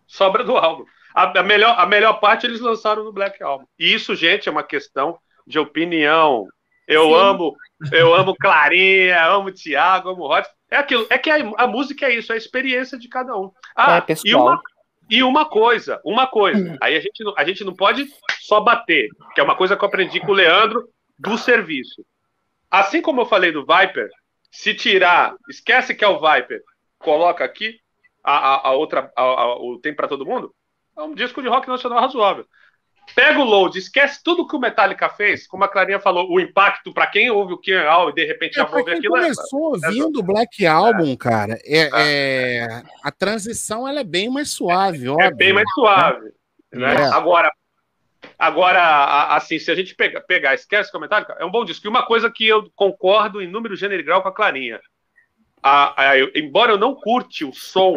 Sobra 0.07 0.45
do 0.45 0.57
álbum. 0.57 0.85
A, 1.15 1.41
a 1.41 1.43
melhor, 1.43 1.75
a 1.79 1.87
melhor 1.87 2.21
parte 2.21 2.47
eles 2.47 2.61
lançaram 2.61 3.03
no 3.03 3.13
Black 3.13 3.43
Album. 3.43 3.65
E 3.79 3.93
isso, 3.95 4.15
gente, 4.15 4.49
é 4.49 4.53
uma 4.53 4.63
questão 4.63 5.19
de 5.47 5.59
opinião. 5.59 6.47
Eu 6.87 7.05
Sim. 7.07 7.15
amo, 7.15 7.57
eu 7.93 8.15
amo 8.15 8.35
Clarinha, 8.39 9.25
amo 9.27 9.51
Thiago, 9.51 10.11
amo 10.11 10.27
Rod. 10.27 10.45
É 10.71 10.77
aquilo, 10.77 11.07
é 11.11 11.19
que 11.19 11.31
a, 11.31 11.37
a 11.57 11.67
música 11.67 12.07
é 12.07 12.15
isso, 12.15 12.31
é 12.31 12.35
a 12.37 12.39
experiência 12.39 12.97
de 12.99 13.09
cada 13.09 13.37
um. 13.37 13.51
Ah, 13.75 13.97
É, 13.97 13.99
e 13.99 14.03
pessoal. 14.03 14.47
uma, 14.47 14.61
e 15.11 15.23
uma 15.23 15.47
coisa, 15.49 16.01
uma 16.05 16.27
coisa. 16.27 16.77
Aí 16.83 16.97
a 16.97 17.01
gente, 17.01 17.25
não- 17.25 17.35
a 17.37 17.45
gente 17.45 17.65
não 17.65 17.75
pode 17.75 18.07
só 18.41 18.61
bater, 18.61 19.09
que 19.35 19.41
é 19.41 19.45
uma 19.45 19.57
coisa 19.57 19.77
que 19.77 19.83
eu 19.85 19.89
aprendi 19.89 20.21
com 20.21 20.33
o 20.33 20.35
Leandro 20.35 20.89
do 21.19 21.37
serviço. 21.39 22.05
Assim 22.71 23.01
como 23.01 23.21
eu 23.23 23.27
falei 23.27 23.51
do 23.53 23.65
Viper, 23.65 24.09
se 24.51 24.75
tirar, 24.75 25.35
esquece 25.49 25.95
que 25.95 26.05
é 26.05 26.09
o 26.09 26.21
Viper, 26.21 26.61
coloca 26.99 27.45
aqui 27.45 27.79
a, 28.23 28.37
a, 28.37 28.69
a 28.69 28.73
outra, 28.73 29.11
a- 29.17 29.23
a- 29.23 29.57
o 29.57 29.79
Tem 29.81 29.95
para 29.95 30.09
Todo 30.09 30.27
Mundo, 30.27 30.55
é 30.97 31.03
um 31.03 31.15
disco 31.15 31.41
de 31.43 31.49
rock 31.49 31.69
nacional 31.69 32.01
razoável. 32.01 32.45
Pega 33.15 33.41
o 33.41 33.45
load, 33.45 33.79
esquece 33.79 34.21
tudo 34.23 34.47
que 34.47 34.55
o 34.55 34.61
Metallica 34.61 35.09
fez, 35.09 35.47
como 35.47 35.65
a 35.65 35.69
Clarinha 35.69 35.99
falou, 35.99 36.31
o 36.31 36.39
impacto 36.39 36.93
para 36.93 37.07
quem 37.07 37.31
ouve 37.31 37.55
o 37.55 37.59
Kian 37.59 37.83
All 37.89 38.11
e 38.11 38.15
de 38.15 38.25
repente 38.25 38.55
já 38.55 38.63
É, 38.63 38.65
ouve 38.65 38.93
aquilo. 38.93 39.17
é- 39.17 39.21
começou 39.23 39.61
ouvindo 39.61 40.21
o 40.21 40.23
Black 40.23 40.67
Album, 40.67 41.17
cara, 41.17 41.59
é, 41.65 41.91
é- 41.95 42.83
a 43.03 43.11
transição 43.11 43.89
ela 43.89 44.01
é 44.01 44.05
bem 44.05 44.29
mais 44.31 44.51
suave, 44.51 45.09
óbvio. 45.09 45.27
É 45.27 45.35
bem 45.35 45.53
mais 45.53 45.67
suave. 45.75 46.31
Né? 46.73 46.95
É. 46.95 47.05
Agora, 47.15 47.51
agora, 48.39 49.35
assim, 49.35 49.59
se 49.59 49.71
a 49.71 49.75
gente 49.75 49.95
pegar, 49.95 50.21
pegar 50.21 50.55
esquece 50.55 50.95
o 50.97 51.01
Metallica, 51.01 51.37
é 51.41 51.45
um 51.45 51.51
bom 51.51 51.65
disco. 51.65 51.87
E 51.87 51.89
uma 51.89 52.05
coisa 52.05 52.31
que 52.31 52.47
eu 52.47 52.71
concordo 52.77 53.41
em 53.43 53.49
número 53.49 53.75
gênero 53.75 54.01
e 54.01 54.05
grau 54.05 54.23
com 54.23 54.29
a 54.29 54.35
Clarinha. 54.35 54.81
A- 55.63 56.11
a- 56.11 56.19
eu- 56.19 56.31
embora 56.37 56.73
eu 56.73 56.79
não 56.79 56.95
curte 56.95 57.45
o 57.45 57.53
som, 57.53 57.97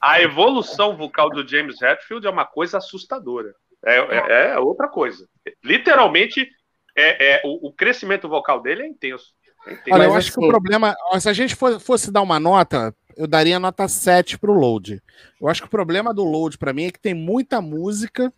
a 0.00 0.20
evolução 0.20 0.96
vocal 0.96 1.30
do 1.30 1.46
James 1.46 1.80
Hetfield 1.80 2.26
é 2.26 2.30
uma 2.30 2.44
coisa 2.44 2.78
assustadora. 2.78 3.54
É, 3.84 3.96
é- 3.96 4.50
é 4.52 4.58
outra 4.58 4.88
coisa. 4.88 5.28
Literalmente, 5.64 6.48
é, 6.96 7.34
é- 7.36 7.42
o, 7.44 7.68
o 7.68 7.72
crescimento 7.72 8.28
vocal 8.28 8.60
dele 8.60 8.82
é 8.82 8.86
intenso. 8.86 9.34
É 9.66 9.72
intenso. 9.72 9.90
Olha, 9.92 10.04
eu 10.04 10.14
acho 10.14 10.32
que 10.32 10.38
assim- 10.38 10.46
o 10.46 10.50
problema, 10.50 10.94
ó, 11.12 11.18
se 11.18 11.28
a 11.28 11.32
gente 11.32 11.54
fosse 11.54 12.10
dar 12.10 12.22
uma 12.22 12.40
nota, 12.40 12.94
eu 13.16 13.26
daria 13.26 13.58
nota 13.58 13.86
7 13.88 14.38
pro 14.38 14.52
Load. 14.52 15.02
Eu 15.40 15.48
acho 15.48 15.62
que 15.62 15.66
o 15.66 15.70
problema 15.70 16.12
do 16.12 16.24
Load 16.24 16.58
pra 16.58 16.72
mim 16.72 16.86
é 16.86 16.90
que 16.92 16.98
tem 17.00 17.14
muita 17.14 17.60
música, 17.60 18.32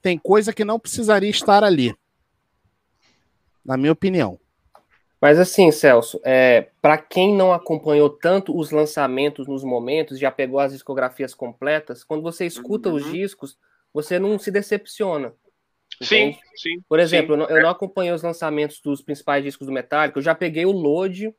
tem 0.00 0.16
coisa 0.18 0.52
que 0.52 0.64
não 0.64 0.78
precisaria 0.78 1.30
estar 1.30 1.64
ali. 1.64 1.94
Na 3.64 3.76
minha 3.76 3.92
opinião. 3.92 4.38
Mas 5.20 5.38
assim, 5.38 5.70
Celso, 5.72 6.20
é, 6.24 6.68
para 6.80 6.96
quem 6.96 7.34
não 7.34 7.52
acompanhou 7.52 8.08
tanto 8.08 8.56
os 8.56 8.70
lançamentos 8.70 9.48
nos 9.48 9.64
momentos, 9.64 10.18
já 10.18 10.30
pegou 10.30 10.60
as 10.60 10.72
discografias 10.72 11.34
completas, 11.34 12.04
quando 12.04 12.22
você 12.22 12.46
escuta 12.46 12.88
os 12.88 13.04
Uhum. 13.04 13.12
discos, 13.12 13.58
você 13.92 14.18
não 14.18 14.38
se 14.38 14.50
decepciona. 14.50 15.32
Sim, 16.02 16.28
entende? 16.28 16.40
sim. 16.56 16.80
Por 16.88 17.00
exemplo, 17.00 17.34
sim. 17.34 17.40
eu 17.40 17.48
não, 17.48 17.56
eu 17.56 17.62
não 17.62 17.70
acompanhei 17.70 18.12
os 18.12 18.22
lançamentos 18.22 18.80
dos 18.80 19.02
principais 19.02 19.42
discos 19.42 19.66
do 19.66 19.72
Metallica, 19.72 20.18
eu 20.18 20.22
já 20.22 20.34
peguei 20.34 20.64
o 20.64 20.72
Load 20.72 21.34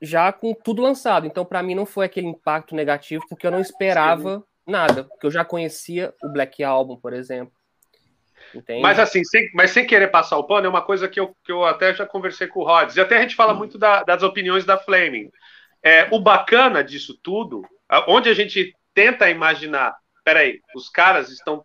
já 0.00 0.32
com 0.32 0.54
tudo 0.54 0.82
lançado. 0.82 1.26
Então, 1.26 1.44
para 1.44 1.62
mim, 1.62 1.74
não 1.74 1.86
foi 1.86 2.06
aquele 2.06 2.26
impacto 2.26 2.74
negativo, 2.74 3.24
porque 3.28 3.46
eu 3.46 3.50
não 3.50 3.60
esperava 3.60 4.44
nada, 4.66 5.04
porque 5.04 5.26
eu 5.26 5.30
já 5.30 5.44
conhecia 5.44 6.14
o 6.22 6.28
Black 6.28 6.62
Album, 6.62 6.96
por 6.96 7.12
exemplo. 7.12 7.52
Entende? 8.54 8.80
Mas 8.80 8.98
assim, 8.98 9.22
sem, 9.24 9.50
mas 9.54 9.70
sem 9.70 9.86
querer 9.86 10.08
passar 10.08 10.38
o 10.38 10.44
pano, 10.44 10.66
é 10.66 10.70
uma 10.70 10.82
coisa 10.82 11.08
que 11.08 11.20
eu, 11.20 11.34
que 11.44 11.52
eu 11.52 11.64
até 11.64 11.92
já 11.94 12.06
conversei 12.06 12.46
com 12.46 12.60
o 12.60 12.64
Rods, 12.64 12.96
e 12.96 13.00
até 13.00 13.18
a 13.18 13.22
gente 13.22 13.34
fala 13.34 13.52
muito 13.52 13.78
da- 13.78 14.02
das 14.02 14.22
opiniões 14.22 14.64
da 14.64 14.78
Flaming. 14.78 15.30
É, 15.82 16.08
o 16.10 16.20
bacana 16.20 16.82
disso 16.82 17.18
tudo, 17.22 17.62
onde 18.06 18.28
a 18.28 18.34
gente 18.34 18.74
tenta 18.94 19.30
imaginar, 19.30 19.94
peraí, 20.28 20.60
os 20.74 20.90
caras 20.90 21.30
estão 21.30 21.64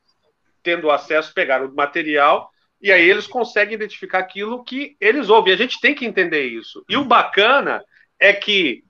tendo 0.64 0.90
acesso, 0.90 1.34
pegaram 1.34 1.66
o 1.66 1.76
material, 1.76 2.50
e 2.82 2.94
aí 2.94 3.10
eles 3.10 3.28
conseguem 3.28 3.74
identificar 3.76 4.20
aquilo 4.20 4.64
que 4.64 4.96
eles 5.02 5.28
ouvem. 5.28 5.54
A 5.54 5.58
gente 5.58 5.82
tem 5.82 5.94
que 5.94 6.06
entender 6.06 6.46
isso. 6.46 6.82
E 6.88 6.96
o 6.96 7.04
bacana 7.04 7.84
é 8.18 8.32
que, 8.32 8.82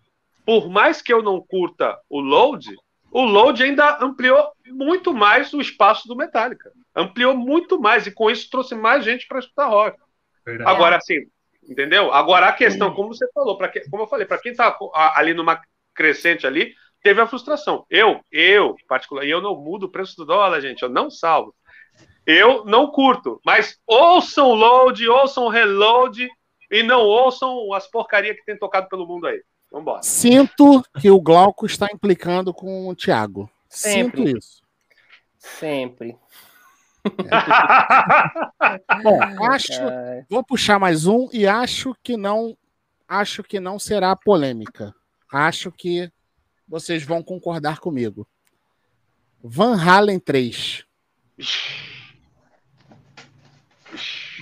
por 0.46 0.70
mais 0.70 1.02
que 1.02 1.12
eu 1.12 1.24
não 1.24 1.42
curta 1.42 1.98
o 2.08 2.20
load, 2.20 2.68
o 3.12 3.24
load 3.24 3.64
ainda 3.64 3.98
ampliou 4.00 4.48
muito 4.68 5.12
mais 5.12 5.52
o 5.54 5.60
espaço 5.60 6.08
do 6.08 6.16
Metallica. 6.16 6.72
Ampliou 6.96 7.36
muito 7.36 7.82
mais, 7.82 8.06
e 8.06 8.12
com 8.12 8.30
isso 8.30 8.48
trouxe 8.52 8.76
mais 8.76 9.04
gente 9.04 9.26
para 9.28 9.40
escutar 9.40 9.66
rock. 9.66 9.98
Verdade. 10.46 10.70
Agora, 10.70 10.98
assim, 10.98 11.16
entendeu? 11.68 12.14
Agora 12.14 12.48
a 12.48 12.54
questão, 12.54 12.94
como 12.94 13.12
você 13.12 13.26
falou, 13.34 13.58
que, 13.58 13.90
como 13.90 14.04
eu 14.04 14.08
falei, 14.08 14.28
para 14.28 14.40
quem 14.40 14.54
tá 14.54 14.78
a- 14.94 15.20
ali 15.20 15.34
numa 15.34 15.60
crescente 15.96 16.46
ali, 16.46 16.76
teve 17.04 17.22
a 17.22 17.28
frustração. 17.28 17.86
Eu, 17.90 18.22
eu, 18.32 18.76
particular, 18.88 19.26
e 19.26 19.30
eu 19.30 19.42
não 19.42 19.56
mudo 19.56 19.88
o 19.88 19.90
preço 19.90 20.16
do 20.16 20.26
dólar, 20.26 20.62
gente, 20.62 20.82
eu 20.82 20.90
não 20.90 21.12
salvo. 21.12 21.54
Eu 22.26 22.64
não 22.64 22.90
curto, 22.90 23.42
mas 23.46 23.78
ouçam 23.86 24.48
o 24.48 24.56
load, 24.56 25.06
ouçam 25.10 25.44
o 25.44 25.50
reload 25.50 26.30
e 26.72 26.82
não 26.82 27.02
ouçam 27.02 27.74
as 27.74 27.86
porcarias 27.86 28.38
que 28.38 28.46
tem 28.46 28.58
tocado 28.58 28.88
pelo 28.88 29.06
mundo 29.06 29.28
aí. 29.28 29.44
Vambora. 29.70 30.02
Sinto 30.04 30.82
que 31.02 31.12
o 31.12 31.20
Glauco 31.20 31.66
está 31.66 31.88
implicando 31.92 32.54
com 32.54 32.88
o 32.88 32.96
Thiago. 32.96 33.50
Sinto 33.68 34.18
Sempre. 34.18 34.38
isso. 34.38 34.64
Sempre. 35.38 36.18
Bom, 39.04 39.20
acho, 39.52 39.74
É, 39.74 40.26
vou 40.30 40.42
puxar 40.44 40.80
mais 40.80 41.06
um 41.06 41.28
e 41.34 41.46
acho 41.46 41.94
que 42.02 42.16
não, 42.16 42.56
acho 43.08 43.44
que 43.44 43.60
não 43.60 43.78
será 43.78 44.16
polêmica. 44.16 44.96
Acho 45.30 45.72
que 45.72 46.10
vocês 46.68 47.04
vão 47.04 47.22
concordar 47.24 47.80
comigo. 47.80 48.28
Van 49.44 49.76
Halen 49.76 50.20
3. 50.20 50.86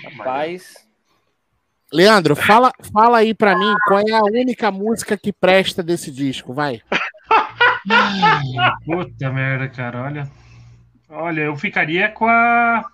rapaz, 0.04 0.74
Leandro, 1.92 2.36
fala, 2.36 2.72
fala 2.94 3.18
aí 3.18 3.34
pra 3.34 3.58
mim 3.58 3.74
qual 3.86 4.00
é 4.00 4.14
a 4.14 4.24
única 4.24 4.72
música 4.72 5.18
que 5.18 5.34
presta 5.34 5.84
desse 5.84 6.10
disco, 6.10 6.54
vai. 6.54 6.82
Puta 8.86 9.32
merda, 9.32 9.68
cara, 9.68 10.04
olha. 10.04 10.32
Olha, 11.10 11.42
eu 11.42 11.56
ficaria 11.58 12.10
com 12.10 12.26
a. 12.28 12.86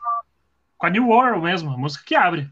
Com 0.77 0.85
a 0.87 0.89
New 0.89 1.07
World 1.09 1.41
mesmo, 1.43 1.71
a 1.71 1.77
música 1.77 2.03
que 2.05 2.15
abre. 2.15 2.49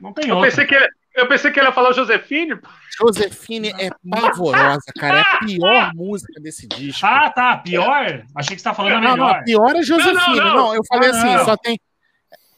Não 0.00 0.12
tem 0.12 0.28
Eu 0.28 0.36
outra. 0.36 0.50
pensei, 0.50 0.66
que 0.66 0.74
ele, 0.74 0.88
eu 1.16 1.28
pensei 1.28 1.50
que 1.50 1.58
ele 1.58 1.66
ia 1.68 1.72
falar 1.72 1.90
o 1.90 1.92
Josefine. 1.92 2.58
Josefine 2.98 3.68
é 3.78 3.90
pavorosa, 4.08 4.80
cara. 4.98 5.18
É 5.18 5.20
a 5.20 5.38
pior 5.38 5.94
música 5.94 6.40
desse 6.40 6.66
disco. 6.66 7.04
Ah, 7.06 7.30
tá. 7.30 7.56
Pior? 7.58 8.24
Achei 8.34 8.56
que 8.56 8.62
você 8.62 8.68
tá 8.68 8.74
falando 8.74 8.94
a 8.94 9.00
não, 9.00 9.16
não, 9.16 9.26
melhor. 9.26 9.40
a 9.40 9.42
pior 9.42 9.76
é 9.76 9.82
Josefine. 9.82 10.14
Não, 10.14 10.34
Não, 10.36 10.44
não, 10.44 10.54
não. 10.54 10.74
eu 10.74 10.82
falei 10.88 11.10
Ah, 11.10 11.12
assim, 11.12 11.34
não. 11.36 11.44
só 11.44 11.56
tem. 11.56 11.78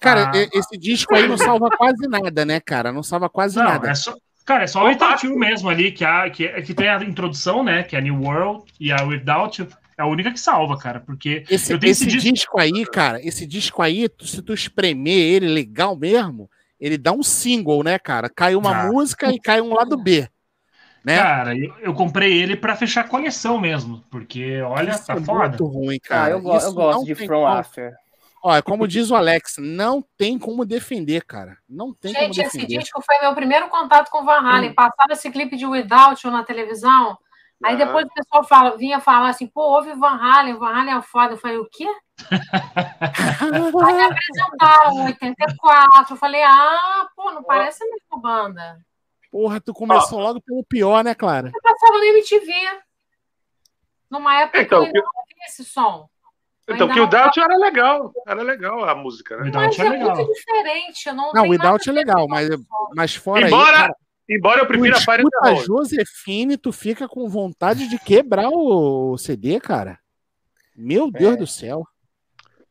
Cara, 0.00 0.30
Ah. 0.34 0.48
esse 0.52 0.76
disco 0.78 1.14
aí 1.14 1.26
não 1.26 1.36
salva 1.36 1.68
quase 1.70 2.06
nada, 2.08 2.44
né, 2.44 2.60
cara? 2.60 2.92
Não 2.92 3.02
salva 3.02 3.28
quase 3.28 3.56
Não, 3.56 3.64
nada. 3.64 3.90
é 3.90 3.94
só. 3.94 4.14
Cara, 4.44 4.64
é 4.64 4.66
só 4.66 4.82
o 4.82 4.90
You 4.90 5.38
mesmo 5.38 5.68
ali, 5.68 5.92
que, 5.92 6.04
a, 6.06 6.30
que, 6.30 6.48
que 6.62 6.72
tem 6.72 6.88
a 6.88 7.02
introdução, 7.04 7.62
né? 7.62 7.82
Que 7.82 7.94
é 7.96 7.98
a 7.98 8.02
New 8.02 8.22
World 8.22 8.64
e 8.80 8.90
a 8.90 9.02
Without 9.02 9.60
You. 9.60 9.68
É 9.98 10.02
a 10.02 10.06
única 10.06 10.30
que 10.30 10.40
salva, 10.40 10.78
cara. 10.78 11.00
Porque 11.00 11.44
Esse, 11.50 11.72
eu 11.72 11.78
tenho 11.78 11.90
esse 11.90 12.04
esse 12.06 12.16
disco. 12.16 12.32
disco 12.32 12.58
aí, 12.60 12.86
cara, 12.86 13.20
esse 13.20 13.44
disco 13.44 13.82
aí, 13.82 14.08
se 14.22 14.40
tu 14.40 14.54
espremer 14.54 15.18
ele 15.18 15.48
legal 15.48 15.94
mesmo, 15.96 16.48
ele 16.80 16.96
dá 16.98 17.12
um 17.12 17.22
single, 17.22 17.82
né, 17.82 17.98
cara? 17.98 18.28
Cai 18.28 18.54
uma 18.54 18.82
Ah. 18.82 18.86
música 18.86 19.30
e 19.32 19.38
cai 19.40 19.60
um 19.60 19.74
lado 19.74 19.96
B. 19.96 20.28
Né? 21.04 21.16
Cara, 21.16 21.56
eu, 21.56 21.74
eu 21.80 21.94
comprei 21.94 22.32
ele 22.40 22.56
pra 22.56 22.76
fechar 22.76 23.08
coleção 23.08 23.58
mesmo. 23.58 24.04
Porque, 24.10 24.60
olha, 24.62 24.90
Isso 24.90 25.06
tá 25.06 25.14
é 25.14 25.20
foda. 25.20 25.48
muito 25.48 25.66
ruim, 25.66 25.98
ah, 26.04 26.08
cara. 26.08 26.30
eu, 26.32 26.40
go- 26.42 26.56
Isso 26.56 26.66
eu 26.66 26.72
gosto 26.74 26.98
não 26.98 27.04
de 27.04 27.14
From 27.14 27.26
como. 27.28 27.46
After. 27.46 27.94
Ó, 28.42 28.62
como 28.62 28.86
diz 28.86 29.10
o 29.10 29.16
Alex, 29.16 29.56
não 29.58 30.04
tem 30.16 30.38
como 30.38 30.64
defender, 30.64 31.24
cara. 31.24 31.56
Não 31.68 31.92
tem 31.92 32.12
Gente, 32.12 32.20
como 32.36 32.46
esse 32.46 32.56
defender. 32.58 32.78
disco 32.78 33.02
foi 33.02 33.18
meu 33.20 33.34
primeiro 33.34 33.68
contato 33.68 34.10
com 34.10 34.22
o 34.22 34.24
Van 34.24 34.40
Halen. 34.40 34.74
Passava 34.74 35.12
esse 35.12 35.28
clipe 35.30 35.56
de 35.56 35.66
Without 35.66 36.24
You 36.24 36.32
na 36.32 36.44
televisão. 36.44 37.16
Aí 37.62 37.76
depois 37.76 38.06
o 38.06 38.14
pessoal 38.14 38.44
fala, 38.44 38.76
vinha 38.76 39.00
falar 39.00 39.30
assim, 39.30 39.46
pô, 39.46 39.60
ouve 39.62 39.92
Van 39.94 40.16
Halen, 40.16 40.56
Van 40.58 40.68
Halen 40.72 40.94
é 40.94 41.02
foda. 41.02 41.34
Eu 41.34 41.38
falei, 41.38 41.58
o 41.58 41.68
quê? 41.68 41.88
Aí 43.40 43.94
me 43.94 44.02
apresentaram, 44.02 45.04
84. 45.06 46.14
Eu 46.14 46.16
falei, 46.16 46.42
ah, 46.42 47.08
pô, 47.16 47.32
não 47.32 47.42
parece 47.42 47.82
a 47.82 47.86
mesma 47.86 48.20
banda. 48.20 48.80
Porra, 49.30 49.60
tu 49.60 49.74
começou 49.74 50.20
logo 50.20 50.40
pelo 50.40 50.64
pior, 50.64 51.02
né, 51.02 51.14
Clara? 51.14 51.50
Eu 51.54 51.62
passava 51.62 51.98
no 51.98 52.04
MTV. 52.04 52.52
Numa 54.10 54.40
época 54.40 54.62
Então, 54.62 54.82
que 54.84 54.96
eu 54.96 55.02
não 55.02 55.10
ouvia 55.20 55.44
esse 55.46 55.64
som. 55.64 56.08
Então, 56.66 56.86
o 56.86 57.06
Doubt 57.06 57.40
era 57.40 57.56
legal. 57.56 58.12
Era 58.26 58.42
legal 58.42 58.84
a 58.84 58.94
música, 58.94 59.36
né? 59.38 59.44
Without 59.44 59.66
Mas 59.66 59.78
é 59.78 59.86
é 59.86 59.90
legal. 59.90 60.16
muito 60.16 60.32
diferente. 60.32 61.12
Não, 61.12 61.32
Não, 61.32 61.48
Without 61.48 61.88
é 61.88 61.92
legal, 61.92 62.26
mas, 62.28 62.48
mas 62.94 63.14
fora 63.14 63.46
Embora, 63.46 63.70
aí, 63.70 63.74
cara, 63.74 63.96
embora 64.28 64.60
eu 64.60 64.64
tu 64.66 64.68
prefira 64.68 65.00
Fire 65.00 65.22
in 65.22 65.28
the 65.28 65.36
escuta 65.36 65.48
a 65.48 65.52
Hole. 65.52 65.66
Josefine, 65.66 66.56
tu 66.58 66.72
fica 66.72 67.08
com 67.08 67.28
vontade 67.28 67.88
de 67.88 67.98
quebrar 67.98 68.48
o 68.50 69.16
CD, 69.18 69.58
cara. 69.60 69.98
Meu 70.76 71.10
Deus 71.10 71.34
É. 71.34 71.36
do 71.36 71.46
céu. 71.46 71.84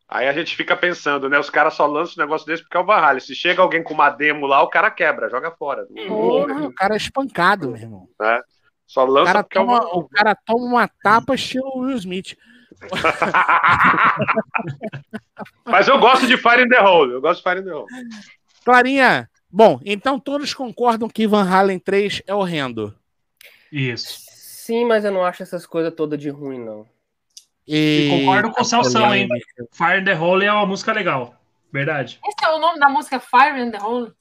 Aí 0.10 0.26
a 0.28 0.32
gente 0.32 0.56
fica 0.56 0.76
pensando, 0.78 1.28
né? 1.28 1.38
Os 1.38 1.50
caras 1.50 1.74
só 1.74 1.86
lançam 1.86 2.14
um 2.18 2.26
negócio 2.26 2.48
desse 2.48 2.64
porque 2.64 2.78
é 2.78 2.80
o 2.80 2.86
Van 2.86 2.96
Halen. 2.96 3.20
Se 3.20 3.36
chega 3.36 3.62
alguém 3.62 3.84
com 3.84 3.94
uma 3.94 4.10
demo 4.10 4.46
lá, 4.48 4.62
o 4.64 4.70
cara 4.70 4.90
quebra, 4.90 5.30
joga 5.30 5.52
fora. 5.52 5.86
Ouve, 6.10 6.54
Porra, 6.54 6.66
o 6.68 6.74
cara 6.74 6.94
é 6.94 6.98
espancado, 6.98 7.72
meu 7.72 7.82
irmão. 7.82 8.08
Só 8.86 9.04
O 9.04 9.08
lança 9.10 9.34
cara, 9.34 9.44
porque 9.44 9.58
é 9.58 9.62
o 9.62 9.66
toma, 9.66 9.80
Van 9.82 9.86
o 9.88 10.08
cara 10.08 10.34
toma 10.46 10.64
uma 10.66 10.88
tapa 11.04 11.36
estilo 11.36 11.80
Will 11.80 11.98
Smith. 11.98 12.38
Mas 15.66 15.88
eu 15.88 16.00
gosto 16.00 16.28
de 16.28 16.38
Fire 16.38 16.64
in 16.64 16.70
the 16.70 16.80
Hole. 16.82 17.14
Eu 17.14 17.22
gosto 17.22 17.44
de 17.44 17.50
Fire 17.50 17.62
in 17.62 17.66
the 17.66 17.74
Hole. 17.74 17.88
Clarinha, 18.64 19.30
bom, 19.58 19.80
então 19.84 20.20
todos 20.20 20.54
concordam 20.54 21.10
que 21.10 21.28
Van 21.28 21.44
Halen 21.50 21.80
3 21.80 22.22
é 22.28 22.34
horrendo. 22.34 22.96
Isso. 23.72 24.22
Sim, 24.30 24.86
mas 24.86 25.04
eu 25.04 25.12
não 25.12 25.24
acho 25.26 25.42
essas 25.44 25.66
coisas 25.66 25.94
todas 25.96 26.20
de 26.20 26.30
ruim, 26.30 26.60
não. 26.60 26.86
E, 27.68 28.08
E 28.08 28.20
concordo 28.20 28.52
com 28.52 28.62
o 28.62 28.66
Celção, 28.66 29.14
hein? 29.16 29.28
Fire 29.74 30.00
in 30.00 30.06
the 30.06 30.16
Hole 30.18 30.46
é 30.46 30.52
uma 30.54 30.66
música 30.66 30.94
legal. 30.94 31.36
Verdade. 31.72 32.20
Esse 32.26 32.46
é 32.46 32.54
o 32.54 32.60
nome 32.60 32.80
da 32.80 32.88
música 32.88 33.20
Fire 33.20 33.60
in 33.60 33.72
the 33.72 33.82
Hole? 33.82 34.14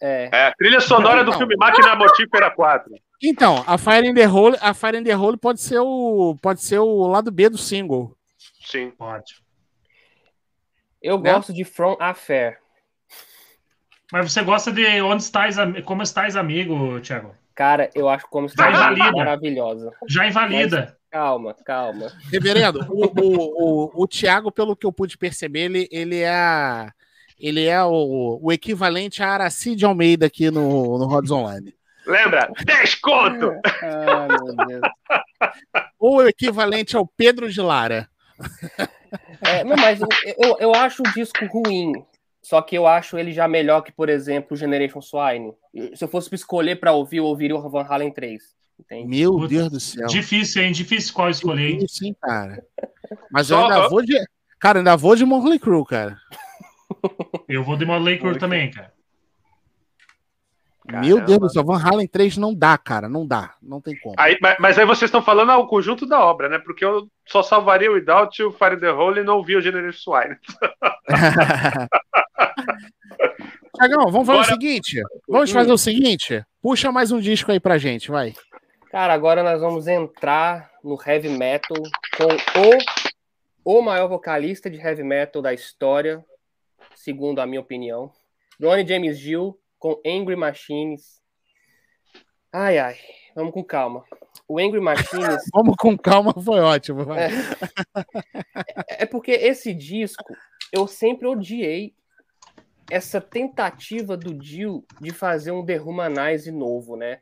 É. 0.00 0.30
É, 0.32 0.52
trilha 0.56 0.80
sonora 0.80 1.24
do 1.24 1.30
Não. 1.30 1.38
filme 1.38 1.56
Máquina 1.56 1.94
Mortífera 1.96 2.50
4. 2.50 2.94
Então, 3.22 3.64
a 3.66 3.76
Fire 3.78 4.06
in 4.06 4.14
the 4.14 4.26
Hole, 4.28 4.56
a 4.60 4.72
Fire 4.72 4.96
in 4.96 5.02
the 5.04 5.16
Hole 5.16 5.36
pode 5.36 5.60
ser 5.60 5.78
o 5.80 6.36
pode 6.40 6.62
ser 6.62 6.78
o 6.78 7.06
lado 7.06 7.30
B 7.32 7.48
do 7.48 7.58
single. 7.58 8.16
Sim. 8.60 8.90
Pode. 8.90 9.42
Eu 11.02 11.18
Né? 11.18 11.32
gosto 11.32 11.52
de 11.52 11.64
From 11.64 11.96
Affair. 12.00 12.58
Mas 14.12 14.32
você 14.32 14.42
gosta 14.42 14.70
de 14.72 15.00
Onde 15.02 15.22
Estás, 15.22 15.56
Como 15.84 16.02
Estás 16.02 16.36
Amigo, 16.36 17.00
Thiago? 17.00 17.34
Cara, 17.54 17.90
eu 17.94 18.08
acho 18.08 18.26
como 18.28 18.46
está 18.46 18.70
maravilhosa. 18.70 19.90
Já 20.08 20.26
invalida. 20.26 20.96
Calma, 21.10 21.54
calma. 21.64 22.12
Reverendo, 22.30 22.80
o, 22.90 23.06
o, 23.06 24.00
o, 24.00 24.02
o 24.02 24.06
Thiago, 24.06 24.52
pelo 24.52 24.76
que 24.76 24.86
eu 24.86 24.92
pude 24.92 25.16
perceber, 25.16 25.60
ele, 25.60 25.88
ele 25.90 26.20
é 26.20 26.90
ele 27.38 27.64
é 27.66 27.82
o, 27.82 28.38
o 28.42 28.52
equivalente 28.52 29.22
a 29.22 29.28
Araci 29.28 29.74
de 29.74 29.84
Almeida 29.84 30.26
aqui 30.26 30.50
no, 30.50 30.98
no 30.98 31.06
Rods 31.06 31.30
Online. 31.30 31.74
Lembra? 32.06 32.50
10 32.64 32.94
conto! 32.96 33.52
Ah, 33.82 34.28
meu 34.28 34.66
Deus. 34.66 34.80
Ou 35.98 36.16
o 36.18 36.28
equivalente 36.28 36.96
ao 36.96 37.06
Pedro 37.06 37.50
de 37.50 37.60
Lara. 37.60 38.08
É, 39.40 39.64
não, 39.64 39.76
mas 39.76 40.00
eu, 40.00 40.08
eu, 40.38 40.56
eu 40.60 40.74
acho 40.74 41.02
o 41.02 41.12
disco 41.12 41.44
ruim. 41.46 41.92
Só 42.46 42.62
que 42.62 42.78
eu 42.78 42.86
acho 42.86 43.18
ele 43.18 43.32
já 43.32 43.48
melhor 43.48 43.80
que, 43.80 43.90
por 43.90 44.08
exemplo, 44.08 44.54
o 44.54 44.56
Generation 44.56 45.00
Swine. 45.00 45.52
Se 45.96 46.04
eu 46.04 46.06
fosse 46.06 46.32
escolher 46.32 46.78
pra 46.78 46.92
ouvir, 46.92 47.16
eu 47.16 47.24
ouviria 47.24 47.56
o 47.56 47.68
Van 47.68 47.82
Halen 47.82 48.12
3. 48.12 48.40
Entende? 48.78 49.08
Meu 49.08 49.32
Putz, 49.32 49.48
Deus 49.48 49.68
do 49.68 49.80
céu. 49.80 50.06
Difícil, 50.06 50.62
hein? 50.62 50.70
Difícil 50.70 51.12
qual 51.12 51.28
escolher, 51.28 51.72
hein, 51.72 52.16
cara. 52.22 52.64
Mas 53.32 53.48
Só- 53.48 53.58
eu 53.58 53.64
ainda 53.64 53.88
vou 53.88 54.00
de. 54.00 54.14
Cara, 54.60 54.78
ainda 54.78 54.96
vou 54.96 55.16
de 55.16 55.24
Motley 55.24 55.58
Crue, 55.58 55.84
cara. 55.86 56.16
Eu 57.48 57.64
vou 57.64 57.76
de 57.76 57.84
Motley 57.84 58.16
Crue 58.16 58.38
também, 58.38 58.70
cara. 58.70 58.92
Meu 60.88 61.16
Caramba. 61.16 61.26
Deus 61.26 61.38
do 61.40 61.50
céu, 61.50 61.64
Van 61.64 61.82
Halen 61.82 62.06
3 62.06 62.36
não 62.36 62.54
dá, 62.54 62.78
cara. 62.78 63.08
Não 63.08 63.26
dá. 63.26 63.56
Não 63.60 63.80
tem 63.80 63.98
como. 63.98 64.14
Aí, 64.16 64.38
mas, 64.40 64.56
mas 64.60 64.78
aí 64.78 64.86
vocês 64.86 65.08
estão 65.08 65.20
falando 65.20 65.50
ao 65.50 65.66
conjunto 65.66 66.06
da 66.06 66.24
obra, 66.24 66.48
né? 66.48 66.60
Porque 66.60 66.84
eu 66.84 67.08
só 67.26 67.42
salvaria 67.42 67.90
o 67.90 67.94
Without 67.94 68.40
You, 68.40 68.52
Fire 68.52 68.78
the 68.78 68.92
Hole 68.92 69.20
e 69.20 69.24
não 69.24 69.42
vi 69.42 69.56
o 69.56 69.60
Generation 69.60 69.98
Swine. 69.98 70.36
Tiagão, 73.76 74.10
vamos 74.10 74.26
fazer 74.26 74.38
Bora. 74.38 74.40
o 74.40 74.44
seguinte. 74.44 75.02
Vamos 75.28 75.50
fazer 75.50 75.72
o 75.72 75.78
seguinte. 75.78 76.44
Puxa 76.62 76.90
mais 76.90 77.12
um 77.12 77.20
disco 77.20 77.52
aí 77.52 77.60
pra 77.60 77.78
gente, 77.78 78.10
vai. 78.10 78.34
Cara, 78.90 79.12
agora 79.12 79.42
nós 79.42 79.60
vamos 79.60 79.86
entrar 79.86 80.70
no 80.82 80.98
heavy 81.04 81.28
metal 81.28 81.76
com 82.16 83.70
o, 83.70 83.78
o 83.78 83.82
maior 83.82 84.08
vocalista 84.08 84.70
de 84.70 84.78
heavy 84.78 85.02
metal 85.02 85.42
da 85.42 85.52
história, 85.52 86.24
segundo 86.94 87.40
a 87.40 87.46
minha 87.46 87.60
opinião. 87.60 88.10
Ronnie 88.60 88.86
James 88.86 89.18
Dio 89.18 89.58
com 89.78 90.00
Angry 90.06 90.36
Machines. 90.36 91.20
Ai, 92.52 92.78
ai, 92.78 92.96
vamos 93.34 93.52
com 93.52 93.62
calma. 93.62 94.04
O 94.48 94.58
Angry 94.58 94.80
Machines 94.80 95.42
Vamos 95.52 95.76
com 95.76 95.96
calma, 95.98 96.32
foi 96.32 96.60
ótimo. 96.60 97.04
Vai. 97.04 97.24
É. 97.24 99.02
é 99.02 99.06
porque 99.06 99.32
esse 99.32 99.74
disco 99.74 100.34
eu 100.72 100.86
sempre 100.86 101.26
odiei 101.26 101.94
essa 102.90 103.20
tentativa 103.20 104.16
do 104.16 104.34
Dio 104.34 104.84
de 105.00 105.12
fazer 105.12 105.50
um 105.50 105.64
The 105.64 105.80
Humanize 105.80 106.50
novo, 106.50 106.96
né? 106.96 107.20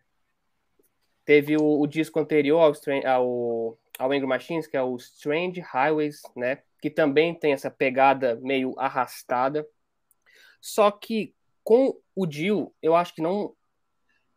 Teve 1.25 1.57
o, 1.57 1.81
o 1.81 1.87
disco 1.87 2.21
anterior 2.21 2.61
ao, 2.61 2.73
ao, 3.11 3.79
ao 3.99 4.13
Angry 4.13 4.27
Machines, 4.27 4.67
que 4.67 4.77
é 4.77 4.83
o 4.83 4.97
Strange 4.97 5.61
Highways, 5.61 6.23
né? 6.37 6.63
Que 6.83 6.91
também 6.91 7.35
tem 7.35 7.53
essa 7.53 7.71
pegada 7.71 8.39
meio 8.43 8.75
arrastada. 8.79 9.67
Só 10.61 10.91
que 10.91 11.35
com 11.63 11.99
o 12.15 12.27
Dio, 12.27 12.73
eu 12.83 12.95
acho 12.95 13.15
que 13.15 13.23
não. 13.23 13.57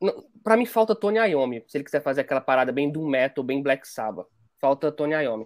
não 0.02 0.26
para 0.44 0.56
mim, 0.56 0.66
falta 0.66 0.96
Tony 0.96 1.20
Iommi, 1.20 1.64
se 1.68 1.78
ele 1.78 1.84
quiser 1.84 2.02
fazer 2.02 2.22
aquela 2.22 2.40
parada 2.40 2.72
bem 2.72 2.90
do 2.90 3.06
metal, 3.06 3.44
bem 3.44 3.62
Black 3.62 3.86
Sabbath. 3.86 4.28
Falta 4.60 4.92
Tony 4.92 5.14
Iommi. 5.14 5.46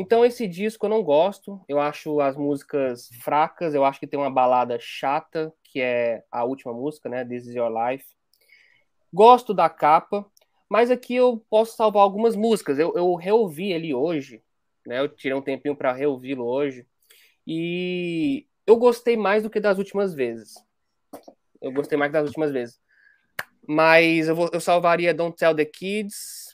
Então, 0.00 0.24
esse 0.24 0.46
disco 0.46 0.86
eu 0.86 0.90
não 0.90 1.02
gosto. 1.02 1.60
Eu 1.68 1.80
acho 1.80 2.20
as 2.20 2.36
músicas 2.36 3.08
fracas. 3.20 3.74
Eu 3.74 3.84
acho 3.84 3.98
que 3.98 4.06
tem 4.06 4.18
uma 4.18 4.30
balada 4.30 4.78
chata, 4.78 5.52
que 5.64 5.80
é 5.80 6.22
a 6.30 6.44
última 6.44 6.72
música, 6.72 7.08
né? 7.08 7.24
This 7.24 7.48
is 7.48 7.56
Your 7.56 7.68
Life. 7.68 8.06
Gosto 9.12 9.52
da 9.52 9.68
capa, 9.68 10.24
mas 10.68 10.88
aqui 10.88 11.16
eu 11.16 11.44
posso 11.50 11.74
salvar 11.74 12.04
algumas 12.04 12.36
músicas. 12.36 12.78
Eu, 12.78 12.94
eu 12.94 13.12
reouvi 13.16 13.72
ele 13.72 13.92
hoje, 13.92 14.40
né? 14.86 15.00
Eu 15.00 15.08
tirei 15.08 15.36
um 15.36 15.42
tempinho 15.42 15.74
para 15.74 15.92
reouvi-lo 15.92 16.44
hoje. 16.44 16.86
E 17.44 18.46
eu 18.64 18.76
gostei 18.76 19.16
mais 19.16 19.42
do 19.42 19.50
que 19.50 19.58
das 19.58 19.78
últimas 19.78 20.14
vezes. 20.14 20.54
Eu 21.60 21.72
gostei 21.72 21.98
mais 21.98 22.12
das 22.12 22.28
últimas 22.28 22.52
vezes. 22.52 22.80
Mas 23.66 24.28
eu, 24.28 24.36
vou, 24.36 24.48
eu 24.52 24.60
salvaria 24.60 25.12
Don't 25.12 25.36
Tell 25.36 25.56
the 25.56 25.64
Kids 25.64 26.47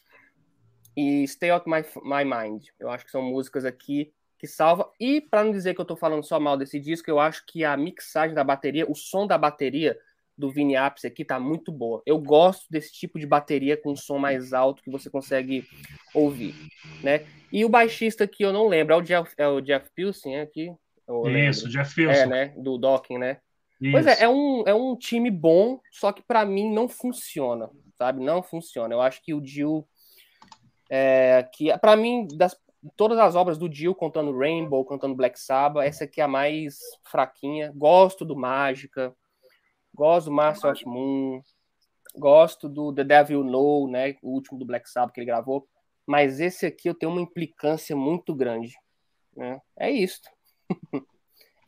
e 0.97 1.27
Stay 1.27 1.51
Out 1.51 1.69
My, 1.69 1.83
My 2.03 2.25
Mind. 2.25 2.65
Eu 2.79 2.91
acho 2.91 3.05
que 3.05 3.11
são 3.11 3.23
músicas 3.23 3.65
aqui 3.65 4.13
que 4.39 4.47
salva. 4.47 4.91
E 5.01 5.21
para 5.21 5.45
não 5.45 5.53
dizer 5.53 5.75
que 5.75 5.81
eu 5.81 5.85
tô 5.85 5.97
falando 5.97 6.25
só 6.25 6.39
mal 6.39 6.57
desse 6.57 6.79
disco, 6.79 7.11
eu 7.11 7.19
acho 7.19 7.45
que 7.47 7.65
a 7.65 7.77
mixagem 7.77 8.35
da 8.35 8.45
bateria, 8.45 8.91
o 8.91 8.95
som 8.95 9.27
da 9.27 9.39
bateria 9.39 9.99
do 10.37 10.51
Vini 10.51 10.77
Appice 10.77 11.07
aqui 11.07 11.25
tá 11.25 11.39
muito 11.39 11.71
boa. 11.71 12.03
Eu 12.05 12.19
gosto 12.19 12.67
desse 12.69 12.93
tipo 12.93 13.19
de 13.19 13.27
bateria 13.27 13.77
com 13.77 13.93
um 13.93 13.97
som 13.97 14.19
mais 14.19 14.53
alto 14.53 14.83
que 14.83 14.91
você 14.91 15.09
consegue 15.09 15.67
ouvir, 16.13 16.55
né? 17.03 17.25
E 17.53 17.65
o 17.65 17.69
baixista 17.69 18.27
que 18.27 18.45
eu 18.45 18.53
não 18.53 18.67
lembro, 18.67 18.95
é 18.95 18.97
o 18.97 19.03
Jeff, 19.03 19.33
é 19.39 19.47
o 19.47 19.61
Jeff 19.61 19.89
Pilsen 19.95 20.41
aqui? 20.41 20.73
Eu 21.07 21.29
Isso. 21.29 21.69
Jeff 21.69 22.01
Wilson. 22.01 22.21
É, 22.21 22.27
né? 22.27 22.55
Do 22.57 22.77
Docking, 22.77 23.19
né? 23.19 23.39
Isso. 23.81 23.93
Pois 23.93 24.07
é, 24.07 24.23
é 24.25 24.29
um, 24.29 24.65
é 24.67 24.75
um 24.75 24.97
time 24.97 25.31
bom, 25.31 25.81
só 25.93 26.13
que 26.13 26.23
pra 26.23 26.45
mim 26.45 26.73
não 26.73 26.89
funciona, 26.89 27.71
sabe? 27.97 28.25
Não 28.25 28.43
funciona. 28.43 28.95
Eu 28.95 29.01
acho 29.01 29.23
que 29.23 29.35
o 29.35 29.41
Dio, 29.41 29.87
é, 30.97 31.43
que 31.53 31.77
para 31.79 31.97
mim 31.97 32.29
das 32.37 32.57
todas 32.97 33.19
as 33.19 33.35
obras 33.35 33.59
do 33.59 33.69
Dio, 33.69 33.97
contando 33.97 34.37
Rainbow, 34.39 34.85
contando 34.85 35.17
Black 35.17 35.41
Sabbath, 35.41 35.85
essa 35.85 36.05
aqui 36.05 36.21
é 36.21 36.25
a 36.25 36.29
mais 36.29 36.79
fraquinha. 37.03 37.73
Gosto 37.75 38.25
do 38.25 38.37
Mágica, 38.37 39.13
gosto 39.93 40.27
do 40.27 40.33
Master 40.33 40.71
of 40.71 40.87
Moon, 40.87 41.43
gosto 42.17 42.69
do 42.69 42.93
The 42.93 43.03
Devil 43.03 43.43
Know, 43.43 43.89
né? 43.89 44.15
O 44.23 44.31
último 44.31 44.57
do 44.57 44.65
Black 44.65 44.89
Sabbath 44.89 45.13
que 45.13 45.21
ele 45.21 45.27
gravou. 45.27 45.67
Mas 46.07 46.39
esse 46.39 46.65
aqui 46.65 46.89
eu 46.89 46.95
tenho 46.95 47.11
uma 47.11 47.23
implicância 47.23 47.97
muito 47.97 48.33
grande. 48.33 48.77
Né? 49.37 49.61
É 49.77 49.91
isso. 49.91 50.21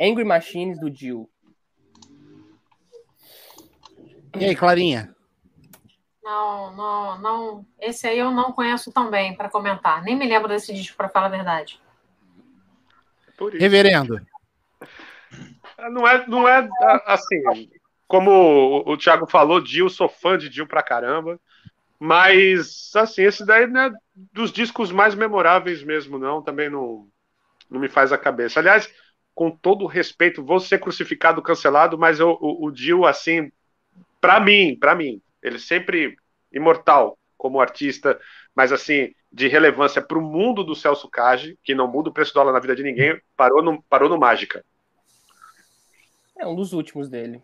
Angry 0.00 0.24
Machines 0.24 0.78
do 0.78 0.88
Dio. 0.88 1.28
E 4.38 4.44
aí, 4.44 4.54
Clarinha? 4.54 5.15
Não, 6.26 6.74
não, 6.74 7.18
não. 7.20 7.66
Esse 7.80 8.08
aí 8.08 8.18
eu 8.18 8.32
não 8.32 8.50
conheço 8.50 8.90
tão 8.90 9.08
bem 9.08 9.36
para 9.36 9.48
comentar. 9.48 10.02
Nem 10.02 10.16
me 10.16 10.26
lembro 10.26 10.48
desse 10.48 10.74
disco, 10.74 10.96
para 10.96 11.08
falar 11.08 11.26
a 11.26 11.28
verdade. 11.28 11.80
Por 13.38 13.54
isso. 13.54 13.62
Reverendo. 13.62 14.20
não 15.92 16.08
é, 16.08 16.26
não 16.26 16.48
é 16.48 16.68
assim. 17.06 17.70
Como 18.08 18.82
o 18.84 18.96
Thiago 18.96 19.28
falou, 19.28 19.60
Dio, 19.60 19.88
sou 19.88 20.08
fã 20.08 20.36
de 20.36 20.48
Dio 20.48 20.66
pra 20.66 20.82
caramba. 20.82 21.38
Mas, 21.96 22.90
assim, 22.96 23.22
esse 23.22 23.46
daí 23.46 23.68
não 23.68 23.82
é 23.82 23.92
dos 24.32 24.50
discos 24.50 24.90
mais 24.90 25.14
memoráveis 25.14 25.84
mesmo, 25.84 26.18
não. 26.18 26.42
Também 26.42 26.68
não, 26.68 27.06
não 27.70 27.78
me 27.78 27.88
faz 27.88 28.12
a 28.12 28.18
cabeça. 28.18 28.58
Aliás, 28.58 28.92
com 29.32 29.48
todo 29.48 29.86
respeito, 29.86 30.44
vou 30.44 30.58
ser 30.58 30.80
crucificado, 30.80 31.40
cancelado, 31.40 31.96
mas 31.96 32.18
eu, 32.18 32.36
o, 32.40 32.66
o 32.66 32.72
Dio, 32.72 33.06
assim, 33.06 33.52
para 34.20 34.40
mim, 34.40 34.76
para 34.76 34.92
mim, 34.96 35.22
ele 35.42 35.58
sempre 35.58 36.16
imortal 36.52 37.18
como 37.36 37.60
artista, 37.60 38.18
mas 38.54 38.72
assim, 38.72 39.14
de 39.30 39.48
relevância 39.48 40.00
para 40.00 40.18
o 40.18 40.22
mundo 40.22 40.64
do 40.64 40.74
Celso 40.74 41.08
Cage, 41.08 41.58
que 41.62 41.74
não 41.74 41.86
muda 41.86 42.08
o 42.08 42.12
preço 42.12 42.32
do 42.32 42.34
dólar 42.34 42.52
na 42.52 42.60
vida 42.60 42.74
de 42.74 42.82
ninguém, 42.82 43.20
parou 43.36 43.62
no, 43.62 43.82
parou 43.82 44.08
no 44.08 44.18
Mágica. 44.18 44.64
É 46.38 46.46
um 46.46 46.54
dos 46.54 46.72
últimos 46.72 47.08
dele. 47.08 47.42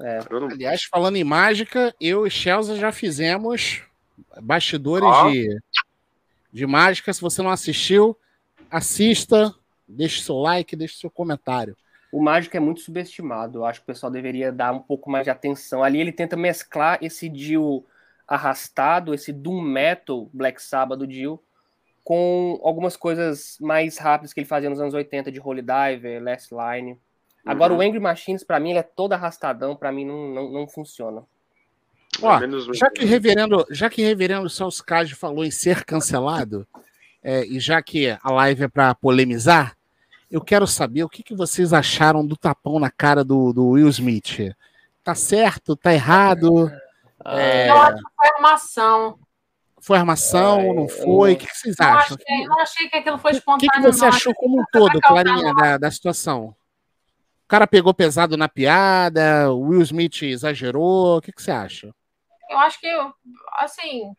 É. 0.00 0.18
Aliás, 0.52 0.84
falando 0.84 1.16
em 1.16 1.24
mágica, 1.24 1.94
eu 2.00 2.26
e 2.26 2.30
Chelsea 2.30 2.76
já 2.76 2.90
fizemos 2.90 3.82
bastidores 4.40 5.08
oh. 5.08 5.30
de, 5.30 5.58
de 6.52 6.66
mágica. 6.66 7.12
Se 7.12 7.20
você 7.20 7.42
não 7.42 7.50
assistiu, 7.50 8.16
assista, 8.70 9.54
deixe 9.86 10.22
seu 10.22 10.36
like, 10.36 10.74
deixe 10.74 10.96
seu 10.96 11.10
comentário. 11.10 11.76
O 12.12 12.22
mágico 12.22 12.56
é 12.56 12.60
muito 12.60 12.80
subestimado. 12.80 13.58
Eu 13.58 13.64
acho 13.64 13.80
que 13.80 13.84
o 13.84 13.92
pessoal 13.92 14.10
deveria 14.10 14.52
dar 14.52 14.72
um 14.72 14.78
pouco 14.78 15.10
mais 15.10 15.24
de 15.24 15.30
atenção. 15.30 15.82
Ali 15.82 16.00
ele 16.00 16.12
tenta 16.12 16.36
mesclar 16.36 16.98
esse 17.02 17.28
Dio 17.28 17.84
arrastado, 18.26 19.14
esse 19.14 19.32
Doom 19.32 19.60
Metal 19.60 20.28
Black 20.32 20.62
Sabbath 20.62 20.98
do 20.98 21.06
Dio, 21.06 21.40
com 22.02 22.60
algumas 22.62 22.96
coisas 22.96 23.58
mais 23.60 23.98
rápidas 23.98 24.32
que 24.32 24.40
ele 24.40 24.46
fazia 24.46 24.70
nos 24.70 24.80
anos 24.80 24.94
80 24.94 25.30
de 25.30 25.40
Holy 25.40 25.62
Diver, 25.62 26.22
Last 26.22 26.54
Line. 26.54 26.98
Agora, 27.44 27.72
uhum. 27.72 27.78
o 27.78 27.82
Angry 27.82 28.00
Machines, 28.00 28.42
para 28.42 28.58
mim, 28.58 28.70
ele 28.70 28.80
é 28.80 28.82
todo 28.82 29.12
arrastadão, 29.12 29.76
para 29.76 29.92
mim 29.92 30.04
não, 30.04 30.28
não, 30.28 30.50
não 30.50 30.68
funciona. 30.68 31.22
Ó, 32.22 32.40
já 32.72 32.90
que 32.90 33.04
reverendo, 33.04 33.64
já 33.70 33.90
que 33.90 34.02
reverendo 34.02 34.48
Celso 34.48 34.84
Cage 34.84 35.14
falou 35.14 35.44
em 35.44 35.50
ser 35.50 35.84
cancelado, 35.84 36.66
é, 37.22 37.44
e 37.44 37.60
já 37.60 37.82
que 37.82 38.16
a 38.22 38.32
live 38.32 38.64
é 38.64 38.68
para 38.68 38.94
polemizar, 38.94 39.76
eu 40.30 40.40
quero 40.40 40.66
saber 40.66 41.04
o 41.04 41.08
que, 41.08 41.22
que 41.22 41.34
vocês 41.34 41.72
acharam 41.72 42.26
do 42.26 42.36
tapão 42.36 42.78
na 42.78 42.90
cara 42.90 43.24
do, 43.24 43.52
do 43.52 43.68
Will 43.70 43.88
Smith. 43.88 44.54
Tá 45.02 45.14
certo? 45.14 45.76
Tá 45.76 45.92
errado? 45.92 46.70
É... 47.24 47.68
Eu 47.68 47.76
acho 47.76 47.96
que 47.96 48.10
foi 48.16 48.28
armação. 48.34 49.18
Foi 49.80 49.98
armação? 49.98 50.60
É, 50.60 50.72
não 50.72 50.88
foi? 50.88 51.34
O 51.34 51.36
que, 51.36 51.46
que 51.46 51.56
vocês 51.56 51.78
acham? 51.78 52.16
Eu 52.26 52.48
não 52.48 52.60
achei 52.60 52.88
que 52.88 52.96
aquilo 52.96 53.18
foi 53.18 53.32
espontâneo. 53.32 53.68
O 53.68 53.72
que, 53.72 53.80
que 53.80 53.92
você 53.92 54.04
achou 54.04 54.34
como 54.34 54.60
um 54.60 54.64
todo, 54.72 55.00
Clarinha, 55.00 55.54
da, 55.54 55.78
da 55.78 55.90
situação? 55.90 56.56
O 57.44 57.48
cara 57.48 57.66
pegou 57.68 57.94
pesado 57.94 58.36
na 58.36 58.48
piada, 58.48 59.52
o 59.52 59.68
Will 59.68 59.82
Smith 59.82 60.22
exagerou. 60.22 61.18
O 61.18 61.20
que, 61.20 61.30
que 61.30 61.40
você 61.40 61.52
acha? 61.52 61.94
Eu 62.50 62.58
acho 62.58 62.80
que, 62.80 62.88
assim, 63.60 64.12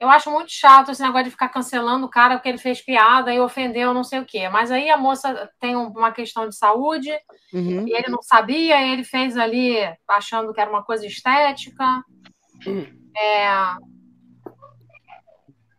eu 0.00 0.10
acho 0.10 0.30
muito 0.30 0.50
chato 0.50 0.90
esse 0.90 1.02
negócio 1.02 1.24
de 1.24 1.30
ficar 1.30 1.48
cancelando 1.48 2.06
o 2.06 2.10
cara 2.10 2.36
porque 2.36 2.48
ele 2.48 2.58
fez 2.58 2.84
piada 2.84 3.32
e 3.32 3.40
ofendeu 3.40 3.94
não 3.94 4.04
sei 4.04 4.20
o 4.20 4.26
quê. 4.26 4.48
Mas 4.48 4.70
aí 4.70 4.90
a 4.90 4.96
moça 4.96 5.48
tem 5.60 5.76
uma 5.76 6.12
questão 6.12 6.48
de 6.48 6.56
saúde 6.56 7.10
uhum. 7.52 7.86
e 7.86 7.96
ele 7.96 8.10
não 8.10 8.22
sabia, 8.22 8.80
e 8.82 8.92
ele 8.92 9.04
fez 9.04 9.36
ali 9.36 9.76
achando 10.08 10.52
que 10.52 10.60
era 10.60 10.70
uma 10.70 10.84
coisa 10.84 11.06
estética. 11.06 12.02
Uhum. 12.66 12.86
É, 13.16 13.76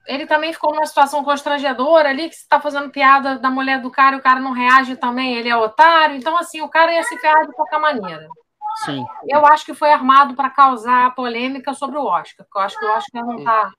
ele 0.07 0.25
também 0.25 0.53
ficou 0.53 0.73
numa 0.73 0.85
situação 0.85 1.23
constrangedora 1.23 2.09
ali, 2.09 2.29
que 2.29 2.35
você 2.35 2.41
está 2.41 2.59
fazendo 2.59 2.89
piada 2.91 3.39
da 3.39 3.49
mulher 3.49 3.81
do 3.81 3.91
cara 3.91 4.15
e 4.15 4.19
o 4.19 4.21
cara 4.21 4.39
não 4.39 4.51
reage 4.51 4.95
também, 4.95 5.35
ele 5.35 5.49
é 5.49 5.57
otário. 5.57 6.15
Então, 6.15 6.37
assim, 6.37 6.61
o 6.61 6.69
cara 6.69 6.93
ia 6.93 7.03
se 7.03 7.17
ferrar 7.17 7.45
de 7.45 7.53
qualquer 7.53 7.79
maneira. 7.79 8.27
Sim. 8.83 9.05
Eu 9.27 9.45
acho 9.45 9.65
que 9.65 9.73
foi 9.73 9.91
armado 9.91 10.35
para 10.35 10.49
causar 10.49 11.15
polêmica 11.15 11.73
sobre 11.73 11.97
o 11.97 12.03
Oscar, 12.03 12.45
porque 12.45 12.57
eu 12.57 12.61
acho 12.61 12.77
que 12.77 12.85
o 12.85 12.91
Oscar 12.91 13.25
não 13.25 13.37
está. 13.37 13.71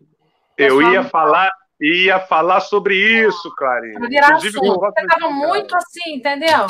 Eu 0.57 0.81
ia 0.93 1.05
falar, 1.05 1.51
ia 1.81 2.19
falar 2.21 2.61
sobre 2.61 2.97
isso, 2.97 3.55
Clarinha. 3.57 3.99
Inclusive, 3.99 4.59
você 4.59 5.01
estava 5.01 5.31
muito 5.31 5.75
assim, 5.77 6.15
entendeu? 6.15 6.67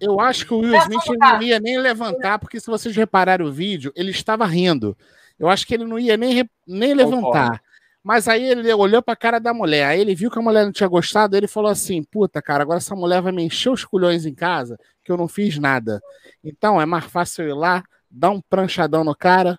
Eu 0.00 0.20
acho 0.20 0.46
que 0.46 0.52
o 0.52 0.58
Will 0.58 0.76
Smith 0.76 1.06
não 1.18 1.42
ia 1.42 1.58
nem 1.58 1.78
levantar, 1.78 2.38
porque 2.38 2.60
se 2.60 2.66
vocês 2.66 2.94
repararem 2.94 3.46
o 3.46 3.52
vídeo, 3.52 3.92
ele 3.96 4.10
estava 4.10 4.44
rindo. 4.44 4.96
Eu 5.38 5.48
acho 5.48 5.66
que 5.66 5.74
ele 5.74 5.84
não 5.84 5.98
ia 5.98 6.16
nem, 6.16 6.48
nem 6.66 6.94
levantar. 6.94 7.62
Mas 8.02 8.28
aí 8.28 8.42
ele 8.42 8.72
olhou 8.72 9.02
pra 9.02 9.14
cara 9.14 9.38
da 9.38 9.52
mulher, 9.52 9.86
aí 9.86 10.00
ele 10.00 10.14
viu 10.14 10.30
que 10.30 10.38
a 10.38 10.42
mulher 10.42 10.64
não 10.64 10.72
tinha 10.72 10.88
gostado, 10.88 11.36
ele 11.36 11.46
falou 11.46 11.70
assim: 11.70 12.02
puta, 12.02 12.40
cara, 12.40 12.62
agora 12.62 12.78
essa 12.78 12.96
mulher 12.96 13.20
vai 13.20 13.32
me 13.32 13.42
encher 13.42 13.70
os 13.70 13.84
culhões 13.84 14.24
em 14.24 14.34
casa, 14.34 14.78
que 15.04 15.12
eu 15.12 15.18
não 15.18 15.28
fiz 15.28 15.58
nada. 15.58 16.00
Então 16.42 16.80
é 16.80 16.86
mais 16.86 17.04
fácil 17.04 17.44
eu 17.44 17.50
ir 17.50 17.58
lá, 17.58 17.84
dar 18.10 18.30
um 18.30 18.40
pranchadão 18.40 19.04
no 19.04 19.14
cara, 19.14 19.58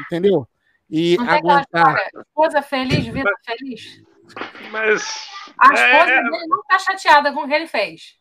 entendeu? 0.00 0.46
E 0.90 1.16
não 1.16 1.28
aguentar. 1.28 1.96
Esposa 2.26 2.62
feliz, 2.62 3.06
vida 3.06 3.30
feliz. 3.44 4.02
Mas. 4.70 5.28
A 5.58 5.74
esposa 5.74 6.12
é... 6.12 6.22
dele 6.22 6.46
não 6.46 6.62
tá 6.64 6.78
chateada 6.78 7.32
com 7.32 7.40
o 7.40 7.48
que 7.48 7.54
ele 7.54 7.66
fez. 7.66 8.16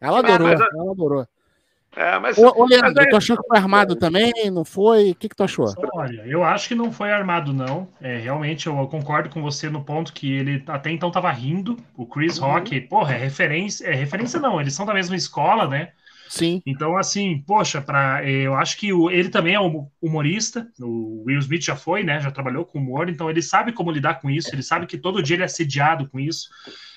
Ela 0.00 0.18
adorou, 0.18 0.48
é, 0.48 0.56
mas... 0.56 0.60
ela 0.60 0.92
adorou. 0.92 1.28
É, 1.94 2.18
mas, 2.18 2.38
ô, 2.38 2.46
ô 2.56 2.64
Leandro, 2.64 2.92
mas 2.94 3.04
aí... 3.04 3.08
tu 3.10 3.16
achou 3.16 3.36
que 3.36 3.46
foi 3.46 3.58
armado 3.58 3.96
também? 3.96 4.32
Não 4.50 4.64
foi? 4.64 5.10
O 5.10 5.14
que, 5.14 5.28
que 5.28 5.36
tu 5.36 5.44
achou? 5.44 5.66
Olha, 5.94 6.22
eu 6.26 6.42
acho 6.42 6.68
que 6.68 6.74
não 6.74 6.90
foi 6.90 7.12
armado, 7.12 7.52
não. 7.52 7.86
É, 8.00 8.16
realmente, 8.16 8.66
eu 8.66 8.74
concordo 8.88 9.28
com 9.28 9.42
você 9.42 9.68
no 9.68 9.84
ponto 9.84 10.12
que 10.12 10.32
ele 10.32 10.64
até 10.68 10.90
então 10.90 11.10
tava 11.10 11.30
rindo. 11.30 11.76
O 11.94 12.06
Chris 12.06 12.38
uhum. 12.38 12.46
Rock, 12.46 12.80
porra, 12.82 13.14
é 13.14 13.18
referência. 13.18 13.86
É 13.86 13.94
referência, 13.94 14.40
não. 14.40 14.58
Eles 14.58 14.74
são 14.74 14.86
da 14.86 14.94
mesma 14.94 15.16
escola, 15.16 15.68
né? 15.68 15.92
Sim. 16.32 16.62
Então, 16.64 16.96
assim, 16.96 17.44
poxa, 17.46 17.82
pra, 17.82 18.26
eu 18.26 18.54
acho 18.54 18.78
que 18.78 18.90
o, 18.90 19.10
ele 19.10 19.28
também 19.28 19.54
é 19.54 19.60
humorista. 20.00 20.66
O 20.80 21.24
Will 21.26 21.38
Smith 21.40 21.62
já 21.62 21.76
foi, 21.76 22.02
né? 22.02 22.20
Já 22.20 22.30
trabalhou 22.30 22.64
com 22.64 22.78
humor, 22.78 23.10
então 23.10 23.28
ele 23.28 23.42
sabe 23.42 23.70
como 23.70 23.90
lidar 23.90 24.14
com 24.14 24.30
isso. 24.30 24.48
Ele 24.50 24.62
sabe 24.62 24.86
que 24.86 24.96
todo 24.96 25.22
dia 25.22 25.36
ele 25.36 25.42
é 25.42 25.44
assediado 25.44 26.08
com 26.08 26.18
isso. 26.18 26.48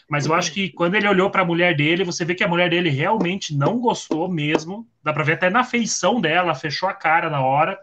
Mas 0.09 0.25
eu 0.25 0.33
acho 0.33 0.53
que 0.53 0.69
quando 0.69 0.95
ele 0.95 1.05
olhou 1.05 1.29
para 1.29 1.41
a 1.41 1.45
mulher 1.45 1.75
dele, 1.75 2.05
você 2.05 2.23
vê 2.23 2.33
que 2.33 2.45
a 2.45 2.47
mulher 2.47 2.69
dele 2.69 2.89
realmente 2.89 3.53
não 3.53 3.77
gostou 3.77 4.31
mesmo. 4.31 4.87
Dá 5.03 5.11
para 5.11 5.25
ver 5.25 5.33
até 5.33 5.49
na 5.49 5.65
feição 5.65 6.21
dela, 6.21 6.55
fechou 6.55 6.87
a 6.87 6.93
cara 6.93 7.29
na 7.29 7.41
hora. 7.41 7.77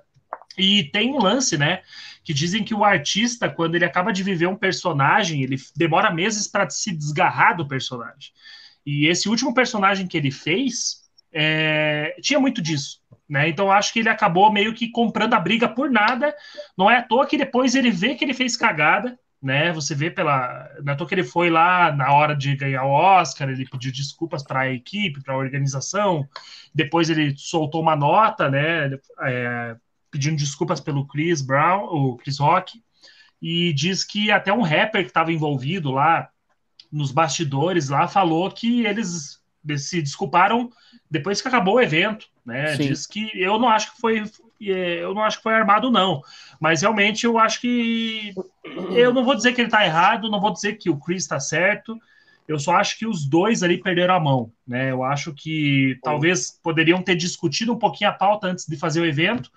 E 0.57 0.85
tem 0.85 1.13
um 1.13 1.19
lance, 1.19 1.59
né? 1.59 1.83
Que 2.25 2.33
dizem 2.33 2.65
que 2.65 2.75
o 2.75 2.83
artista, 2.83 3.51
quando 3.51 3.75
ele 3.75 3.85
acaba 3.85 4.11
de 4.11 4.23
viver 4.23 4.47
um 4.47 4.57
personagem, 4.57 5.43
ele 5.43 5.57
demora 5.77 6.11
meses 6.11 6.49
para 6.49 6.71
se 6.71 6.97
desgarrar 6.97 7.59
do 7.59 7.69
personagem. 7.69 8.33
E 8.87 9.07
esse 9.07 9.29
último 9.29 9.53
personagem 9.53 10.07
que 10.07 10.17
ele 10.17 10.31
fez 10.31 11.02
é, 11.33 12.17
tinha 12.21 12.39
muito 12.39 12.61
disso. 12.61 13.01
Né? 13.29 13.49
Então 13.49 13.71
acho 13.71 13.93
que 13.93 14.01
ele 14.01 14.09
acabou 14.09 14.53
meio 14.53 14.75
que 14.75 14.89
comprando 14.89 15.35
a 15.35 15.41
briga 15.41 15.69
por 15.69 15.91
nada. 15.91 16.35
Não 16.77 16.91
é 16.91 16.99
à 16.99 17.03
toa 17.03 17.27
que 17.27 17.39
depois 17.39 17.75
ele 17.75 17.91
vê 17.91 18.15
que 18.15 18.25
ele 18.25 18.35
fez 18.35 18.57
cagada, 18.57 19.19
né? 19.43 19.73
Você 19.73 19.95
vê 19.95 20.11
pela. 20.11 20.69
Não 20.85 20.93
é 20.93 20.97
que 20.97 21.15
ele 21.15 21.25
foi 21.25 21.51
lá 21.51 21.91
na 21.91 22.13
hora 22.13 22.37
de 22.37 22.55
ganhar 22.55 22.85
o 22.85 22.91
Oscar, 22.91 23.49
ele 23.49 23.67
pediu 23.67 23.91
desculpas 23.91 24.43
para 24.43 24.61
a 24.61 24.73
equipe, 24.73 25.23
para 25.23 25.35
a 25.35 25.39
organização. 25.39 26.29
Depois 26.75 27.11
ele 27.11 27.35
soltou 27.37 27.81
uma 27.83 27.97
nota, 27.97 28.49
né? 28.49 28.99
É, 29.23 29.77
pedindo 30.11 30.37
desculpas 30.37 30.81
pelo 30.81 31.07
Chris 31.07 31.41
Brown, 31.43 31.85
o 31.87 32.17
Chris 32.19 32.39
Rock, 32.39 32.83
e 33.41 33.73
diz 33.73 34.05
que 34.05 34.31
até 34.31 34.53
um 34.53 34.63
rapper 34.63 35.03
que 35.03 35.09
estava 35.09 35.33
envolvido 35.33 35.91
lá 35.91 36.29
nos 36.93 37.11
bastidores 37.11 37.89
lá 37.89 38.07
falou 38.07 38.51
que 38.51 38.85
eles 38.85 39.42
se 39.77 40.03
desculparam 40.03 40.71
depois 41.11 41.41
que 41.41 41.49
acabou 41.49 41.75
o 41.75 41.81
evento, 41.81 42.27
né? 42.45 42.77
Sim. 42.77 42.89
Diz 42.89 43.07
que 43.07 43.31
eu 43.35 43.59
não 43.59 43.69
acho 43.69 43.95
que 43.95 44.01
foi 44.01 44.23
eu 44.65 45.13
não 45.13 45.25
acho 45.25 45.39
que 45.39 45.43
foi 45.43 45.55
armado, 45.55 45.91
não. 45.91 46.23
Mas 46.61 46.83
realmente 46.83 47.27
eu 47.27 47.39
acho 47.39 47.61
que. 47.61 48.33
Eu 48.91 49.13
não 49.13 49.25
vou 49.25 49.35
dizer 49.35 49.53
que 49.53 49.61
ele 49.61 49.69
está 49.69 49.85
errado, 49.85 50.31
não 50.31 50.41
vou 50.41 50.53
dizer 50.53 50.75
que 50.75 50.89
o 50.89 50.97
Chris 50.97 51.25
está 51.25 51.41
certo. 51.41 51.99
Eu 52.55 52.59
só 52.59 52.77
acho 52.77 52.99
que 52.99 53.07
os 53.07 53.29
dois 53.29 53.63
ali 53.63 53.79
perderam 53.79 54.15
a 54.15 54.21
mão, 54.21 54.53
né? 54.67 54.91
Eu 54.91 55.03
acho 55.03 55.33
que 55.35 55.99
talvez 56.03 56.59
poderiam 56.63 57.03
ter 57.03 57.15
discutido 57.17 57.73
um 57.73 57.79
pouquinho 57.79 58.11
a 58.11 58.13
pauta 58.13 58.47
antes 58.47 58.67
de 58.67 58.77
fazer 58.77 59.01
o 59.01 59.07
evento, 59.07 59.51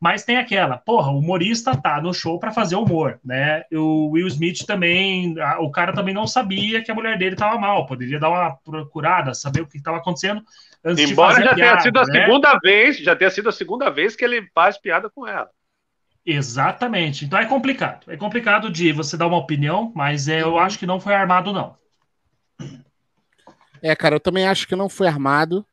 mas 0.00 0.24
tem 0.24 0.38
aquela, 0.38 0.78
porra, 0.78 1.10
o 1.10 1.18
humorista 1.18 1.76
tá 1.76 2.00
no 2.00 2.14
show 2.14 2.38
para 2.38 2.52
fazer 2.52 2.76
humor, 2.76 3.20
né? 3.24 3.64
O 3.72 4.10
Will 4.12 4.26
Smith 4.28 4.64
também, 4.66 5.34
o 5.58 5.70
cara 5.70 5.92
também 5.92 6.14
não 6.14 6.26
sabia 6.26 6.82
que 6.82 6.90
a 6.90 6.94
mulher 6.94 7.18
dele 7.18 7.36
tava 7.36 7.58
mal, 7.58 7.86
poderia 7.86 8.18
dar 8.18 8.30
uma 8.30 8.56
procurada, 8.56 9.34
saber 9.34 9.60
o 9.60 9.66
que 9.66 9.76
estava 9.76 9.98
acontecendo 9.98 10.42
antes 10.84 11.10
Embora 11.10 11.34
já 11.42 11.54
piada, 11.54 11.54
tenha 11.54 11.80
sido 11.80 11.98
a 11.98 12.04
né? 12.06 12.24
segunda 12.24 12.58
vez, 12.62 12.98
já 12.98 13.14
tenha 13.14 13.30
sido 13.30 13.48
a 13.50 13.52
segunda 13.52 13.90
vez 13.90 14.16
que 14.16 14.24
ele 14.24 14.48
faz 14.54 14.78
piada 14.78 15.10
com 15.10 15.26
ela. 15.26 15.50
Exatamente. 16.24 17.24
Então 17.24 17.38
é 17.38 17.46
complicado. 17.46 18.10
É 18.10 18.16
complicado 18.16 18.70
de 18.70 18.92
você 18.92 19.16
dar 19.16 19.26
uma 19.26 19.38
opinião, 19.38 19.92
mas 19.94 20.28
é, 20.28 20.42
eu 20.42 20.58
acho 20.58 20.78
que 20.78 20.86
não 20.86 21.00
foi 21.00 21.14
armado, 21.14 21.52
não. 21.52 21.76
É, 23.82 23.94
cara, 23.96 24.16
eu 24.16 24.20
também 24.20 24.46
acho 24.46 24.68
que 24.68 24.76
não 24.76 24.88
foi 24.88 25.06
armado. 25.06 25.64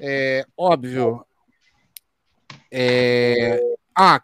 É 0.00 0.44
óbvio. 0.56 1.24
É... 2.70 3.60
Ah, 3.96 4.20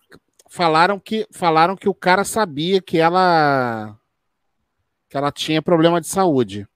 falaram 0.48 0.98
que 0.98 1.26
falaram 1.30 1.76
que 1.76 1.88
o 1.88 1.94
cara 1.94 2.24
sabia 2.24 2.80
que 2.82 2.98
ela 2.98 3.98
que 5.08 5.16
ela 5.16 5.32
tinha 5.32 5.62
problema 5.62 6.00
de 6.00 6.06
saúde. 6.06 6.66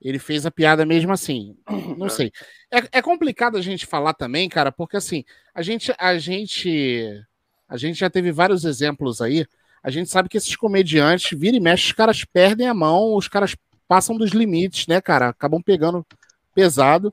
ele 0.00 0.18
fez 0.18 0.44
a 0.44 0.50
piada 0.50 0.84
mesmo 0.84 1.12
assim. 1.12 1.56
Não 1.98 2.08
sei. 2.08 2.32
É, 2.70 2.98
é, 2.98 3.02
complicado 3.02 3.56
a 3.56 3.62
gente 3.62 3.86
falar 3.86 4.14
também, 4.14 4.48
cara, 4.48 4.72
porque 4.72 4.96
assim, 4.96 5.24
a 5.54 5.62
gente, 5.62 5.94
a 5.98 6.18
gente, 6.18 7.22
a 7.68 7.76
gente 7.76 7.98
já 7.98 8.10
teve 8.10 8.32
vários 8.32 8.64
exemplos 8.64 9.20
aí. 9.20 9.46
A 9.82 9.90
gente 9.90 10.10
sabe 10.10 10.30
que 10.30 10.36
esses 10.38 10.56
comediantes, 10.56 11.38
vira 11.38 11.56
e 11.56 11.60
mexe, 11.60 11.86
os 11.86 11.92
caras 11.92 12.24
perdem 12.24 12.66
a 12.66 12.74
mão, 12.74 13.14
os 13.14 13.28
caras 13.28 13.54
passam 13.88 14.16
dos 14.16 14.30
limites, 14.30 14.86
né, 14.86 15.00
cara? 15.00 15.28
Acabam 15.28 15.62
pegando 15.62 16.06
pesado. 16.54 17.12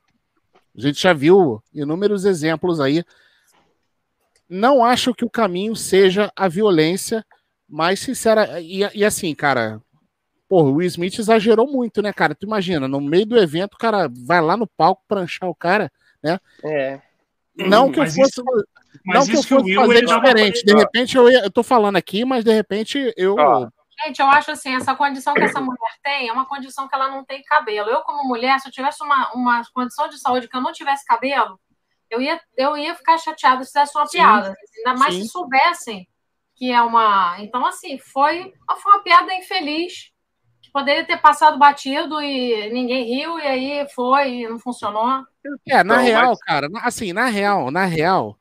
A 0.75 0.81
gente 0.81 1.01
já 1.01 1.13
viu 1.13 1.61
inúmeros 1.73 2.25
exemplos 2.25 2.79
aí. 2.79 3.03
Não 4.49 4.83
acho 4.83 5.13
que 5.13 5.25
o 5.25 5.29
caminho 5.29 5.75
seja 5.75 6.31
a 6.35 6.47
violência, 6.47 7.25
mas 7.67 7.99
sincera. 7.99 8.59
E, 8.61 8.79
e 8.93 9.05
assim, 9.05 9.33
cara, 9.33 9.81
Porra, 10.51 10.67
o 10.67 10.73
Will 10.73 10.87
Smith 10.87 11.17
exagerou 11.17 11.65
muito, 11.65 12.01
né, 12.01 12.11
cara? 12.11 12.35
Tu 12.35 12.45
imagina, 12.45 12.85
no 12.85 12.99
meio 12.99 13.25
do 13.25 13.37
evento, 13.37 13.75
o 13.75 13.77
cara 13.77 14.11
vai 14.11 14.41
lá 14.41 14.57
no 14.57 14.67
palco 14.67 15.01
pranchar 15.07 15.47
o 15.47 15.55
cara, 15.55 15.89
né? 16.21 16.37
É. 16.61 16.99
Não 17.55 17.89
que 17.89 18.01
eu 18.01 18.05
fosse. 18.05 18.21
Isso, 18.21 18.43
não 19.05 19.25
que 19.25 19.31
eu 19.31 19.43
fosse 19.43 19.73
fazer 19.73 20.05
diferente. 20.05 20.65
De 20.65 20.75
repente, 20.75 21.15
eu, 21.15 21.29
ia, 21.29 21.45
eu 21.45 21.49
tô 21.49 21.63
falando 21.63 21.95
aqui, 21.95 22.25
mas 22.25 22.43
de 22.43 22.51
repente 22.51 23.13
eu. 23.15 23.37
Gente, 24.03 24.19
eu 24.19 24.27
acho 24.27 24.51
assim, 24.51 24.73
essa 24.75 24.95
condição 24.95 25.33
que 25.33 25.43
essa 25.43 25.61
mulher 25.61 25.99
tem 26.03 26.29
é 26.29 26.33
uma 26.33 26.45
condição 26.45 26.87
que 26.87 26.95
ela 26.95 27.09
não 27.09 27.23
tem 27.23 27.43
cabelo. 27.43 27.89
Eu, 27.89 28.01
como 28.01 28.27
mulher, 28.27 28.59
se 28.59 28.67
eu 28.67 28.71
tivesse 28.71 29.03
uma, 29.03 29.31
uma 29.33 29.61
condição 29.73 30.07
de 30.07 30.19
saúde 30.19 30.47
que 30.47 30.55
eu 30.55 30.61
não 30.61 30.71
tivesse 30.71 31.05
cabelo, 31.05 31.59
eu 32.09 32.21
ia, 32.21 32.39
eu 32.57 32.77
ia 32.77 32.95
ficar 32.95 33.17
chateada 33.17 33.63
se 33.63 33.71
fizesse 33.71 33.97
uma 33.97 34.05
Sim. 34.07 34.17
piada. 34.17 34.55
Ainda 34.77 34.99
mais 34.99 35.15
Sim. 35.15 35.23
se 35.23 35.27
soubessem 35.29 36.07
que 36.55 36.71
é 36.71 36.81
uma. 36.81 37.37
Então, 37.39 37.65
assim, 37.65 37.97
foi, 37.97 38.53
foi 38.81 38.91
uma 38.93 39.03
piada 39.03 39.33
infeliz 39.33 40.11
poderia 40.71 41.05
ter 41.05 41.17
passado 41.17 41.57
batido 41.57 42.21
e 42.21 42.69
ninguém 42.71 43.05
riu, 43.05 43.37
e 43.39 43.43
aí 43.43 43.87
foi 43.93 44.33
e 44.35 44.49
não 44.49 44.59
funcionou. 44.59 45.23
É, 45.67 45.83
na 45.83 45.95
então, 45.95 46.05
real, 46.05 46.29
mas... 46.29 46.39
cara, 46.39 46.67
assim, 46.81 47.13
na 47.13 47.25
real, 47.25 47.69
na 47.71 47.85
real, 47.85 48.37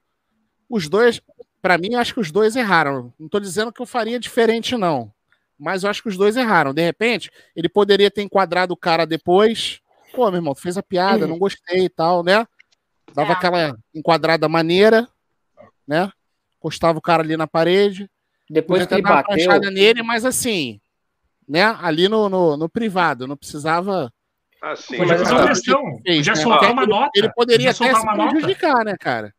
os 0.69 0.89
dois, 0.89 1.21
para 1.61 1.79
mim, 1.79 1.95
eu 1.95 2.01
acho 2.01 2.15
que 2.15 2.21
os 2.21 2.31
dois 2.31 2.57
erraram. 2.57 3.13
Não 3.19 3.29
tô 3.29 3.41
dizendo 3.41 3.73
que 3.73 3.83
eu 3.83 3.87
faria 3.87 4.19
diferente, 4.19 4.77
não. 4.77 5.13
Mas 5.61 5.85
eu 5.85 5.91
acho 5.91 6.03
que 6.03 6.09
os 6.09 6.17
dois 6.17 6.37
erraram. 6.37 6.73
De 6.73 6.83
repente, 6.83 7.31
ele 7.55 7.69
poderia 7.69 8.11
ter 8.11 8.23
enquadrado 8.23 8.73
o 8.73 8.77
cara 8.77 9.07
depois. 9.07 9.81
Pô, 10.13 10.31
meu 10.31 10.39
irmão, 10.39 10.55
fez 10.55 10.79
a 10.79 10.83
piada, 10.83 11.27
não 11.27 11.39
gostei 11.39 11.85
e 11.85 11.89
tal, 11.89 12.25
né? 12.25 12.47
Dava 13.15 13.33
é. 13.33 13.33
aquela 13.35 13.77
enquadrada 13.95 14.49
maneira, 14.49 15.07
né? 15.87 16.11
Encostava 16.57 16.99
o 16.99 17.03
cara 17.03 17.23
ali 17.23 17.37
na 17.37 17.47
parede. 17.47 18.11
Depois 18.49 18.87
que 18.87 18.95
ele 18.95 19.03
bateu. 19.03 19.61
nele, 19.71 20.03
mas 20.03 20.25
assim, 20.25 20.81
né? 21.47 21.77
Ali 21.83 22.09
no, 22.09 22.29
no, 22.29 22.57
no 22.57 22.69
privado, 22.69 23.27
não 23.27 23.37
precisava. 23.37 24.11
Ah, 24.63 24.75
sim. 24.75 24.97
Podia 24.97 25.19
fazer 25.19 25.33
uma 25.35 25.49
questão, 25.49 25.83
podia 25.99 26.33
né? 26.33 26.35
soltar 26.37 26.73
uma 26.73 26.87
nota. 26.87 27.11
Ele 27.15 27.31
poderia 27.33 27.71
até 27.71 27.95
se 27.95 28.07
prejudicar, 28.07 28.73
nota. 28.73 28.85
né, 28.85 28.97
cara? 28.99 29.35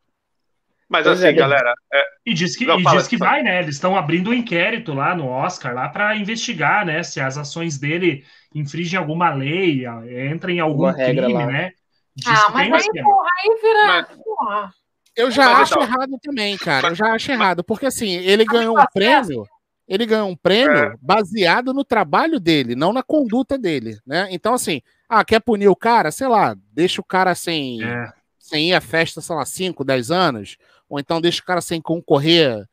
Mas 0.91 1.07
assim, 1.07 1.27
é, 1.27 1.33
galera. 1.33 1.73
É... 1.93 2.03
E 2.25 2.33
diz 2.33 2.55
que, 2.55 2.65
não, 2.65 2.77
e 2.77 2.83
diz 2.83 3.07
que 3.07 3.15
vai, 3.15 3.41
né? 3.41 3.61
Eles 3.61 3.75
estão 3.75 3.95
abrindo 3.95 4.29
um 4.29 4.33
inquérito 4.33 4.93
lá 4.93 5.15
no 5.15 5.25
Oscar 5.25 5.73
lá 5.73 5.87
para 5.87 6.17
investigar, 6.17 6.85
né? 6.85 7.01
Se 7.01 7.21
as 7.21 7.37
ações 7.37 7.79
dele 7.79 8.25
infringem 8.53 8.99
alguma 8.99 9.33
lei, 9.33 9.85
entra 10.29 10.51
em 10.51 10.59
algum 10.59 10.91
crime, 10.91 11.33
lá. 11.33 11.45
né? 11.45 11.71
Diz 12.13 12.27
ah, 12.27 12.51
mas 12.53 12.73
aí, 12.73 13.03
porra, 13.03 13.29
aí 13.39 13.59
vira. 13.61 14.07
Mas... 14.41 14.71
Eu 15.15 15.31
já 15.31 15.45
mas, 15.45 15.59
acho 15.61 15.73
então... 15.75 15.83
errado 15.83 16.19
também, 16.21 16.57
cara. 16.57 16.89
Eu 16.89 16.95
já 16.95 17.13
acho 17.13 17.31
errado. 17.31 17.63
Porque 17.63 17.85
assim, 17.85 18.11
ele 18.17 18.43
ganhou 18.43 18.77
um 18.77 18.85
prêmio 18.93 19.45
ele 19.91 20.05
ganhou 20.05 20.29
um 20.29 20.37
prêmio 20.37 20.77
é. 20.77 20.95
baseado 21.01 21.73
no 21.73 21.83
trabalho 21.83 22.39
dele, 22.39 22.75
não 22.75 22.93
na 22.93 23.03
conduta 23.03 23.57
dele, 23.57 23.97
né? 24.07 24.29
Então, 24.31 24.53
assim, 24.53 24.81
ah, 25.09 25.25
quer 25.25 25.41
punir 25.41 25.67
o 25.67 25.75
cara? 25.75 26.11
Sei 26.11 26.29
lá, 26.29 26.55
deixa 26.71 27.01
o 27.01 27.03
cara 27.03 27.35
sem, 27.35 27.83
é. 27.83 28.09
sem 28.39 28.69
ir 28.69 28.73
à 28.73 28.79
festa, 28.79 29.19
sei 29.19 29.35
lá, 29.35 29.45
5, 29.45 29.83
10 29.83 30.09
anos, 30.09 30.55
ou 30.91 30.99
então 30.99 31.21
deixa 31.21 31.41
o 31.41 31.45
cara 31.45 31.61
sem 31.61 31.81
concorrer, 31.81 32.67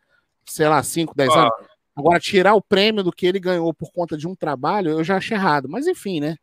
sei 0.44 0.68
lá, 0.68 0.82
5, 0.82 1.14
10 1.14 1.30
ah. 1.30 1.40
anos. 1.42 1.52
Agora, 1.96 2.18
tirar 2.18 2.54
o 2.54 2.62
prêmio 2.62 3.04
do 3.04 3.12
que 3.12 3.24
ele 3.24 3.38
ganhou 3.38 3.72
por 3.72 3.92
conta 3.92 4.16
de 4.16 4.26
um 4.26 4.34
trabalho, 4.34 4.90
eu 4.90 5.04
já 5.04 5.16
achei 5.16 5.36
errado. 5.36 5.68
Mas 5.68 5.86
enfim, 5.86 6.18
né? 6.20 6.36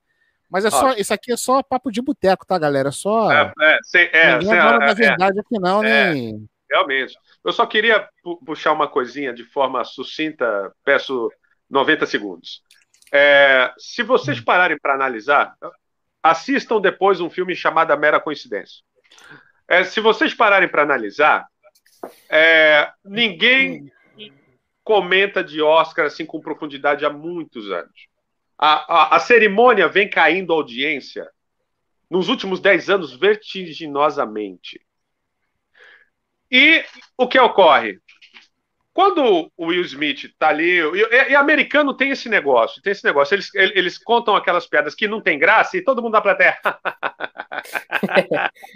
Mas 0.50 0.64
é 0.64 0.70
só, 0.70 0.94
isso 0.94 1.14
aqui 1.14 1.34
é 1.34 1.38
só 1.38 1.62
papo 1.62 1.92
de 1.92 2.02
boteco, 2.02 2.46
tá, 2.46 2.58
galera? 2.58 2.92
Só. 2.92 3.30
É, 3.30 3.54
é, 3.62 3.78
sem, 3.84 4.10
é, 4.14 4.38
Ninguém 4.38 4.54
é, 4.54 4.80
da 4.80 4.94
verdade 4.94 5.40
aqui, 5.40 5.60
não, 5.60 5.84
é, 5.84 6.14
nem. 6.14 6.50
Realmente. 6.72 7.14
Eu 7.44 7.52
só 7.52 7.66
queria 7.66 8.08
puxar 8.46 8.72
uma 8.72 8.88
coisinha 8.88 9.34
de 9.34 9.44
forma 9.44 9.84
sucinta, 9.84 10.74
peço 10.84 11.30
90 11.70 12.06
segundos. 12.06 12.62
É, 13.12 13.74
se 13.78 14.02
vocês 14.02 14.40
pararem 14.40 14.78
para 14.82 14.94
analisar, 14.94 15.56
assistam 16.24 16.80
depois 16.80 17.20
um 17.20 17.30
filme 17.30 17.54
chamado 17.54 17.98
Mera 17.98 18.20
Coincidência. 18.20 18.82
É, 19.68 19.84
se 19.84 20.00
vocês 20.00 20.34
pararem 20.34 20.70
para 20.70 20.84
analisar, 20.84 21.48
é, 22.30 22.92
ninguém 23.04 23.92
comenta 24.84 25.44
de 25.44 25.62
Oscar 25.62 26.06
assim 26.06 26.26
com 26.26 26.40
profundidade 26.40 27.06
há 27.06 27.10
muitos 27.10 27.72
anos. 27.72 28.08
A, 28.58 28.94
a, 28.94 29.16
a 29.16 29.20
cerimônia 29.20 29.88
vem 29.88 30.10
caindo 30.10 30.54
a 30.54 30.56
audiência 30.56 31.30
nos 32.10 32.30
últimos 32.30 32.60
10 32.60 32.90
anos 32.90 33.14
vertiginosamente. 33.14 34.80
E 36.50 36.86
o 37.18 37.28
que 37.28 37.40
ocorre? 37.40 38.00
Quando 38.96 39.52
o 39.58 39.66
Will 39.66 39.82
Smith 39.82 40.34
tá 40.40 40.48
ali, 40.48 40.80
e, 40.80 41.32
e, 41.32 41.36
americano 41.36 41.94
tem 41.94 42.12
esse 42.12 42.30
negócio, 42.30 42.82
tem 42.82 42.92
esse 42.92 43.04
negócio, 43.04 43.36
eles, 43.36 43.54
eles 43.54 43.98
contam 43.98 44.38
aquelas 44.38 44.66
piadas 44.66 44.96
que 44.96 45.06
não 45.06 45.20
tem 45.20 45.38
graça 45.38 45.76
e 45.76 45.84
todo 45.84 46.02
mundo 46.02 46.14
dá 46.14 46.22
plateia. 46.22 46.58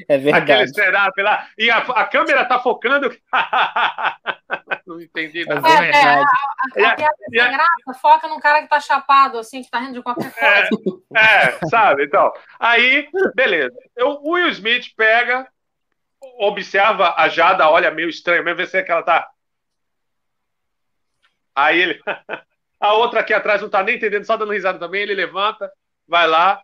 é 0.09 0.17
verdade. 0.19 0.51
Aquele 0.51 0.67
setup 0.67 1.21
lá, 1.21 1.47
e 1.57 1.71
a, 1.71 1.77
a 1.77 2.03
câmera 2.03 2.43
tá 2.43 2.59
focando. 2.59 3.09
não 4.85 4.99
entendi 4.99 5.45
nada. 5.45 5.85
É, 5.85 5.89
é, 5.89 6.03
a, 6.03 6.19
a, 6.19 6.91
a 6.91 6.95
piada 6.97 7.15
sem 7.29 7.51
graça 7.51 7.99
foca 8.01 8.27
num 8.27 8.41
cara 8.41 8.61
que 8.61 8.67
tá 8.67 8.81
chapado, 8.81 9.37
assim, 9.37 9.61
que 9.61 9.71
tá 9.71 9.79
rindo 9.79 9.93
de 9.93 10.01
qualquer 10.01 10.33
é, 10.35 10.67
coisa. 10.67 11.01
É, 11.15 11.45
é 11.45 11.59
sabe? 11.69 12.03
Então, 12.03 12.29
aí, 12.59 13.07
beleza. 13.33 13.73
O 14.01 14.33
Will 14.33 14.49
Smith 14.49 14.93
pega, 14.97 15.47
observa 16.39 17.13
a 17.15 17.29
Jada, 17.29 17.69
olha 17.69 17.89
meio 17.89 18.09
estranho, 18.09 18.43
mesmo 18.43 18.57
ver 18.57 18.67
se 18.67 18.79
é 18.79 18.83
que 18.83 18.91
ela 18.91 19.01
tá. 19.01 19.29
Aí 21.63 21.81
ele. 21.81 22.01
a 22.79 22.93
outra 22.93 23.19
aqui 23.19 23.33
atrás 23.33 23.61
não 23.61 23.69
tá 23.69 23.83
nem 23.83 23.95
entendendo, 23.95 24.25
só 24.25 24.37
dando 24.37 24.53
risada 24.53 24.79
também. 24.79 25.01
Ele 25.01 25.13
levanta, 25.13 25.71
vai 26.07 26.27
lá, 26.27 26.61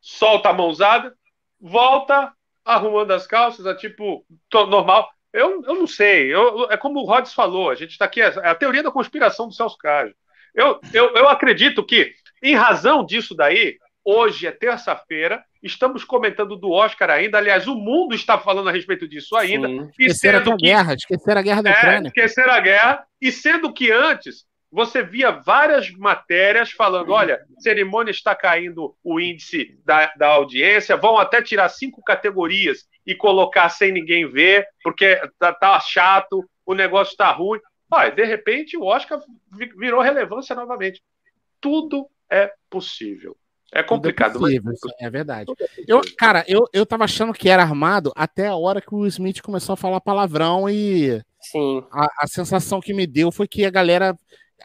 solta 0.00 0.50
a 0.50 0.52
mãozada, 0.52 1.14
volta 1.60 2.32
arrumando 2.64 3.12
as 3.12 3.26
calças, 3.26 3.66
é 3.66 3.74
tipo, 3.74 4.24
normal. 4.52 5.08
Eu, 5.32 5.62
eu 5.64 5.74
não 5.74 5.86
sei, 5.86 6.32
eu, 6.32 6.70
é 6.70 6.76
como 6.76 7.00
o 7.00 7.04
Rhodes 7.04 7.34
falou, 7.34 7.68
a 7.68 7.74
gente 7.74 7.90
está 7.90 8.04
aqui, 8.04 8.20
é 8.20 8.26
a 8.26 8.54
teoria 8.54 8.84
da 8.84 8.90
conspiração 8.90 9.48
do 9.48 9.54
Celso 9.54 9.76
Cássio. 9.76 10.14
Eu, 10.54 10.80
eu, 10.92 11.12
eu 11.14 11.28
acredito 11.28 11.84
que, 11.84 12.14
em 12.40 12.54
razão 12.54 13.04
disso 13.04 13.34
daí, 13.34 13.76
hoje 14.04 14.46
é 14.46 14.52
terça-feira, 14.52 15.44
Estamos 15.64 16.04
comentando 16.04 16.56
do 16.56 16.70
Oscar 16.70 17.08
ainda. 17.08 17.38
Aliás, 17.38 17.66
o 17.66 17.74
mundo 17.74 18.14
está 18.14 18.38
falando 18.38 18.68
a 18.68 18.72
respeito 18.72 19.08
disso 19.08 19.34
ainda. 19.34 19.66
Sim. 19.66 19.88
Esqueceram 19.98 20.40
a 20.40 20.42
que... 20.42 20.56
guerra, 20.56 20.94
esqueceram 20.94 21.40
a 21.40 21.42
guerra 21.42 21.62
da 21.62 21.70
é, 21.70 21.72
Ucrânia. 21.72 22.08
Esqueceram 22.08 22.52
a 22.52 22.60
guerra. 22.60 23.06
E 23.18 23.32
sendo 23.32 23.72
que 23.72 23.90
antes 23.90 24.44
você 24.70 25.02
via 25.02 25.30
várias 25.30 25.90
matérias 25.92 26.70
falando: 26.70 27.12
olha, 27.12 27.40
cerimônia 27.60 28.10
está 28.10 28.34
caindo 28.34 28.94
o 29.02 29.18
índice 29.18 29.74
da, 29.86 30.12
da 30.18 30.26
audiência, 30.26 30.98
vão 30.98 31.16
até 31.16 31.40
tirar 31.40 31.70
cinco 31.70 32.02
categorias 32.02 32.86
e 33.06 33.14
colocar 33.14 33.70
sem 33.70 33.90
ninguém 33.90 34.28
ver, 34.28 34.66
porque 34.82 35.18
tá, 35.38 35.50
tá 35.50 35.80
chato, 35.80 36.44
o 36.66 36.74
negócio 36.74 37.12
está 37.12 37.32
ruim. 37.32 37.58
Olha, 37.90 38.10
de 38.10 38.24
repente 38.24 38.76
o 38.76 38.84
Oscar 38.84 39.18
virou 39.78 40.02
relevância 40.02 40.54
novamente. 40.54 41.02
Tudo 41.58 42.06
é 42.28 42.52
possível. 42.68 43.34
É 43.74 43.82
complicado, 43.82 44.36
é 44.36 44.38
possível, 44.38 44.62
mas... 44.64 44.78
É 45.00 45.10
verdade. 45.10 45.52
Eu, 45.86 46.00
cara, 46.16 46.44
eu, 46.46 46.68
eu 46.72 46.86
tava 46.86 47.04
achando 47.04 47.32
que 47.32 47.48
era 47.48 47.62
armado 47.62 48.12
até 48.14 48.46
a 48.46 48.54
hora 48.54 48.80
que 48.80 48.94
o 48.94 49.06
Smith 49.06 49.42
começou 49.42 49.72
a 49.72 49.76
falar 49.76 50.00
palavrão 50.00 50.70
e 50.70 51.20
Sim. 51.40 51.84
A, 51.90 52.08
a 52.20 52.26
sensação 52.26 52.80
que 52.80 52.94
me 52.94 53.06
deu 53.06 53.30
foi 53.30 53.46
que 53.46 53.64
a 53.64 53.70
galera, 53.70 54.16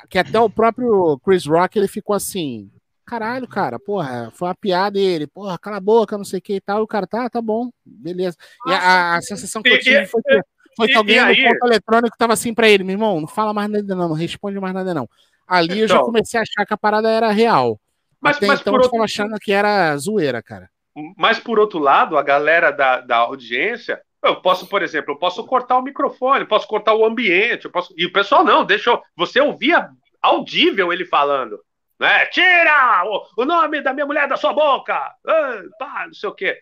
que 0.10 0.18
até 0.18 0.40
o 0.40 0.49
próprio 0.49 1.19
Chris 1.26 1.45
Rock, 1.45 1.77
ele 1.77 1.88
ficou 1.88 2.15
assim, 2.15 2.72
caralho, 3.06 3.48
cara, 3.48 3.77
porra, 3.77 4.31
foi 4.34 4.48
uma 4.48 4.56
piada 4.56 4.98
ele, 4.98 5.27
porra, 5.27 5.57
cala 5.57 5.77
a 5.77 5.81
boca, 5.81 6.18
não 6.18 6.23
sei 6.23 6.40
o 6.40 6.41
que 6.41 6.56
e 6.56 6.61
tal, 6.61 6.84
o 6.84 6.88
cara, 6.88 7.06
tá, 7.06 7.30
tá 7.30 7.41
bom, 7.41 7.69
beleza. 7.86 8.38
E 8.65 8.72
a, 8.72 9.18
a 9.18 9.22
sensação 9.22 9.61
que 9.61 9.69
eu 9.69 9.80
tive 9.80 10.06
foi 10.06 10.22
que, 10.22 10.41
foi 10.77 10.88
que 10.88 10.95
alguém 10.95 11.19
no 11.19 11.49
ponto 11.49 11.65
eletrônico 11.65 12.18
tava 12.18 12.34
assim 12.34 12.53
pra 12.53 12.69
ele, 12.69 12.84
meu 12.84 12.94
irmão, 12.94 13.19
não 13.19 13.27
fala 13.27 13.53
mais 13.53 13.69
nada 13.69 13.95
não, 13.95 14.10
não 14.10 14.15
responde 14.15 14.60
mais 14.60 14.73
nada 14.73 14.94
não. 14.94 15.10
Ali 15.48 15.80
eu 15.80 15.88
já 15.88 15.95
então. 15.95 16.06
comecei 16.06 16.40
a 16.40 16.44
achar 16.44 16.65
que 16.65 16.73
a 16.73 16.77
parada 16.77 17.10
era 17.10 17.31
real. 17.31 17.80
Mas, 18.21 18.37
Até 18.37 18.47
mas 18.47 18.61
então 18.61 18.73
por 18.73 18.81
outro... 18.81 19.01
achando 19.01 19.37
que 19.39 19.51
era 19.51 19.95
zoeira, 19.97 20.41
cara. 20.41 20.69
Mas 21.17 21.39
por 21.39 21.59
outro 21.59 21.79
lado, 21.79 22.17
a 22.17 22.23
galera 22.23 22.71
da, 22.71 22.99
da 22.99 23.17
audiência, 23.17 24.01
eu 24.23 24.41
posso, 24.41 24.67
por 24.67 24.81
exemplo, 24.81 25.13
eu 25.13 25.17
posso 25.17 25.45
cortar 25.45 25.77
o 25.77 25.81
microfone, 25.81 26.45
posso 26.45 26.67
cortar 26.67 26.93
o 26.93 27.05
ambiente, 27.05 27.65
eu 27.65 27.71
posso. 27.71 27.93
E 27.97 28.05
o 28.05 28.11
pessoal 28.11 28.43
não, 28.43 28.65
deixa 28.65 28.89
eu. 28.89 29.01
Você 29.15 29.39
ouvia 29.39 29.89
audível 30.21 30.91
ele 30.91 31.05
falando. 31.05 31.59
Né? 31.99 32.25
Tira 32.27 33.03
o, 33.05 33.41
o 33.41 33.45
nome 33.45 33.81
da 33.81 33.93
minha 33.93 34.05
mulher 34.05 34.27
da 34.27 34.37
sua 34.37 34.53
boca! 34.53 34.95
Ah, 35.25 35.61
pá, 35.77 36.05
não 36.07 36.13
sei 36.13 36.29
o 36.29 36.33
quê. 36.33 36.59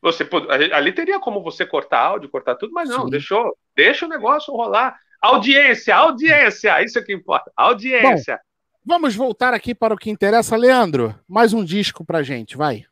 Você, 0.00 0.28
ali 0.72 0.92
teria 0.92 1.18
como 1.18 1.42
você 1.42 1.64
cortar 1.64 2.00
áudio, 2.00 2.28
cortar 2.28 2.56
tudo, 2.56 2.72
mas 2.74 2.88
não, 2.88 3.04
Sim. 3.04 3.10
deixou. 3.10 3.56
Deixa 3.74 4.04
o 4.04 4.08
negócio 4.08 4.54
rolar. 4.54 4.98
Audiência, 5.20 5.96
audiência, 5.96 6.82
isso 6.82 6.98
é 6.98 7.02
que 7.02 7.14
importa. 7.14 7.50
Audiência. 7.56 8.38
Vamos 8.84 9.14
voltar 9.14 9.54
aqui 9.54 9.74
para 9.74 9.94
o 9.94 9.96
que 9.96 10.10
interessa, 10.10 10.56
Leandro. 10.56 11.18
Mais 11.28 11.52
um 11.52 11.64
disco 11.64 12.04
pra 12.04 12.22
gente, 12.22 12.56
vai. 12.56 12.84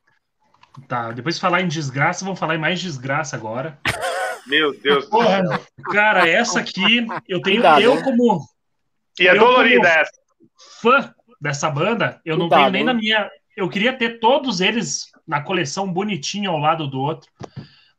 Tá, 0.89 1.13
depois 1.13 1.35
de 1.35 1.41
falar 1.41 1.61
em 1.61 1.69
desgraça, 1.69 2.25
vamos 2.25 2.41
falar 2.41 2.55
em 2.55 2.59
mais 2.59 2.81
desgraça 2.81 3.37
agora. 3.37 3.79
Meu 4.47 4.73
Deus 4.81 5.09
do 5.09 5.23
céu. 5.23 5.61
cara, 5.93 6.27
essa 6.29 6.61
aqui, 6.61 7.07
eu 7.29 7.41
tenho. 7.43 7.57
Cuidado, 7.61 7.81
eu, 7.83 8.03
como 8.03 8.41
E 9.21 9.29
é 9.29 9.35
dolorida 9.35 9.87
essa. 9.89 10.11
fã 10.81 11.15
dessa 11.41 11.71
banda, 11.71 12.21
eu 12.25 12.37
não 12.37 12.49
Cuidado, 12.49 12.61
tenho 12.63 12.73
nem 12.73 12.85
na 12.85 12.95
minha. 12.95 13.31
Eu 13.57 13.69
queria 13.69 13.93
ter 13.93 14.19
todos 14.19 14.61
eles 14.61 15.11
na 15.29 15.43
coleção 15.43 15.93
bonitinho 15.93 16.51
ao 16.51 16.59
lado 16.59 16.89
do 16.89 16.99
outro, 16.99 17.31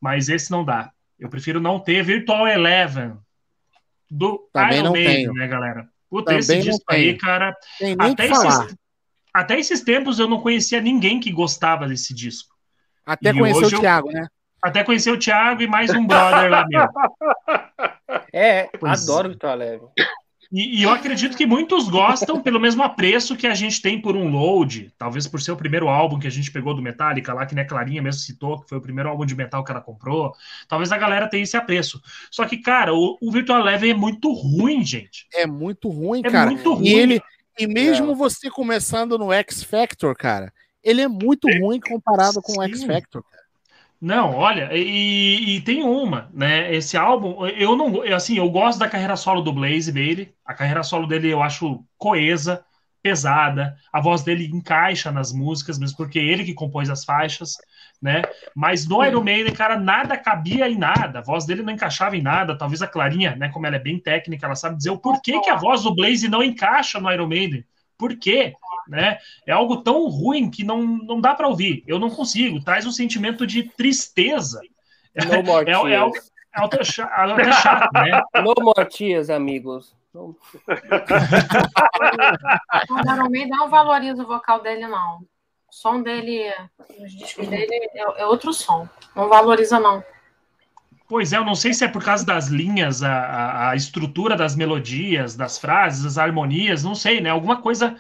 mas 0.02 0.28
esse 0.28 0.50
não 0.52 0.66
dá. 0.66 0.92
Eu 1.20 1.30
prefiro 1.30 1.62
não 1.62 1.80
ter 1.80 2.04
Virtual 2.04 2.48
Eleven 2.48 3.14
do 4.10 4.50
Também 4.52 4.80
Iron 4.80 4.84
não 4.86 4.92
Maiden, 4.94 5.16
tenho. 5.16 5.34
né, 5.34 5.48
galera? 5.48 5.88
Puta, 6.14 6.26
Também 6.26 6.40
esse 6.42 6.60
disco 6.60 6.84
aí, 6.90 7.18
cara. 7.18 7.56
Tem 7.80 7.96
nem 7.96 8.10
o 8.10 8.12
Até 8.14 8.28
que 8.28 8.36
falar. 8.36 8.66
esses, 8.66 8.76
até 9.34 9.60
esses 9.60 9.82
tempos 9.82 10.20
eu 10.20 10.28
não 10.28 10.40
conhecia 10.40 10.80
ninguém 10.80 11.20
que 11.20 11.32
gostava 11.32 11.88
desse 11.88 12.14
disco. 12.14 12.54
Até 13.04 13.32
e 13.32 13.34
conhecer 13.40 13.66
o 13.66 13.76
eu- 13.76 13.80
Thiago, 13.80 14.12
né? 14.12 14.28
Até 14.62 14.84
conhecer 14.84 15.10
o 15.12 15.18
Thiago 15.18 15.64
e 15.64 15.68
mais 15.68 15.90
um 15.90 16.06
brother 16.06 16.52
lá 16.52 16.68
meu. 16.68 16.86
É, 18.32 18.70
Pois 18.80 19.02
adoro 19.04 19.30
Vitor 19.30 19.56
Leve. 19.56 19.86
E, 20.54 20.80
e 20.80 20.84
eu 20.84 20.92
acredito 20.92 21.36
que 21.36 21.48
muitos 21.48 21.90
gostam 21.90 22.40
pelo 22.40 22.60
mesmo 22.60 22.84
apreço 22.84 23.36
que 23.36 23.48
a 23.48 23.56
gente 23.56 23.82
tem 23.82 24.00
por 24.00 24.16
um 24.16 24.30
load, 24.30 24.94
talvez 25.00 25.28
por 25.28 25.42
ser 25.42 25.52
o 25.52 25.58
primeiro 25.58 25.90
álbum 25.90 26.20
que 26.20 26.28
a 26.28 26.30
gente 26.30 26.52
pegou 26.52 26.76
do 26.76 26.82
Metallica 26.82 27.34
lá, 27.34 27.44
que 27.44 27.56
né, 27.56 27.66
Clarinha 27.66 28.04
mesmo 28.04 28.22
citou, 28.22 28.62
que 28.62 28.70
foi 28.70 28.78
o 28.78 28.82
primeiro 28.82 29.10
álbum 29.10 29.26
de 29.26 29.36
metal 29.36 29.64
que 29.64 29.72
ela 29.72 29.82
comprou. 29.82 30.32
Talvez 30.68 30.92
a 30.92 30.98
galera 30.98 31.28
tenha 31.28 31.42
esse 31.42 31.58
apreço. 31.58 32.00
Só 32.30 32.46
que, 32.46 32.58
cara, 32.58 32.94
o, 32.94 33.18
o 33.20 33.32
Virtual 33.32 33.62
Eleven 33.62 33.90
é 33.90 33.96
muito 33.96 34.32
ruim, 34.32 34.86
gente. 34.86 35.26
É 35.34 35.48
muito 35.48 35.90
ruim, 35.90 36.22
É 36.24 36.30
cara. 36.30 36.52
muito 36.52 36.72
ruim. 36.76 36.88
E 36.88 36.94
ele, 36.94 37.22
e 37.58 37.66
mesmo 37.66 38.16
você 38.16 38.48
começando 38.52 39.18
no 39.18 39.34
X 39.34 39.64
Factor, 39.64 40.16
cara, 40.16 40.54
ele 40.84 41.02
é 41.02 41.08
muito 41.08 41.48
ruim 41.60 41.80
comparado 41.80 42.44
com 42.44 42.60
o 42.60 42.64
X 42.64 42.82
Sim. 42.82 42.88
Factor. 42.88 43.24
cara. 43.24 43.43
Não, 44.04 44.36
olha, 44.36 44.70
e, 44.74 45.56
e 45.56 45.62
tem 45.62 45.82
uma, 45.82 46.30
né? 46.34 46.76
Esse 46.76 46.98
álbum, 46.98 47.48
eu 47.48 47.74
não, 47.74 48.02
assim, 48.14 48.36
eu 48.36 48.50
gosto 48.50 48.78
da 48.78 48.90
carreira 48.90 49.16
solo 49.16 49.40
do 49.42 49.54
Blaze 49.54 49.94
Bailey. 49.94 50.36
A 50.46 50.54
carreira 50.54 50.84
solo 50.84 51.08
dele 51.08 51.30
eu 51.30 51.42
acho 51.42 51.86
coesa, 51.98 52.66
pesada. 53.02 53.78
A 53.94 54.02
voz 54.02 54.22
dele 54.22 54.46
encaixa 54.54 55.10
nas 55.10 55.32
músicas, 55.32 55.80
mesmo 55.80 55.96
porque 55.96 56.20
é 56.20 56.22
ele 56.22 56.44
que 56.44 56.54
compôs 56.54 56.90
as 56.90 57.06
faixas, 57.06 57.56
né? 58.02 58.24
Mas 58.54 58.86
no 58.86 59.02
Iron 59.06 59.24
Maiden, 59.24 59.54
cara, 59.54 59.80
nada 59.80 60.18
cabia 60.18 60.68
em 60.68 60.78
nada. 60.78 61.20
A 61.20 61.24
voz 61.24 61.46
dele 61.46 61.64
não 61.64 61.72
encaixava 61.72 62.18
em 62.18 62.22
nada. 62.22 62.58
Talvez 62.58 62.82
a 62.82 62.88
Clarinha, 62.88 63.38
né? 63.38 63.48
Como 63.54 63.66
ela 63.66 63.78
é 63.78 63.80
bem 63.80 63.98
técnica, 63.98 64.46
ela 64.46 64.56
sabe 64.56 64.76
dizer 64.76 64.90
o 64.90 64.98
porquê 64.98 65.40
que 65.40 65.50
a 65.50 65.56
voz 65.56 65.84
do 65.84 65.96
Blaze 65.96 66.28
não 66.28 66.44
encaixa 66.44 67.00
no 67.00 67.10
Iron 67.10 67.28
Maiden. 67.28 67.64
Por 67.98 68.18
quê? 68.18 68.54
Né? 68.88 69.18
É 69.48 69.52
algo 69.52 69.78
tão 69.84 70.08
ruim 70.08 70.50
que 70.50 70.64
não, 70.64 70.84
não 70.84 71.22
dá 71.22 71.34
para 71.34 71.48
ouvir. 71.48 71.84
Eu 71.88 72.00
não 72.00 72.10
consigo. 72.10 72.64
Traz 72.64 72.86
um 72.86 72.92
sentimento 72.92 73.46
de 73.48 73.64
tristeza. 73.64 74.60
No 75.16 75.44
more 75.44 75.70
É, 75.70 75.74
é, 75.74 75.82
tears. 75.82 76.32
é 76.56 76.64
até 76.64 76.84
chato, 76.84 77.94
né? 77.94 78.22
No 78.36 78.54
more 78.64 78.86
tears, 78.90 79.30
amigos. 79.30 79.96
O 80.14 80.36
Maiden 83.30 83.50
não 83.50 83.70
valoriza 83.70 84.24
o 84.24 84.28
vocal 84.28 84.62
dele, 84.62 84.88
não. 84.88 85.20
O 85.20 85.72
som 85.72 86.02
dele, 86.04 86.52
os 87.00 87.12
discos 87.12 87.48
dele 87.48 87.70
é, 87.74 88.22
é 88.22 88.26
outro 88.26 88.54
som. 88.54 88.88
Não 89.16 89.28
valoriza, 89.28 89.80
não. 89.80 90.04
Pois 91.08 91.34
é, 91.34 91.38
eu 91.38 91.46
não 91.46 91.56
sei 91.56 91.74
se 91.74 91.84
é 91.84 91.88
por 91.88 92.04
causa 92.04 92.26
das 92.26 92.48
linhas, 92.48 93.04
a, 93.04 93.12
a, 93.12 93.70
a 93.72 93.76
estrutura 93.76 94.36
das 94.36 94.56
melodias, 94.56 95.36
das 95.36 95.58
frases, 95.60 96.06
as 96.06 96.18
harmonias, 96.18 96.84
não 96.84 96.96
sei, 96.96 97.20
né? 97.22 97.30
Alguma 97.30 97.62
coisa 97.62 97.98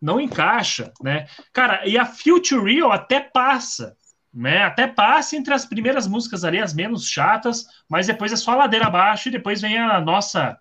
não 0.00 0.20
encaixa, 0.20 0.92
né? 1.02 1.26
Cara, 1.52 1.86
e 1.86 1.98
a 1.98 2.04
Future 2.04 2.62
Real 2.62 2.92
até 2.92 3.20
passa, 3.20 3.96
né? 4.32 4.64
Até 4.64 4.86
passa 4.86 5.36
entre 5.36 5.54
as 5.54 5.64
primeiras 5.64 6.06
músicas 6.06 6.44
ali, 6.44 6.60
as 6.60 6.74
menos 6.74 7.08
chatas, 7.08 7.66
mas 7.88 8.06
depois 8.06 8.32
é 8.32 8.36
só 8.36 8.54
ladeira 8.54 8.86
abaixo 8.86 9.28
e 9.28 9.32
depois 9.32 9.60
vem 9.60 9.78
a 9.78 10.00
nossa 10.00 10.58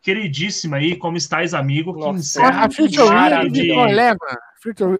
queridíssima 0.00 0.78
aí, 0.78 0.96
Como 0.96 1.16
Estás, 1.16 1.54
Amigo, 1.54 1.94
que 1.94 2.00
Nossa, 2.00 2.18
encerra 2.18 2.66
A 2.66 2.70
Future 2.70 3.08
Real 3.08 3.46
e 3.46 3.50
de 3.50 3.70
Eleven. 3.70 4.18
Future... 4.60 4.98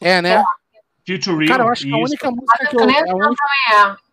É, 0.00 0.20
né? 0.20 0.42
Future 1.06 1.36
Real. 1.36 1.48
Cara, 1.48 1.62
eu 1.64 1.68
acho 1.68 1.84
que 1.84 1.92
a 1.92 1.96
única 1.96 2.30
música 2.30 2.66
que 2.68 2.76
eu. 2.76 2.80
A 2.80 2.84
única- 2.84 3.04
também 3.04 3.28
é. 3.72 4.04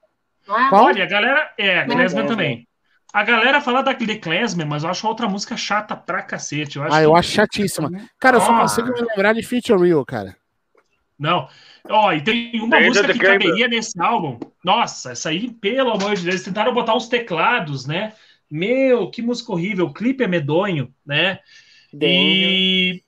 Não 0.47 0.59
é? 0.59 0.69
Qual? 0.69 0.85
Olha, 0.85 1.03
a 1.03 1.07
galera. 1.07 1.53
É, 1.57 1.81
a 1.81 1.85
não, 1.85 2.27
também. 2.27 2.67
A 3.13 3.23
galera 3.23 3.59
fala 3.59 3.81
da 3.81 3.93
The 3.93 4.15
Klezmer, 4.17 4.65
mas 4.65 4.83
eu 4.83 4.89
acho 4.89 5.05
outra 5.07 5.27
música 5.27 5.57
chata 5.57 5.95
pra 5.95 6.21
cacete. 6.21 6.77
Eu 6.77 6.83
acho 6.83 6.95
Ah, 6.95 7.01
eu 7.03 7.11
que- 7.13 7.19
acho 7.19 7.31
chatíssima. 7.31 7.89
Cara, 8.19 8.37
eu 8.37 8.41
só 8.41 8.53
Ah. 8.55 8.61
consigo 8.61 8.87
me 8.93 9.01
lembrar 9.01 9.33
de 9.33 9.43
Future 9.43 9.79
Real, 9.85 10.05
cara. 10.05 10.35
Não. 11.19 11.47
Ó, 11.89 12.11
e 12.13 12.21
tem 12.23 12.59
uma 12.61 12.79
música 12.79 13.11
que 13.11 13.19
Gamer. 13.19 13.39
caberia 13.39 13.67
nesse 13.67 13.99
álbum. 14.01 14.39
Nossa, 14.63 15.11
essa 15.11 15.29
aí, 15.29 15.51
pelo 15.51 15.91
amor 15.91 16.15
de 16.15 16.23
Deus, 16.23 16.35
eles 16.35 16.43
tentaram 16.43 16.73
botar 16.73 16.95
uns 16.95 17.07
teclados, 17.09 17.85
né? 17.85 18.13
Meu, 18.49 19.09
que 19.09 19.21
música 19.21 19.51
horrível. 19.51 19.87
O 19.87 19.93
clipe 19.93 20.23
é 20.23 20.27
medonho, 20.27 20.93
né? 21.05 21.39
E, 21.93 23.03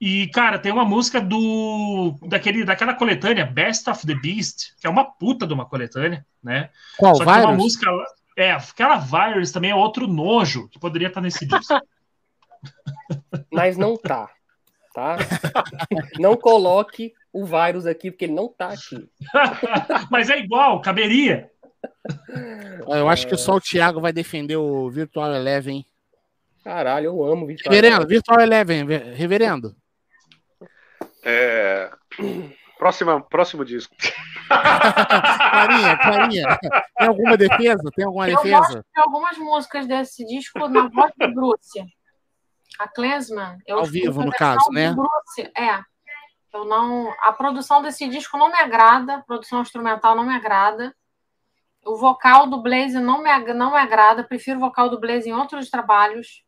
e 0.00 0.28
cara, 0.28 0.58
tem 0.58 0.70
uma 0.72 0.84
música 0.84 1.20
do 1.20 2.14
daquele, 2.26 2.64
daquela 2.64 2.94
coletânea 2.94 3.44
Best 3.46 3.88
of 3.88 4.06
the 4.06 4.14
Beast, 4.14 4.72
que 4.80 4.86
é 4.86 4.90
uma 4.90 5.04
puta 5.04 5.46
de 5.46 5.54
uma 5.54 5.64
coletânea, 5.64 6.24
né? 6.42 6.68
Qual? 6.98 7.14
Só 7.16 7.24
que 7.24 7.32
tem 7.32 7.42
uma 7.42 7.54
música. 7.54 7.90
É, 8.38 8.52
aquela 8.52 8.98
Virus 8.98 9.50
também 9.50 9.72
é 9.72 9.74
outro 9.74 10.06
nojo 10.06 10.68
que 10.68 10.78
poderia 10.78 11.08
estar 11.08 11.20
nesse 11.20 11.44
disco. 11.44 11.74
Mas 13.52 13.76
não 13.76 13.96
tá. 13.96 14.30
Tá? 14.94 15.16
Não 16.18 16.36
coloque 16.36 17.12
o 17.32 17.44
vírus 17.44 17.84
aqui, 17.86 18.10
porque 18.10 18.24
ele 18.24 18.32
não 18.32 18.48
tá 18.48 18.68
aqui. 18.70 19.08
Mas 20.10 20.28
é 20.30 20.38
igual, 20.38 20.80
caberia. 20.80 21.50
Eu 22.86 23.08
acho 23.08 23.26
que 23.28 23.36
só 23.36 23.56
o 23.56 23.60
Thiago 23.60 24.00
vai 24.00 24.12
defender 24.12 24.56
o 24.56 24.88
Virtual 24.90 25.32
Eleven. 25.34 25.76
hein? 25.76 25.86
Caralho, 26.64 27.06
eu 27.06 27.24
amo 27.24 27.46
Vitor 27.46 27.72
Reverendo, 27.72 28.06
Virtual 28.08 28.40
Eleven, 28.40 28.84
ve- 28.86 29.14
reverendo. 29.14 29.76
É... 31.22 31.90
Próxima, 32.78 33.20
próximo 33.20 33.64
disco. 33.64 33.94
Clarinha, 34.48 35.98
Clarinha. 35.98 36.58
Tem 36.96 37.08
alguma 37.08 37.36
defesa? 37.36 37.90
Tem 37.94 38.04
alguma 38.04 38.30
Eu 38.30 38.36
defesa? 38.36 38.58
gosto 38.58 38.74
de 38.94 39.00
algumas 39.00 39.38
músicas 39.38 39.86
desse 39.86 40.24
disco 40.24 40.68
na 40.68 40.88
voz 40.88 41.12
do 41.18 41.34
Bruce. 41.34 41.84
A 42.78 42.86
Klesman. 42.86 43.58
Eu 43.66 43.80
Ao 43.80 43.84
vivo, 43.84 44.22
a 44.22 44.24
no 44.24 44.30
caso, 44.30 44.64
do 44.68 44.74
né? 44.74 44.92
Bruce, 44.94 45.52
é. 45.56 45.80
Eu 46.54 46.64
não. 46.64 47.12
A 47.20 47.32
produção 47.32 47.82
desse 47.82 48.08
disco 48.08 48.38
não 48.38 48.48
me 48.48 48.58
agrada. 48.58 49.16
A 49.16 49.22
produção 49.22 49.60
instrumental 49.60 50.14
não 50.14 50.24
me 50.24 50.34
agrada. 50.34 50.94
O 51.84 51.96
vocal 51.96 52.46
do 52.46 52.62
Blaze 52.62 53.00
não 53.00 53.22
me, 53.22 53.54
não 53.54 53.72
me 53.72 53.78
agrada. 53.78 54.22
Prefiro 54.22 54.58
o 54.58 54.60
vocal 54.60 54.88
do 54.88 55.00
Blaze 55.00 55.28
em 55.28 55.32
outros 55.32 55.68
trabalhos. 55.68 56.44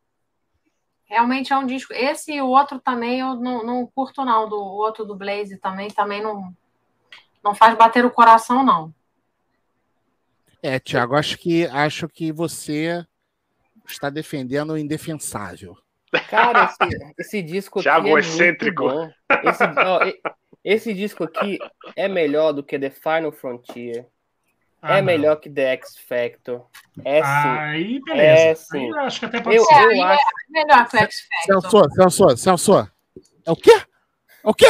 Realmente 1.10 1.52
é 1.52 1.58
um 1.58 1.66
disco. 1.66 1.92
Esse 1.92 2.34
e 2.34 2.40
o 2.40 2.46
outro 2.46 2.78
também 2.78 3.18
eu 3.18 3.34
não, 3.34 3.64
não 3.64 3.84
curto, 3.84 4.24
não. 4.24 4.48
Do 4.48 4.54
o 4.56 4.76
outro 4.76 5.04
do 5.04 5.16
Blaze 5.16 5.58
também, 5.58 5.90
também 5.90 6.22
não, 6.22 6.54
não 7.42 7.52
faz 7.52 7.76
bater 7.76 8.04
o 8.04 8.10
coração, 8.12 8.64
não. 8.64 8.94
É, 10.62 10.78
Thiago, 10.78 11.16
acho 11.16 11.36
que, 11.36 11.66
acho 11.66 12.08
que 12.08 12.30
você 12.30 13.04
está 13.84 14.08
defendendo 14.08 14.70
o 14.70 14.78
indefensável. 14.78 15.76
Cara, 16.28 16.72
esse, 16.80 17.14
esse 17.18 17.42
disco 17.42 17.80
aqui 17.80 17.88
Thiago 17.88 18.16
é 18.16 18.20
excêntrico. 18.20 18.84
muito 18.84 18.96
bom. 18.96 19.48
Esse, 19.50 19.64
ó, 19.64 20.00
esse 20.62 20.94
disco 20.94 21.24
aqui 21.24 21.58
é 21.96 22.06
melhor 22.06 22.52
do 22.52 22.62
que 22.62 22.78
The 22.78 22.90
Final 22.90 23.32
Frontier. 23.32 24.06
Ah, 24.82 24.96
é 24.96 25.00
não. 25.00 25.06
melhor 25.06 25.36
que 25.36 25.50
The 25.50 25.72
X 25.74 25.96
Factor. 26.08 26.66
É 27.04 27.22
sim. 27.22 27.28
Aí, 27.28 28.00
beleza. 28.04 28.40
É, 28.42 28.54
sim. 28.54 28.78
Aí 28.78 28.88
eu 28.88 29.00
acho 29.00 29.20
que 29.20 29.26
até 29.26 29.40
pode 29.40 29.56
eu, 29.56 29.64
ser. 29.64 29.74
eu 29.96 30.04
acho. 30.04 30.22
Melhor 30.48 30.88
que 30.88 30.96
o 30.96 31.00
X 31.00 31.16
Factor. 31.46 31.62
Celso, 31.90 31.90
Celso, 31.90 32.36
Celso. 32.36 32.90
É 33.46 33.50
o 33.50 33.56
quê? 33.56 33.72
É 33.72 34.48
o 34.48 34.54
quê? 34.54 34.66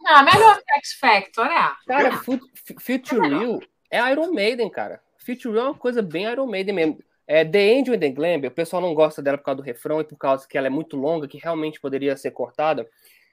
Não, 0.00 0.22
melhor 0.24 0.56
que 0.56 0.72
o 0.72 0.76
X 0.78 0.92
Factor, 1.00 1.46
é. 1.46 1.72
Cara, 1.86 2.12
Fu- 2.18 2.38
Fu- 2.38 2.80
Future 2.80 3.28
Real 3.28 3.60
é 3.90 4.12
Iron 4.12 4.32
Maiden, 4.32 4.68
cara. 4.70 5.00
Future 5.18 5.54
Real 5.54 5.66
é 5.66 5.68
uma 5.70 5.78
coisa 5.78 6.02
bem 6.02 6.24
Iron 6.24 6.46
Maiden 6.46 6.74
mesmo. 6.74 6.98
É, 7.26 7.42
The 7.42 7.78
Angel 7.78 7.94
and 7.94 8.00
the 8.00 8.10
Glamber, 8.10 8.50
o 8.50 8.54
pessoal 8.54 8.82
não 8.82 8.92
gosta 8.92 9.22
dela 9.22 9.38
por 9.38 9.44
causa 9.44 9.56
do 9.56 9.62
refrão 9.64 9.98
e 9.98 10.04
por 10.04 10.16
causa 10.18 10.46
que 10.46 10.58
ela 10.58 10.66
é 10.66 10.70
muito 10.70 10.94
longa, 10.94 11.26
que 11.26 11.38
realmente 11.38 11.80
poderia 11.80 12.14
ser 12.18 12.32
cortada. 12.32 12.86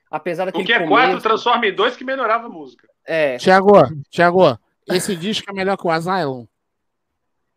Apesar 0.09 0.43
O 0.43 0.45
daquele 0.45 0.63
que 0.63 0.71
é 0.71 0.79
começo, 0.79 0.89
quatro 1.09 1.21
transforma 1.21 1.65
em 1.67 1.73
dois 1.75 1.97
que 1.97 2.05
melhorava 2.05 2.45
a 2.45 2.49
música. 2.49 2.87
É. 3.05 3.35
Thiago, 3.37 3.71
Thiago, 4.09 4.57
esse 4.87 5.15
disco 5.15 5.49
é 5.49 5.53
melhor 5.53 5.77
que 5.77 5.85
o 5.87 5.91
Asylum? 5.91 6.45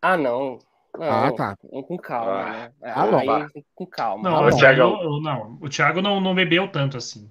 Ah, 0.01 0.17
não. 0.17 0.59
Não, 0.97 1.03
Ah, 1.25 1.31
tá. 1.33 1.57
Com 1.87 1.97
calma, 1.97 2.31
Ah, 2.41 2.49
né? 2.51 2.71
tá 2.93 3.05
bom. 3.07 3.17
Aí, 3.17 3.27
com 3.73 3.85
calma. 3.85 4.29
Não, 4.29 4.39
Tá 4.49 4.55
o. 4.55 4.57
Thiago, 4.57 5.19
não, 5.19 5.57
o 5.61 5.69
Thiago 5.69 6.01
não, 6.01 6.21
não 6.21 6.33
bebeu 6.33 6.69
tanto 6.71 6.95
assim. 6.97 7.27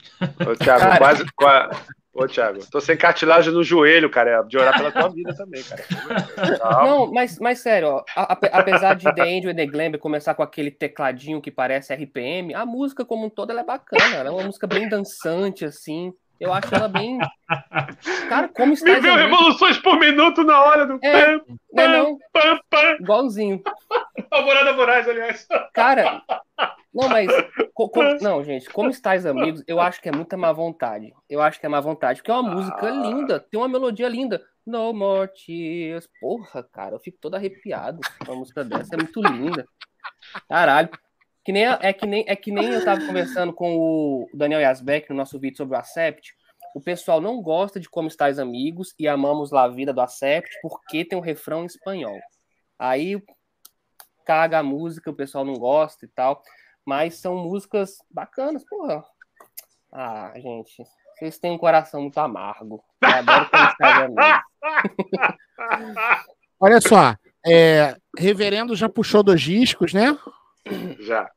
Ô, 0.47 0.55
Thiago, 0.55 0.81
Cara. 0.81 0.99
quase. 0.99 1.25
qua- 1.35 1.71
Ô, 2.13 2.27
Thiago, 2.29 2.61
tô 2.71 2.79
sem 2.81 2.97
cartilagem 2.97 3.53
no 3.53 3.65
joelho, 3.65 4.09
cara. 4.11 4.31
É 4.39 4.43
de 4.45 4.57
orar 4.59 4.77
pela 4.77 4.93
tua 4.93 5.09
vida 5.09 5.35
também, 5.35 5.63
cara. 5.65 5.83
Calma. 6.59 6.85
Não, 6.87 7.13
mas, 7.13 7.39
mas 7.41 7.59
sério, 7.61 7.89
ó, 7.89 8.05
apesar 8.15 8.95
de 8.95 9.13
The 9.15 9.23
Angel 9.23 9.51
e 9.51 9.55
The 9.57 9.67
Glamber 9.67 9.99
começar 9.99 10.35
com 10.35 10.43
aquele 10.43 10.71
tecladinho 10.71 11.41
que 11.41 11.51
parece 11.51 11.93
RPM, 11.95 12.55
a 12.55 12.65
música 12.67 13.05
como 13.05 13.27
um 13.27 13.31
todo 13.31 13.51
ela 13.51 13.63
é 13.63 13.65
bacana, 13.65 14.15
ela 14.17 14.29
é 14.29 14.33
uma 14.33 14.45
música 14.45 14.67
bem 14.67 14.89
dançante, 14.89 15.65
assim. 15.65 16.13
Eu 16.41 16.53
acho 16.53 16.75
ela 16.75 16.89
bem. 16.89 17.19
Cara, 18.29 18.49
como 18.49 18.73
está 18.73 18.93
Me 18.93 19.01
viu 19.01 19.15
revoluções 19.15 19.79
por 19.79 19.99
minuto 19.99 20.43
na 20.43 20.61
hora 20.63 20.87
do 20.87 20.99
É. 21.03 21.39
pam, 21.39 21.45
Não, 21.73 21.89
não, 21.89 22.19
pam, 22.33 22.61
pam. 22.69 22.97
igualzinho. 23.01 23.63
Alvorada 24.31 24.73
Moraes, 24.73 25.09
aliás. 25.09 25.47
Cara, 25.73 26.23
não, 26.93 27.09
mas. 27.09 27.31
co- 27.73 27.89
co- 27.89 28.03
não, 28.21 28.43
gente, 28.45 28.69
como 28.71 28.91
estáis 28.91 29.25
amigos, 29.27 29.63
eu 29.67 29.81
acho 29.81 30.01
que 30.03 30.09
é 30.09 30.13
muita 30.13 30.37
má 30.37 30.53
vontade. 30.53 31.13
Eu 31.29 31.41
acho 31.41 31.59
que 31.61 31.67
é 31.67 31.69
má 31.69 31.81
vontade, 31.81 32.21
porque 32.21 32.31
é 32.31 32.35
uma 32.35 32.51
música 32.55 32.91
linda, 32.91 33.39
tem 33.41 33.59
uma 33.61 33.69
melodia 33.69 34.09
linda. 34.09 34.43
No 34.67 34.93
more 34.95 35.31
tears. 35.35 36.09
Porra, 36.21 36.63
cara, 36.73 36.95
eu 36.95 37.01
fico 37.01 37.19
todo 37.21 37.35
arrepiado 37.35 38.01
com 38.25 38.33
uma 38.33 38.39
música 38.39 38.65
dessa, 38.65 38.95
é 38.95 38.97
muito 38.99 39.21
linda. 39.21 39.67
Caralho. 40.49 40.89
Que 41.45 41.53
nem, 41.53 41.65
é, 41.67 41.93
que 41.93 42.07
nem, 42.07 42.25
é 42.27 42.35
que 42.35 42.51
nem 42.51 42.71
eu 42.71 42.85
tava 42.85 43.07
conversando 43.07 43.53
com 43.53 43.77
o 43.77 44.29
Daniel 44.33 44.61
Yasbeck 44.61 45.11
no 45.11 45.17
nosso 45.17 45.39
vídeo 45.39 45.59
sobre 45.59 45.77
o 45.77 45.79
Acept. 45.79 46.35
O 46.75 46.81
pessoal 46.81 47.21
não 47.21 47.43
gosta 47.43 47.79
de 47.79 47.89
Como 47.89 48.09
Estais 48.09 48.39
Amigos 48.39 48.95
e 48.99 49.07
Amamos 49.07 49.51
La 49.51 49.69
Vida 49.69 49.93
do 49.93 50.01
Acept 50.01 50.51
porque 50.63 51.05
tem 51.05 51.19
um 51.19 51.23
refrão 51.23 51.63
em 51.63 51.67
espanhol. 51.67 52.19
Aí 52.79 53.23
caga 54.25 54.61
a 54.61 54.63
música, 54.63 55.11
o 55.11 55.15
pessoal 55.15 55.45
não 55.45 55.55
gosta 55.55 56.07
e 56.07 56.09
tal. 56.09 56.43
Mas 56.85 57.17
são 57.17 57.37
músicas 57.37 57.99
bacanas, 58.11 58.65
porra. 58.65 59.05
Ah, 59.93 60.33
gente, 60.37 60.83
vocês 61.15 61.39
têm 61.39 61.53
um 61.53 61.59
coração 61.59 62.01
muito 62.01 62.19
amargo. 62.19 62.83
Eu 63.03 63.09
adoro 63.09 63.51
Como 63.51 63.69
Estais 63.69 64.03
Amigos. 64.03 64.25
Olha 66.59 66.81
só, 66.81 67.15
é, 67.47 67.97
Reverendo 68.19 68.75
já 68.75 68.89
puxou 68.89 69.23
dois 69.23 69.43
discos, 69.43 69.93
né? 69.93 70.19
Já, 71.01 71.31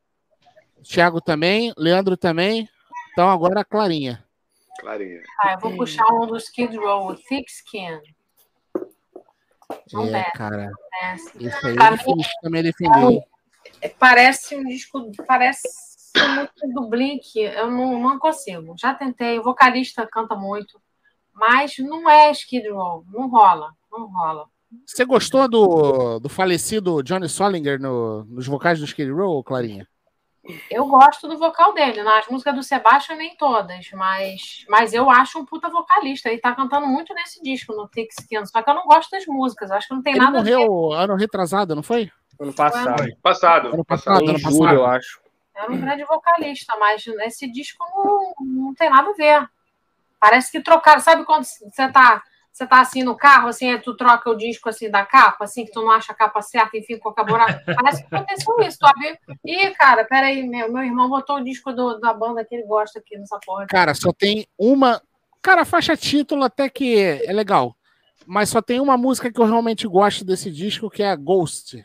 Thiago 0.82 1.20
também, 1.20 1.72
Leandro 1.76 2.16
também. 2.16 2.68
Então 3.12 3.28
agora 3.28 3.60
a 3.60 3.64
Clarinha. 3.64 4.24
Clarinha. 4.80 5.22
Ah, 5.40 5.52
eu 5.54 5.58
vou 5.58 5.76
puxar 5.76 6.06
um 6.12 6.26
do 6.26 6.36
Skid 6.36 6.76
Row, 6.76 7.08
o 7.08 7.16
Thick 7.16 7.50
Skin. 7.50 8.00
Não 9.92 10.06
É, 10.06 10.12
desce, 10.12 10.32
cara, 10.32 10.70
esse 11.40 11.66
aí 11.66 11.74
Pra 11.74 11.88
é 11.88 11.90
difícil 11.90 12.32
também 12.40 12.62
defender. 12.62 13.22
É, 13.82 13.88
Parece 13.88 14.56
um 14.56 14.64
disco, 14.64 15.10
parece 15.26 15.68
muito 16.16 16.72
do 16.72 16.88
Blink, 16.88 17.38
eu 17.38 17.70
não, 17.70 18.00
não 18.00 18.18
consigo. 18.18 18.74
Já 18.78 18.94
tentei, 18.94 19.38
o 19.38 19.42
vocalista 19.42 20.06
canta 20.06 20.34
muito, 20.34 20.80
mas 21.34 21.76
não 21.78 22.08
é 22.08 22.30
Skid 22.30 22.68
Row, 22.70 23.04
não 23.08 23.28
rola, 23.28 23.72
não 23.90 24.06
rola. 24.06 24.48
Você 24.86 25.04
gostou 25.04 25.48
do, 25.48 26.18
do 26.18 26.28
falecido 26.28 27.02
Johnny 27.02 27.28
Solinger 27.28 27.80
no- 27.80 28.24
nos 28.24 28.46
vocais 28.46 28.78
do 28.78 28.84
Skid 28.84 29.10
Row, 29.10 29.42
Clarinha? 29.42 29.86
Eu 30.70 30.86
gosto 30.86 31.28
do 31.28 31.36
vocal 31.38 31.74
dele, 31.74 32.02
nas 32.02 32.26
músicas 32.28 32.54
do 32.54 32.62
Sebastian 32.62 33.16
nem 33.16 33.36
todas, 33.36 33.90
mas, 33.92 34.64
mas 34.68 34.94
eu 34.94 35.10
acho 35.10 35.38
um 35.38 35.44
puta 35.44 35.68
vocalista. 35.68 36.28
Ele 36.30 36.40
tá 36.40 36.54
cantando 36.54 36.86
muito 36.86 37.12
nesse 37.12 37.42
disco, 37.42 37.74
no 37.74 37.86
Thick 37.86 38.08
Skin, 38.18 38.46
só 38.46 38.62
que 38.62 38.70
eu 38.70 38.74
não 38.74 38.84
gosto 38.84 39.10
das 39.10 39.26
músicas, 39.26 39.70
acho 39.70 39.88
que 39.88 39.94
não 39.94 40.02
tem 40.02 40.14
Ele 40.14 40.24
nada 40.24 40.38
a 40.40 40.42
ver. 40.42 40.56
morreu 40.56 40.92
ano 40.92 41.16
retrasado, 41.16 41.74
não 41.74 41.82
foi? 41.82 42.10
Ano 42.40 42.52
passado. 42.54 42.86
Passado. 43.22 43.68
Ano 43.74 43.84
passado. 43.84 44.14
passado, 44.14 44.24
Em 44.24 44.28
ano 44.30 44.38
julho, 44.38 44.58
passado. 44.58 44.74
eu 44.74 44.86
acho. 44.86 45.20
Era 45.54 45.72
um 45.72 45.80
grande 45.80 46.04
vocalista, 46.04 46.76
mas 46.78 47.04
esse 47.06 47.50
disco 47.50 47.84
não, 47.94 48.34
não 48.40 48.74
tem 48.74 48.88
nada 48.88 49.10
a 49.10 49.14
ver. 49.14 49.48
Parece 50.20 50.50
que 50.52 50.60
trocaram. 50.62 51.00
Sabe 51.00 51.24
quando 51.24 51.44
você 51.44 51.88
tá, 51.92 52.22
você 52.58 52.66
tá 52.66 52.80
assim 52.80 53.04
no 53.04 53.16
carro, 53.16 53.46
assim, 53.48 53.78
tu 53.78 53.96
troca 53.96 54.28
o 54.28 54.34
disco 54.34 54.68
assim 54.68 54.90
da 54.90 55.06
capa, 55.06 55.44
assim, 55.44 55.64
que 55.64 55.70
tu 55.70 55.80
não 55.80 55.92
acha 55.92 56.10
a 56.10 56.14
capa 56.14 56.42
certa 56.42 56.76
e 56.76 56.82
fica 56.82 56.98
com 57.00 57.10
a 57.10 57.14
caborada? 57.14 57.62
Parece 57.64 58.04
que 58.04 58.12
aconteceu 58.12 58.60
isso, 58.62 58.78
tu 58.80 58.86
abre. 58.86 59.16
Ih, 59.44 59.70
cara, 59.76 60.04
peraí, 60.04 60.42
meu, 60.42 60.72
meu 60.72 60.82
irmão 60.82 61.08
botou 61.08 61.36
o 61.36 61.44
disco 61.44 61.72
do- 61.72 62.00
da 62.00 62.12
banda 62.12 62.44
que 62.44 62.56
ele 62.56 62.66
gosta 62.66 62.98
aqui 62.98 63.16
nessa 63.16 63.38
porra. 63.46 63.66
Cara, 63.68 63.94
só 63.94 64.12
tem 64.12 64.44
uma. 64.58 65.00
Cara, 65.40 65.62
a 65.62 65.64
faixa 65.64 65.96
título 65.96 66.42
até 66.42 66.68
que 66.68 66.98
é 66.98 67.32
legal. 67.32 67.76
Mas 68.26 68.48
só 68.48 68.60
tem 68.60 68.80
uma 68.80 68.96
música 68.96 69.32
que 69.32 69.40
eu 69.40 69.46
realmente 69.46 69.86
gosto 69.86 70.24
desse 70.24 70.50
disco, 70.50 70.90
que 70.90 71.02
é 71.02 71.08
a 71.10 71.16
Ghost. 71.16 71.84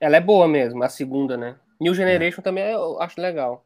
Ela 0.00 0.16
é 0.16 0.20
boa 0.20 0.46
mesmo, 0.46 0.82
a 0.84 0.88
segunda, 0.88 1.36
né? 1.36 1.56
New 1.80 1.94
Generation 1.94 2.42
também 2.42 2.64
eu 2.70 3.02
acho 3.02 3.20
legal. 3.20 3.64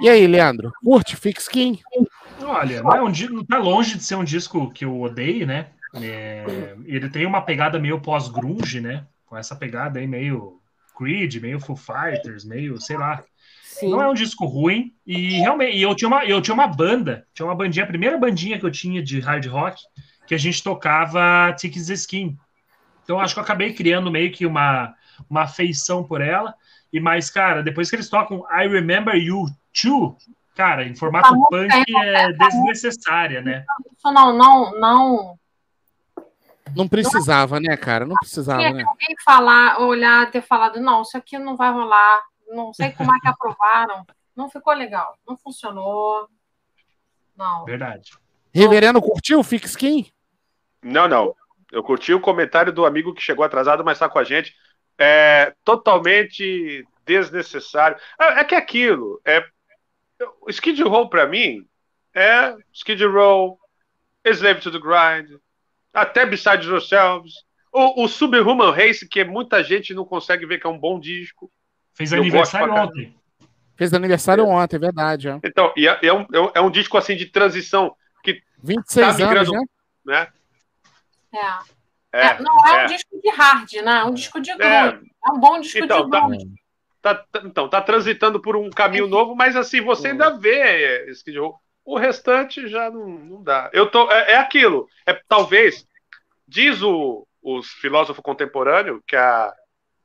E 0.00 0.08
aí, 0.08 0.26
Leandro? 0.26 0.72
Curte 0.82 1.16
Fix 1.16 1.44
Skin? 1.44 1.78
Olha, 2.42 2.82
não, 2.82 2.92
é 2.92 3.02
um, 3.02 3.12
não 3.30 3.44
tá 3.44 3.58
longe 3.58 3.96
de 3.96 4.02
ser 4.02 4.16
um 4.16 4.24
disco 4.24 4.70
que 4.70 4.84
eu 4.84 5.00
odeio, 5.00 5.46
né? 5.46 5.68
É, 5.94 6.74
ele 6.86 7.08
tem 7.08 7.26
uma 7.26 7.42
pegada 7.42 7.78
meio 7.78 8.00
pós-grunge, 8.00 8.80
né? 8.80 9.06
Com 9.26 9.36
essa 9.36 9.54
pegada 9.54 9.98
aí 9.98 10.06
meio 10.06 10.60
Creed, 10.96 11.36
meio 11.36 11.60
Foo 11.60 11.76
Fighters, 11.76 12.44
meio, 12.44 12.80
sei 12.80 12.96
lá. 12.96 13.22
Sim. 13.62 13.90
Não 13.90 14.02
é 14.02 14.08
um 14.08 14.14
disco 14.14 14.44
ruim. 14.46 14.92
E 15.06 15.38
realmente, 15.38 15.76
e 15.76 15.82
eu 15.82 15.94
tinha 15.94 16.08
uma, 16.08 16.24
eu 16.24 16.40
tinha 16.40 16.54
uma 16.54 16.66
banda, 16.66 17.26
tinha 17.34 17.46
uma 17.46 17.54
bandinha, 17.54 17.84
a 17.84 17.88
primeira 17.88 18.18
bandinha 18.18 18.58
que 18.58 18.66
eu 18.66 18.70
tinha 18.70 19.02
de 19.02 19.20
hard 19.20 19.46
rock, 19.46 19.80
que 20.26 20.34
a 20.34 20.38
gente 20.38 20.62
tocava 20.62 21.52
Tickets 21.54 21.88
Skin. 21.88 22.36
Então 23.04 23.18
acho 23.18 23.34
que 23.34 23.40
eu 23.40 23.44
acabei 23.44 23.72
criando 23.72 24.10
meio 24.10 24.30
que 24.30 24.46
uma, 24.46 24.94
uma 25.28 25.42
afeição 25.42 26.04
por 26.04 26.20
ela. 26.20 26.54
E 26.92 27.00
mais, 27.00 27.30
cara, 27.30 27.62
depois 27.62 27.88
que 27.88 27.96
eles 27.96 28.08
tocam 28.08 28.44
I 28.50 28.68
Remember 28.68 29.14
You 29.14 29.46
Too, 29.72 30.16
cara, 30.54 30.84
em 30.84 30.94
formato 30.94 31.34
punk 31.48 31.72
é 31.96 32.32
desnecessária, 32.32 33.40
né? 33.40 33.64
Isso 33.96 34.12
não, 34.12 34.36
não, 34.36 34.78
não. 34.78 35.38
Não 36.76 36.88
precisava, 36.88 37.60
né, 37.60 37.76
cara? 37.76 38.06
Não 38.06 38.16
precisava, 38.16 38.62
né? 38.70 38.82
que 38.82 38.88
alguém 38.88 39.16
falar, 39.24 39.80
olhar, 39.80 40.30
ter 40.30 40.42
falado, 40.42 40.80
não, 40.80 41.02
isso 41.02 41.16
aqui 41.16 41.38
não 41.38 41.56
vai 41.56 41.70
rolar. 41.70 42.22
Não 42.48 42.72
sei 42.72 42.90
como 42.92 43.14
é 43.14 43.18
que 43.20 43.28
aprovaram. 43.28 44.04
Não 44.36 44.48
ficou 44.50 44.72
legal. 44.74 45.16
Não 45.26 45.36
funcionou. 45.36 46.28
Não. 47.36 47.64
Verdade. 47.64 48.12
Reverendo 48.54 49.00
curtiu 49.00 49.42
Fix 49.42 49.70
Skin? 49.70 50.10
Não, 50.82 51.08
não. 51.08 51.34
Eu 51.70 51.82
curti 51.82 52.12
o 52.12 52.20
comentário 52.20 52.72
do 52.72 52.84
amigo 52.84 53.14
que 53.14 53.22
chegou 53.22 53.44
atrasado, 53.44 53.82
mas 53.84 53.96
está 53.96 54.08
com 54.08 54.18
a 54.18 54.24
gente. 54.24 54.54
É 54.98 55.54
totalmente 55.64 56.86
desnecessário. 57.04 57.96
É, 58.20 58.40
é 58.40 58.44
que 58.44 58.54
é 58.54 58.58
aquilo. 58.58 59.20
É, 59.24 59.42
o 60.40 60.50
Skid 60.50 60.82
Row, 60.82 61.08
para 61.08 61.26
mim, 61.26 61.66
é 62.14 62.54
Skid 62.72 63.04
Row, 63.04 63.58
Slave 64.24 64.60
to 64.60 64.70
the 64.70 64.78
Grind, 64.78 65.38
até 65.92 66.24
Beside 66.26 66.66
Yourselves. 66.66 67.32
O, 67.72 68.04
o 68.04 68.08
Subhuman 68.08 68.70
Race, 68.70 69.08
que 69.08 69.24
muita 69.24 69.62
gente 69.64 69.94
não 69.94 70.04
consegue 70.04 70.44
ver 70.46 70.58
que 70.60 70.66
é 70.66 70.70
um 70.70 70.78
bom 70.78 71.00
disco. 71.00 71.50
Fez 71.94 72.12
aniversário 72.12 72.72
pra 72.72 72.84
ontem. 72.84 73.16
Fez 73.76 73.94
aniversário 73.94 74.46
ontem, 74.46 74.76
é 74.76 74.78
verdade. 74.78 75.28
É. 75.28 75.40
Então, 75.44 75.72
e 75.76 75.88
é, 75.88 75.98
é 76.02 76.12
um, 76.12 76.26
é 76.54 76.60
um 76.60 76.70
disco 76.70 76.96
assim 76.98 77.16
de 77.16 77.26
transição, 77.26 77.96
26 78.62 78.94
Tá 78.94 79.06
anos, 79.06 79.18
migrando- 79.48 79.52
né? 79.52 79.64
né? 80.04 80.28
É. 81.34 81.72
É, 82.14 82.26
É, 82.26 82.42
não 82.42 82.66
é, 82.68 82.82
é. 82.82 82.84
um 82.84 82.86
disco 82.88 83.20
de 83.22 83.30
hard, 83.30 83.72
né? 83.82 83.98
É 84.00 84.04
um 84.04 84.12
disco 84.14 84.40
de 84.40 84.54
grunge. 84.54 84.66
É, 84.72 85.28
É, 85.28 85.32
um 85.32 85.40
bom 85.40 85.58
disco 85.60 85.78
Então, 85.78 86.04
de 86.04 86.10
tá- 86.10 86.20
grunge. 86.20 86.44
tá, 86.44 86.61
tá- 87.02 87.26
então, 87.44 87.68
tá 87.68 87.82
transitando 87.82 88.40
por 88.40 88.56
um 88.56 88.70
caminho 88.70 89.06
novo, 89.06 89.34
mas 89.34 89.56
assim, 89.56 89.80
você 89.80 90.08
ainda 90.08 90.30
vê 90.30 91.10
Skid 91.10 91.38
Row. 91.38 91.60
O 91.84 91.98
restante 91.98 92.68
já 92.68 92.90
não, 92.90 93.08
não 93.08 93.42
dá. 93.42 93.68
Eu 93.72 93.90
tô, 93.90 94.10
é, 94.10 94.32
é 94.32 94.36
aquilo. 94.36 94.88
É, 95.04 95.20
talvez, 95.28 95.84
diz 96.46 96.80
o, 96.80 97.26
os 97.42 97.68
filósofo 97.72 98.22
contemporâneo 98.22 99.02
que 99.06 99.16
a, 99.16 99.52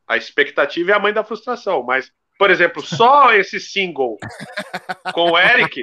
a 0.07 0.17
expectativa 0.17 0.91
é 0.91 0.95
a 0.95 0.99
mãe 0.99 1.13
da 1.13 1.23
frustração, 1.23 1.83
mas, 1.83 2.11
por 2.39 2.49
exemplo, 2.49 2.81
só 2.81 3.31
esse 3.33 3.59
single 3.59 4.17
com 5.13 5.31
o 5.31 5.37
Eric, 5.37 5.81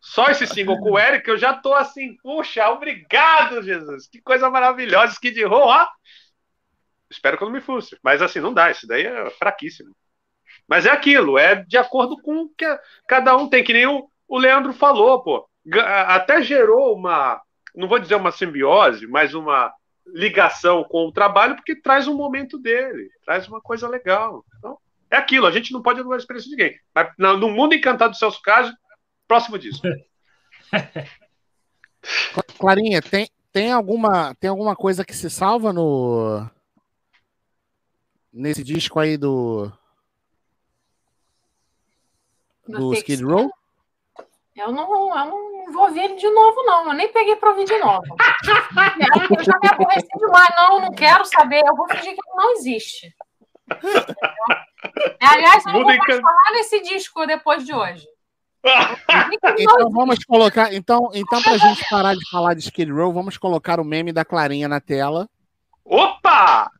só 0.00 0.26
esse 0.26 0.46
single 0.46 0.78
com 0.78 0.92
o 0.92 0.98
Eric, 0.98 1.28
eu 1.28 1.36
já 1.36 1.52
tô 1.52 1.74
assim, 1.74 2.16
puxa, 2.22 2.68
obrigado, 2.70 3.60
Jesus, 3.60 4.06
que 4.06 4.22
coisa 4.22 4.48
maravilhosa, 4.48 5.14
Skid 5.14 5.42
Row, 5.44 5.66
ó. 5.66 5.88
Espero 7.10 7.36
que 7.36 7.42
eu 7.42 7.46
não 7.46 7.54
me 7.54 7.60
frustre, 7.60 7.98
mas 8.02 8.22
assim, 8.22 8.38
não 8.38 8.54
dá, 8.54 8.70
isso 8.70 8.86
daí 8.86 9.04
é 9.04 9.30
fraquíssimo. 9.30 9.92
Mas 10.68 10.84
é 10.84 10.90
aquilo, 10.90 11.38
é 11.38 11.64
de 11.64 11.78
acordo 11.78 12.20
com 12.20 12.42
o 12.42 12.48
que 12.50 12.66
cada 13.06 13.34
um 13.36 13.48
tem, 13.48 13.64
que 13.64 13.72
nem 13.72 13.86
o, 13.86 14.08
o 14.28 14.38
Leandro 14.38 14.72
falou, 14.72 15.22
pô. 15.22 15.48
Até 16.06 16.42
gerou 16.42 16.94
uma, 16.94 17.40
não 17.74 17.88
vou 17.88 17.98
dizer 17.98 18.14
uma 18.14 18.30
simbiose, 18.30 19.06
mas 19.06 19.34
uma 19.34 19.72
ligação 20.06 20.84
com 20.84 21.06
o 21.06 21.12
trabalho, 21.12 21.56
porque 21.56 21.74
traz 21.74 22.06
um 22.06 22.14
momento 22.14 22.58
dele, 22.58 23.10
traz 23.24 23.48
uma 23.48 23.60
coisa 23.60 23.88
legal. 23.88 24.44
Então, 24.58 24.78
é 25.10 25.16
aquilo, 25.16 25.46
a 25.46 25.50
gente 25.50 25.72
não 25.72 25.82
pode 25.82 26.00
anular 26.00 26.16
a 26.16 26.20
experiência 26.20 26.50
de 26.50 26.56
ninguém. 26.56 26.78
Mas 26.94 27.12
no 27.18 27.50
mundo 27.50 27.74
encantado 27.74 28.10
dos 28.10 28.18
seus 28.18 28.38
casos, 28.38 28.74
próximo 29.26 29.58
disso. 29.58 29.82
Clarinha, 32.58 33.00
tem, 33.02 33.28
tem 33.52 33.72
alguma, 33.72 34.34
tem 34.34 34.50
alguma 34.50 34.76
coisa 34.76 35.04
que 35.04 35.14
se 35.14 35.30
salva 35.30 35.72
no 35.72 36.46
nesse 38.32 38.62
disco 38.62 39.00
aí 39.00 39.16
do 39.16 39.72
do. 42.68 42.94
Skid 42.94 43.24
Row? 43.24 43.50
Eu 44.56 44.72
não, 44.72 45.16
eu 45.16 45.26
não 45.26 45.72
vou 45.72 45.84
ouvir 45.84 46.00
ele 46.00 46.16
de 46.16 46.28
novo, 46.28 46.62
não. 46.64 46.88
Eu 46.88 46.94
nem 46.94 47.12
peguei 47.12 47.36
pra 47.36 47.50
ouvir 47.50 47.64
de 47.64 47.78
novo. 47.78 48.02
eu 49.38 49.44
já 49.44 49.58
me 49.62 49.68
aborreci 49.68 50.08
demais, 50.18 50.54
não, 50.56 50.80
não 50.80 50.92
quero 50.92 51.24
saber. 51.24 51.62
Eu 51.64 51.76
vou 51.76 51.88
fingir 51.88 52.14
que 52.14 52.20
ele 52.28 52.36
não 52.36 52.52
existe. 52.52 53.14
Entendeu? 53.70 54.04
Aliás, 55.20 55.64
eu 55.64 55.72
não 55.72 55.80
vou 55.80 55.86
mais 55.86 56.04
falar 56.04 56.52
nesse 56.52 56.80
disco 56.82 57.26
depois 57.26 57.64
de 57.64 57.72
hoje. 57.72 58.06
Então 59.58 59.90
vamos 59.90 60.24
colocar, 60.24 60.72
então, 60.74 61.10
então 61.14 61.40
pra 61.42 61.56
gente 61.56 61.84
parar 61.88 62.14
de 62.14 62.28
falar 62.30 62.54
de 62.54 62.60
Skid 62.60 62.90
Row, 62.90 63.12
vamos 63.12 63.38
colocar 63.38 63.80
o 63.80 63.84
meme 63.84 64.12
da 64.12 64.24
Clarinha 64.24 64.68
na 64.68 64.80
tela. 64.80 65.28
Opa! 65.84 66.70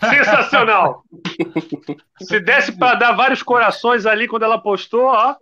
Sensacional! 0.00 1.04
Se 2.22 2.40
desse 2.40 2.72
para 2.72 2.94
dar 2.96 3.12
vários 3.12 3.42
corações 3.42 4.06
ali 4.06 4.26
quando 4.28 4.44
ela 4.44 4.58
postou, 4.60 5.04
ó. 5.06 5.36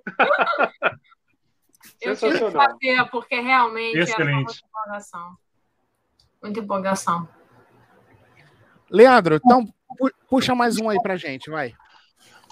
Eu 2.01 2.17
tive 2.17 2.39
que 2.39 2.51
fazer, 2.51 3.05
porque 3.11 3.41
realmente 3.41 3.95
era 3.97 4.05
Excelente. 4.05 4.35
muita 4.45 4.53
empolgação. 4.67 5.37
Muita 6.43 6.61
empolgação. 6.61 7.29
Leandro, 8.91 9.37
então 9.37 9.67
pu- 9.99 10.11
puxa 10.29 10.55
mais 10.55 10.79
um 10.79 10.89
aí 10.91 11.01
pra 11.01 11.17
gente, 11.17 11.51
vai. 11.51 11.73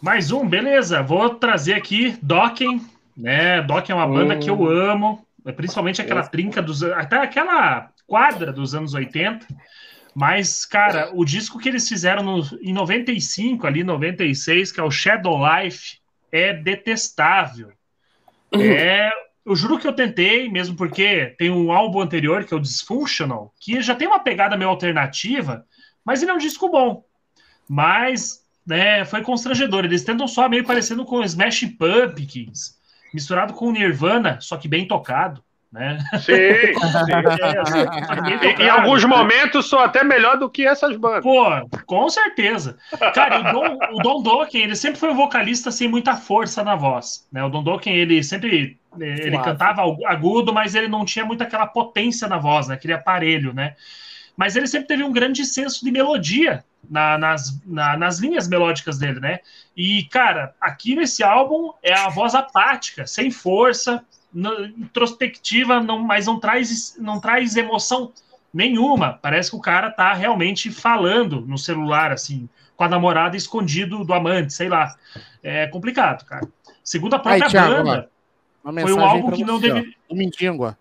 Mais 0.03 0.33
um, 0.33 0.49
beleza. 0.49 1.03
Vou 1.03 1.35
trazer 1.35 1.75
aqui 1.75 2.17
Dokken, 2.23 2.81
né? 3.17 3.61
Dokken 3.63 3.93
é 3.95 3.99
uma 3.99 4.07
banda 4.09 4.35
Hum. 4.35 4.41
que 4.41 4.49
eu 4.51 4.67
amo, 4.67 5.25
é 5.45 5.53
principalmente 5.53 6.01
aquela 6.01 6.27
trinca 6.27 6.63
dos 6.63 6.83
até 6.83 7.17
aquela 7.19 7.91
quadra 8.07 8.53
dos 8.53 8.75
anos 8.75 8.95
80. 8.95 9.47
Mas, 10.15 10.67
cara, 10.67 11.11
o 11.15 11.25
disco 11.25 11.59
que 11.59 11.69
eles 11.69 11.89
fizeram 11.89 12.23
no- 12.23 12.59
em 12.61 12.73
95, 12.73 13.67
ali 13.67 13.83
96, 13.83 14.71
que 14.71 14.81
é 14.81 14.83
o 14.83 14.91
Shadow 14.91 15.39
Life, 15.39 15.99
é 16.31 16.53
detestável. 16.53 17.73
É, 18.53 19.11
eu 19.45 19.57
juro 19.57 19.79
que 19.79 19.87
eu 19.87 19.93
tentei, 19.95 20.49
mesmo 20.49 20.77
porque 20.77 21.35
tem 21.39 21.51
um 21.51 21.73
álbum 21.73 22.01
anterior, 22.01 22.45
que 22.45 22.53
é 22.53 22.57
o 22.57 22.61
Dysfunctional, 22.61 23.55
que 23.59 23.81
já 23.81 23.95
tem 23.95 24.07
uma 24.07 24.21
pegada 24.21 24.57
meio 24.57 24.71
alternativa, 24.71 25.65
mas 26.05 26.23
ele 26.23 26.31
é 26.31 26.35
um 26.35 26.39
disco 26.39 26.69
bom. 26.69 27.05
Mas 27.69 28.43
né, 28.67 29.05
foi 29.05 29.23
constrangedor. 29.23 29.85
Eles 29.85 30.05
tentam 30.05 30.29
só 30.29 30.49
meio 30.49 30.65
parecendo 30.65 31.05
com 31.05 31.23
Smash 31.23 31.65
Pumpkins, 31.79 32.79
misturado 33.13 33.55
com 33.55 33.73
Nirvana, 33.73 34.39
só 34.41 34.57
que 34.57 34.69
bem 34.69 34.87
tocado. 34.87 35.43
Né? 35.73 35.99
Sim, 36.21 36.75
sim. 36.75 38.63
Em, 38.63 38.69
alguns 38.69 39.05
momentos 39.05 39.67
sou 39.67 39.79
até 39.79 40.05
melhor 40.05 40.37
do 40.37 40.51
que 40.51 40.67
essas 40.67 40.97
bandas. 40.97 41.23
Pô, 41.23 41.45
com 41.87 42.09
certeza. 42.11 42.77
Cara, 43.15 43.41
o 43.41 43.53
Don, 43.53 43.79
o 43.93 44.03
Don 44.03 44.23
Dokken, 44.23 44.63
ele 44.65 44.77
sempre 44.77 44.99
foi 45.01 45.11
um 45.11 45.17
vocalista 45.17 45.71
sem 45.71 45.89
muita 45.89 46.15
força 46.17 46.63
na 46.63 46.77
voz. 46.77 47.27
Né? 47.33 47.43
O 47.43 47.49
Don 47.49 47.63
Dokken, 47.63 47.95
ele 47.97 48.23
sempre 48.23 48.79
ele 49.01 49.31
Suave. 49.31 49.45
cantava 49.45 49.83
agudo, 50.07 50.53
mas 50.53 50.75
ele 50.75 50.89
não 50.89 51.05
tinha 51.07 51.25
muito 51.25 51.43
aquela 51.43 51.67
potência 51.67 52.29
na 52.29 52.37
voz, 52.37 52.69
né? 52.69 52.75
aquele 52.75 52.93
aparelho, 52.93 53.55
né? 53.55 53.75
Mas 54.37 54.57
ele 54.57 54.67
sempre 54.67 54.89
teve 54.89 55.03
um 55.03 55.13
grande 55.13 55.45
senso 55.47 55.83
de 55.85 55.91
melodia 55.91 56.63
na- 56.91 57.17
nas, 57.17 57.59
na- 57.67 57.97
nas 57.97 58.19
linhas 58.19 58.47
melódicas 58.49 58.99
dele, 58.99 59.21
né? 59.21 59.39
E, 59.75 60.05
cara, 60.11 60.55
aqui 60.61 60.95
nesse 60.95 61.23
álbum 61.23 61.73
é 61.83 61.95
a 61.95 62.09
voz 62.11 62.35
apática, 62.35 63.07
sem 63.07 63.31
força, 63.31 64.05
introspectiva, 64.35 65.81
não, 65.81 65.99
mas 65.99 66.27
não 66.27 66.39
traz, 66.41 66.97
não 66.99 67.21
traz 67.21 67.57
emoção 67.57 68.13
nenhuma. 68.53 69.19
Parece 69.23 69.51
que 69.51 69.57
o 69.57 69.61
cara 69.61 69.91
tá 69.91 70.13
realmente 70.13 70.71
falando 70.71 71.41
no 71.43 71.59
celular, 71.59 72.13
assim, 72.13 72.49
com 72.77 72.85
a 72.85 72.89
namorada 72.89 73.37
escondido 73.37 74.05
do 74.05 74.13
amante, 74.15 74.53
sei 74.53 74.69
lá. 74.69 74.95
É 75.43 75.67
complicado, 75.67 76.25
cara. 76.25 76.47
Segundo 76.83 77.15
a 77.15 77.19
própria 77.19 77.45
Aí, 77.45 77.51
Thiago, 77.51 77.85
banda, 77.85 78.11
Uma 78.65 78.81
foi 78.81 78.93
um 78.93 79.01
álbum 79.01 79.31
que 79.33 79.45
não 79.45 79.59
você, 79.61 79.71
ó. 79.73 80.15
Mindingo, 80.15 80.67
ó. 80.67 80.75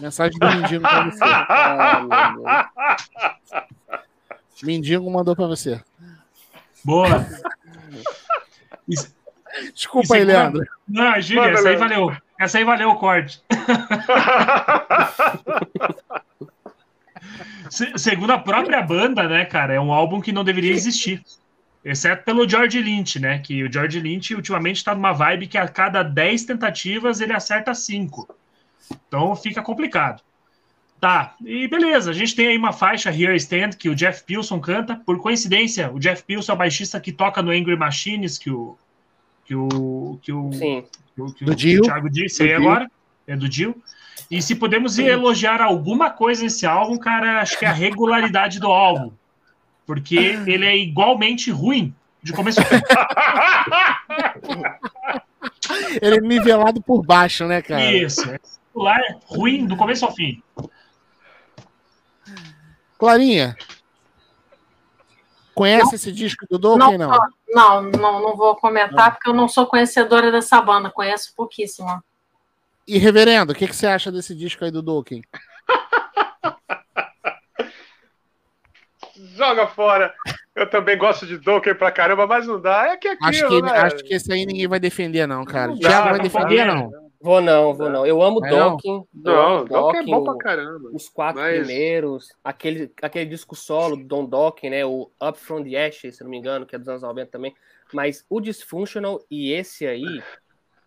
Mensagem 0.00 0.38
do 0.38 0.46
Mindingo 0.46 0.82
pra 0.82 1.04
você. 1.04 1.24
Ah. 1.48 2.70
Mindingo 4.62 5.10
mandou 5.10 5.36
pra 5.36 5.46
você. 5.46 5.82
Boa. 6.84 7.26
Isso- 8.88 9.14
Desculpa 9.74 10.04
Isso 10.04 10.14
aí, 10.14 10.24
Leandro. 10.24 10.66
Não, 10.86 11.18
Júlia, 11.20 11.50
essa 11.50 11.68
aí 11.70 11.76
valeu. 11.76 12.14
Essa 12.38 12.58
aí 12.58 12.64
valeu 12.64 12.90
o 12.90 12.96
corte. 12.96 13.40
Se- 17.70 17.96
Segundo 17.98 18.30
a 18.32 18.38
própria 18.38 18.82
banda, 18.82 19.28
né, 19.28 19.44
cara, 19.44 19.74
é 19.74 19.80
um 19.80 19.92
álbum 19.92 20.20
que 20.20 20.32
não 20.32 20.44
deveria 20.44 20.72
existir. 20.72 21.22
Exceto 21.84 22.24
pelo 22.24 22.48
George 22.48 22.80
Lynch, 22.82 23.20
né? 23.20 23.38
Que 23.38 23.62
o 23.62 23.72
George 23.72 24.00
Lynch 24.00 24.34
ultimamente 24.34 24.82
tá 24.82 24.92
numa 24.94 25.12
vibe 25.12 25.46
que 25.46 25.56
a 25.56 25.68
cada 25.68 26.02
10 26.02 26.44
tentativas 26.44 27.20
ele 27.20 27.32
acerta 27.32 27.72
5. 27.74 28.28
Então 29.06 29.36
fica 29.36 29.62
complicado. 29.62 30.20
Tá, 31.00 31.34
e 31.44 31.68
beleza, 31.68 32.10
a 32.10 32.14
gente 32.14 32.34
tem 32.34 32.48
aí 32.48 32.56
uma 32.56 32.72
faixa 32.72 33.10
Here 33.10 33.36
Stand 33.36 33.70
que 33.78 33.88
o 33.88 33.94
Jeff 33.94 34.24
Pilson 34.24 34.58
canta. 34.58 34.96
Por 34.96 35.20
coincidência, 35.20 35.92
o 35.92 36.00
Jeff 36.00 36.24
Pilson 36.24 36.52
é 36.52 36.54
o 36.54 36.58
baixista 36.58 36.98
que 36.98 37.12
toca 37.12 37.42
no 37.42 37.50
Angry 37.50 37.76
Machines, 37.76 38.38
que 38.38 38.50
o. 38.50 38.76
Que 39.46 39.54
o. 39.54 40.18
Que 40.20 40.32
o 40.32 40.52
Sim. 40.52 40.84
que 41.14 41.22
o- 41.22 41.32
que 41.54 41.78
o. 41.78 41.82
Thiago 41.82 42.10
disse 42.10 42.42
aí 42.42 42.48
Dio. 42.48 42.58
agora. 42.58 42.90
É 43.26 43.36
do 43.36 43.48
Dio. 43.48 43.80
E 44.30 44.42
se 44.42 44.54
podemos 44.56 44.98
elogiar 44.98 45.62
alguma 45.62 46.10
coisa 46.10 46.42
nesse 46.42 46.66
álbum, 46.66 46.98
cara, 46.98 47.40
acho 47.40 47.58
que 47.58 47.64
é 47.64 47.68
a 47.68 47.72
regularidade 47.72 48.58
do 48.58 48.66
álbum. 48.68 49.12
Porque 49.86 50.16
ele 50.46 50.66
é 50.66 50.76
igualmente 50.76 51.50
ruim 51.50 51.94
de 52.22 52.32
começo 52.32 52.60
a 52.60 52.64
fim. 52.64 52.80
Ele 56.00 56.16
é 56.16 56.20
nivelado 56.20 56.80
por 56.82 57.04
baixo, 57.04 57.46
né, 57.46 57.62
cara? 57.62 57.92
Isso. 57.92 58.28
É 58.30 58.38
regular, 58.74 59.00
ruim 59.26 59.66
do 59.66 59.76
começo 59.76 60.04
ao 60.04 60.14
fim. 60.14 60.42
Clarinha, 62.98 63.56
conhece 65.56 65.94
esse 65.94 66.12
disco 66.12 66.46
do 66.50 66.58
Dokken, 66.58 66.98
não? 66.98 67.10
Não, 67.48 67.82
não, 67.82 68.22
não 68.22 68.36
vou 68.36 68.54
comentar, 68.56 69.12
porque 69.14 69.28
eu 69.28 69.34
não 69.34 69.48
sou 69.48 69.66
conhecedora 69.66 70.30
dessa 70.30 70.60
banda, 70.60 70.90
conheço 70.90 71.34
pouquíssimo. 71.34 72.02
E, 72.86 72.98
reverendo, 72.98 73.52
o 73.52 73.54
que, 73.54 73.66
que 73.66 73.74
você 73.74 73.86
acha 73.86 74.12
desse 74.12 74.34
disco 74.34 74.64
aí 74.64 74.70
do 74.70 74.82
Dokken? 74.82 75.22
Joga 79.34 79.66
fora. 79.66 80.14
Eu 80.54 80.68
também 80.68 80.96
gosto 80.96 81.26
de 81.26 81.38
Dokken 81.38 81.74
pra 81.74 81.90
caramba, 81.90 82.26
mas 82.26 82.46
não 82.46 82.60
dá. 82.60 82.88
É 82.88 82.96
que 82.96 83.08
aquilo, 83.08 83.28
Acho 83.28 83.48
que, 83.48 83.62
né? 83.62 83.70
acho 83.70 83.96
que 84.04 84.14
esse 84.14 84.32
aí 84.32 84.46
ninguém 84.46 84.68
vai 84.68 84.78
defender, 84.78 85.26
não, 85.26 85.44
cara. 85.44 85.68
Não 85.68 85.78
Thiago 85.78 85.96
dá, 85.96 86.10
vai 86.10 86.18
não 86.18 86.22
defender, 86.22 86.66
pode. 86.66 86.82
não. 86.82 87.05
Vou 87.26 87.40
não, 87.40 87.74
vou 87.74 87.90
não. 87.90 88.06
Eu 88.06 88.22
amo? 88.22 88.40
Dokken. 88.40 88.94
eu 88.94 89.08
Não, 89.12 89.64
Dokken 89.64 90.00
é 90.00 90.04
bom 90.04 90.18
o- 90.20 90.24
pra 90.24 90.36
caramba. 90.36 90.90
Os 90.92 91.08
quatro 91.08 91.42
Mas- 91.42 91.58
primeiros, 91.58 92.32
aquele, 92.44 92.92
aquele 93.02 93.26
disco 93.26 93.56
solo 93.56 93.96
do 93.96 94.04
Don 94.04 94.24
Dokken, 94.26 94.70
né? 94.70 94.84
O 94.86 95.10
Up 95.20 95.36
From 95.36 95.64
The 95.64 95.88
Ashes, 95.88 96.16
se 96.16 96.22
não 96.22 96.30
me 96.30 96.38
engano, 96.38 96.64
que 96.64 96.76
é 96.76 96.78
dos 96.78 96.86
anos 96.88 97.02
90 97.02 97.32
também. 97.32 97.52
Mas 97.92 98.24
o 98.30 98.40
Dysfunctional 98.40 99.20
e 99.28 99.50
esse 99.52 99.84
aí, 99.88 100.22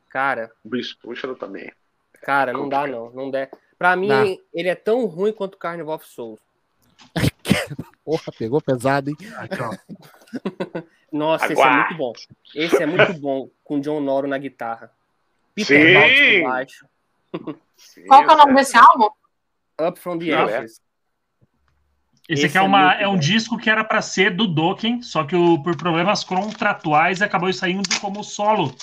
cara, 0.07 0.49
Bruce 0.63 0.95
Puxa 0.97 1.27
também. 1.35 1.69
cara, 2.21 2.53
não 2.53 2.69
dá 2.69 2.87
não, 2.87 3.09
não 3.11 3.29
dá. 3.29 3.49
Pra 3.77 3.97
mim, 3.97 4.07
Dá. 4.07 4.23
ele 4.53 4.69
é 4.69 4.75
tão 4.75 5.05
ruim 5.07 5.33
quanto 5.33 5.57
Carnival 5.57 5.95
of 5.95 6.07
Souls. 6.07 6.39
Porra, 8.05 8.31
pegou 8.37 8.61
pesado, 8.61 9.09
hein? 9.09 9.17
Aqui, 9.35 9.57
ó. 9.61 10.81
Nossa, 11.11 11.51
esse 11.51 11.61
é 11.61 11.69
muito 11.75 11.95
bom. 11.97 12.13
Esse 12.55 12.83
é 12.83 12.85
muito 12.85 13.13
bom, 13.19 13.49
com 13.61 13.79
John 13.81 13.99
Noro 13.99 14.25
na 14.27 14.37
guitarra. 14.37 14.89
Peter 15.65 16.43
Sim! 17.77 18.05
Qual 18.07 18.25
que 18.25 18.31
é 18.31 18.33
o 18.33 18.37
nome 18.37 18.53
desse 18.55 18.77
álbum? 18.77 19.09
Up 19.81 19.99
From 19.99 20.17
The 20.19 20.25
Não, 20.25 20.49
é. 20.49 20.57
Ashes. 20.57 20.81
Esse, 22.27 22.45
Esse 22.45 22.45
aqui 22.45 22.57
é, 22.57 22.61
é 22.61 22.63
uma, 22.63 22.93
é 22.93 23.07
um 23.07 23.13
bom. 23.13 23.19
disco 23.19 23.57
que 23.57 23.69
era 23.69 23.83
para 23.83 24.01
ser 24.01 24.35
do 24.35 24.45
Dokken, 24.47 25.01
só 25.01 25.23
que 25.23 25.35
o- 25.35 25.61
por 25.63 25.75
problemas 25.75 26.23
contratuais 26.23 27.21
acabou 27.23 27.51
saindo 27.51 27.89
como 27.99 28.23
solo, 28.23 28.75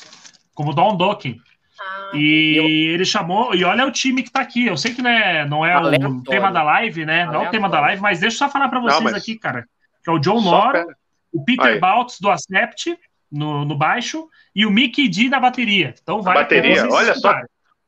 como 0.55 0.75
Don 0.75 0.97
Dokken. 0.97 1.39
Ah, 1.79 2.11
E 2.15 2.89
ele 2.93 3.05
chamou, 3.05 3.55
e 3.55 3.63
olha 3.63 3.87
o 3.87 3.93
time 3.93 4.23
que 4.23 4.31
tá 4.33 4.41
aqui. 4.41 4.67
Eu 4.67 4.77
sei 4.77 4.95
que 4.95 5.03
né, 5.03 5.45
não 5.45 5.65
é 5.65 5.75
o 5.75 5.79
Aleatório. 5.79 6.23
tema 6.25 6.51
da 6.51 6.63
live, 6.63 7.05
né? 7.07 7.27
Não 7.27 7.45
é 7.45 7.49
o 7.49 7.51
tema 7.51 7.69
da 7.69 7.81
live, 7.81 8.03
mas 8.03 8.19
deixa 8.21 8.35
eu 8.37 8.39
só 8.39 8.49
falar 8.49 8.69
para 8.69 8.81
vocês 8.81 9.03
mas- 9.03 9.15
aqui, 9.15 9.39
cara. 9.39 9.65
Que 10.03 10.11
é 10.11 10.13
o 10.13 10.19
John 10.19 10.43
pera. 10.73 10.87
o 11.33 11.45
Peter 11.45 11.67
Aí. 11.67 11.79
Baltz 11.79 12.19
do 12.21 12.31
Acept 12.31 12.99
no, 13.31 13.65
no 13.65 13.77
baixo 13.77 14.29
e 14.55 14.65
o 14.67 14.71
Mickey 14.71 15.09
D 15.09 15.29
na 15.29 15.41
bateria. 15.41 15.95
Então 16.01 16.23
vai 16.23 16.35
bateria, 16.35 16.89
olha 16.89 17.15
só. 17.15 17.35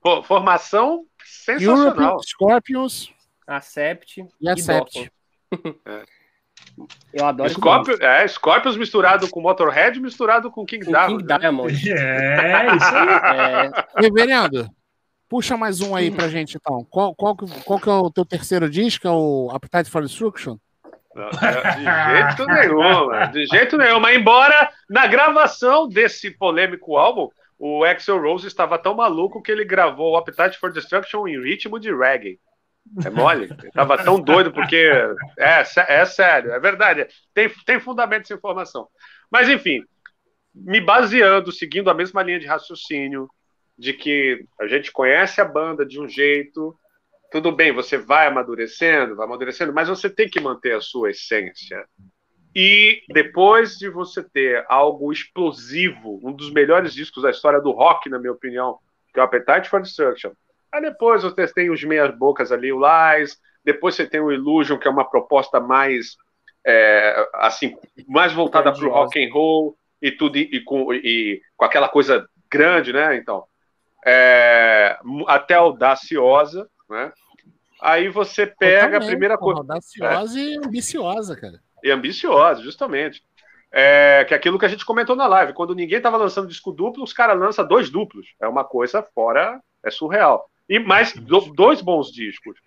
Pô, 0.00 0.22
formação 0.22 1.04
sensacional. 1.24 1.86
Europe, 1.88 2.26
Scorpions 2.28 3.12
Acept 3.46 4.24
e 4.40 4.48
Acept. 4.48 5.10
É. 5.86 6.02
Eu 7.12 7.24
adoro 7.26 7.48
Scorpio, 7.50 7.96
é, 8.02 8.26
Scorpions 8.28 8.76
misturado 8.76 9.28
com 9.30 9.40
Motorhead 9.40 9.98
misturado 10.00 10.50
com 10.50 10.64
King 10.66 10.84
Diamond. 10.86 11.24
King? 11.24 11.38
Diamond. 11.38 11.72
É, 11.90 12.76
isso 12.76 12.94
aí. 12.94 13.08
É, 13.66 13.70
Reverendo, 14.02 14.68
Puxa 15.28 15.56
mais 15.58 15.80
um 15.80 15.94
aí 15.94 16.10
pra 16.10 16.28
gente, 16.28 16.56
então. 16.56 16.86
Qual, 16.90 17.14
qual, 17.14 17.36
que- 17.36 17.60
qual 17.64 17.78
que 17.78 17.88
é 17.88 17.92
o 17.92 18.10
teu 18.10 18.24
terceiro 18.24 18.68
disco? 18.70 19.06
É 19.06 19.10
o 19.10 19.50
Appetite 19.52 19.90
for 19.90 20.02
Destruction? 20.02 20.56
De 21.76 22.16
jeito 22.16 22.46
nenhum, 22.46 23.06
mano, 23.06 23.32
de 23.32 23.46
jeito 23.46 23.76
nenhum. 23.76 24.00
Mas 24.00 24.16
embora 24.16 24.70
na 24.88 25.06
gravação 25.06 25.88
desse 25.88 26.30
polêmico 26.30 26.96
álbum, 26.96 27.28
o 27.58 27.84
Axel 27.84 28.20
Rose 28.20 28.46
estava 28.46 28.78
tão 28.78 28.94
maluco 28.94 29.42
que 29.42 29.50
ele 29.50 29.64
gravou 29.64 30.12
o 30.12 30.16
Appetite 30.16 30.58
for 30.58 30.72
Destruction 30.72 31.26
em 31.26 31.42
ritmo 31.42 31.78
de 31.78 31.94
reggae. 31.94 32.38
É 33.04 33.10
mole? 33.10 33.44
Ele 33.44 33.70
tava 33.72 34.02
tão 34.02 34.20
doido 34.20 34.52
porque. 34.52 34.90
É, 35.38 35.62
é 35.88 36.04
sério, 36.06 36.52
é 36.52 36.60
verdade. 36.60 37.06
Tem, 37.34 37.50
tem 37.66 37.80
fundamento 37.80 38.22
essa 38.22 38.34
informação. 38.34 38.88
Mas, 39.30 39.48
enfim, 39.48 39.82
me 40.54 40.80
baseando, 40.80 41.52
seguindo 41.52 41.90
a 41.90 41.94
mesma 41.94 42.22
linha 42.22 42.40
de 42.40 42.46
raciocínio, 42.46 43.28
de 43.76 43.92
que 43.92 44.44
a 44.60 44.66
gente 44.66 44.90
conhece 44.90 45.40
a 45.40 45.44
banda 45.44 45.84
de 45.84 46.00
um 46.00 46.08
jeito, 46.08 46.74
tudo 47.30 47.52
bem, 47.52 47.72
você 47.72 47.98
vai 47.98 48.26
amadurecendo, 48.26 49.16
vai 49.16 49.26
amadurecendo, 49.26 49.72
mas 49.72 49.88
você 49.88 50.08
tem 50.08 50.28
que 50.28 50.40
manter 50.40 50.74
a 50.74 50.80
sua 50.80 51.10
essência. 51.10 51.84
E 52.54 53.02
depois 53.08 53.76
de 53.76 53.88
você 53.88 54.22
ter 54.22 54.64
algo 54.68 55.12
explosivo, 55.12 56.20
um 56.22 56.32
dos 56.32 56.50
melhores 56.50 56.94
discos 56.94 57.22
da 57.22 57.30
história 57.30 57.60
do 57.60 57.70
rock, 57.70 58.08
na 58.08 58.18
minha 58.18 58.32
opinião, 58.32 58.78
que 59.12 59.20
é 59.20 59.22
o 59.22 59.26
Appetite 59.26 59.68
for 59.68 59.82
Destruction. 59.82 60.32
Aí 60.72 60.80
depois 60.80 61.22
você 61.22 61.46
tem 61.52 61.70
os 61.70 61.82
meias 61.84 62.16
bocas 62.16 62.50
ali, 62.50 62.72
o 62.72 62.80
Lies, 62.80 63.38
depois 63.64 63.94
você 63.94 64.06
tem 64.06 64.20
o 64.20 64.32
Illusion, 64.32 64.78
que 64.78 64.88
é 64.88 64.90
uma 64.90 65.08
proposta 65.08 65.60
mais 65.60 66.16
é, 66.66 67.28
assim, 67.34 67.76
mais 68.06 68.32
voltada 68.32 68.72
para 68.72 68.86
o 68.86 68.90
rock 68.90 69.22
and 69.22 69.32
roll 69.32 69.76
e 70.00 70.10
tudo 70.10 70.36
e, 70.36 70.48
e 70.52 70.60
com, 70.62 70.92
e 70.92 71.40
com 71.56 71.64
aquela 71.64 71.88
coisa 71.88 72.28
grande, 72.50 72.92
né? 72.92 73.16
Então, 73.16 73.44
é, 74.04 74.98
até 75.26 75.54
audaciosa, 75.54 76.68
né? 76.88 77.12
Aí 77.80 78.08
você 78.08 78.46
pega 78.46 78.96
a 78.98 79.00
primeira 79.06 79.38
coisa 79.38 79.60
Audaciosa 79.60 80.38
e 80.40 80.56
ambiciosa, 80.56 81.36
cara. 81.36 81.60
e 81.82 81.90
ambiciosa, 81.90 82.62
justamente. 82.62 83.22
É, 83.70 84.24
que 84.26 84.32
é 84.32 84.36
aquilo 84.36 84.58
que 84.58 84.64
a 84.64 84.68
gente 84.68 84.84
comentou 84.84 85.14
na 85.14 85.26
live. 85.26 85.52
Quando 85.52 85.74
ninguém 85.74 85.98
estava 85.98 86.16
lançando 86.16 86.48
disco 86.48 86.72
duplo, 86.72 87.04
os 87.04 87.12
caras 87.12 87.38
lançam 87.38 87.66
dois 87.66 87.90
duplos. 87.90 88.26
É 88.40 88.48
uma 88.48 88.64
coisa 88.64 89.02
fora, 89.14 89.60
é 89.84 89.90
surreal. 89.90 90.48
E 90.68 90.78
mais 90.78 91.12
do- 91.12 91.52
dois 91.52 91.80
bons 91.82 92.10
discos. 92.10 92.58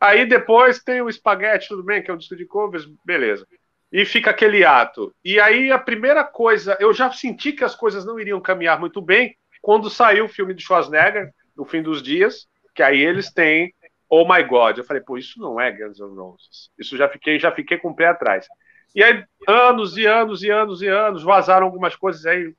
Aí 0.00 0.26
depois 0.26 0.82
tem 0.82 1.00
o 1.00 1.10
Spaghetti, 1.10 1.68
tudo 1.68 1.82
bem, 1.84 2.02
que 2.02 2.10
é 2.10 2.14
um 2.14 2.16
disco 2.18 2.36
de 2.36 2.44
covers, 2.44 2.84
beleza. 3.06 3.46
E 3.92 4.04
fica 4.04 4.30
aquele 4.30 4.64
ato. 4.64 5.14
E 5.24 5.38
aí 5.40 5.70
a 5.70 5.78
primeira 5.78 6.24
coisa, 6.24 6.76
eu 6.80 6.92
já 6.92 7.10
senti 7.12 7.52
que 7.52 7.64
as 7.64 7.74
coisas 7.76 8.04
não 8.04 8.18
iriam 8.18 8.40
caminhar 8.40 8.78
muito 8.78 9.00
bem 9.00 9.36
quando 9.62 9.88
saiu 9.88 10.24
o 10.26 10.28
filme 10.28 10.52
de 10.52 10.62
Schwarzenegger, 10.62 11.30
no 11.56 11.64
fim 11.64 11.80
dos 11.80 12.02
dias, 12.02 12.46
que 12.74 12.82
aí 12.82 13.00
eles 13.00 13.32
têm 13.32 13.72
Oh 14.08 14.26
My 14.26 14.42
God. 14.42 14.78
Eu 14.78 14.84
falei, 14.84 15.02
pô, 15.02 15.16
isso 15.16 15.40
não 15.40 15.60
é 15.60 15.70
Guns 15.72 15.98
N' 15.98 16.14
Roses. 16.16 16.70
Isso 16.78 16.96
já 16.96 17.08
fiquei, 17.08 17.38
já 17.38 17.50
fiquei 17.50 17.78
com 17.78 17.90
o 17.90 17.96
pé 17.96 18.06
atrás. 18.06 18.46
E 18.94 19.02
aí, 19.02 19.24
anos 19.48 19.96
e 19.96 20.06
anos 20.06 20.42
e 20.42 20.50
anos 20.50 20.82
e 20.82 20.86
anos, 20.86 21.22
vazaram 21.22 21.66
algumas 21.66 21.96
coisas 21.96 22.24
aí. 22.26 22.54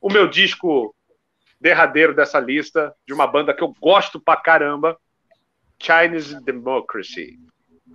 O 0.00 0.08
meu 0.10 0.28
disco 0.28 0.94
derradeiro 1.60 2.14
dessa 2.14 2.38
lista, 2.38 2.94
de 3.06 3.12
uma 3.12 3.26
banda 3.26 3.54
que 3.54 3.62
eu 3.62 3.74
gosto 3.80 4.20
pra 4.20 4.36
caramba, 4.36 4.98
Chinese 5.82 6.42
Democracy. 6.44 7.38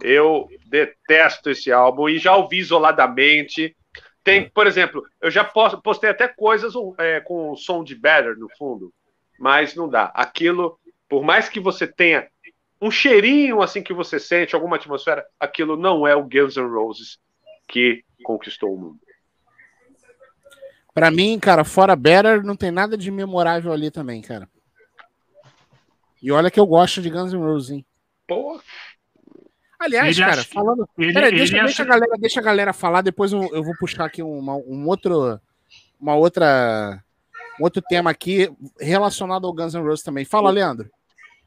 Eu 0.01 0.49
detesto 0.65 1.49
esse 1.49 1.71
álbum 1.71 2.09
e 2.09 2.17
já 2.17 2.35
ouvi 2.35 2.57
isoladamente. 2.57 3.75
Tem, 4.23 4.49
por 4.49 4.67
exemplo, 4.67 5.03
eu 5.21 5.31
já 5.31 5.43
pos- 5.43 5.79
postei 5.81 6.09
até 6.09 6.27
coisas 6.27 6.73
é, 6.97 7.19
com 7.21 7.55
som 7.55 7.83
de 7.83 7.95
better 7.95 8.37
no 8.37 8.49
fundo, 8.57 8.93
mas 9.39 9.75
não 9.75 9.87
dá. 9.87 10.05
Aquilo, 10.13 10.79
por 11.09 11.23
mais 11.23 11.49
que 11.49 11.59
você 11.59 11.85
tenha 11.87 12.27
um 12.81 12.89
cheirinho 12.89 13.61
assim 13.61 13.83
que 13.83 13.93
você 13.93 14.19
sente, 14.19 14.55
alguma 14.55 14.77
atmosfera, 14.77 15.25
aquilo 15.39 15.75
não 15.75 16.07
é 16.07 16.15
o 16.15 16.23
Guns 16.23 16.55
N' 16.55 16.69
Roses 16.69 17.19
que 17.67 18.03
conquistou 18.23 18.73
o 18.73 18.77
mundo. 18.79 18.99
Pra 20.93 21.11
mim, 21.11 21.37
cara, 21.39 21.63
fora 21.63 21.95
Better, 21.95 22.43
não 22.43 22.55
tem 22.55 22.71
nada 22.71 22.97
de 22.97 23.11
memorável 23.11 23.71
ali 23.71 23.91
também, 23.91 24.21
cara. 24.21 24.49
E 26.21 26.31
olha 26.31 26.51
que 26.51 26.59
eu 26.59 26.65
gosto 26.65 27.01
de 27.01 27.09
Guns 27.09 27.31
N' 27.33 27.39
Roses, 27.39 27.71
hein? 27.71 27.85
Pô, 28.27 28.59
Aliás, 29.79 30.17
Ele 30.17 30.25
cara, 30.27 30.41
acha- 30.41 30.49
falando. 30.51 30.89
Ele, 30.97 31.13
Peraí, 31.13 31.29
ele 31.29 31.37
deixa, 31.37 31.55
acha- 31.55 31.63
deixa, 31.65 31.83
a 31.83 31.85
galera, 31.85 32.11
deixa 32.19 32.39
a 32.41 32.43
galera 32.43 32.73
falar, 32.73 33.01
depois 33.01 33.31
eu, 33.31 33.43
eu 33.53 33.63
vou 33.63 33.73
puxar 33.79 34.03
aqui 34.05 34.21
uma, 34.21 34.55
um 34.55 34.85
outro. 34.87 35.39
Uma 35.99 36.15
outra. 36.15 37.01
Um 37.59 37.63
outro 37.63 37.81
tema 37.89 38.09
aqui 38.09 38.49
relacionado 38.79 39.45
ao 39.47 39.53
Guns 39.53 39.73
N' 39.73 39.81
Roses 39.83 40.03
também. 40.03 40.25
Fala, 40.25 40.49
Leandro. 40.51 40.89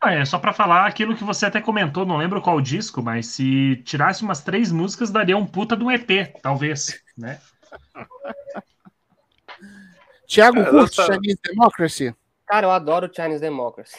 Ah, 0.02 0.12
É, 0.14 0.24
só 0.24 0.38
pra 0.38 0.52
falar 0.52 0.86
aquilo 0.86 1.14
que 1.16 1.22
você 1.22 1.46
até 1.46 1.60
comentou, 1.60 2.04
não 2.04 2.16
lembro 2.16 2.42
qual 2.42 2.60
disco, 2.60 3.00
mas 3.02 3.26
se 3.26 3.76
tirasse 3.84 4.22
umas 4.24 4.42
três 4.42 4.72
músicas, 4.72 5.10
daria 5.10 5.36
um 5.36 5.46
puta 5.46 5.76
de 5.76 5.84
um 5.84 5.90
EP, 5.90 6.32
talvez, 6.42 7.00
né? 7.16 7.40
Tiago 10.26 10.58
É, 10.60 10.64
curte 10.64 10.98
lança- 10.98 11.06
Chinese 11.12 11.38
Democracy? 11.44 12.14
Cara, 12.46 12.66
eu 12.66 12.70
adoro 12.70 13.06
o 13.10 13.14
Chinese 13.14 13.40
Democracy. 13.40 13.96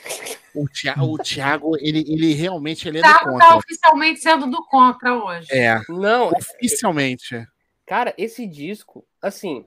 O 0.53 0.67
Thiago, 0.67 1.05
o 1.05 1.17
Thiago 1.17 1.75
ele, 1.79 1.99
ele 2.07 2.33
realmente 2.33 2.87
ele 2.87 2.99
é 2.99 3.01
O 3.01 3.03
do 3.03 3.09
Thiago 3.09 3.31
contra. 3.31 3.47
tá 3.47 3.55
oficialmente 3.55 4.19
sendo 4.19 4.47
do 4.47 4.63
contra 4.67 5.13
hoje. 5.15 5.47
É, 5.51 5.79
Não, 5.89 6.29
oficialmente. 6.29 7.47
Cara, 7.85 8.13
esse 8.17 8.45
disco, 8.45 9.05
assim, 9.21 9.65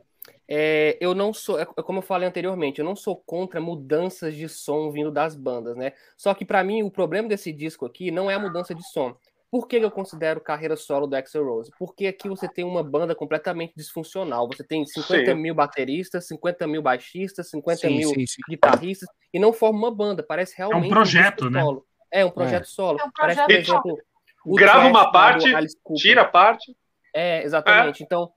é, 0.48 0.97
eu 1.01 1.14
não 1.14 1.35
sou, 1.35 1.59
é 1.59 1.64
como 1.64 1.98
eu 1.98 2.02
falei 2.02 2.28
anteriormente, 2.28 2.78
eu 2.78 2.85
não 2.85 2.94
sou 2.94 3.16
contra 3.16 3.60
mudanças 3.60 4.35
de 4.35 4.48
som 4.48 4.90
vindo 4.90 5.10
das 5.10 5.35
bandas, 5.35 5.77
né? 5.77 5.93
Só 6.16 6.32
que 6.35 6.44
pra 6.44 6.62
mim 6.62 6.82
o 6.82 6.90
problema 6.90 7.28
desse 7.28 7.52
disco 7.52 7.85
aqui 7.85 8.10
não 8.10 8.31
é 8.31 8.35
a 8.35 8.39
mudança 8.39 8.74
de 8.74 8.86
som. 8.90 9.16
Por 9.51 9.68
que 9.68 9.77
eu 9.77 9.90
considero 9.90 10.40
carreira 10.40 10.77
solo 10.77 11.06
do 11.06 11.14
Axl 11.14 11.43
Rose? 11.43 11.70
Porque 11.78 12.06
aqui 12.09 12.28
você 12.28 12.48
tem 12.48 12.64
uma 12.64 12.82
banda 12.82 13.14
completamente 13.14 13.73
disfuncional. 13.77 14.48
Você 14.48 14.64
tem 14.64 14.85
50 14.85 15.24
Sim. 15.24 15.35
mil 15.35 15.55
bateristas, 15.55 16.27
50 16.27 16.66
mil 16.66 16.82
baixistas, 16.82 17.48
50 17.51 17.81
Sim, 17.81 17.97
mil 17.97 18.09
sim, 18.10 18.27
sim. 18.27 18.43
guitarristas 18.48 19.09
e 19.32 19.39
não 19.39 19.52
forma 19.52 19.78
uma 19.78 19.94
banda. 19.94 20.23
Parece 20.23 20.56
realmente 20.59 20.90
projeto, 20.90 21.44
disco 21.44 21.51
né? 21.51 21.62
solo. 21.62 21.86
É 22.10 22.24
um 22.24 22.31
projeto 22.31 22.66
solo. 22.66 22.98
É 23.01 23.05
um 23.05 23.10
Parece, 23.16 23.39
por 23.39 23.47
projeto 23.47 23.70
exemplo, 23.70 23.98
o 24.44 24.55
Grava 24.55 24.78
Trash 24.81 24.90
uma 24.90 25.12
parte, 25.12 25.52
tira 25.97 26.23
a 26.23 26.24
parte. 26.24 26.77
É, 27.14 27.43
exatamente. 27.43 28.02
Então, 28.02 28.31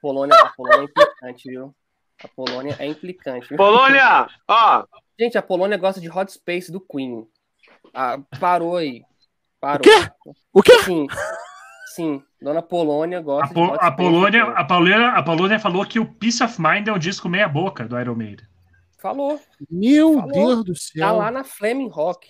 Polônia, 0.00 0.36
a 0.36 0.48
Polônia 0.50 0.80
é 0.80 0.84
implicante, 0.84 1.48
viu? 1.50 1.74
A 2.24 2.28
Polônia 2.28 2.76
é 2.78 2.86
implicante. 2.86 3.48
viu? 3.48 3.56
Polônia! 3.56 4.26
Ó, 4.48 4.84
Gente, 5.18 5.36
a 5.36 5.42
Polônia 5.42 5.76
gosta 5.76 6.00
de 6.00 6.08
Hot 6.10 6.32
Space 6.32 6.72
do 6.72 6.80
Queen. 6.80 7.26
Ah, 7.92 8.18
parou 8.40 8.76
aí. 8.76 9.02
Parou. 9.60 9.82
O 10.52 10.62
quê? 10.62 10.78
Sim. 10.82 11.06
Sim. 11.94 12.22
Dona 12.40 12.62
Polônia 12.62 13.20
gosta 13.20 13.44
A, 13.44 13.48
de 13.48 13.54
Po- 13.54 13.60
Hot 13.64 13.72
a 13.74 13.76
Space 13.92 13.96
Polônia, 13.96 14.44
a, 14.44 14.64
Polônia, 14.64 15.08
a 15.10 15.22
Polônia 15.22 15.58
falou 15.58 15.84
que 15.84 15.98
o 16.00 16.06
Peace 16.14 16.42
of 16.42 16.60
Mind 16.60 16.88
é 16.88 16.92
o 16.92 16.98
disco 16.98 17.28
meia 17.28 17.48
boca 17.48 17.86
do 17.86 17.98
Iron 18.00 18.14
Maiden. 18.14 18.46
Falou. 18.98 19.40
Meu 19.70 20.14
Falou. 20.14 20.32
Deus 20.32 20.64
do 20.64 20.72
Tá 20.74 20.80
céu. 20.80 21.16
lá 21.16 21.30
na 21.30 21.44
Flaming 21.44 21.88
Rock. 21.88 22.28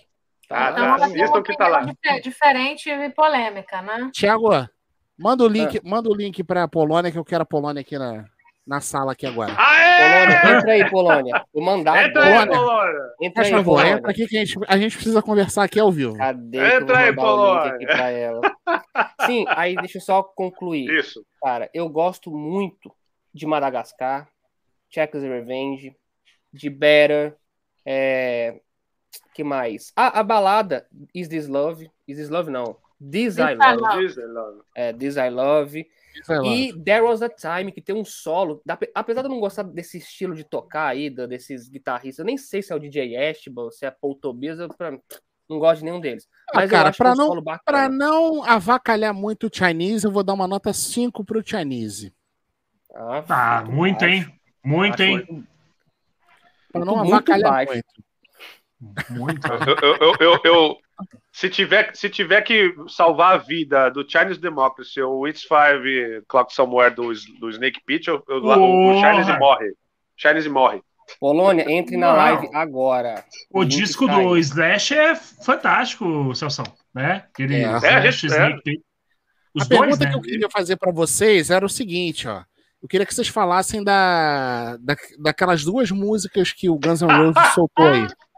Ah, 0.48 0.70
lá 0.70 0.72
tá. 0.72 0.80
Então, 0.80 1.04
assistam 1.04 1.26
uma 1.36 1.42
que 1.44 1.56
tá 1.56 1.68
lá. 1.68 1.80
dife- 1.84 2.20
diferente 2.22 2.90
e 2.90 3.10
polêmica, 3.10 3.82
né? 3.82 4.10
Tiago, 4.12 4.50
manda 5.20 5.44
o 5.44 5.48
link, 5.48 5.80
manda 5.84 6.08
o 6.08 6.14
link 6.14 6.42
pra 6.42 6.66
Polônia, 6.66 7.12
que 7.12 7.18
eu 7.18 7.24
quero 7.24 7.42
a 7.42 7.46
Polônia 7.46 7.80
aqui 7.82 7.98
na, 7.98 8.24
na 8.66 8.80
sala 8.80 9.12
aqui 9.12 9.26
agora. 9.26 9.54
aê! 9.56 9.90
Polônia, 10.00 10.56
entra 10.56 10.72
aí, 10.72 10.90
Polônia. 10.90 11.46
Vou 11.52 11.62
mandar 11.62 12.08
Entra 12.08 12.24
aí. 12.24 12.48
Polônia! 12.48 13.10
Entra 13.20 13.42
Por 13.42 13.44
aí, 13.44 13.50
favor, 13.50 13.64
Polônia. 13.64 13.92
entra 13.92 14.10
aqui 14.10 14.26
que 14.26 14.36
a 14.36 14.44
gente, 14.44 14.58
a 14.66 14.78
gente 14.78 14.96
precisa 14.96 15.22
conversar 15.22 15.64
aqui 15.64 15.78
ao 15.78 15.92
vivo. 15.92 16.16
Cadê 16.16 16.76
Entra 16.76 16.98
aí, 16.98 17.10
o 17.10 17.14
Polônia. 17.16 17.74
aqui 17.74 17.86
pra 17.86 18.10
ela? 18.10 18.40
Sim, 19.26 19.44
aí 19.48 19.74
deixa 19.76 19.98
eu 19.98 20.02
só 20.02 20.22
concluir. 20.22 20.90
Isso. 20.98 21.24
Cara, 21.42 21.68
eu 21.74 21.88
gosto 21.88 22.30
muito 22.30 22.90
de 23.32 23.46
Madagascar, 23.46 24.28
Checkers 24.88 25.22
Revenge, 25.22 25.94
de 26.52 26.70
Better, 26.70 27.36
é... 27.86 28.60
que 29.34 29.44
mais? 29.44 29.92
Ah, 29.94 30.20
a 30.20 30.22
balada 30.22 30.86
Is 31.14 31.28
This 31.28 31.46
Love? 31.46 31.90
Is 32.08 32.16
This 32.18 32.28
Love 32.30 32.50
não. 32.50 32.76
This 33.00 33.38
I 33.38 33.52
I 33.52 33.54
Love. 33.54 33.80
Love. 33.80 33.98
Diz, 34.06 34.18
Elano. 34.18 34.64
É, 34.74 34.92
This 34.92 35.16
I 35.16 35.30
Love. 35.30 35.86
E 36.44 36.72
There 36.84 37.02
Was 37.04 37.22
a 37.22 37.28
Time, 37.28 37.72
que 37.72 37.80
tem 37.80 37.94
um 37.94 38.04
solo. 38.04 38.60
da- 38.66 38.78
Apesar 38.94 39.22
de 39.22 39.28
eu 39.28 39.30
não 39.32 39.40
gostar 39.40 39.62
desse 39.62 39.98
estilo 39.98 40.34
de 40.34 40.44
tocar 40.44 40.88
aí, 40.88 41.08
da- 41.08 41.26
desses 41.26 41.68
guitarristas, 41.68 42.18
eu 42.18 42.24
nem 42.26 42.36
sei 42.36 42.60
se 42.62 42.72
é 42.72 42.76
o 42.76 42.78
DJ 42.80 43.16
Ashba, 43.16 43.70
se 43.70 43.86
é 43.86 43.90
Paul 43.90 44.14
Tobias, 44.16 44.58
eu 44.58 44.68
pra- 44.68 44.98
não 45.48 45.58
gosto 45.58 45.78
de 45.78 45.84
nenhum 45.84 46.00
deles. 46.00 46.28
Ah, 46.50 46.52
Mas 46.56 46.70
cara, 46.70 46.84
eu 46.84 46.88
acho 46.90 46.98
pra 46.98 47.14
que 47.14 47.20
é 47.20 47.24
um 47.24 47.34
não-. 47.34 47.42
Pra 47.64 47.88
não 47.88 48.42
avacalhar 48.44 49.14
muito 49.14 49.46
o 49.46 49.50
Chinese, 49.52 50.04
eu 50.04 50.12
vou 50.12 50.22
dar 50.22 50.34
uma 50.34 50.46
nota 50.48 50.72
5 50.72 51.24
pro 51.24 51.42
Chinese. 51.46 52.12
Ah, 52.94 53.24
Ah, 53.28 53.64
muito, 53.64 54.04
hein? 54.04 54.26
Muito, 54.64 54.94
Acho 54.94 55.02
hein? 55.04 55.46
Pra 56.72 56.84
não 56.84 56.96
Muito 56.98 57.14
avacalhar 57.14 57.50
baixo. 57.50 57.72
muito. 57.72 59.10
Muito. 59.10 59.46
Eu, 59.46 59.96
eu, 60.00 60.14
eu- 60.20 60.40
eu- 60.44 60.78
se, 61.32 61.48
tiver, 61.48 61.94
se 61.94 62.08
tiver 62.08 62.42
que 62.42 62.74
salvar 62.88 63.34
a 63.34 63.38
vida 63.38 63.88
do 63.90 64.04
Chinese 64.08 64.40
Democracy 64.40 65.00
ou 65.00 65.26
It's 65.28 65.42
Five 65.42 66.22
Clock 66.28 66.52
Somewhere 66.54 66.94
do, 66.94 67.12
do 67.40 67.50
Snake 67.50 67.80
Pit, 67.86 68.08
eu, 68.08 68.22
eu- 68.28 68.42
o, 68.44 68.98
o! 68.98 69.00
Chinese 69.00 69.38
morre. 69.38 69.72
Chinese 70.16 70.48
morre. 70.48 70.82
Polônia, 71.18 71.64
entre 71.70 71.96
na 71.96 72.08
Uau. 72.08 72.16
live 72.16 72.48
agora. 72.54 73.24
O 73.52 73.64
disco 73.64 74.06
tá 74.06 74.16
aí. 74.16 74.24
do 74.24 74.36
Slash 74.38 74.94
é 74.94 75.16
fantástico, 75.16 76.32
Celção, 76.34 76.64
né? 76.94 77.24
Aquele 77.32 77.56
É. 77.56 77.62
É, 77.62 77.66
a 77.66 77.76
Slash 77.78 78.12
gente- 78.20 78.26
Snake 78.32 78.62
Pit. 78.62 78.82
Os 79.52 79.62
a 79.64 79.66
dois, 79.68 79.80
pergunta 79.80 80.04
né? 80.04 80.10
que 80.10 80.16
eu 80.16 80.22
queria 80.22 80.48
fazer 80.48 80.76
pra 80.76 80.92
vocês 80.92 81.50
era 81.50 81.66
o 81.66 81.68
seguinte, 81.68 82.28
ó. 82.28 82.42
Eu 82.80 82.88
queria 82.88 83.04
que 83.04 83.12
vocês 83.14 83.26
falassem 83.28 83.82
da, 83.82 84.76
da, 84.78 84.96
daquelas 85.18 85.64
duas 85.64 85.90
músicas 85.90 86.52
que 86.52 86.70
o 86.70 86.78
Guns 86.78 87.02
N' 87.02 87.12
Roses 87.12 87.52
soltou 87.54 87.88
aí. 87.88 88.06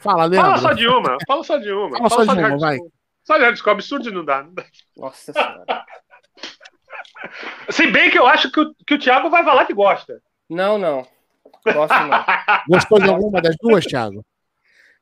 Fala, 0.00 0.24
Leandro. 0.24 0.50
Fala 0.50 0.58
só 0.58 0.72
de 0.72 0.88
uma, 0.88 1.16
fala 1.26 1.44
só 1.44 1.56
de 1.58 1.72
uma. 1.72 1.96
Fala 1.98 2.10
só 2.10 2.24
de 2.24 2.30
uma, 2.40 2.48
Hard 2.48 2.60
vai. 2.60 2.76
School. 2.76 2.92
Só 3.24 3.38
de 3.38 3.44
Hard 3.44 3.56
School, 3.58 3.72
absurdo 3.72 4.12
não 4.12 4.24
dá. 4.24 4.42
não 4.42 4.54
dá. 4.54 4.64
Nossa 4.96 5.32
senhora. 5.32 5.64
Se 7.70 7.86
bem 7.90 8.10
que 8.10 8.18
eu 8.18 8.26
acho 8.26 8.50
que 8.50 8.60
o, 8.60 8.74
que 8.86 8.94
o 8.94 8.98
Thiago 8.98 9.30
vai 9.30 9.44
falar 9.44 9.64
que 9.64 9.74
gosta. 9.74 10.20
Não, 10.48 10.78
não. 10.78 11.06
Gosto 11.64 11.94
não. 11.94 12.24
Gostou 12.68 13.00
de 13.00 13.08
alguma 13.08 13.40
das 13.40 13.56
duas, 13.60 13.84
Thiago? 13.84 14.24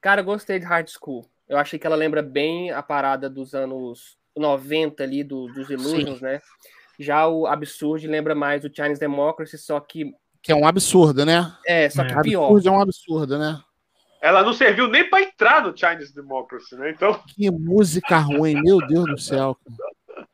Cara, 0.01 0.21
eu 0.21 0.25
gostei 0.25 0.59
de 0.59 0.65
Hard 0.65 0.89
School. 0.89 1.27
Eu 1.49 1.59
achei 1.59 1.79
que 1.79 1.87
ela 1.87 1.97
lembra 1.97 2.23
bem 2.23 2.71
a 2.71 2.83
parada 2.83 3.29
dos 3.29 3.55
anos 3.55 4.17
90 4.37 5.03
ali, 5.03 5.23
do, 5.23 5.47
dos 5.49 5.69
Illusions, 5.71 6.21
né? 6.21 6.41
Já 6.99 7.27
o 7.27 7.47
Absurd 7.47 8.07
lembra 8.07 8.35
mais 8.35 8.65
o 8.65 8.71
Chinese 8.75 9.01
Democracy, 9.01 9.59
só 9.59 9.79
que. 9.81 10.13
Que 10.43 10.53
é 10.53 10.55
um 10.55 10.67
absurdo, 10.67 11.25
né? 11.25 11.53
É, 11.67 11.89
só 11.89 12.05
que 12.05 12.13
É. 12.13 12.21
pior. 12.21 12.45
Absurdo 12.45 12.69
é 12.69 12.71
um 12.71 12.81
absurdo, 12.81 13.39
né? 13.39 13.61
Ela 14.25 14.43
não 14.43 14.55
serviu 14.55 14.89
nem 14.89 15.07
pra 15.11 15.21
entrar 15.21 15.63
no 15.63 15.77
Chinese 15.77 16.15
Democracy, 16.15 16.75
né? 16.77 16.89
Então, 16.93 17.13
Que 17.29 17.51
música 17.51 18.17
ruim, 18.17 18.55
meu 18.63 18.79
Deus 18.87 19.05
do 19.05 19.19
céu. 19.19 19.55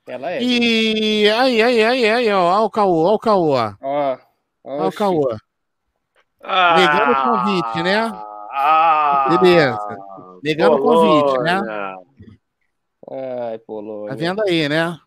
Ela 0.07 0.31
é. 0.31 0.41
E 0.41 1.29
aí, 1.29 1.61
aí, 1.61 1.83
aí, 1.83 2.09
aí, 2.09 2.33
ó, 2.33 2.61
ó 2.61 2.65
o 2.67 2.71
caô, 2.71 3.03
ó 3.05 3.15
o 3.15 3.19
caô, 3.19 3.49
ó. 3.57 3.75
Ó, 3.83 4.17
Ó 4.63 4.87
o 4.87 4.93
caô. 4.93 5.37
ah, 6.41 6.77
Negando 6.77 7.11
o 7.11 7.25
convite, 7.25 7.83
né? 7.83 7.97
Ah, 8.53 9.27
Beleza. 9.41 9.99
Negando 10.45 10.77
o 10.77 10.83
convite, 10.83 11.39
né? 11.43 11.61
Ai, 13.11 13.59
Polônia. 13.59 14.11
Tá 14.11 14.15
vendo 14.15 14.41
aí, 14.43 14.69
né? 14.69 15.01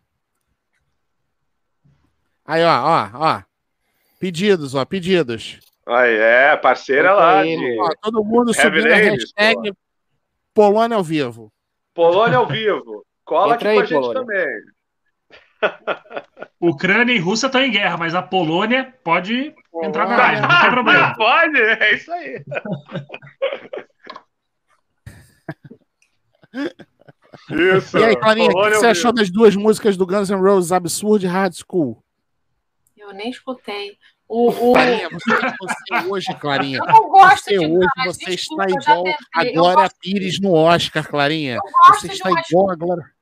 Aí, 2.44 2.62
ó, 2.62 2.68
ó, 2.68 3.08
ó. 3.14 3.42
Pedidos, 4.20 4.74
ó, 4.74 4.84
pedidos. 4.84 5.58
Aí, 5.86 6.16
é, 6.16 6.56
parceira 6.56 7.12
lá 7.12 7.40
aí, 7.40 7.56
de 7.56 7.78
Ó, 7.78 7.90
todo 8.00 8.24
mundo 8.24 8.52
Heavy 8.56 8.80
subindo 8.80 8.92
a 8.92 8.96
hashtag 8.96 9.72
Polônia 10.54 10.96
ao 10.96 11.04
vivo. 11.04 11.52
Polônia 11.92 12.38
ao 12.38 12.46
vivo. 12.46 13.04
Cola 13.24 13.54
Entra 13.54 13.70
aqui 13.70 13.74
com 13.74 13.80
a 13.80 13.82
aí, 13.82 13.88
gente 13.88 14.00
Polônia. 14.00 14.20
também. 14.20 14.74
Ucrânia 16.60 17.12
e 17.12 17.18
Rússia 17.18 17.46
estão 17.46 17.60
em 17.60 17.70
guerra, 17.70 17.96
mas 17.96 18.14
a 18.14 18.22
Polônia 18.22 18.94
pode 19.02 19.54
entrar 19.82 20.06
na 20.08 20.16
Polônia. 20.16 20.40
live, 20.40 20.40
não 20.42 20.60
tem 20.60 20.70
problema. 20.70 21.14
Pode, 21.16 21.60
é 21.60 21.94
isso 21.94 22.12
aí. 22.12 22.44
Isso. 27.50 27.98
E 27.98 28.04
aí, 28.04 28.16
Clarinha, 28.16 28.46
o 28.46 28.48
que 28.48 28.54
Polônia 28.54 28.78
você 28.78 28.86
achou 28.86 29.12
das 29.12 29.30
duas 29.30 29.56
músicas 29.56 29.96
do 29.96 30.06
Guns 30.06 30.30
N' 30.30 30.40
Roses, 30.40 30.72
Absurd 30.72 31.26
e 31.26 31.28
Hard 31.28 31.54
School? 31.54 32.02
Eu 32.96 33.12
nem 33.12 33.28
escutei. 33.30 33.98
O, 34.28 34.48
o... 34.48 34.72
Clarinha, 34.72 35.08
você, 35.10 35.30
você 35.60 36.08
hoje, 36.08 36.34
Clarinha, 36.40 36.78
Eu 36.78 36.86
não 36.86 37.08
gosto 37.08 37.44
você 37.44 37.58
de 37.58 37.58
hoje 37.58 37.88
Guns, 37.96 38.16
você 38.16 38.24
desculpa, 38.24 38.66
está 38.66 38.80
igual 38.80 39.04
a 39.34 39.44
Glória 39.44 39.90
Pires 40.00 40.40
no 40.40 40.52
Oscar, 40.52 41.06
Clarinha. 41.06 41.58
Você 41.88 42.08
está 42.08 42.30
igual 42.30 42.70
a 42.70 42.74
Glória. 42.74 43.13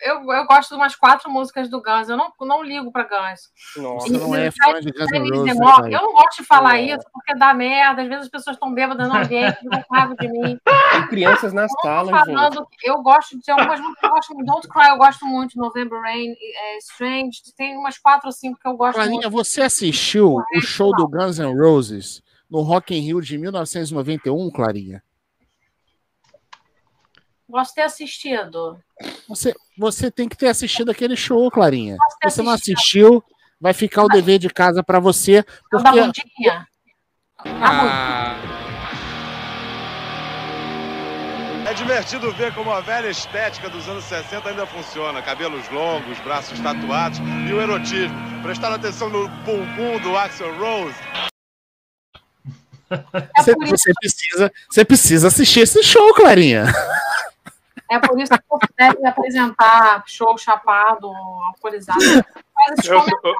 Eu, 0.00 0.32
eu 0.32 0.46
gosto 0.46 0.70
de 0.70 0.76
umas 0.76 0.94
quatro 0.94 1.30
músicas 1.30 1.68
do 1.68 1.82
Guns. 1.82 2.08
Eu 2.08 2.16
não, 2.16 2.32
não 2.40 2.62
ligo 2.62 2.92
pra 2.92 3.02
Guns. 3.04 3.50
Nossa. 3.76 4.12
não 4.12 4.34
é 4.34 4.50
fã 4.50 4.80
de 4.80 4.92
Guns 4.92 5.10
N' 5.10 5.26
Chinese 5.26 5.58
Roses, 5.58 5.84
né? 5.84 5.96
Eu 5.96 6.02
não 6.02 6.12
gosto 6.12 6.42
de 6.42 6.46
falar 6.46 6.74
Não. 6.74 6.84
isso 6.84 7.04
porque 7.12 7.34
dá 7.34 7.52
merda. 7.52 8.02
Às 8.02 8.08
vezes 8.08 8.24
as 8.24 8.30
pessoas 8.30 8.56
estão 8.56 8.72
bêbadas 8.72 9.08
no 9.08 9.16
ambiente, 9.16 9.58
com 9.64 9.94
raiva 9.94 10.14
de 10.14 10.28
mim. 10.28 10.58
Tem 10.92 11.06
crianças 11.08 11.52
na 11.52 11.66
sala, 11.82 12.12
gente. 12.12 12.26
falando, 12.26 12.66
eu 12.84 13.02
gosto 13.02 13.38
de 13.38 13.50
algumas 13.50 13.80
músicas, 13.80 14.02
eu 14.04 14.10
gosto 14.10 14.34
muito. 14.34 14.46
Don't 14.46 14.68
Cry, 14.68 14.88
eu 14.88 14.98
gosto 14.98 15.26
muito. 15.26 15.58
November 15.58 16.00
Rain, 16.00 16.32
é, 16.32 16.78
Strange. 16.78 17.40
Tem 17.56 17.76
umas 17.76 17.98
quatro 17.98 18.26
ou 18.28 18.32
cinco 18.32 18.58
que 18.60 18.68
eu 18.68 18.76
gosto 18.76 18.94
Clarinha, 18.94 19.22
muito. 19.22 19.30
você 19.30 19.62
assistiu 19.62 20.36
o 20.36 20.60
show 20.60 20.92
do 20.94 21.08
Guns 21.08 21.38
N' 21.38 21.54
Roses 21.58 22.22
no 22.48 22.62
Rock 22.62 22.94
in 22.94 23.00
Rio 23.00 23.20
de 23.20 23.36
1991, 23.36 24.50
Clarinha? 24.50 25.02
De 27.48 27.74
ter 27.74 27.82
assistido. 27.82 28.78
Você, 29.28 29.54
você 29.76 30.10
tem 30.10 30.28
que 30.28 30.36
ter 30.36 30.48
assistido 30.48 30.90
aquele 30.90 31.16
show, 31.16 31.50
Clarinha. 31.50 31.96
Se 32.22 32.30
você 32.30 32.42
não 32.42 32.52
assistiu, 32.52 33.24
vai 33.60 33.72
ficar 33.72 34.04
o 34.04 34.08
dever 34.08 34.38
de 34.38 34.50
casa 34.50 34.82
para 34.82 35.00
você, 35.00 35.42
da 35.72 35.82
porque 35.82 36.00
bundinha. 36.00 36.66
Ah, 37.44 38.36
É 41.68 41.74
divertido 41.74 42.32
ver 42.32 42.54
como 42.54 42.72
a 42.72 42.80
velha 42.80 43.08
estética 43.08 43.68
dos 43.68 43.86
anos 43.88 44.02
60 44.04 44.48
ainda 44.48 44.66
funciona. 44.66 45.20
Cabelos 45.20 45.68
longos, 45.68 46.18
braços 46.20 46.58
tatuados 46.60 47.18
e 47.18 47.52
o 47.52 47.60
erotismo. 47.60 48.16
Prestar 48.42 48.72
atenção 48.72 49.10
no 49.10 49.28
bumbum 49.28 50.00
do 50.00 50.16
Axel 50.16 50.58
Rose. 50.58 50.96
É 52.90 53.42
você, 53.42 53.54
você 53.54 53.92
precisa, 54.00 54.52
você 54.70 54.84
precisa 54.84 55.28
assistir 55.28 55.60
esse 55.60 55.82
show, 55.82 56.14
Clarinha. 56.14 56.64
é 57.90 57.98
por 57.98 58.20
isso 58.20 58.32
que 58.32 58.44
você 58.48 58.66
deve 58.76 59.06
apresentar 59.06 60.02
show 60.06 60.36
chapado, 60.38 61.08
alcoolizado. 61.48 62.00
Eu- 62.84 63.04
eu- 63.24 63.36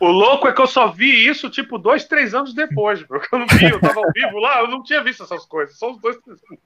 o 0.00 0.06
louco 0.10 0.48
é 0.48 0.52
que 0.52 0.60
eu 0.60 0.66
só 0.66 0.88
vi 0.88 1.28
isso, 1.28 1.48
tipo, 1.48 1.78
dois, 1.78 2.04
três 2.06 2.34
anos 2.34 2.52
depois, 2.52 3.02
porque 3.06 3.34
eu 3.34 3.38
não 3.38 3.46
vi, 3.46 3.70
eu 3.70 3.80
tava 3.80 4.00
ao 4.00 4.12
vivo 4.12 4.38
lá, 4.38 4.60
eu 4.60 4.68
não 4.68 4.82
tinha 4.82 5.02
visto 5.02 5.22
essas 5.22 5.44
coisas, 5.46 5.78
só 5.78 5.90
os 5.92 5.98
dois, 6.00 6.16
três 6.18 6.38
anos. 6.50 6.60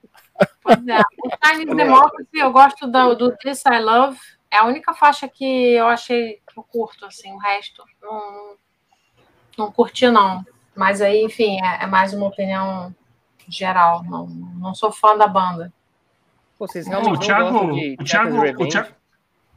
Pois 0.62 0.88
é. 0.88 1.00
O 1.00 1.30
Chinese 1.46 1.74
Democracy, 1.74 2.28
eu 2.34 2.52
gosto 2.52 2.86
do, 2.86 3.14
do 3.14 3.36
This 3.36 3.62
I 3.66 3.78
Love. 3.78 4.18
É 4.50 4.58
a 4.58 4.64
única 4.64 4.94
faixa 4.94 5.28
que 5.28 5.44
eu 5.74 5.86
achei 5.86 6.40
que 6.46 6.58
eu 6.58 6.62
curto, 6.62 7.04
assim. 7.04 7.32
O 7.32 7.38
resto, 7.38 7.84
não, 8.00 8.56
não 9.58 9.72
curti, 9.72 10.08
não. 10.08 10.44
Mas 10.74 11.00
aí, 11.02 11.22
enfim, 11.22 11.58
é, 11.62 11.84
é 11.84 11.86
mais 11.86 12.14
uma 12.14 12.26
opinião 12.26 12.94
geral. 13.48 14.02
Não, 14.04 14.26
não 14.26 14.74
sou 14.74 14.92
fã 14.92 15.16
da 15.16 15.26
banda. 15.26 15.72
Vocês 16.58 16.86
O 16.86 16.90
realmente 16.90 17.12
não 17.12 17.18
Thiago, 17.20 17.50
gostam 17.50 17.72
de 17.72 17.96
o 18.00 18.04
Thiago, 18.04 18.62
o? 18.62 18.68
Thiago, 18.68 18.88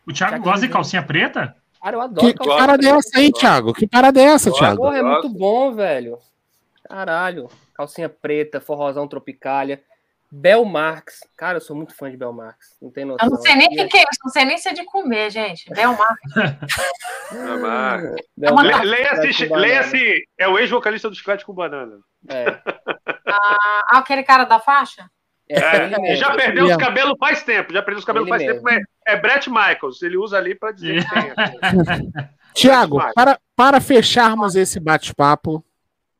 o 0.07 0.13
Thiago 0.13 0.43
gosta 0.43 0.67
de 0.67 0.73
calcinha 0.73 1.03
preta? 1.03 1.55
Cara, 1.81 1.95
eu 1.95 2.01
adoro 2.01 2.27
Que, 2.27 2.33
que 2.33 2.37
calcinha 2.39 2.57
parada 2.57 2.83
é 2.83 2.91
preta. 2.91 2.97
essa 2.99 3.19
aí, 3.19 3.31
Thiago? 3.31 3.73
Que 3.73 3.87
parada 3.87 4.19
é 4.19 4.23
essa, 4.23 4.49
Gosto. 4.49 4.59
Thiago? 4.61 4.77
Porra, 4.81 4.97
é 4.97 5.03
muito 5.03 5.29
bom, 5.29 5.73
velho. 5.73 6.17
Caralho. 6.87 7.49
Calcinha 7.73 8.09
preta, 8.09 8.59
forrozão 8.59 9.07
tropicalha. 9.07 9.81
Bel 10.31 10.63
Marx. 10.65 11.21
Cara, 11.37 11.57
eu 11.57 11.61
sou 11.61 11.75
muito 11.75 11.95
fã 11.95 12.11
de 12.11 12.17
Bel 12.17 12.33
Marx. 12.33 12.75
Não 12.81 12.91
tem 12.91 13.05
noção. 13.05 13.25
Eu 13.27 13.31
não 13.31 13.41
sei 13.41 13.55
nem 13.55 13.67
o 13.67 13.71
que, 13.71 13.85
que 13.87 13.97
é 13.97 14.01
isso, 14.01 14.19
não 14.23 14.31
sei 14.31 14.45
nem 14.45 14.57
se 14.57 14.69
é 14.69 14.73
de 14.73 14.83
comer, 14.85 15.29
gente. 15.31 15.65
Ah, 15.71 15.75
Bel 18.37 18.55
Marx, 18.55 18.81
Leia-se, 18.85 19.33
chiclete 19.33 19.47
com 19.47 19.49
banana. 19.49 19.67
leia-se, 19.67 20.27
é 20.37 20.47
o 20.47 20.59
ex-vocalista 20.59 21.09
do 21.09 21.15
Chiclete 21.15 21.45
com 21.45 21.53
Banana. 21.53 21.97
É, 22.27 22.45
Ah, 23.25 23.99
aquele 23.99 24.23
cara 24.23 24.43
da 24.43 24.59
faixa? 24.59 25.09
É, 25.49 25.59
É, 25.59 25.87
e 25.87 25.99
mesmo. 26.01 26.15
já 26.17 26.35
perdeu 26.35 26.65
os 26.65 26.77
cabelos 26.77 27.15
faz 27.19 27.43
tempo, 27.43 27.73
já 27.73 27.81
perdeu 27.81 27.99
os 27.99 28.05
cabelos 28.05 28.27
Ele 28.27 28.37
faz 28.37 28.43
mesmo. 28.43 28.63
tempo, 28.63 28.63
mas 28.63 28.83
é 29.07 29.19
Brett 29.19 29.49
Michaels, 29.49 30.01
ele 30.03 30.17
usa 30.17 30.37
ali 30.37 30.53
pra 30.55 30.71
dizer 30.71 31.03
que 31.03 31.09
tem. 31.11 31.31
Tiago, 32.53 32.97
Vai. 32.97 33.13
para, 33.13 33.39
para 33.55 33.79
fecharmos 33.81 34.55
esse 34.55 34.79
bate-papo, 34.79 35.63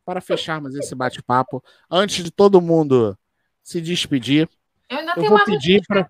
para 0.06 0.22
fecharmos 0.22 0.76
esse 0.76 0.96
bate-papo, 0.96 1.64
antes 1.90 2.24
de 2.24 2.32
todo 2.32 2.60
mundo 2.62 3.18
se 3.64 3.80
despedir, 3.82 4.48
Eu 4.90 4.98
ainda 4.98 5.12
eu 5.12 5.16
tenho 5.16 5.30
vou 5.30 5.44
pedir 5.46 5.82
para 5.88 6.10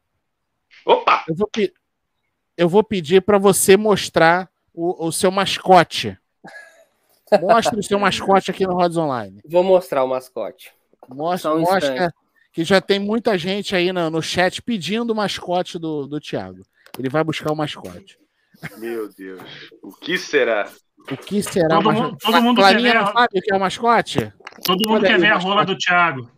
Opa! 0.85 1.25
eu 1.27 1.35
vou, 1.35 1.47
pe- 1.47 1.73
eu 2.57 2.69
vou 2.69 2.83
pedir 2.83 3.21
para 3.21 3.37
você 3.37 3.75
mostrar 3.75 4.49
o, 4.73 5.07
o 5.07 5.11
seu 5.11 5.29
mascote. 5.31 6.17
Mostre 7.41 7.79
o 7.79 7.83
seu 7.83 7.99
mascote 7.99 8.49
aqui 8.49 8.65
no 8.65 8.73
Rods 8.73 8.97
Online. 8.97 9.41
Vou 9.45 9.63
mostrar 9.63 10.03
o 10.03 10.07
mascote. 10.07 10.71
Mostra, 11.07 11.53
um 11.53 11.59
mostra 11.59 11.77
instante. 11.93 12.13
Que 12.51 12.63
já 12.63 12.81
tem 12.81 12.99
muita 12.99 13.37
gente 13.37 13.75
aí 13.75 13.91
no, 13.93 14.09
no 14.09 14.21
chat 14.21 14.61
pedindo 14.61 15.11
o 15.11 15.15
mascote 15.15 15.77
do, 15.79 16.07
do 16.07 16.19
Thiago. 16.19 16.63
Ele 16.97 17.09
vai 17.09 17.23
buscar 17.23 17.51
o 17.51 17.55
mascote. 17.55 18.17
Meu 18.77 19.07
Deus, 19.13 19.41
o 19.81 19.91
que 19.93 20.17
será? 20.17 20.69
O 21.11 21.15
que 21.17 21.41
será 21.41 21.77
Todo 21.77 21.89
o 21.89 21.93
mundo- 21.93 22.01
mascote? 22.11 22.25
todo 22.25 22.41
mundo 22.41 22.57
Clarinha 22.57 22.91
quer 22.91 22.97
ver 22.99 23.03
a- 23.09 23.13
sabe 23.13 23.39
o 23.39 23.41
que 23.41 23.53
é 23.53 23.55
o 23.55 23.59
mascote? 23.59 24.33
Todo 24.65 24.79
mundo 24.87 24.93
Olha 24.97 25.07
quer 25.07 25.13
aí, 25.15 25.21
ver 25.21 25.31
a 25.31 25.37
rola 25.37 25.65
do 25.65 25.77
Thiago. 25.77 26.29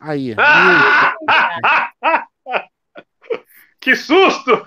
Aí. 0.00 0.34
Ah! 0.38 1.14
que 3.80 3.94
susto! 3.94 4.66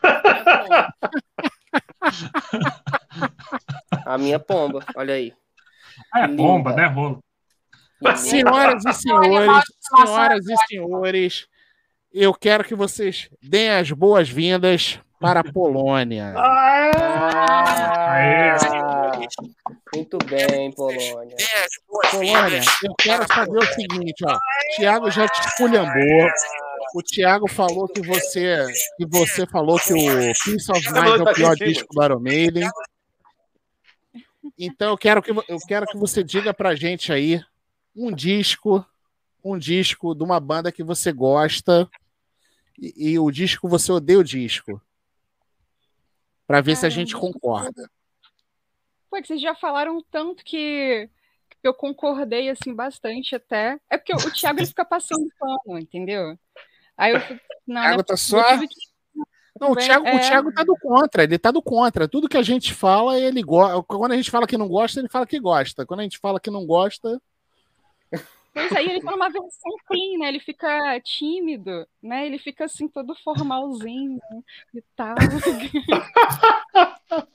A 4.05 4.17
minha 4.17 4.39
pomba, 4.39 4.85
olha 4.95 5.13
aí. 5.15 5.34
É 6.15 6.21
Linda. 6.27 6.38
bomba, 6.41 6.73
né, 6.73 6.85
rolo? 6.88 7.19
Senhoras 8.15 8.85
e 8.85 8.93
senhores, 8.93 9.63
senhoras 9.80 10.45
e 10.47 10.55
senhores, 10.67 11.47
eu 12.13 12.34
quero 12.34 12.63
que 12.63 12.75
vocês 12.75 13.30
deem 13.41 13.71
as 13.71 13.91
boas-vindas 13.91 14.99
para 15.19 15.39
a 15.39 15.51
Polônia. 15.51 16.34
Ah. 18.15 19.19
Muito 19.95 20.17
bem, 20.25 20.71
Polônia. 20.71 21.35
Polônia, 22.11 22.61
eu 22.84 22.93
quero 22.99 23.27
saber 23.27 23.57
o 23.57 23.65
seguinte, 23.73 24.23
ó. 24.25 24.35
O 24.35 24.39
Thiago 24.75 25.09
já 25.09 25.27
te 25.27 25.39
esculhambou. 25.47 26.30
O 26.93 27.01
Thiago 27.01 27.49
falou 27.49 27.88
que 27.88 28.01
você, 28.01 28.67
que 28.97 29.05
você 29.07 29.47
falou 29.47 29.80
que 29.80 29.93
o 29.93 30.34
Peace 30.45 30.71
of 30.71 30.91
Mind 30.91 31.19
é 31.19 31.31
o 31.31 31.34
pior 31.34 31.55
disco 31.55 31.88
do 31.91 32.03
Iron 32.03 32.19
Maiden. 32.19 32.69
Então 34.57 34.89
eu 34.89 34.97
quero 34.97 35.21
que 35.21 35.31
eu 35.31 35.59
quero 35.67 35.88
que 35.88 35.97
você 35.97 36.23
diga 36.23 36.53
pra 36.53 36.75
gente 36.75 37.11
aí 37.11 37.41
um 37.95 38.11
disco, 38.11 38.86
um 39.44 39.57
disco 39.57 40.15
de 40.15 40.24
uma 40.24 40.40
banda 40.40 40.72
que 40.72 40.84
você 40.84 41.11
gosta 41.11 41.90
e, 42.80 43.11
e 43.11 43.20
o 43.20 43.30
disco 43.32 43.68
você 43.68 43.91
odeia 43.91 44.20
o 44.20 44.24
disco. 44.24 44.82
Pra 46.45 46.61
ver 46.61 46.76
se 46.76 46.86
a 46.86 46.90
gente 46.90 47.15
concorda. 47.15 47.90
Pô, 49.10 49.22
que 49.22 49.28
vocês 49.28 49.41
já 49.41 49.56
falaram 49.56 50.03
tanto 50.11 50.44
que, 50.44 51.10
eu 51.64 51.74
concordei 51.74 52.49
assim 52.49 52.74
bastante 52.76 53.36
até. 53.36 53.80
É 53.90 53.98
porque 53.98 54.14
o 54.14 54.32
Thiago 54.32 54.60
ele 54.60 54.68
fica 54.68 54.84
passando 54.84 55.26
pano, 55.40 55.80
entendeu? 55.80 56.38
Aí 56.98 57.14
eu 57.14 57.22
fico, 57.22 57.40
não, 57.65 57.82
Thiago 57.82 57.98
né, 57.98 58.03
tá 58.03 58.18
só- 58.18 58.57
que- 58.60 58.68
Não, 59.60 59.72
o 59.72 59.76
Thiago, 59.76 60.03
o 60.03 60.07
é. 60.07 60.20
Thiago 60.20 60.53
tá 60.53 60.64
do 60.64 60.76
contra, 60.76 61.24
ele 61.24 61.40
tá 61.40 61.52
do 61.52 61.61
contra. 61.61 62.07
Tudo 62.07 62.28
que 62.28 62.38
a 62.38 62.41
gente 62.44 62.74
fala, 62.74 63.18
ele 63.18 63.41
gosta. 63.41 63.82
Quando 63.84 64.11
a 64.11 64.15
gente 64.15 64.30
fala 64.30 64.45
que 64.45 64.57
não 64.57 64.68
gosta, 64.68 64.99
ele 64.99 65.07
fala 65.07 65.26
que 65.26 65.40
gosta. 65.40 65.86
Quando 65.86 66.02
a 66.02 66.03
gente 66.03 66.18
fala 66.18 66.40
que 66.40 66.52
não 66.52 66.65
gosta, 66.65 67.22
Pois 68.53 68.71
aí 68.73 68.88
ele 68.88 69.01
tá 69.01 69.11
numa 69.11 69.30
versão 69.30 69.71
clean, 69.88 70.19
né? 70.19 70.27
Ele 70.27 70.39
fica 70.39 70.99
tímido, 71.01 71.88
né? 72.01 72.27
Ele 72.27 72.38
fica 72.38 72.65
assim, 72.65 72.88
todo 72.88 73.15
formalzinho 73.23 74.19
e 74.73 74.84
tal. 74.95 75.15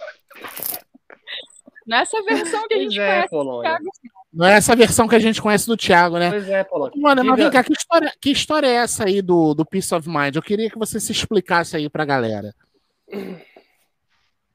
Nessa 1.86 2.22
versão 2.22 2.68
que 2.68 2.74
a 2.74 2.76
Pois 2.76 2.92
gente 2.92 3.00
é, 3.00 3.06
conhece, 3.06 3.30
Polônia. 3.30 3.70
Thiago, 3.70 3.84
não 4.32 4.46
é 4.46 4.52
essa 4.52 4.76
versão 4.76 5.08
que 5.08 5.16
a 5.16 5.18
gente 5.18 5.40
conhece 5.40 5.66
do 5.66 5.76
Thiago, 5.76 6.18
né? 6.18 6.30
Pois 6.30 6.48
é, 6.48 6.62
Polônia. 6.62 7.00
Mano, 7.00 7.24
mas 7.24 7.36
vem 7.36 7.50
cá, 7.50 7.64
que 7.64 7.72
história, 7.72 8.12
que 8.20 8.30
história 8.30 8.66
é 8.66 8.74
essa 8.74 9.06
aí 9.06 9.22
do, 9.22 9.54
do 9.54 9.64
Peace 9.64 9.94
of 9.94 10.06
Mind? 10.06 10.36
Eu 10.36 10.42
queria 10.42 10.70
que 10.70 10.78
você 10.78 11.00
se 11.00 11.12
explicasse 11.12 11.76
aí 11.76 11.88
pra 11.88 12.04
galera. 12.04 12.54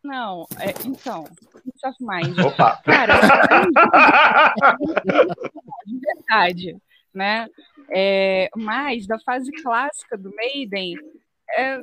Não, 0.03 0.45
é, 0.59 0.71
então, 0.85 1.23
Peace 1.23 1.85
of 1.85 1.97
Mind. 2.01 2.37
Opa! 2.39 2.81
Cara, 2.83 3.13
de 5.85 5.99
verdade, 5.99 6.77
né? 7.13 7.47
É, 7.89 8.49
mas 8.55 9.07
da 9.07 9.17
fase 9.19 9.49
clássica 9.63 10.17
do 10.17 10.29
Maiden, 10.35 10.97
é, 11.57 11.81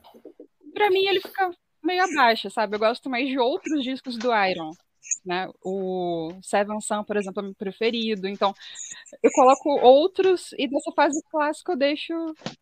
para 0.74 0.90
mim 0.90 1.06
ele 1.06 1.20
fica 1.20 1.50
meio 1.82 2.04
abaixo, 2.04 2.50
sabe? 2.50 2.76
Eu 2.76 2.80
gosto 2.80 3.08
mais 3.08 3.26
de 3.26 3.38
outros 3.38 3.82
discos 3.82 4.18
do 4.18 4.28
Iron, 4.34 4.72
né? 5.24 5.48
O 5.64 6.32
Seven 6.42 6.80
Sun, 6.80 7.02
por 7.04 7.16
exemplo, 7.16 7.40
é 7.40 7.44
meu 7.44 7.54
preferido. 7.54 8.28
Então, 8.28 8.54
eu 9.22 9.30
coloco 9.32 9.70
outros 9.80 10.52
e 10.58 10.68
dessa 10.68 10.92
fase 10.92 11.22
clássica 11.30 11.72
eu 11.72 11.78
deixo 11.78 12.12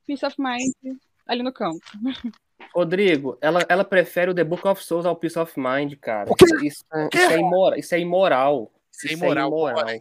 Peace 0.07 0.25
of 0.25 0.37
Mind 0.39 0.99
ali 1.27 1.43
no 1.43 1.53
canto. 1.53 1.81
Rodrigo, 2.75 3.37
ela, 3.41 3.65
ela 3.69 3.85
prefere 3.85 4.31
o 4.31 4.35
The 4.35 4.45
Book 4.45 4.67
of 4.67 4.83
Souls 4.85 5.07
ao 5.07 5.17
Peace 5.17 5.39
of 5.39 5.53
Mind, 5.59 5.95
cara. 6.01 6.31
O 6.31 6.35
quê? 6.35 6.45
Isso, 6.63 6.85
O 6.93 7.09
quê? 7.09 7.19
isso 7.19 7.33
é 7.33 7.39
imora- 7.39 7.79
isso 7.79 7.95
é 7.95 7.99
imoral. 8.01 8.71
Sem 8.91 9.13
Isso 9.13 9.25
é 9.25 9.29
moral, 9.29 9.51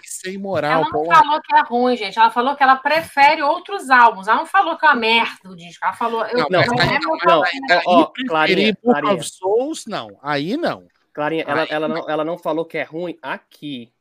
Sem 0.04 0.38
moral, 0.40 0.72
Ela 0.72 0.82
não 0.86 0.92
porra. 0.92 1.16
falou 1.20 1.42
que 1.42 1.56
é 1.56 1.62
ruim, 1.62 1.96
gente. 1.98 2.18
Ela 2.18 2.32
falou 2.32 2.56
que 2.56 2.64
ela 2.64 2.78
prefere 2.78 3.44
outros 3.44 3.92
álbuns. 3.92 4.28
Ela 4.28 4.38
não 4.40 4.46
falou 4.48 4.76
que 4.76 4.88
é 4.88 4.90
uma 4.90 4.96
merda 4.96 5.38
o 5.52 5.56
disco. 5.56 5.86
Ela 5.86 5.94
falou. 5.94 6.26
Eu, 6.26 6.50
Não, 6.50 6.62
Não, 6.62 6.66
não, 6.66 6.80
é 6.80 6.82
aí- 6.82 7.00
não, 7.00 7.18
problema. 7.20 7.44
ó, 7.86 8.06
Clarinha, 8.28 8.74
Book 8.74 8.82
Clarinha, 8.84 9.14
of 9.14 9.24
Souls, 9.30 9.86
não. 9.86 10.18
Aí 10.24 10.58
não. 10.58 10.88
Clarinha, 11.14 11.44
ela, 11.48 11.62
Ai. 11.62 11.68
ela, 11.70 11.88
não, 11.88 12.10
ela 12.10 12.26
não 12.26 12.40
falou 12.40 12.66
que 12.66 12.76
é 12.80 12.84
ruim 12.84 13.16
aqui. 13.22 13.94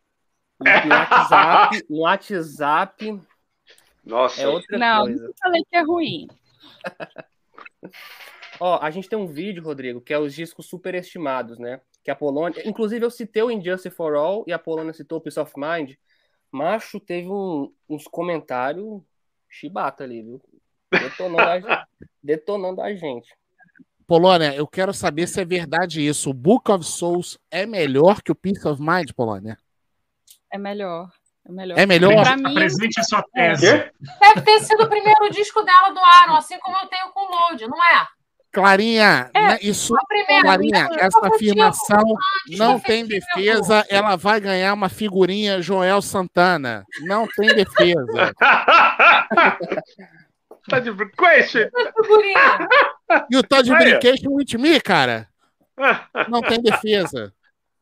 No 0.59 0.71
WhatsApp, 0.91 1.85
no 1.91 1.99
WhatsApp 1.99 3.21
Nossa, 4.03 4.41
é 4.41 4.49
outra 4.49 4.79
Não, 4.79 5.03
coisa. 5.05 5.27
não 5.27 5.33
falei 5.43 5.63
que 5.71 5.77
é 5.77 5.83
ruim. 5.83 6.27
Ó, 8.61 8.79
a 8.83 8.91
gente 8.91 9.09
tem 9.09 9.19
um 9.19 9.27
vídeo, 9.27 9.63
Rodrigo, 9.63 10.01
que 10.01 10.13
é 10.13 10.19
os 10.19 10.35
discos 10.35 10.67
superestimados, 10.67 11.59
né? 11.59 11.81
Que 12.05 12.11
a 12.11 12.17
Polônia. 12.17 12.67
Inclusive, 12.69 13.05
eu 13.05 13.11
citei 13.11 13.43
o 13.43 13.51
Injustice 13.51 13.91
for 13.95 14.15
All 14.15 14.45
e 14.47 14.53
a 14.53 14.59
Polônia 14.59 14.93
citou 14.93 15.19
o 15.19 15.21
Peace 15.21 15.39
of 15.41 15.53
Mind. 15.57 15.95
Macho 16.53 17.01
teve 17.01 17.29
um- 17.29 17.73
uns 17.89 18.05
comentários 18.05 19.03
chibata 19.51 20.05
ali, 20.05 20.23
viu? 20.23 20.41
Detonando 20.91 21.71
a, 21.71 21.87
detonando 22.23 22.81
a 22.81 22.95
gente. 22.95 23.29
Polônia, 24.07 24.55
eu 24.55 24.67
quero 24.69 24.95
saber 24.95 25.27
se 25.27 25.41
é 25.41 25.45
verdade 25.45 26.07
isso. 26.07 26.31
O 26.31 26.35
Book 26.35 26.71
of 26.71 26.85
Souls 26.85 27.39
é 27.51 27.67
melhor 27.67 28.23
que 28.23 28.31
o 28.31 28.37
Peace 28.37 28.67
of 28.67 28.81
Mind, 28.81 29.11
Polônia? 29.17 29.59
É 30.53 30.57
melhor. 30.57 31.11
É 31.45 31.51
melhor. 31.53 31.79
É 31.79 31.87
melhor? 31.87 32.23
Pra 32.23 32.37
mim, 32.37 32.51
Apresente 32.53 33.01
a 33.01 33.03
sua 33.03 33.23
Quê? 33.23 33.29
tese. 33.35 33.67
Deve 34.21 34.43
ter 34.43 34.61
sido 34.61 34.85
o 34.85 34.89
primeiro 34.89 35.29
disco 35.31 35.63
dela 35.63 35.91
do 35.91 35.99
Aaron, 35.99 36.37
assim 36.37 36.59
como 36.61 36.77
eu 36.79 36.87
tenho 36.87 37.09
com 37.13 37.21
o 37.21 37.31
Load, 37.31 37.67
não 37.67 37.79
é? 37.85 38.07
Clarinha, 38.61 39.31
né, 39.35 39.59
isso, 39.63 39.95
O 39.95 40.07
primeiro. 40.07 40.43
Clarinha, 40.43 40.89
Eu 40.91 40.99
essa 40.99 41.27
afirmação 41.27 42.03
não 42.57 42.79
tem 42.81 43.07
defesa. 43.07 43.85
Ela 43.89 44.17
vai 44.17 44.41
ganhar 44.41 44.73
uma 44.75 44.89
figurinha 44.89 45.61
Joel 45.63 46.01
Santana. 46.03 46.85
Não 47.03 47.27
tem 47.27 47.55
defesa. 47.55 48.33
tá 50.69 50.81
de. 50.81 50.91
Figurinha. 50.93 52.69
E 53.31 53.37
o 53.37 53.43
Todd 53.45 53.73
Aí. 53.73 53.79
Brincation 54.01 54.33
with 54.33 54.59
me, 54.59 54.81
cara, 54.81 55.29
não 56.29 56.43
tem 56.43 56.61
defesa. 56.61 57.33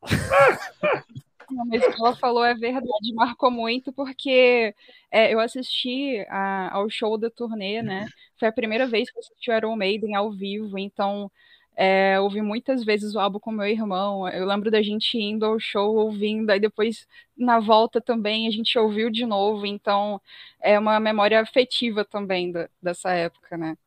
Não, 1.49 1.63
mas 1.67 1.81
o 1.83 1.91
que 1.91 2.01
ela 2.01 2.15
falou 2.15 2.43
é 2.43 2.53
verdade, 2.55 3.13
marcou 3.13 3.51
muito, 3.51 3.93
porque 3.93 4.73
é, 5.11 5.31
eu 5.33 5.39
assisti 5.39 6.25
a- 6.27 6.69
ao 6.73 6.89
show 6.89 7.17
da 7.19 7.29
turnê, 7.29 7.83
né? 7.83 8.07
Foi 8.37 8.47
a 8.47 8.51
primeira 8.51 8.85
vez 8.87 9.09
que 9.09 9.17
eu 9.17 9.21
assisti 9.21 9.51
o 9.51 9.55
Iron 9.55 9.75
Maiden 9.75 10.15
ao 10.15 10.31
vivo, 10.31 10.77
então 10.77 11.31
é, 11.75 12.19
ouvi 12.19 12.41
muitas 12.41 12.83
vezes 12.83 13.15
o 13.15 13.19
álbum 13.19 13.39
com 13.39 13.51
meu 13.51 13.67
irmão. 13.67 14.27
Eu 14.29 14.45
lembro 14.45 14.71
da 14.71 14.81
gente 14.81 15.17
indo 15.17 15.45
ao 15.45 15.59
show 15.59 15.95
ouvindo, 15.95 16.49
aí 16.49 16.59
depois 16.59 17.07
na 17.37 17.59
volta 17.59 17.99
também 17.99 18.47
a 18.47 18.51
gente 18.51 18.77
ouviu 18.77 19.09
de 19.09 19.25
novo, 19.25 19.65
então 19.65 20.21
é 20.61 20.77
uma 20.79 20.99
memória 20.99 21.39
afetiva 21.39 22.03
também 22.05 22.51
da- 22.51 22.69
dessa 22.81 23.11
época, 23.11 23.57
né? 23.57 23.77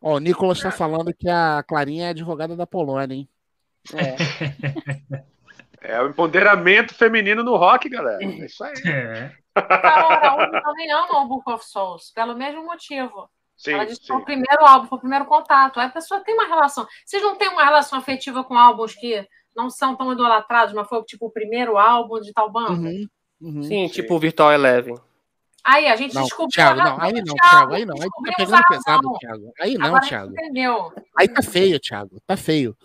Ó, 0.00 0.16
o 0.16 0.18
Nicolas 0.20 0.58
está 0.58 0.70
falando 0.70 1.12
que 1.12 1.28
a 1.28 1.64
Clarinha 1.66 2.06
é 2.06 2.10
advogada 2.10 2.54
da 2.54 2.66
Polônia, 2.66 3.14
hein? 3.14 3.28
É. 3.92 4.16
É 5.88 6.02
o 6.02 6.08
empoderamento 6.08 6.94
feminino 6.94 7.44
no 7.44 7.56
rock, 7.56 7.88
galera. 7.88 8.22
É 8.22 8.26
isso 8.26 8.64
aí. 8.64 8.74
É. 8.84 9.32
Carol 9.54 10.10
Araújo 10.10 10.62
também 10.62 10.90
ama 10.90 11.20
o 11.20 11.28
Book 11.28 11.50
of 11.50 11.64
Souls, 11.64 12.10
pelo 12.12 12.34
mesmo 12.34 12.64
motivo. 12.64 13.30
Sim, 13.56 13.72
Ela 13.72 13.86
disse 13.86 14.00
que 14.00 14.06
sim. 14.06 14.12
foi 14.12 14.20
o 14.20 14.24
primeiro 14.24 14.66
álbum, 14.66 14.88
foi 14.88 14.98
o 14.98 15.00
primeiro 15.00 15.24
contato. 15.24 15.80
Aí 15.80 15.86
a 15.86 15.90
pessoa 15.90 16.20
tem 16.20 16.34
uma 16.34 16.46
relação. 16.46 16.86
Vocês 17.04 17.22
não 17.22 17.36
têm 17.36 17.48
uma 17.48 17.64
relação 17.64 17.98
afetiva 17.98 18.44
com 18.44 18.58
álbuns 18.58 18.94
que 18.94 19.26
não 19.54 19.70
são 19.70 19.96
tão 19.96 20.12
idolatrados, 20.12 20.74
mas 20.74 20.88
foi 20.88 21.02
tipo 21.04 21.26
o 21.26 21.32
primeiro 21.32 21.78
álbum 21.78 22.20
de 22.20 22.32
tal 22.32 22.50
banda? 22.50 22.72
Uhum, 22.72 23.08
uhum. 23.40 23.62
Sim, 23.62 23.88
tipo 23.88 24.14
o 24.14 24.18
Virtual 24.18 24.52
Eleven. 24.52 24.96
Aí 25.66 25.88
a 25.88 25.96
gente 25.96 26.14
Não, 26.14 26.22
descobriu. 26.22 26.48
Thiago, 26.54 26.78
não, 26.78 27.00
aí 27.02 27.12
do 27.12 27.24
não, 27.26 27.34
Thiago, 27.34 27.74
aí 27.74 27.84
não. 27.84 27.94
Aí 28.00 28.08
tá 28.08 28.32
pegando 28.36 28.62
pesado. 28.68 29.12
Thiago. 29.18 29.52
Aí 29.60 29.74
não, 29.76 29.86
Agora 29.86 30.02
Thiago. 30.06 30.30
entendeu. 30.32 30.92
Aí 31.18 31.26
tá 31.28 31.42
feio, 31.42 31.80
Thiago. 31.80 32.22
Tá 32.26 32.36
feio. 32.36 32.76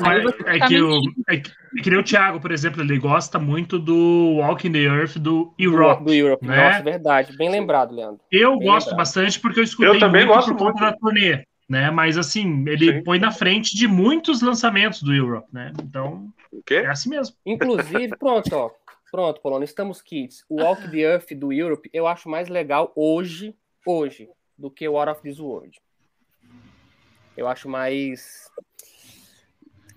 Mas 0.00 0.24
é, 0.46 0.66
que 0.66 0.80
o, 0.80 0.98
é, 1.28 1.36
que, 1.36 1.50
é 1.78 1.82
que 1.82 1.90
nem 1.90 1.98
o 1.98 2.02
Thiago, 2.02 2.40
por 2.40 2.50
exemplo, 2.50 2.80
ele 2.80 2.98
gosta 2.98 3.38
muito 3.38 3.78
do 3.78 4.36
Walking 4.38 4.72
the 4.72 4.78
Earth 4.78 5.18
do 5.18 5.52
Europe. 5.58 6.04
Do 6.04 6.14
Europe. 6.14 6.46
né? 6.46 6.70
Nossa, 6.70 6.82
verdade. 6.82 7.36
Bem 7.36 7.50
lembrado, 7.50 7.94
Leandro. 7.94 8.20
Eu 8.30 8.56
Bem 8.58 8.66
gosto 8.68 8.86
lembrado. 8.86 8.96
bastante 8.98 9.38
porque 9.38 9.60
eu 9.60 9.64
escutei 9.64 9.90
Eu 9.90 9.98
também 9.98 10.24
muito 10.24 10.34
gosto 10.34 10.48
por 10.54 10.58
conta 10.58 10.80
muito. 10.84 10.92
da 10.92 10.98
turnê, 10.98 11.44
né? 11.68 11.90
Mas 11.90 12.16
assim, 12.16 12.64
ele 12.66 12.94
Sim. 12.94 13.02
põe 13.04 13.18
na 13.18 13.30
frente 13.30 13.76
de 13.76 13.86
muitos 13.86 14.40
lançamentos 14.40 15.02
do 15.02 15.14
Europe, 15.14 15.48
né? 15.52 15.70
Então, 15.82 16.28
O 16.50 16.62
quê? 16.64 16.76
é 16.76 16.86
assim 16.88 17.10
mesmo. 17.10 17.36
Inclusive, 17.44 18.16
pronto, 18.18 18.54
ó. 18.56 18.70
Pronto, 19.12 19.40
Polônia, 19.42 19.66
estamos 19.66 20.00
kits. 20.00 20.42
O 20.48 20.62
Walk 20.62 20.90
the 20.90 20.96
Earth 21.00 21.32
do 21.34 21.52
Europe 21.52 21.88
eu 21.92 22.06
acho 22.06 22.30
mais 22.30 22.48
legal 22.48 22.90
hoje, 22.96 23.54
hoje, 23.86 24.26
do 24.56 24.70
que 24.70 24.88
o 24.88 24.96
Out 24.98 25.10
of 25.12 25.22
This 25.22 25.38
World. 25.38 25.78
Eu 27.36 27.46
acho 27.46 27.68
mais. 27.68 28.50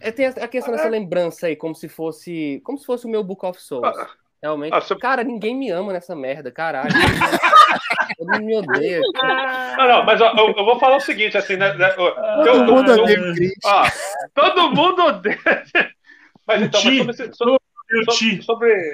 É, 0.02 0.12
tem 0.12 0.26
a 0.28 0.48
questão 0.50 0.74
dessa 0.76 0.90
lembrança 0.90 1.48
aí, 1.48 1.56
como 1.56 1.74
se 1.74 1.88
fosse. 1.88 2.62
Como 2.66 2.78
se 2.78 2.86
fosse 2.86 3.06
o 3.06 3.10
meu 3.10 3.24
Book 3.24 3.46
of 3.46 3.60
Souls. 3.62 3.96
Realmente. 4.44 4.74
Ah, 4.74 4.82
você- 4.82 4.96
Cara, 4.98 5.24
ninguém 5.24 5.56
me 5.56 5.70
ama 5.72 5.94
nessa 5.94 6.14
merda, 6.14 6.52
caralho. 6.52 6.90
Todo 8.18 8.28
mundo 8.32 8.44
me 8.46 8.56
odeia. 8.58 9.02
Não, 9.78 9.88
não, 9.88 10.06
mas 10.06 10.20
ó, 10.22 10.34
eu, 10.38 10.54
eu 10.56 10.66
vou 10.66 10.78
falar 10.78 10.98
o 10.98 11.02
seguinte, 11.02 11.38
assim, 11.38 11.56
né? 11.56 11.74
né, 11.76 11.90
eu- 11.98 12.16
Todo 12.44 12.74
mundo 12.74 12.92
odeia 12.92 13.54
ó, 13.66 13.84
todo 14.34 14.72
mundo 14.76 15.04
odeia. 15.06 15.38
Mas 16.48 16.62
então, 16.62 16.80
mas 16.84 16.96
sobre, 16.98 17.12
esse- 17.12 17.34
sobre, 17.34 17.58
Sobre, 18.04 18.16
te. 18.16 18.42
sobre- 18.44 18.94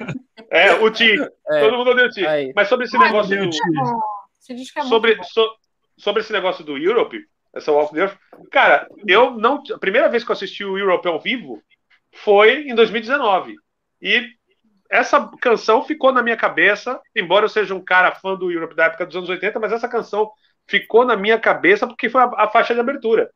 É, 0.49 0.73
o 0.73 0.89
Ti. 0.91 1.15
É. 1.49 1.59
Todo 1.61 1.77
mundo 1.77 1.91
odeia 1.91 2.07
o 2.07 2.11
Ti. 2.11 2.25
Aí. 2.25 2.51
Mas 2.55 2.67
sobre 2.67 2.85
esse 2.85 2.97
Ai, 2.97 3.05
negócio 3.05 3.37
do. 3.37 3.49
Você 4.39 4.53
diz 4.53 4.71
que 4.71 4.79
é 4.79 4.83
Sobre, 4.83 5.17
so- 5.23 5.55
sobre 5.97 6.21
esse 6.21 6.33
negócio 6.33 6.63
do 6.63 6.77
Europe, 6.77 7.17
essa 7.53 7.71
Walk 7.71 7.93
the 7.93 8.01
Earth, 8.01 8.17
cara, 8.51 8.87
eu 9.07 9.31
não. 9.31 9.61
A 9.73 9.77
primeira 9.79 10.09
vez 10.09 10.23
que 10.23 10.31
eu 10.31 10.33
assisti 10.33 10.63
o 10.65 10.77
Europe 10.77 11.07
ao 11.07 11.19
vivo, 11.19 11.61
foi 12.11 12.63
em 12.67 12.75
2019. 12.75 13.55
E 14.01 14.27
essa 14.89 15.29
canção 15.39 15.83
ficou 15.83 16.11
na 16.11 16.21
minha 16.23 16.35
cabeça, 16.35 16.99
embora 17.15 17.45
eu 17.45 17.49
seja 17.49 17.73
um 17.73 17.83
cara 17.83 18.13
fã 18.15 18.35
do 18.35 18.51
Europe 18.51 18.75
da 18.75 18.85
época 18.85 19.05
dos 19.05 19.15
anos 19.15 19.29
80, 19.29 19.59
mas 19.59 19.71
essa 19.71 19.87
canção 19.87 20.29
ficou 20.67 21.05
na 21.05 21.15
minha 21.15 21.39
cabeça 21.39 21.87
porque 21.87 22.09
foi 22.09 22.21
a, 22.21 22.31
a 22.35 22.49
faixa 22.49 22.73
de 22.73 22.79
abertura. 22.79 23.29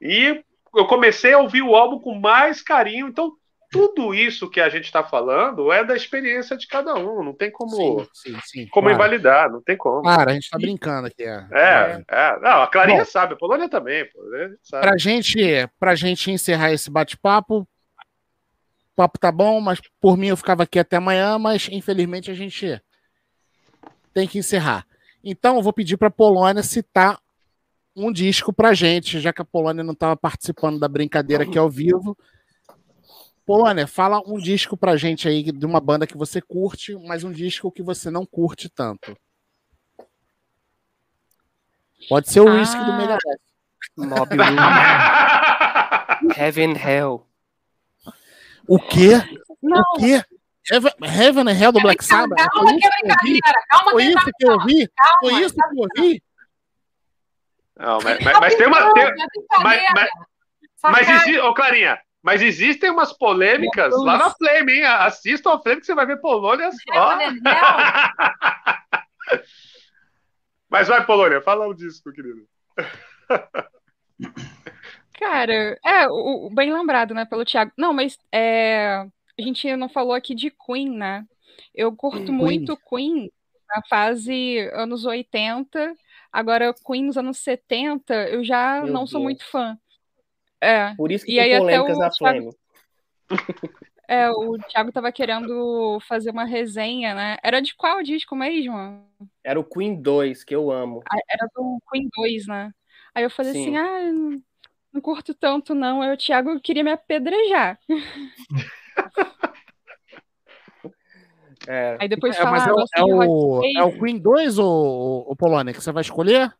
E 0.00 0.42
eu 0.74 0.86
comecei 0.86 1.32
a 1.32 1.38
ouvir 1.38 1.62
o 1.62 1.74
álbum 1.74 1.98
com 1.98 2.14
mais 2.14 2.62
carinho, 2.62 3.08
então 3.08 3.32
tudo 3.70 4.14
isso 4.14 4.48
que 4.48 4.60
a 4.60 4.68
gente 4.68 4.84
está 4.84 5.02
falando 5.02 5.72
é 5.72 5.84
da 5.84 5.96
experiência 5.96 6.56
de 6.56 6.66
cada 6.66 6.94
um, 6.94 7.22
não 7.22 7.32
tem 7.32 7.50
como, 7.50 7.74
sim, 7.74 8.08
sim, 8.12 8.40
sim, 8.44 8.66
como 8.68 8.88
claro. 8.88 8.96
invalidar, 8.96 9.50
não 9.50 9.62
tem 9.62 9.76
como. 9.76 10.02
Claro, 10.02 10.30
a 10.30 10.32
gente 10.32 10.44
está 10.44 10.58
brincando 10.58 11.08
aqui. 11.08 11.22
É, 11.22 11.46
É, 11.52 12.04
é. 12.08 12.40
Não, 12.40 12.62
a 12.62 12.66
Clarinha 12.66 13.00
Bom. 13.00 13.04
sabe, 13.04 13.34
a 13.34 13.36
Polônia 13.36 13.68
também. 13.68 14.04
Pô, 14.06 14.20
a 14.72 14.96
gente. 14.96 15.68
Pra 15.78 15.94
gente, 15.94 16.30
encerrar 16.30 16.72
esse 16.72 16.90
bate-papo, 16.90 17.60
o 17.60 17.66
papo 18.94 19.18
tá 19.18 19.30
bom, 19.30 19.60
mas 19.60 19.80
por 20.00 20.16
mim 20.16 20.28
eu 20.28 20.36
ficava 20.36 20.62
aqui 20.62 20.78
até 20.78 20.96
amanhã, 20.96 21.38
mas 21.38 21.68
infelizmente 21.70 22.30
a 22.30 22.34
gente 22.34 22.80
tem 24.14 24.26
que 24.26 24.38
encerrar. 24.38 24.86
Então 25.22 25.56
eu 25.56 25.62
vou 25.62 25.72
pedir 25.72 25.96
pra 25.96 26.10
Polônia 26.10 26.62
citar 26.62 27.20
um 27.96 28.12
disco 28.12 28.52
pra 28.52 28.74
gente, 28.74 29.18
já 29.20 29.32
que 29.32 29.42
a 29.42 29.44
Polônia 29.44 29.82
não 29.82 29.92
estava 29.92 30.16
participando 30.16 30.78
da 30.78 30.86
brincadeira 30.86 31.44
aqui 31.44 31.58
ao 31.58 31.70
vivo. 31.70 32.16
Polônia, 33.46 33.86
fala 33.86 34.20
um 34.26 34.38
disco 34.38 34.76
pra 34.76 34.96
gente 34.96 35.28
aí 35.28 35.42
de 35.44 35.64
uma 35.64 35.78
banda 35.80 36.04
que 36.06 36.16
você 36.16 36.40
curte, 36.42 36.96
mas 37.06 37.22
um 37.22 37.30
disco 37.30 37.70
que 37.70 37.80
você 37.82 38.10
não 38.10 38.26
curte 38.26 38.68
tanto. 38.68 39.16
Pode 42.08 42.28
ser 42.28 42.40
o 42.40 42.50
Whisky 42.52 42.76
do 42.84 42.90
Ah. 42.92 42.96
Megadeth. 42.96 43.40
Mob 43.96 44.36
Heaven 46.36 46.74
Hell. 46.76 47.24
O 48.68 48.78
quê? 48.80 49.12
Não, 49.62 49.80
O 49.80 49.96
quê? 49.98 50.22
Heaven, 50.70 50.92
Heaven 51.02 51.48
and 51.48 51.58
Hell 51.60 51.72
do 51.72 51.80
Black 51.80 52.04
Sabbath? 52.04 52.36
Calma 52.36 52.76
que 52.76 52.84
é 52.84 52.90
brincadeira. 52.90 53.40
Calma 53.70 53.90
Foi 53.92 54.04
isso 54.04 54.24
que 54.36 54.46
eu 54.46 54.52
ouvi? 54.54 54.90
Foi 55.20 55.32
isso 55.44 55.54
que 55.54 55.62
eu 55.62 55.78
ouvi? 55.78 56.22
Não, 57.78 57.98
mas, 58.02 58.18
mas- 58.24 58.40
mas 58.40 58.54
tem 58.56 58.66
uma. 58.66 58.92
tem- 58.94 59.14
mas- 59.62 59.82
mas 59.94 60.10
Sacanagem. 61.06 61.34
exi... 61.34 61.38
Ô, 61.40 61.54
Clarinha, 61.54 61.98
mas 62.26 62.42
existem 62.42 62.90
umas 62.90 63.12
polêmicas 63.12 63.94
lá 64.02 64.18
na 64.18 64.30
Flame, 64.30 64.72
hein? 64.72 64.84
Assistam 64.84 65.52
a 65.54 65.58
Flame 65.60 65.80
que 65.80 65.86
você 65.86 65.94
vai 65.94 66.04
ver 66.06 66.20
Polônia 66.20 66.70
só. 66.72 67.18
Mas 70.68 70.88
vai, 70.88 71.06
Polônia, 71.06 71.40
fala 71.40 71.68
o 71.68 71.72
disco, 71.72 72.10
querido. 72.12 72.44
Cara, 75.12 75.78
é, 75.84 76.08
o, 76.08 76.48
o- 76.48 76.50
bem 76.50 76.72
lembrado, 76.74 77.14
né, 77.14 77.24
pelo 77.24 77.44
Thiago. 77.44 77.70
Não, 77.78 77.92
mas 77.92 78.18
é, 78.32 79.06
a 79.38 79.42
gente 79.42 79.76
não 79.76 79.88
falou 79.88 80.12
aqui 80.12 80.34
de 80.34 80.50
Queen, 80.50 80.90
né? 80.90 81.24
Eu 81.72 81.94
curto 81.94 82.32
muito 82.32 82.76
Queen 82.90 83.30
na 83.68 83.80
fase 83.88 84.58
anos 84.72 85.04
80. 85.04 85.94
Agora, 86.32 86.74
Queen 86.84 87.04
nos 87.04 87.16
anos 87.16 87.38
70, 87.38 88.28
eu 88.28 88.42
já 88.42 88.82
Meu 88.82 88.92
não 88.92 89.06
sou 89.06 89.20
Deus. 89.20 89.22
muito 89.22 89.44
fã. 89.46 89.78
É, 90.66 90.94
Por 90.96 91.12
isso 91.12 91.24
que 91.24 91.32
E 91.32 91.36
tem 91.36 91.44
aí 91.44 91.52
até 91.54 91.60
polêmicas 91.60 91.96
o 91.96 92.00
da 92.00 92.10
Thiago- 92.10 92.50
Flame. 92.50 92.56
é, 94.08 94.30
o 94.30 94.58
Thiago 94.68 94.92
tava 94.92 95.12
querendo 95.12 95.98
fazer 96.08 96.30
uma 96.30 96.44
resenha, 96.44 97.14
né? 97.14 97.36
Era 97.42 97.60
de 97.60 97.74
qual 97.74 98.02
disco 98.02 98.34
mesmo? 98.34 98.74
Era 99.44 99.60
o 99.60 99.64
Queen 99.64 100.00
2, 100.00 100.42
que 100.44 100.54
eu 100.54 100.70
amo. 100.70 101.02
Ah, 101.10 101.18
Era 101.28 101.48
do 101.54 101.80
Queen 101.90 102.08
2, 102.16 102.46
né? 102.46 102.72
Aí 103.14 103.22
eu 103.24 103.30
falei 103.30 103.52
Sim. 103.52 103.76
assim, 103.76 103.76
ah, 103.76 104.12
não, 104.92 105.00
curto 105.00 105.32
tanto 105.34 105.74
não. 105.74 106.02
Aí 106.02 106.12
o 106.12 106.16
Thiago 106.16 106.60
queria 106.60 106.82
me 106.84 106.90
apedrejar. 106.92 107.78
É, 111.68 111.96
Aí 111.98 112.08
depois 112.08 112.36
É, 112.36 112.44
mas 112.44 112.62
falar, 112.64 112.68
é, 112.68 112.72
o- 112.72 112.76
gosto 112.76 112.94
é 112.96 113.02
de 113.04 113.12
Rod 113.12 113.28
o, 113.28 113.62
é 113.78 113.82
o 113.82 113.98
Queen 113.98 114.18
2 114.18 114.58
ou 114.58 115.28
o 115.30 115.34
Polônia 115.34 115.72
que 115.74 115.80
você 115.80 115.90
vai 115.90 116.02
escolher? 116.02 116.54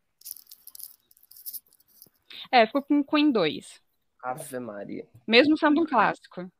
É, 2.50 2.66
ficou 2.66 2.82
com 2.82 3.04
Queen 3.04 3.30
2. 3.30 3.80
Ave 4.30 4.58
Maria. 4.58 5.06
Mesmo 5.26 5.56
sendo 5.56 5.80
um 5.82 5.86
clássico. 5.86 6.50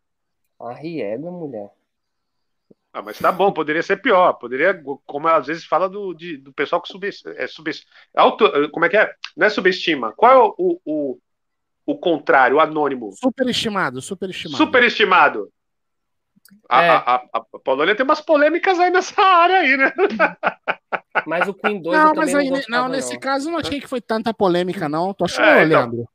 A 0.61 0.73
riega, 0.73 1.31
mulher. 1.31 1.71
Ah, 2.93 3.03
mas 3.03 3.19
tá 3.19 3.31
bom, 3.31 3.53
poderia 3.53 3.83
ser 3.83 3.99
pior. 4.01 4.33
Poderia, 4.35 4.81
como 5.05 5.29
às 5.29 5.47
vezes 5.49 5.65
fala 5.67 5.89
do, 5.89 6.15
de- 6.15 6.39
do 6.39 6.53
pessoal 6.53 6.81
que 6.81 6.89
subestima. 6.89 7.35
É, 7.35 7.47
auto, 8.15 8.49
como 8.71 8.87
é 8.87 8.89
que 8.89 8.97
é? 8.97 9.13
Não 9.37 9.47
é 9.47 9.51
subestima. 9.51 10.13
Qual 10.13 10.33
é 10.33 10.37
o, 10.39 10.55
o, 10.57 10.81
o, 10.87 11.19
o 11.85 11.99
contrário, 11.99 12.57
o 12.57 12.61
anônimo? 12.61 13.13
Superestimado, 13.13 14.01
superestimado. 14.01 14.57
Superestimado. 14.57 15.53
A, 16.69 16.83
É. 16.83 16.91
a, 16.91 16.97
a, 17.17 17.23
a 17.35 17.41
Polônia 17.59 17.95
tem 17.95 18.05
umas 18.05 18.21
polêmicas 18.21 18.79
aí 18.79 18.91
nessa 18.91 19.21
área 19.21 19.57
aí, 19.57 19.77
né? 19.77 19.93
Mas 21.27 21.49
o 21.49 21.55
Queen 21.55 21.83
2 21.83 21.99
Não, 21.99 22.15
mas 22.15 22.35
aí, 22.35 22.49
não 22.49 22.61
não, 22.69 22.89
nesse 22.89 23.19
caso 23.19 23.49
eu 23.49 23.53
não 23.53 23.59
achei 23.59 23.81
que 23.81 23.87
foi 23.89 24.01
tanta 24.01 24.33
polêmica, 24.33 24.89
não. 24.89 25.13
Tô 25.13 25.25
achando, 25.25 25.45
É, 25.45 25.65
então. 25.65 25.81
Leandro. 25.81 26.09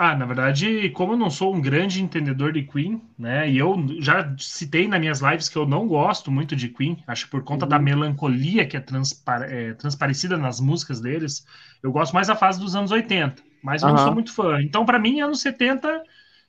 Ah, 0.00 0.14
na 0.14 0.26
verdade, 0.26 0.90
como 0.90 1.14
eu 1.14 1.16
não 1.16 1.28
sou 1.28 1.52
um 1.52 1.60
grande 1.60 2.00
entendedor 2.00 2.52
de 2.52 2.62
Queen, 2.62 3.02
né? 3.18 3.50
E 3.50 3.58
eu 3.58 3.74
já 3.98 4.32
citei 4.38 4.86
nas 4.86 5.00
minhas 5.00 5.20
lives 5.20 5.48
que 5.48 5.58
eu 5.58 5.66
não 5.66 5.88
gosto 5.88 6.30
muito 6.30 6.54
de 6.54 6.68
Queen, 6.68 7.02
acho 7.04 7.24
que 7.24 7.32
por 7.32 7.42
conta 7.42 7.66
da 7.66 7.80
melancolia 7.80 8.64
que 8.64 8.76
é, 8.76 8.80
transpar 8.80 9.42
é, 9.42 9.74
transparecida 9.74 10.36
nas 10.36 10.60
músicas 10.60 11.00
deles, 11.00 11.44
eu 11.82 11.90
gosto 11.90 12.12
mais 12.12 12.28
da 12.28 12.36
fase 12.36 12.60
dos 12.60 12.76
anos 12.76 12.92
80, 12.92 13.42
mas 13.60 13.82
eu 13.82 13.88
não 13.88 13.98
sou 13.98 14.14
muito 14.14 14.32
fã. 14.32 14.62
Então, 14.62 14.86
para 14.86 15.00
mim, 15.00 15.20
anos 15.20 15.40
70, 15.40 16.04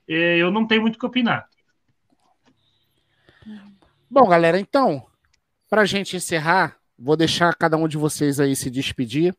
eh, 0.07 0.37
eu 0.37 0.51
não 0.51 0.67
tenho 0.67 0.81
muito 0.81 0.97
o 0.97 0.99
que 0.99 1.05
opinar. 1.07 1.49
Bom, 4.07 4.29
galera, 4.29 4.59
então, 4.59 5.03
pra 5.67 5.85
gente 5.85 6.15
encerrar, 6.15 6.77
vou 6.97 7.17
deixar 7.17 7.55
cada 7.55 7.77
um 7.77 7.87
de 7.87 7.97
vocês 7.97 8.39
aí 8.39 8.55
se 8.55 8.69
despedir. 8.69 9.35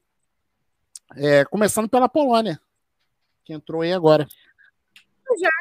É, 1.14 1.44
começando 1.44 1.88
pela 1.88 2.08
Polônia, 2.08 2.60
que 3.50 3.54
entrou 3.54 3.82
aí 3.82 3.92
agora. 3.92 4.26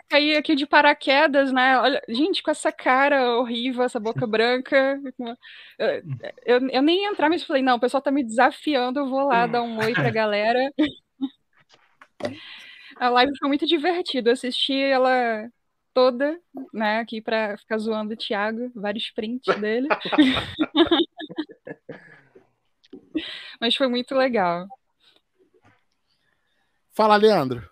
Caí 0.07 0.35
aqui 0.35 0.55
de 0.55 0.65
paraquedas, 0.65 1.51
né? 1.51 1.77
Olha, 1.79 2.01
gente, 2.07 2.41
com 2.41 2.51
essa 2.51 2.71
cara 2.71 3.37
horrível, 3.37 3.83
essa 3.83 3.99
boca 3.99 4.25
branca. 4.25 4.99
Eu, 6.45 6.67
eu, 6.69 6.81
nem 6.81 7.03
ia 7.03 7.09
entrar, 7.09 7.29
mas 7.29 7.43
falei, 7.43 7.61
não, 7.61 7.77
o 7.77 7.79
pessoal 7.79 8.01
tá 8.01 8.11
me 8.11 8.23
desafiando, 8.23 8.99
eu 8.99 9.07
vou 9.07 9.27
lá 9.27 9.45
dar 9.45 9.61
um 9.61 9.77
oi 9.79 9.93
pra 9.93 10.09
galera. 10.09 10.59
A 12.97 13.09
live 13.09 13.31
foi 13.37 13.47
muito 13.47 13.65
divertida, 13.65 14.31
assisti 14.31 14.73
ela 14.73 15.47
toda, 15.93 16.39
né, 16.73 16.99
aqui 16.99 17.21
pra 17.21 17.57
ficar 17.57 17.77
zoando 17.77 18.13
o 18.13 18.17
Thiago, 18.17 18.71
vários 18.75 19.09
prints 19.11 19.55
dele. 19.59 19.87
Mas 23.61 23.75
foi 23.75 23.87
muito 23.87 24.15
legal. 24.15 24.67
Fala, 26.91 27.15
Leandro. 27.15 27.69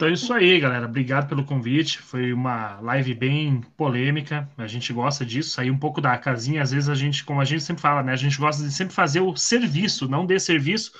Então 0.00 0.08
é 0.08 0.12
isso 0.12 0.32
aí, 0.32 0.58
galera. 0.58 0.86
Obrigado 0.86 1.28
pelo 1.28 1.44
convite. 1.44 1.98
Foi 1.98 2.32
uma 2.32 2.80
live 2.80 3.12
bem 3.12 3.60
polêmica. 3.76 4.48
A 4.56 4.66
gente 4.66 4.94
gosta 4.94 5.26
disso, 5.26 5.50
sair 5.50 5.70
um 5.70 5.76
pouco 5.76 6.00
da 6.00 6.16
casinha. 6.16 6.62
Às 6.62 6.70
vezes 6.70 6.88
a 6.88 6.94
gente, 6.94 7.22
como 7.22 7.38
a 7.38 7.44
gente 7.44 7.62
sempre 7.62 7.82
fala, 7.82 8.02
né? 8.02 8.14
A 8.14 8.16
gente 8.16 8.38
gosta 8.38 8.62
de 8.62 8.72
sempre 8.72 8.94
fazer 8.94 9.20
o 9.20 9.36
serviço, 9.36 10.08
não 10.08 10.24
de 10.24 10.40
serviço. 10.40 10.92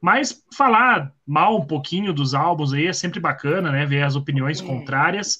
Mas 0.00 0.44
falar 0.56 1.12
mal 1.24 1.56
um 1.56 1.64
pouquinho 1.64 2.12
dos 2.12 2.34
álbuns 2.34 2.72
aí 2.72 2.86
é 2.86 2.92
sempre 2.92 3.20
bacana, 3.20 3.70
né? 3.70 3.86
Ver 3.86 4.02
as 4.02 4.16
opiniões 4.16 4.60
contrárias 4.60 5.38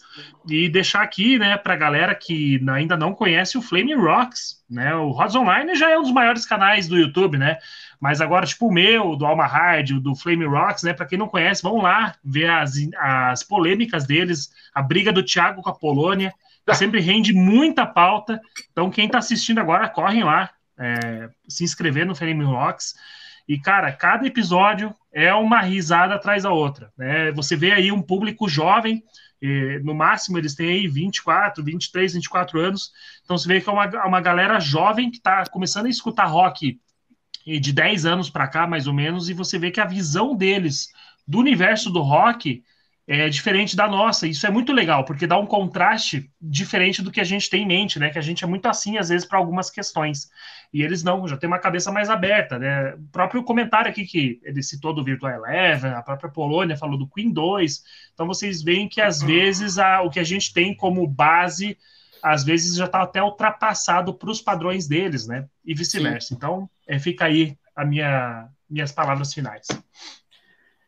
e 0.49 0.69
deixar 0.69 1.03
aqui, 1.03 1.41
né, 1.41 1.57
pra 1.57 1.75
galera 1.75 2.15
que 2.15 2.61
ainda 2.71 2.97
não 2.97 3.13
conhece 3.13 3.59
o 3.59 3.63
Flame 3.63 3.95
Rocks, 3.95 4.65
né? 4.71 4.95
O 4.95 5.11
Rods 5.11 5.35
Online 5.35 5.75
já 5.75 5.91
é 5.91 5.99
um 5.99 6.03
dos 6.03 6.13
maiores 6.13 6.47
canais 6.47 6.87
do 6.87 6.97
YouTube, 6.97 7.37
né? 7.37 7.59
Mas 8.01 8.21
agora, 8.21 8.47
tipo 8.47 8.69
o 8.69 8.73
meu, 8.73 9.17
do 9.17 9.27
Alma 9.27 9.47
Hard, 9.47 9.91
do 10.01 10.15
Flame 10.15 10.45
Rocks, 10.45 10.83
né? 10.85 10.93
Pra 10.93 11.07
quem 11.07 11.19
não 11.19 11.29
conhece, 11.29 11.63
vão 11.63 11.79
lá 11.79 12.15
ver 12.25 12.49
as, 12.49 12.75
as 12.97 13.43
polêmicas 13.43 14.07
deles, 14.07 14.51
a 14.73 14.81
briga 14.81 15.13
do 15.13 15.23
Thiago 15.23 15.63
com 15.63 15.71
a 15.71 15.75
Polônia, 15.75 16.33
sempre 16.75 17.01
rende 17.01 17.33
muita 17.33 17.85
pauta. 17.85 18.41
Então, 18.71 18.91
quem 18.91 19.09
tá 19.09 19.19
assistindo 19.19 19.59
agora, 19.59 19.89
correm 19.89 20.23
lá, 20.23 20.51
é, 20.79 21.29
se 21.49 21.65
inscrever 21.65 22.07
no 22.07 22.15
Flame 22.15 22.45
Rocks. 22.45 22.95
E, 23.49 23.59
cara, 23.59 23.91
cada 23.93 24.27
episódio 24.27 24.95
é 25.13 25.33
uma 25.35 25.61
risada 25.61 26.15
atrás 26.15 26.43
da 26.45 26.51
outra. 26.51 26.93
Né? 26.97 27.33
Você 27.33 27.57
vê 27.57 27.73
aí 27.73 27.91
um 27.91 28.03
público 28.03 28.49
jovem, 28.49 29.03
no 29.83 29.95
máximo 29.95 30.37
eles 30.37 30.55
têm 30.55 30.69
aí 30.69 30.89
24, 30.89 31.65
23, 31.65 32.15
24 32.15 32.61
anos. 32.61 32.93
Então 33.25 33.39
você 33.39 33.49
vê 33.49 33.61
que 33.61 33.69
é 33.69 33.73
uma, 33.73 33.87
uma 34.05 34.21
galera 34.21 34.61
jovem 34.61 35.11
que 35.11 35.19
está 35.19 35.45
começando 35.47 35.87
a 35.87 35.91
escutar 35.91 36.27
rock 36.27 36.79
de 37.59 37.73
10 37.73 38.05
anos 38.05 38.29
para 38.29 38.49
cá, 38.49 38.67
mais 38.67 38.87
ou 38.87 38.93
menos, 38.93 39.29
e 39.29 39.33
você 39.33 39.59
vê 39.59 39.71
que 39.71 39.81
a 39.81 39.87
visão 39.87 40.35
deles 40.35 40.89
do 41.27 41.39
universo 41.39 41.91
do 41.91 42.01
rock 42.01 42.63
é 43.09 43.27
diferente 43.31 43.75
da 43.75 43.89
nossa. 43.89 44.27
Isso 44.27 44.47
é 44.47 44.51
muito 44.51 44.71
legal, 44.71 45.03
porque 45.03 45.27
dá 45.27 45.39
um 45.39 45.47
contraste 45.47 46.31
diferente 46.39 47.03
do 47.03 47.11
que 47.11 47.23
a 47.23 47.25
gente 47.25 47.49
tem 47.49 47.63
em 47.63 47.67
mente, 47.67 47.99
né? 47.99 48.11
Que 48.11 48.19
a 48.19 48.23
gente 48.23 48.45
é 48.45 48.47
muito 48.47 48.67
assim, 48.67 48.99
às 48.99 49.09
vezes, 49.09 49.27
para 49.27 49.39
algumas 49.39 49.71
questões. 49.71 50.29
E 50.71 50.83
eles 50.83 51.03
não, 51.03 51.27
já 51.27 51.35
tem 51.35 51.49
uma 51.49 51.59
cabeça 51.59 51.91
mais 51.91 52.11
aberta, 52.11 52.59
né? 52.59 52.95
O 52.95 53.09
próprio 53.11 53.43
comentário 53.43 53.91
aqui 53.91 54.05
que 54.05 54.39
ele 54.45 54.63
citou 54.63 54.93
do 54.93 55.03
Virtual 55.03 55.33
Eleven, 55.33 55.93
a 55.93 56.03
própria 56.03 56.31
Polônia 56.31 56.77
falou 56.77 56.99
do 56.99 57.09
Queen 57.09 57.33
2. 57.33 57.83
Então 58.13 58.27
vocês 58.27 58.63
veem 58.63 58.87
que 58.87 59.01
às 59.01 59.23
vezes 59.23 59.79
a, 59.79 60.03
o 60.03 60.11
que 60.11 60.21
a 60.21 60.25
gente 60.25 60.53
tem 60.53 60.77
como 60.77 61.07
base, 61.07 61.79
às 62.23 62.45
vezes 62.45 62.77
já 62.77 62.87
está 62.87 63.03
até 63.03 63.23
ultrapassado 63.23 64.15
para 64.15 64.31
os 64.31 64.41
padrões 64.41 64.87
deles, 64.87 65.27
né? 65.27 65.49
E 65.65 65.75
vice-versa. 65.75 66.35
Então, 66.35 66.69
é, 66.87 66.99
fica 66.99 67.25
aí 67.25 67.57
a 67.75 67.85
minha, 67.85 68.49
minhas 68.69 68.93
palavras 68.93 69.33
finais. 69.33 69.67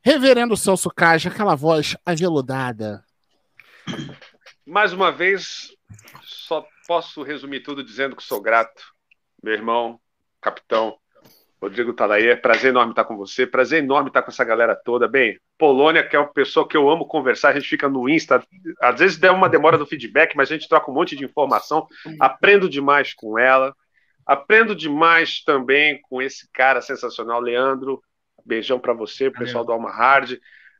Reverendo 0.02 0.57
Celso 0.57 0.90
Cage, 0.90 1.28
aquela 1.28 1.55
voz 1.55 1.97
aveludada. 2.05 3.05
Mais 4.66 4.93
uma 4.93 5.11
vez, 5.11 5.74
só 6.23 6.66
posso 6.86 7.23
resumir 7.23 7.61
tudo 7.61 7.85
dizendo 7.85 8.16
que 8.16 8.23
sou 8.23 8.40
grato. 8.40 8.82
Meu 9.43 9.55
irmão, 9.55 10.01
capitão 10.40 10.99
Rodrigo 11.61 11.93
Talaia, 11.93 12.37
prazer 12.37 12.70
enorme 12.70 12.93
estar 12.93 13.05
com 13.05 13.16
você, 13.16 13.47
prazer 13.47 13.82
enorme 13.82 14.09
estar 14.09 14.23
com 14.23 14.31
essa 14.31 14.45
galera 14.45 14.74
toda. 14.74 15.07
Bem, 15.07 15.39
Polônia, 15.59 16.03
que 16.03 16.16
é 16.16 16.19
uma 16.19 16.32
pessoa 16.32 16.66
que 16.66 16.77
eu 16.77 16.89
amo 16.89 17.07
conversar, 17.07 17.51
a 17.51 17.53
gente 17.53 17.69
fica 17.69 17.87
no 17.87 18.09
Insta, 18.09 18.43
às 18.81 18.99
vezes 18.99 19.19
dá 19.19 19.31
uma 19.31 19.49
demora 19.49 19.77
do 19.77 19.85
feedback, 19.85 20.35
mas 20.35 20.51
a 20.51 20.55
gente 20.55 20.69
troca 20.69 20.91
um 20.91 20.95
monte 20.95 21.15
de 21.15 21.24
informação, 21.24 21.87
aprendo 22.19 22.66
demais 22.66 23.12
com 23.12 23.39
ela, 23.39 23.74
aprendo 24.24 24.74
demais 24.74 25.43
também 25.45 26.01
com 26.09 26.23
esse 26.23 26.49
cara 26.51 26.81
sensacional, 26.81 27.41
Leandro, 27.41 28.03
Beijão 28.45 28.78
para 28.78 28.95
você, 28.95 29.31
pessoal 29.31 29.65
do 29.65 29.73
Alma 29.73 29.91
Hard. 29.91 30.39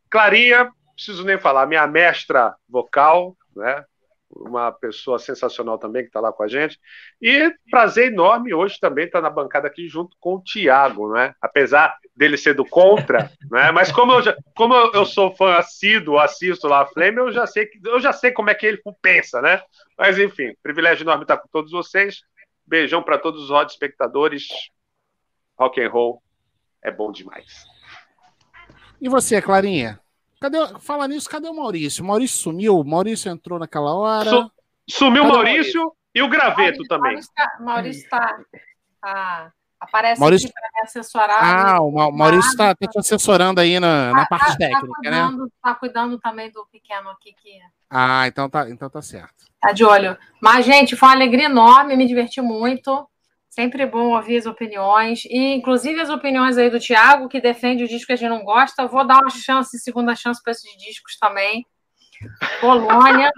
Clarinha, 0.09 0.71
preciso 0.95 1.25
nem 1.25 1.39
falar, 1.39 1.67
minha 1.67 1.87
mestra 1.87 2.55
vocal, 2.67 3.37
né? 3.55 3.85
Uma 4.31 4.71
pessoa 4.71 5.19
sensacional 5.19 5.77
também 5.77 6.03
que 6.03 6.09
está 6.09 6.21
lá 6.21 6.33
com 6.33 6.43
a 6.43 6.49
gente. 6.49 6.79
E 7.21 7.53
prazer 7.71 8.13
enorme 8.13 8.55
hoje 8.55 8.79
também 8.81 9.07
estar 9.07 9.19
tá 9.19 9.23
na 9.23 9.31
bancada 9.31 9.67
aqui 9.67 9.89
junto 9.89 10.17
com 10.21 10.37
o 10.37 10.43
Tiago, 10.43 11.13
né? 11.13 11.35
Apesar 11.41 11.97
dele 12.17 12.37
ser 12.37 12.55
do 12.55 12.65
contra, 12.65 13.31
né? 13.51 13.73
Mas 13.73 13.91
como 13.91 14.13
eu, 14.13 14.23
já, 14.23 14.37
como 14.55 14.75
eu 14.75 15.05
sou 15.05 15.35
fã 15.35 15.57
assíduo, 15.57 16.19
assisto 16.19 16.69
lá 16.69 16.83
a 16.83 16.87
Flame, 16.87 17.19
eu 17.19 17.33
já 17.33 17.47
sei 17.47 17.67
que 17.67 17.81
eu 17.85 18.01
já 18.01 18.13
sei 18.13 18.31
como 18.31 18.51
é 18.51 18.55
que 18.55 18.67
ele 18.67 18.81
pensa, 19.03 19.43
né? 19.43 19.61
Mas 19.99 20.19
enfim, 20.19 20.55
privilégio 20.63 21.05
enorme 21.05 21.25
estar 21.25 21.39
com 21.39 21.49
todos 21.49 21.73
vocês. 21.73 22.23
Beijão 22.67 23.03
para 23.03 23.19
todos 23.19 23.43
os 23.43 23.51
hot 23.51 23.71
espectadores. 23.71 24.47
Rock 25.59 25.83
and 25.83 25.91
roll 25.91 26.23
é 26.83 26.91
bom 26.91 27.11
demais. 27.11 27.67
E 29.01 29.09
você, 29.09 29.43
Clarinha? 29.43 29.99
Cadê, 30.41 30.57
fala 30.81 31.07
nisso, 31.07 31.29
cadê 31.29 31.49
o 31.49 31.55
Maurício? 31.55 32.03
O 32.03 32.07
Maurício 32.07 32.39
sumiu? 32.39 32.79
O 32.79 32.85
Maurício 32.85 33.31
entrou 33.31 33.59
naquela 33.59 33.95
hora. 33.95 34.31
Su, 34.31 34.51
sumiu 34.89 35.25
o 35.25 35.29
Maurício, 35.29 35.81
Maurício, 35.81 35.97
e 36.15 36.23
o 36.23 36.29
graveto 36.29 36.79
Maurício, 36.79 36.89
também. 36.89 37.21
Maurício 37.61 38.03
está. 38.03 38.39
Tá, 39.03 39.53
aparece 39.79 40.19
Maurício... 40.19 40.49
aqui 40.49 40.55
para 40.55 40.71
me 40.75 40.89
assessorar. 40.89 41.45
Ah, 41.45 41.83
o 41.83 42.11
Maurício 42.11 42.49
está 42.51 42.75
tá 42.75 42.87
te 42.89 42.99
assessorando 42.99 43.61
aí 43.61 43.79
na, 43.79 44.13
na 44.13 44.21
tá, 44.21 44.27
parte 44.27 44.53
tá, 44.53 44.57
técnica, 44.57 44.87
tá 44.87 44.95
cuidando, 44.95 45.43
né? 45.43 45.49
Está 45.57 45.75
cuidando 45.75 46.19
também 46.19 46.51
do 46.51 46.67
pequeno 46.73 47.11
aqui. 47.11 47.35
Que... 47.35 47.61
Ah, 47.91 48.27
então 48.27 48.49
tá, 48.49 48.71
então 48.71 48.89
tá 48.89 49.03
certo. 49.03 49.45
Tá 49.61 49.73
de 49.73 49.85
olho. 49.85 50.17
Mas, 50.41 50.65
gente, 50.65 50.97
foi 50.97 51.09
uma 51.11 51.15
alegria 51.15 51.47
enorme, 51.47 51.97
me 51.97 52.07
diverti 52.07 52.41
muito. 52.41 53.07
Sempre 53.61 53.85
bom 53.85 54.17
ouvir 54.17 54.39
as 54.39 54.47
opiniões, 54.47 55.27
e 55.27 55.53
inclusive 55.53 56.01
as 56.01 56.09
opiniões 56.09 56.57
aí 56.57 56.71
do 56.71 56.81
Tiago, 56.81 57.29
que 57.29 57.43
defende 57.43 57.85
o 57.85 57.89
disco 57.89 58.07
que 58.07 58.15
a 58.15 58.17
gente 58.17 58.31
não 58.31 58.43
gosta. 58.43 58.87
vou 58.87 59.07
dar 59.07 59.19
uma 59.19 59.29
chance, 59.29 59.79
segunda 59.79 60.17
chance 60.17 60.43
para 60.43 60.53
esses 60.53 60.75
discos 60.79 61.19
também. 61.19 61.67
Polônia. 62.59 63.31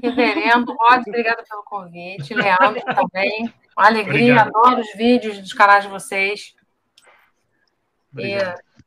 Reverendo, 0.00 0.76
Rod, 0.78 1.02
obrigada 1.08 1.42
pelo 1.42 1.64
convite. 1.64 2.34
Leandro 2.34 2.80
também. 2.94 3.52
Uma 3.76 3.86
alegria, 3.88 4.42
Obrigado. 4.42 4.56
adoro 4.56 4.80
os 4.80 4.94
vídeos 4.94 5.36
dos 5.40 5.52
canais 5.52 5.82
de 5.82 5.90
vocês. 5.90 6.54
E 8.16 8.34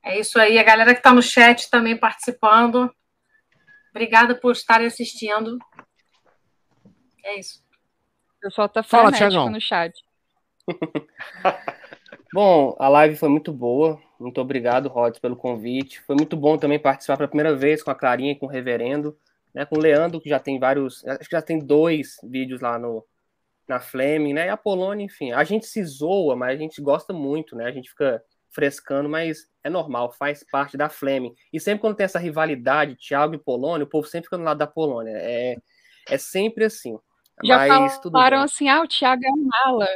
é 0.01 0.17
isso 0.21 0.39
aí. 0.39 0.57
A 0.57 0.63
galera 0.63 0.93
que 0.93 1.01
está 1.01 1.11
no 1.11 1.21
chat 1.21 1.69
também 1.69 1.97
participando. 1.97 2.89
Obrigada 3.89 4.35
por 4.35 4.53
estarem 4.53 4.87
assistindo. 4.87 5.59
É 7.25 7.37
isso. 7.37 7.66
O 8.37 8.39
pessoal 8.41 8.69
tá 8.69 8.83
frenético 8.83 9.49
no 9.49 9.59
chat. 9.59 9.93
bom, 12.33 12.75
a 12.79 12.87
live 12.87 13.15
foi 13.15 13.29
muito 13.29 13.51
boa. 13.51 13.99
Muito 14.19 14.39
obrigado, 14.41 14.89
Rods, 14.89 15.19
pelo 15.19 15.35
convite. 15.35 16.01
Foi 16.01 16.15
muito 16.15 16.35
bom 16.35 16.57
também 16.57 16.79
participar 16.79 17.17
pela 17.17 17.27
primeira 17.27 17.55
vez 17.55 17.83
com 17.83 17.91
a 17.91 17.95
Clarinha 17.95 18.31
e 18.31 18.35
com 18.35 18.45
o 18.45 18.49
Reverendo, 18.49 19.17
né? 19.53 19.65
Com 19.65 19.75
o 19.77 19.79
Leandro, 19.79 20.21
que 20.21 20.29
já 20.29 20.39
tem 20.39 20.59
vários. 20.59 21.05
Acho 21.05 21.29
que 21.29 21.35
já 21.35 21.41
tem 21.41 21.59
dois 21.59 22.17
vídeos 22.23 22.61
lá 22.61 22.77
no, 22.77 23.05
na 23.67 23.79
Fleming, 23.79 24.33
né? 24.33 24.47
E 24.47 24.49
a 24.49 24.57
Polônia, 24.57 25.03
enfim. 25.03 25.31
A 25.31 25.43
gente 25.43 25.65
se 25.65 25.83
zoa, 25.83 26.35
mas 26.35 26.57
a 26.57 26.61
gente 26.61 26.81
gosta 26.81 27.13
muito, 27.13 27.55
né? 27.55 27.65
A 27.65 27.71
gente 27.71 27.89
fica 27.89 28.23
frescando, 28.49 29.09
mas 29.09 29.47
é 29.63 29.69
normal, 29.69 30.11
faz 30.11 30.43
parte 30.49 30.77
da 30.77 30.89
Fleming. 30.89 31.33
E 31.53 31.59
sempre 31.59 31.81
quando 31.81 31.95
tem 31.95 32.05
essa 32.05 32.17
rivalidade, 32.17 32.95
Thiago 32.95 33.35
e 33.35 33.37
Polônia, 33.37 33.83
o 33.83 33.89
povo 33.89 34.07
sempre 34.07 34.25
fica 34.25 34.37
no 34.37 34.43
lado 34.43 34.57
da 34.57 34.67
Polônia. 34.67 35.13
É, 35.15 35.57
é 36.09 36.17
sempre 36.17 36.65
assim. 36.65 36.97
Já 37.43 37.57
Mas, 37.57 37.97
falaram 37.97 38.41
assim, 38.41 38.67
ah, 38.67 38.81
o 38.81 38.87
Thiago 38.87 39.21
é 39.23 39.29
um 39.29 39.47
mala. 39.47 39.87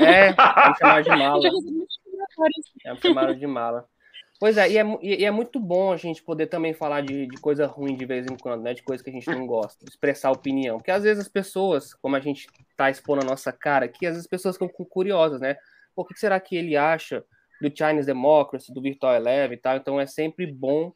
É, 0.00 0.32
vamos 0.34 0.78
chamar 0.78 1.02
de 1.02 1.10
mala. 1.10 1.48
É, 2.84 2.96
chamaram 2.96 3.34
de 3.34 3.46
mala. 3.46 3.88
Pois 4.38 4.56
é 4.56 4.70
e, 4.70 4.78
é, 4.78 4.84
e 5.02 5.24
é 5.24 5.30
muito 5.30 5.60
bom 5.60 5.92
a 5.92 5.96
gente 5.96 6.20
poder 6.22 6.48
também 6.48 6.74
falar 6.74 7.00
de, 7.00 7.26
de 7.26 7.36
coisa 7.36 7.64
ruim 7.66 7.96
de 7.96 8.04
vez 8.04 8.26
em 8.26 8.36
quando, 8.36 8.62
né? 8.62 8.74
De 8.74 8.82
coisa 8.82 9.02
que 9.02 9.10
a 9.10 9.12
gente 9.12 9.28
não 9.30 9.46
gosta, 9.46 9.84
expressar 9.84 10.32
opinião. 10.32 10.78
Porque 10.78 10.90
às 10.90 11.04
vezes 11.04 11.24
as 11.24 11.28
pessoas, 11.28 11.94
como 11.94 12.16
a 12.16 12.20
gente 12.20 12.48
tá 12.76 12.90
expondo 12.90 13.22
a 13.22 13.24
nossa 13.24 13.52
cara 13.52 13.84
aqui, 13.84 14.04
às 14.06 14.14
vezes 14.14 14.24
as 14.24 14.30
pessoas 14.30 14.56
ficam 14.56 14.68
curiosas, 14.68 15.40
né? 15.40 15.56
o 15.94 16.04
que 16.04 16.18
será 16.18 16.40
que 16.40 16.56
ele 16.56 16.76
acha 16.76 17.24
do 17.60 17.70
Chinese 17.74 18.06
Democracy, 18.06 18.72
do 18.72 18.82
Virtual 18.82 19.14
Eleven 19.14 19.56
e 19.56 19.60
tal? 19.60 19.76
Então 19.76 20.00
é 20.00 20.06
sempre 20.06 20.46
bom 20.46 20.92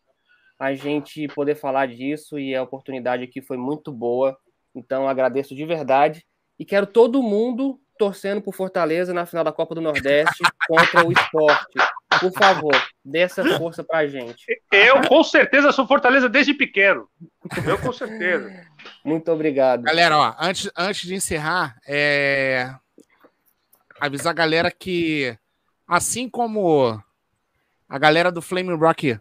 a 0.58 0.74
gente 0.74 1.28
poder 1.28 1.54
falar 1.54 1.86
disso 1.86 2.38
e 2.38 2.54
a 2.54 2.62
oportunidade 2.62 3.22
aqui 3.22 3.42
foi 3.42 3.56
muito 3.56 3.92
boa. 3.92 4.36
Então 4.76 5.08
agradeço 5.08 5.54
de 5.54 5.64
verdade 5.64 6.24
e 6.58 6.64
quero 6.64 6.86
todo 6.86 7.22
mundo 7.22 7.80
torcendo 7.98 8.42
por 8.42 8.54
Fortaleza 8.54 9.14
na 9.14 9.24
final 9.24 9.42
da 9.42 9.50
Copa 9.50 9.74
do 9.74 9.80
Nordeste 9.80 10.42
contra 10.68 11.06
o 11.06 11.10
esporte. 11.10 11.78
Por 12.20 12.30
favor, 12.32 12.74
dê 13.02 13.20
essa 13.20 13.42
força 13.56 13.82
pra 13.82 14.06
gente. 14.06 14.44
Eu 14.70 15.00
com 15.08 15.24
certeza 15.24 15.72
sou 15.72 15.86
Fortaleza 15.86 16.28
desde 16.28 16.52
pequeno. 16.52 17.08
Eu 17.66 17.78
com 17.78 17.92
certeza. 17.92 18.52
Muito 19.02 19.32
obrigado. 19.32 19.82
Galera, 19.82 20.18
ó, 20.18 20.34
antes, 20.38 20.70
antes 20.76 21.08
de 21.08 21.14
encerrar, 21.14 21.76
é... 21.86 22.74
avisar 23.98 24.30
a 24.30 24.34
galera 24.34 24.70
que, 24.70 25.36
assim 25.88 26.28
como 26.28 27.02
a 27.88 27.98
galera 27.98 28.30
do 28.30 28.42
Flame 28.42 28.74
Rock 28.74 29.18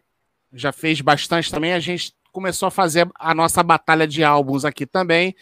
já 0.54 0.72
fez 0.72 1.02
bastante 1.02 1.52
também, 1.52 1.74
a 1.74 1.80
gente 1.80 2.14
começou 2.36 2.68
a 2.68 2.72
fazer 2.72 3.10
a 3.18 3.34
nossa 3.34 3.64
batalha 3.64 4.06
de 4.06 4.22
álbuns 4.22 4.66
aqui 4.66 4.86
também. 4.86 5.34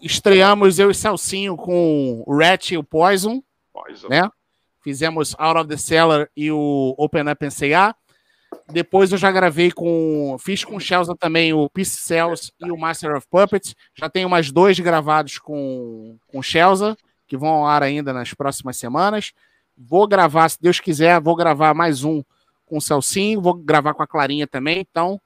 Estreamos 0.00 0.78
eu 0.78 0.90
e 0.90 0.94
Celcinho 0.94 1.58
com 1.58 2.24
o 2.26 2.38
Rat 2.38 2.70
e 2.70 2.78
o 2.78 2.82
Poison, 2.82 3.42
Poison. 3.70 4.08
né? 4.08 4.26
Fizemos 4.82 5.34
Out 5.38 5.60
of 5.60 5.68
the 5.68 5.76
Cellar 5.76 6.30
e 6.34 6.50
o 6.50 6.94
Open 6.96 7.28
Up 7.30 7.44
NCA. 7.44 7.94
Depois 8.72 9.12
eu 9.12 9.18
já 9.18 9.30
gravei 9.30 9.70
com. 9.70 10.38
Fiz 10.40 10.64
com 10.64 10.76
o 10.76 10.80
Chelsea 10.80 11.14
também 11.16 11.52
o 11.52 11.68
Peace 11.68 11.98
Cells 11.98 12.50
e 12.58 12.70
o 12.70 12.78
Master 12.78 13.14
of 13.14 13.26
Puppets. 13.28 13.74
Já 13.94 14.08
tenho 14.08 14.30
mais 14.30 14.50
dois 14.50 14.80
gravados 14.80 15.38
com, 15.38 16.16
com 16.28 16.38
o 16.38 16.42
Chelsea, 16.42 16.96
que 17.26 17.36
vão 17.36 17.50
ao 17.50 17.66
ar 17.66 17.82
ainda 17.82 18.10
nas 18.14 18.32
próximas 18.32 18.78
semanas. 18.78 19.32
Vou 19.76 20.06
gravar, 20.06 20.48
se 20.48 20.56
Deus 20.58 20.80
quiser, 20.80 21.20
vou 21.20 21.36
gravar 21.36 21.74
mais 21.74 22.04
um 22.04 22.22
com 22.64 22.78
o 22.78 22.80
Celcinho, 22.80 23.42
vou 23.42 23.52
gravar 23.52 23.92
com 23.92 24.02
a 24.02 24.06
Clarinha 24.06 24.46
também. 24.46 24.80
Então, 24.80 25.20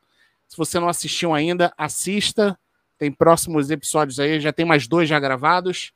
se 0.49 0.57
você 0.57 0.81
não 0.81 0.89
assistiu 0.89 1.35
ainda, 1.35 1.73
assista. 1.77 2.59
Tem 2.99 3.13
próximos 3.13 3.71
episódios 3.71 4.19
aí, 4.19 4.41
já 4.41 4.53
tem 4.53 4.65
mais 4.65 4.89
dois 4.89 5.09
já 5.09 5.21
gravados. 5.21 5.93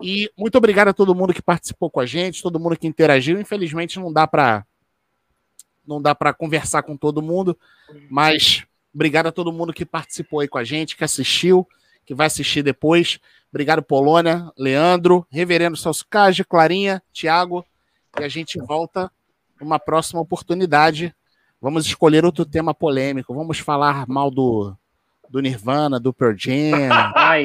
E 0.00 0.30
muito 0.36 0.56
obrigado 0.56 0.88
a 0.88 0.92
todo 0.92 1.14
mundo 1.14 1.34
que 1.34 1.42
participou 1.42 1.90
com 1.90 1.98
a 1.98 2.06
gente, 2.06 2.42
todo 2.42 2.60
mundo 2.60 2.76
que 2.76 2.86
interagiu. 2.86 3.40
Infelizmente 3.40 3.98
não 3.98 4.12
dá 4.12 4.26
para 4.26 4.64
não 5.84 6.02
dá 6.02 6.14
para 6.14 6.34
conversar 6.34 6.82
com 6.82 6.94
todo 6.94 7.22
mundo, 7.22 7.58
mas 8.10 8.62
obrigado 8.94 9.28
a 9.28 9.32
todo 9.32 9.50
mundo 9.50 9.72
que 9.72 9.86
participou 9.86 10.40
aí 10.40 10.46
com 10.46 10.58
a 10.58 10.64
gente, 10.64 10.94
que 10.94 11.02
assistiu, 11.02 11.66
que 12.04 12.14
vai 12.14 12.26
assistir 12.26 12.62
depois. 12.62 13.18
Obrigado 13.50 13.82
Polônia, 13.82 14.52
Leandro, 14.54 15.26
Reverendo 15.30 15.78
Celso 15.78 16.06
Cage, 16.08 16.44
Clarinha, 16.44 17.02
Tiago, 17.10 17.64
e 18.20 18.22
a 18.22 18.28
gente 18.28 18.58
volta 18.58 19.10
numa 19.58 19.78
próxima 19.78 20.20
oportunidade 20.20 21.14
Vamos 21.60 21.86
escolher 21.86 22.24
outro 22.24 22.44
tema 22.44 22.72
polêmico. 22.72 23.34
Vamos 23.34 23.58
falar 23.58 24.06
mal 24.06 24.30
do, 24.30 24.76
do 25.28 25.40
Nirvana, 25.40 25.98
do 25.98 26.12
Pearl 26.12 26.34
Jam. 26.36 26.88
Ai, 27.14 27.42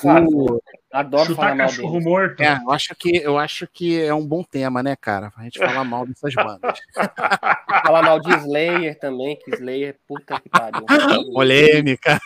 favor. 0.00 0.60
Adoro 0.92 1.26
Chutar 1.26 1.36
falar 1.36 1.54
mal 1.54 1.66
cachorro 1.66 2.00
morto. 2.00 2.40
É, 2.40 2.58
eu 2.62 2.70
acho 2.70 2.94
que 2.94 3.16
eu 3.16 3.38
acho 3.38 3.66
que 3.66 4.00
é 4.00 4.14
um 4.14 4.26
bom 4.26 4.42
tema, 4.42 4.82
né, 4.82 4.96
cara? 4.96 5.32
A 5.36 5.42
gente 5.42 5.58
falar 5.58 5.84
mal 5.84 6.06
dessas 6.06 6.34
bandas. 6.34 6.78
Falar 7.84 8.02
mal 8.02 8.20
de 8.20 8.30
Slayer 8.36 8.98
também, 8.98 9.36
que 9.36 9.50
Slayer, 9.54 9.98
puta 10.06 10.40
que 10.40 10.48
pariu. 10.48 10.84
Polêmica. 11.32 12.18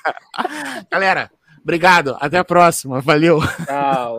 Galera, 0.90 1.30
obrigado. 1.60 2.16
Até 2.20 2.38
a 2.38 2.44
próxima. 2.44 3.00
Valeu. 3.00 3.40
Tchau. 3.66 4.18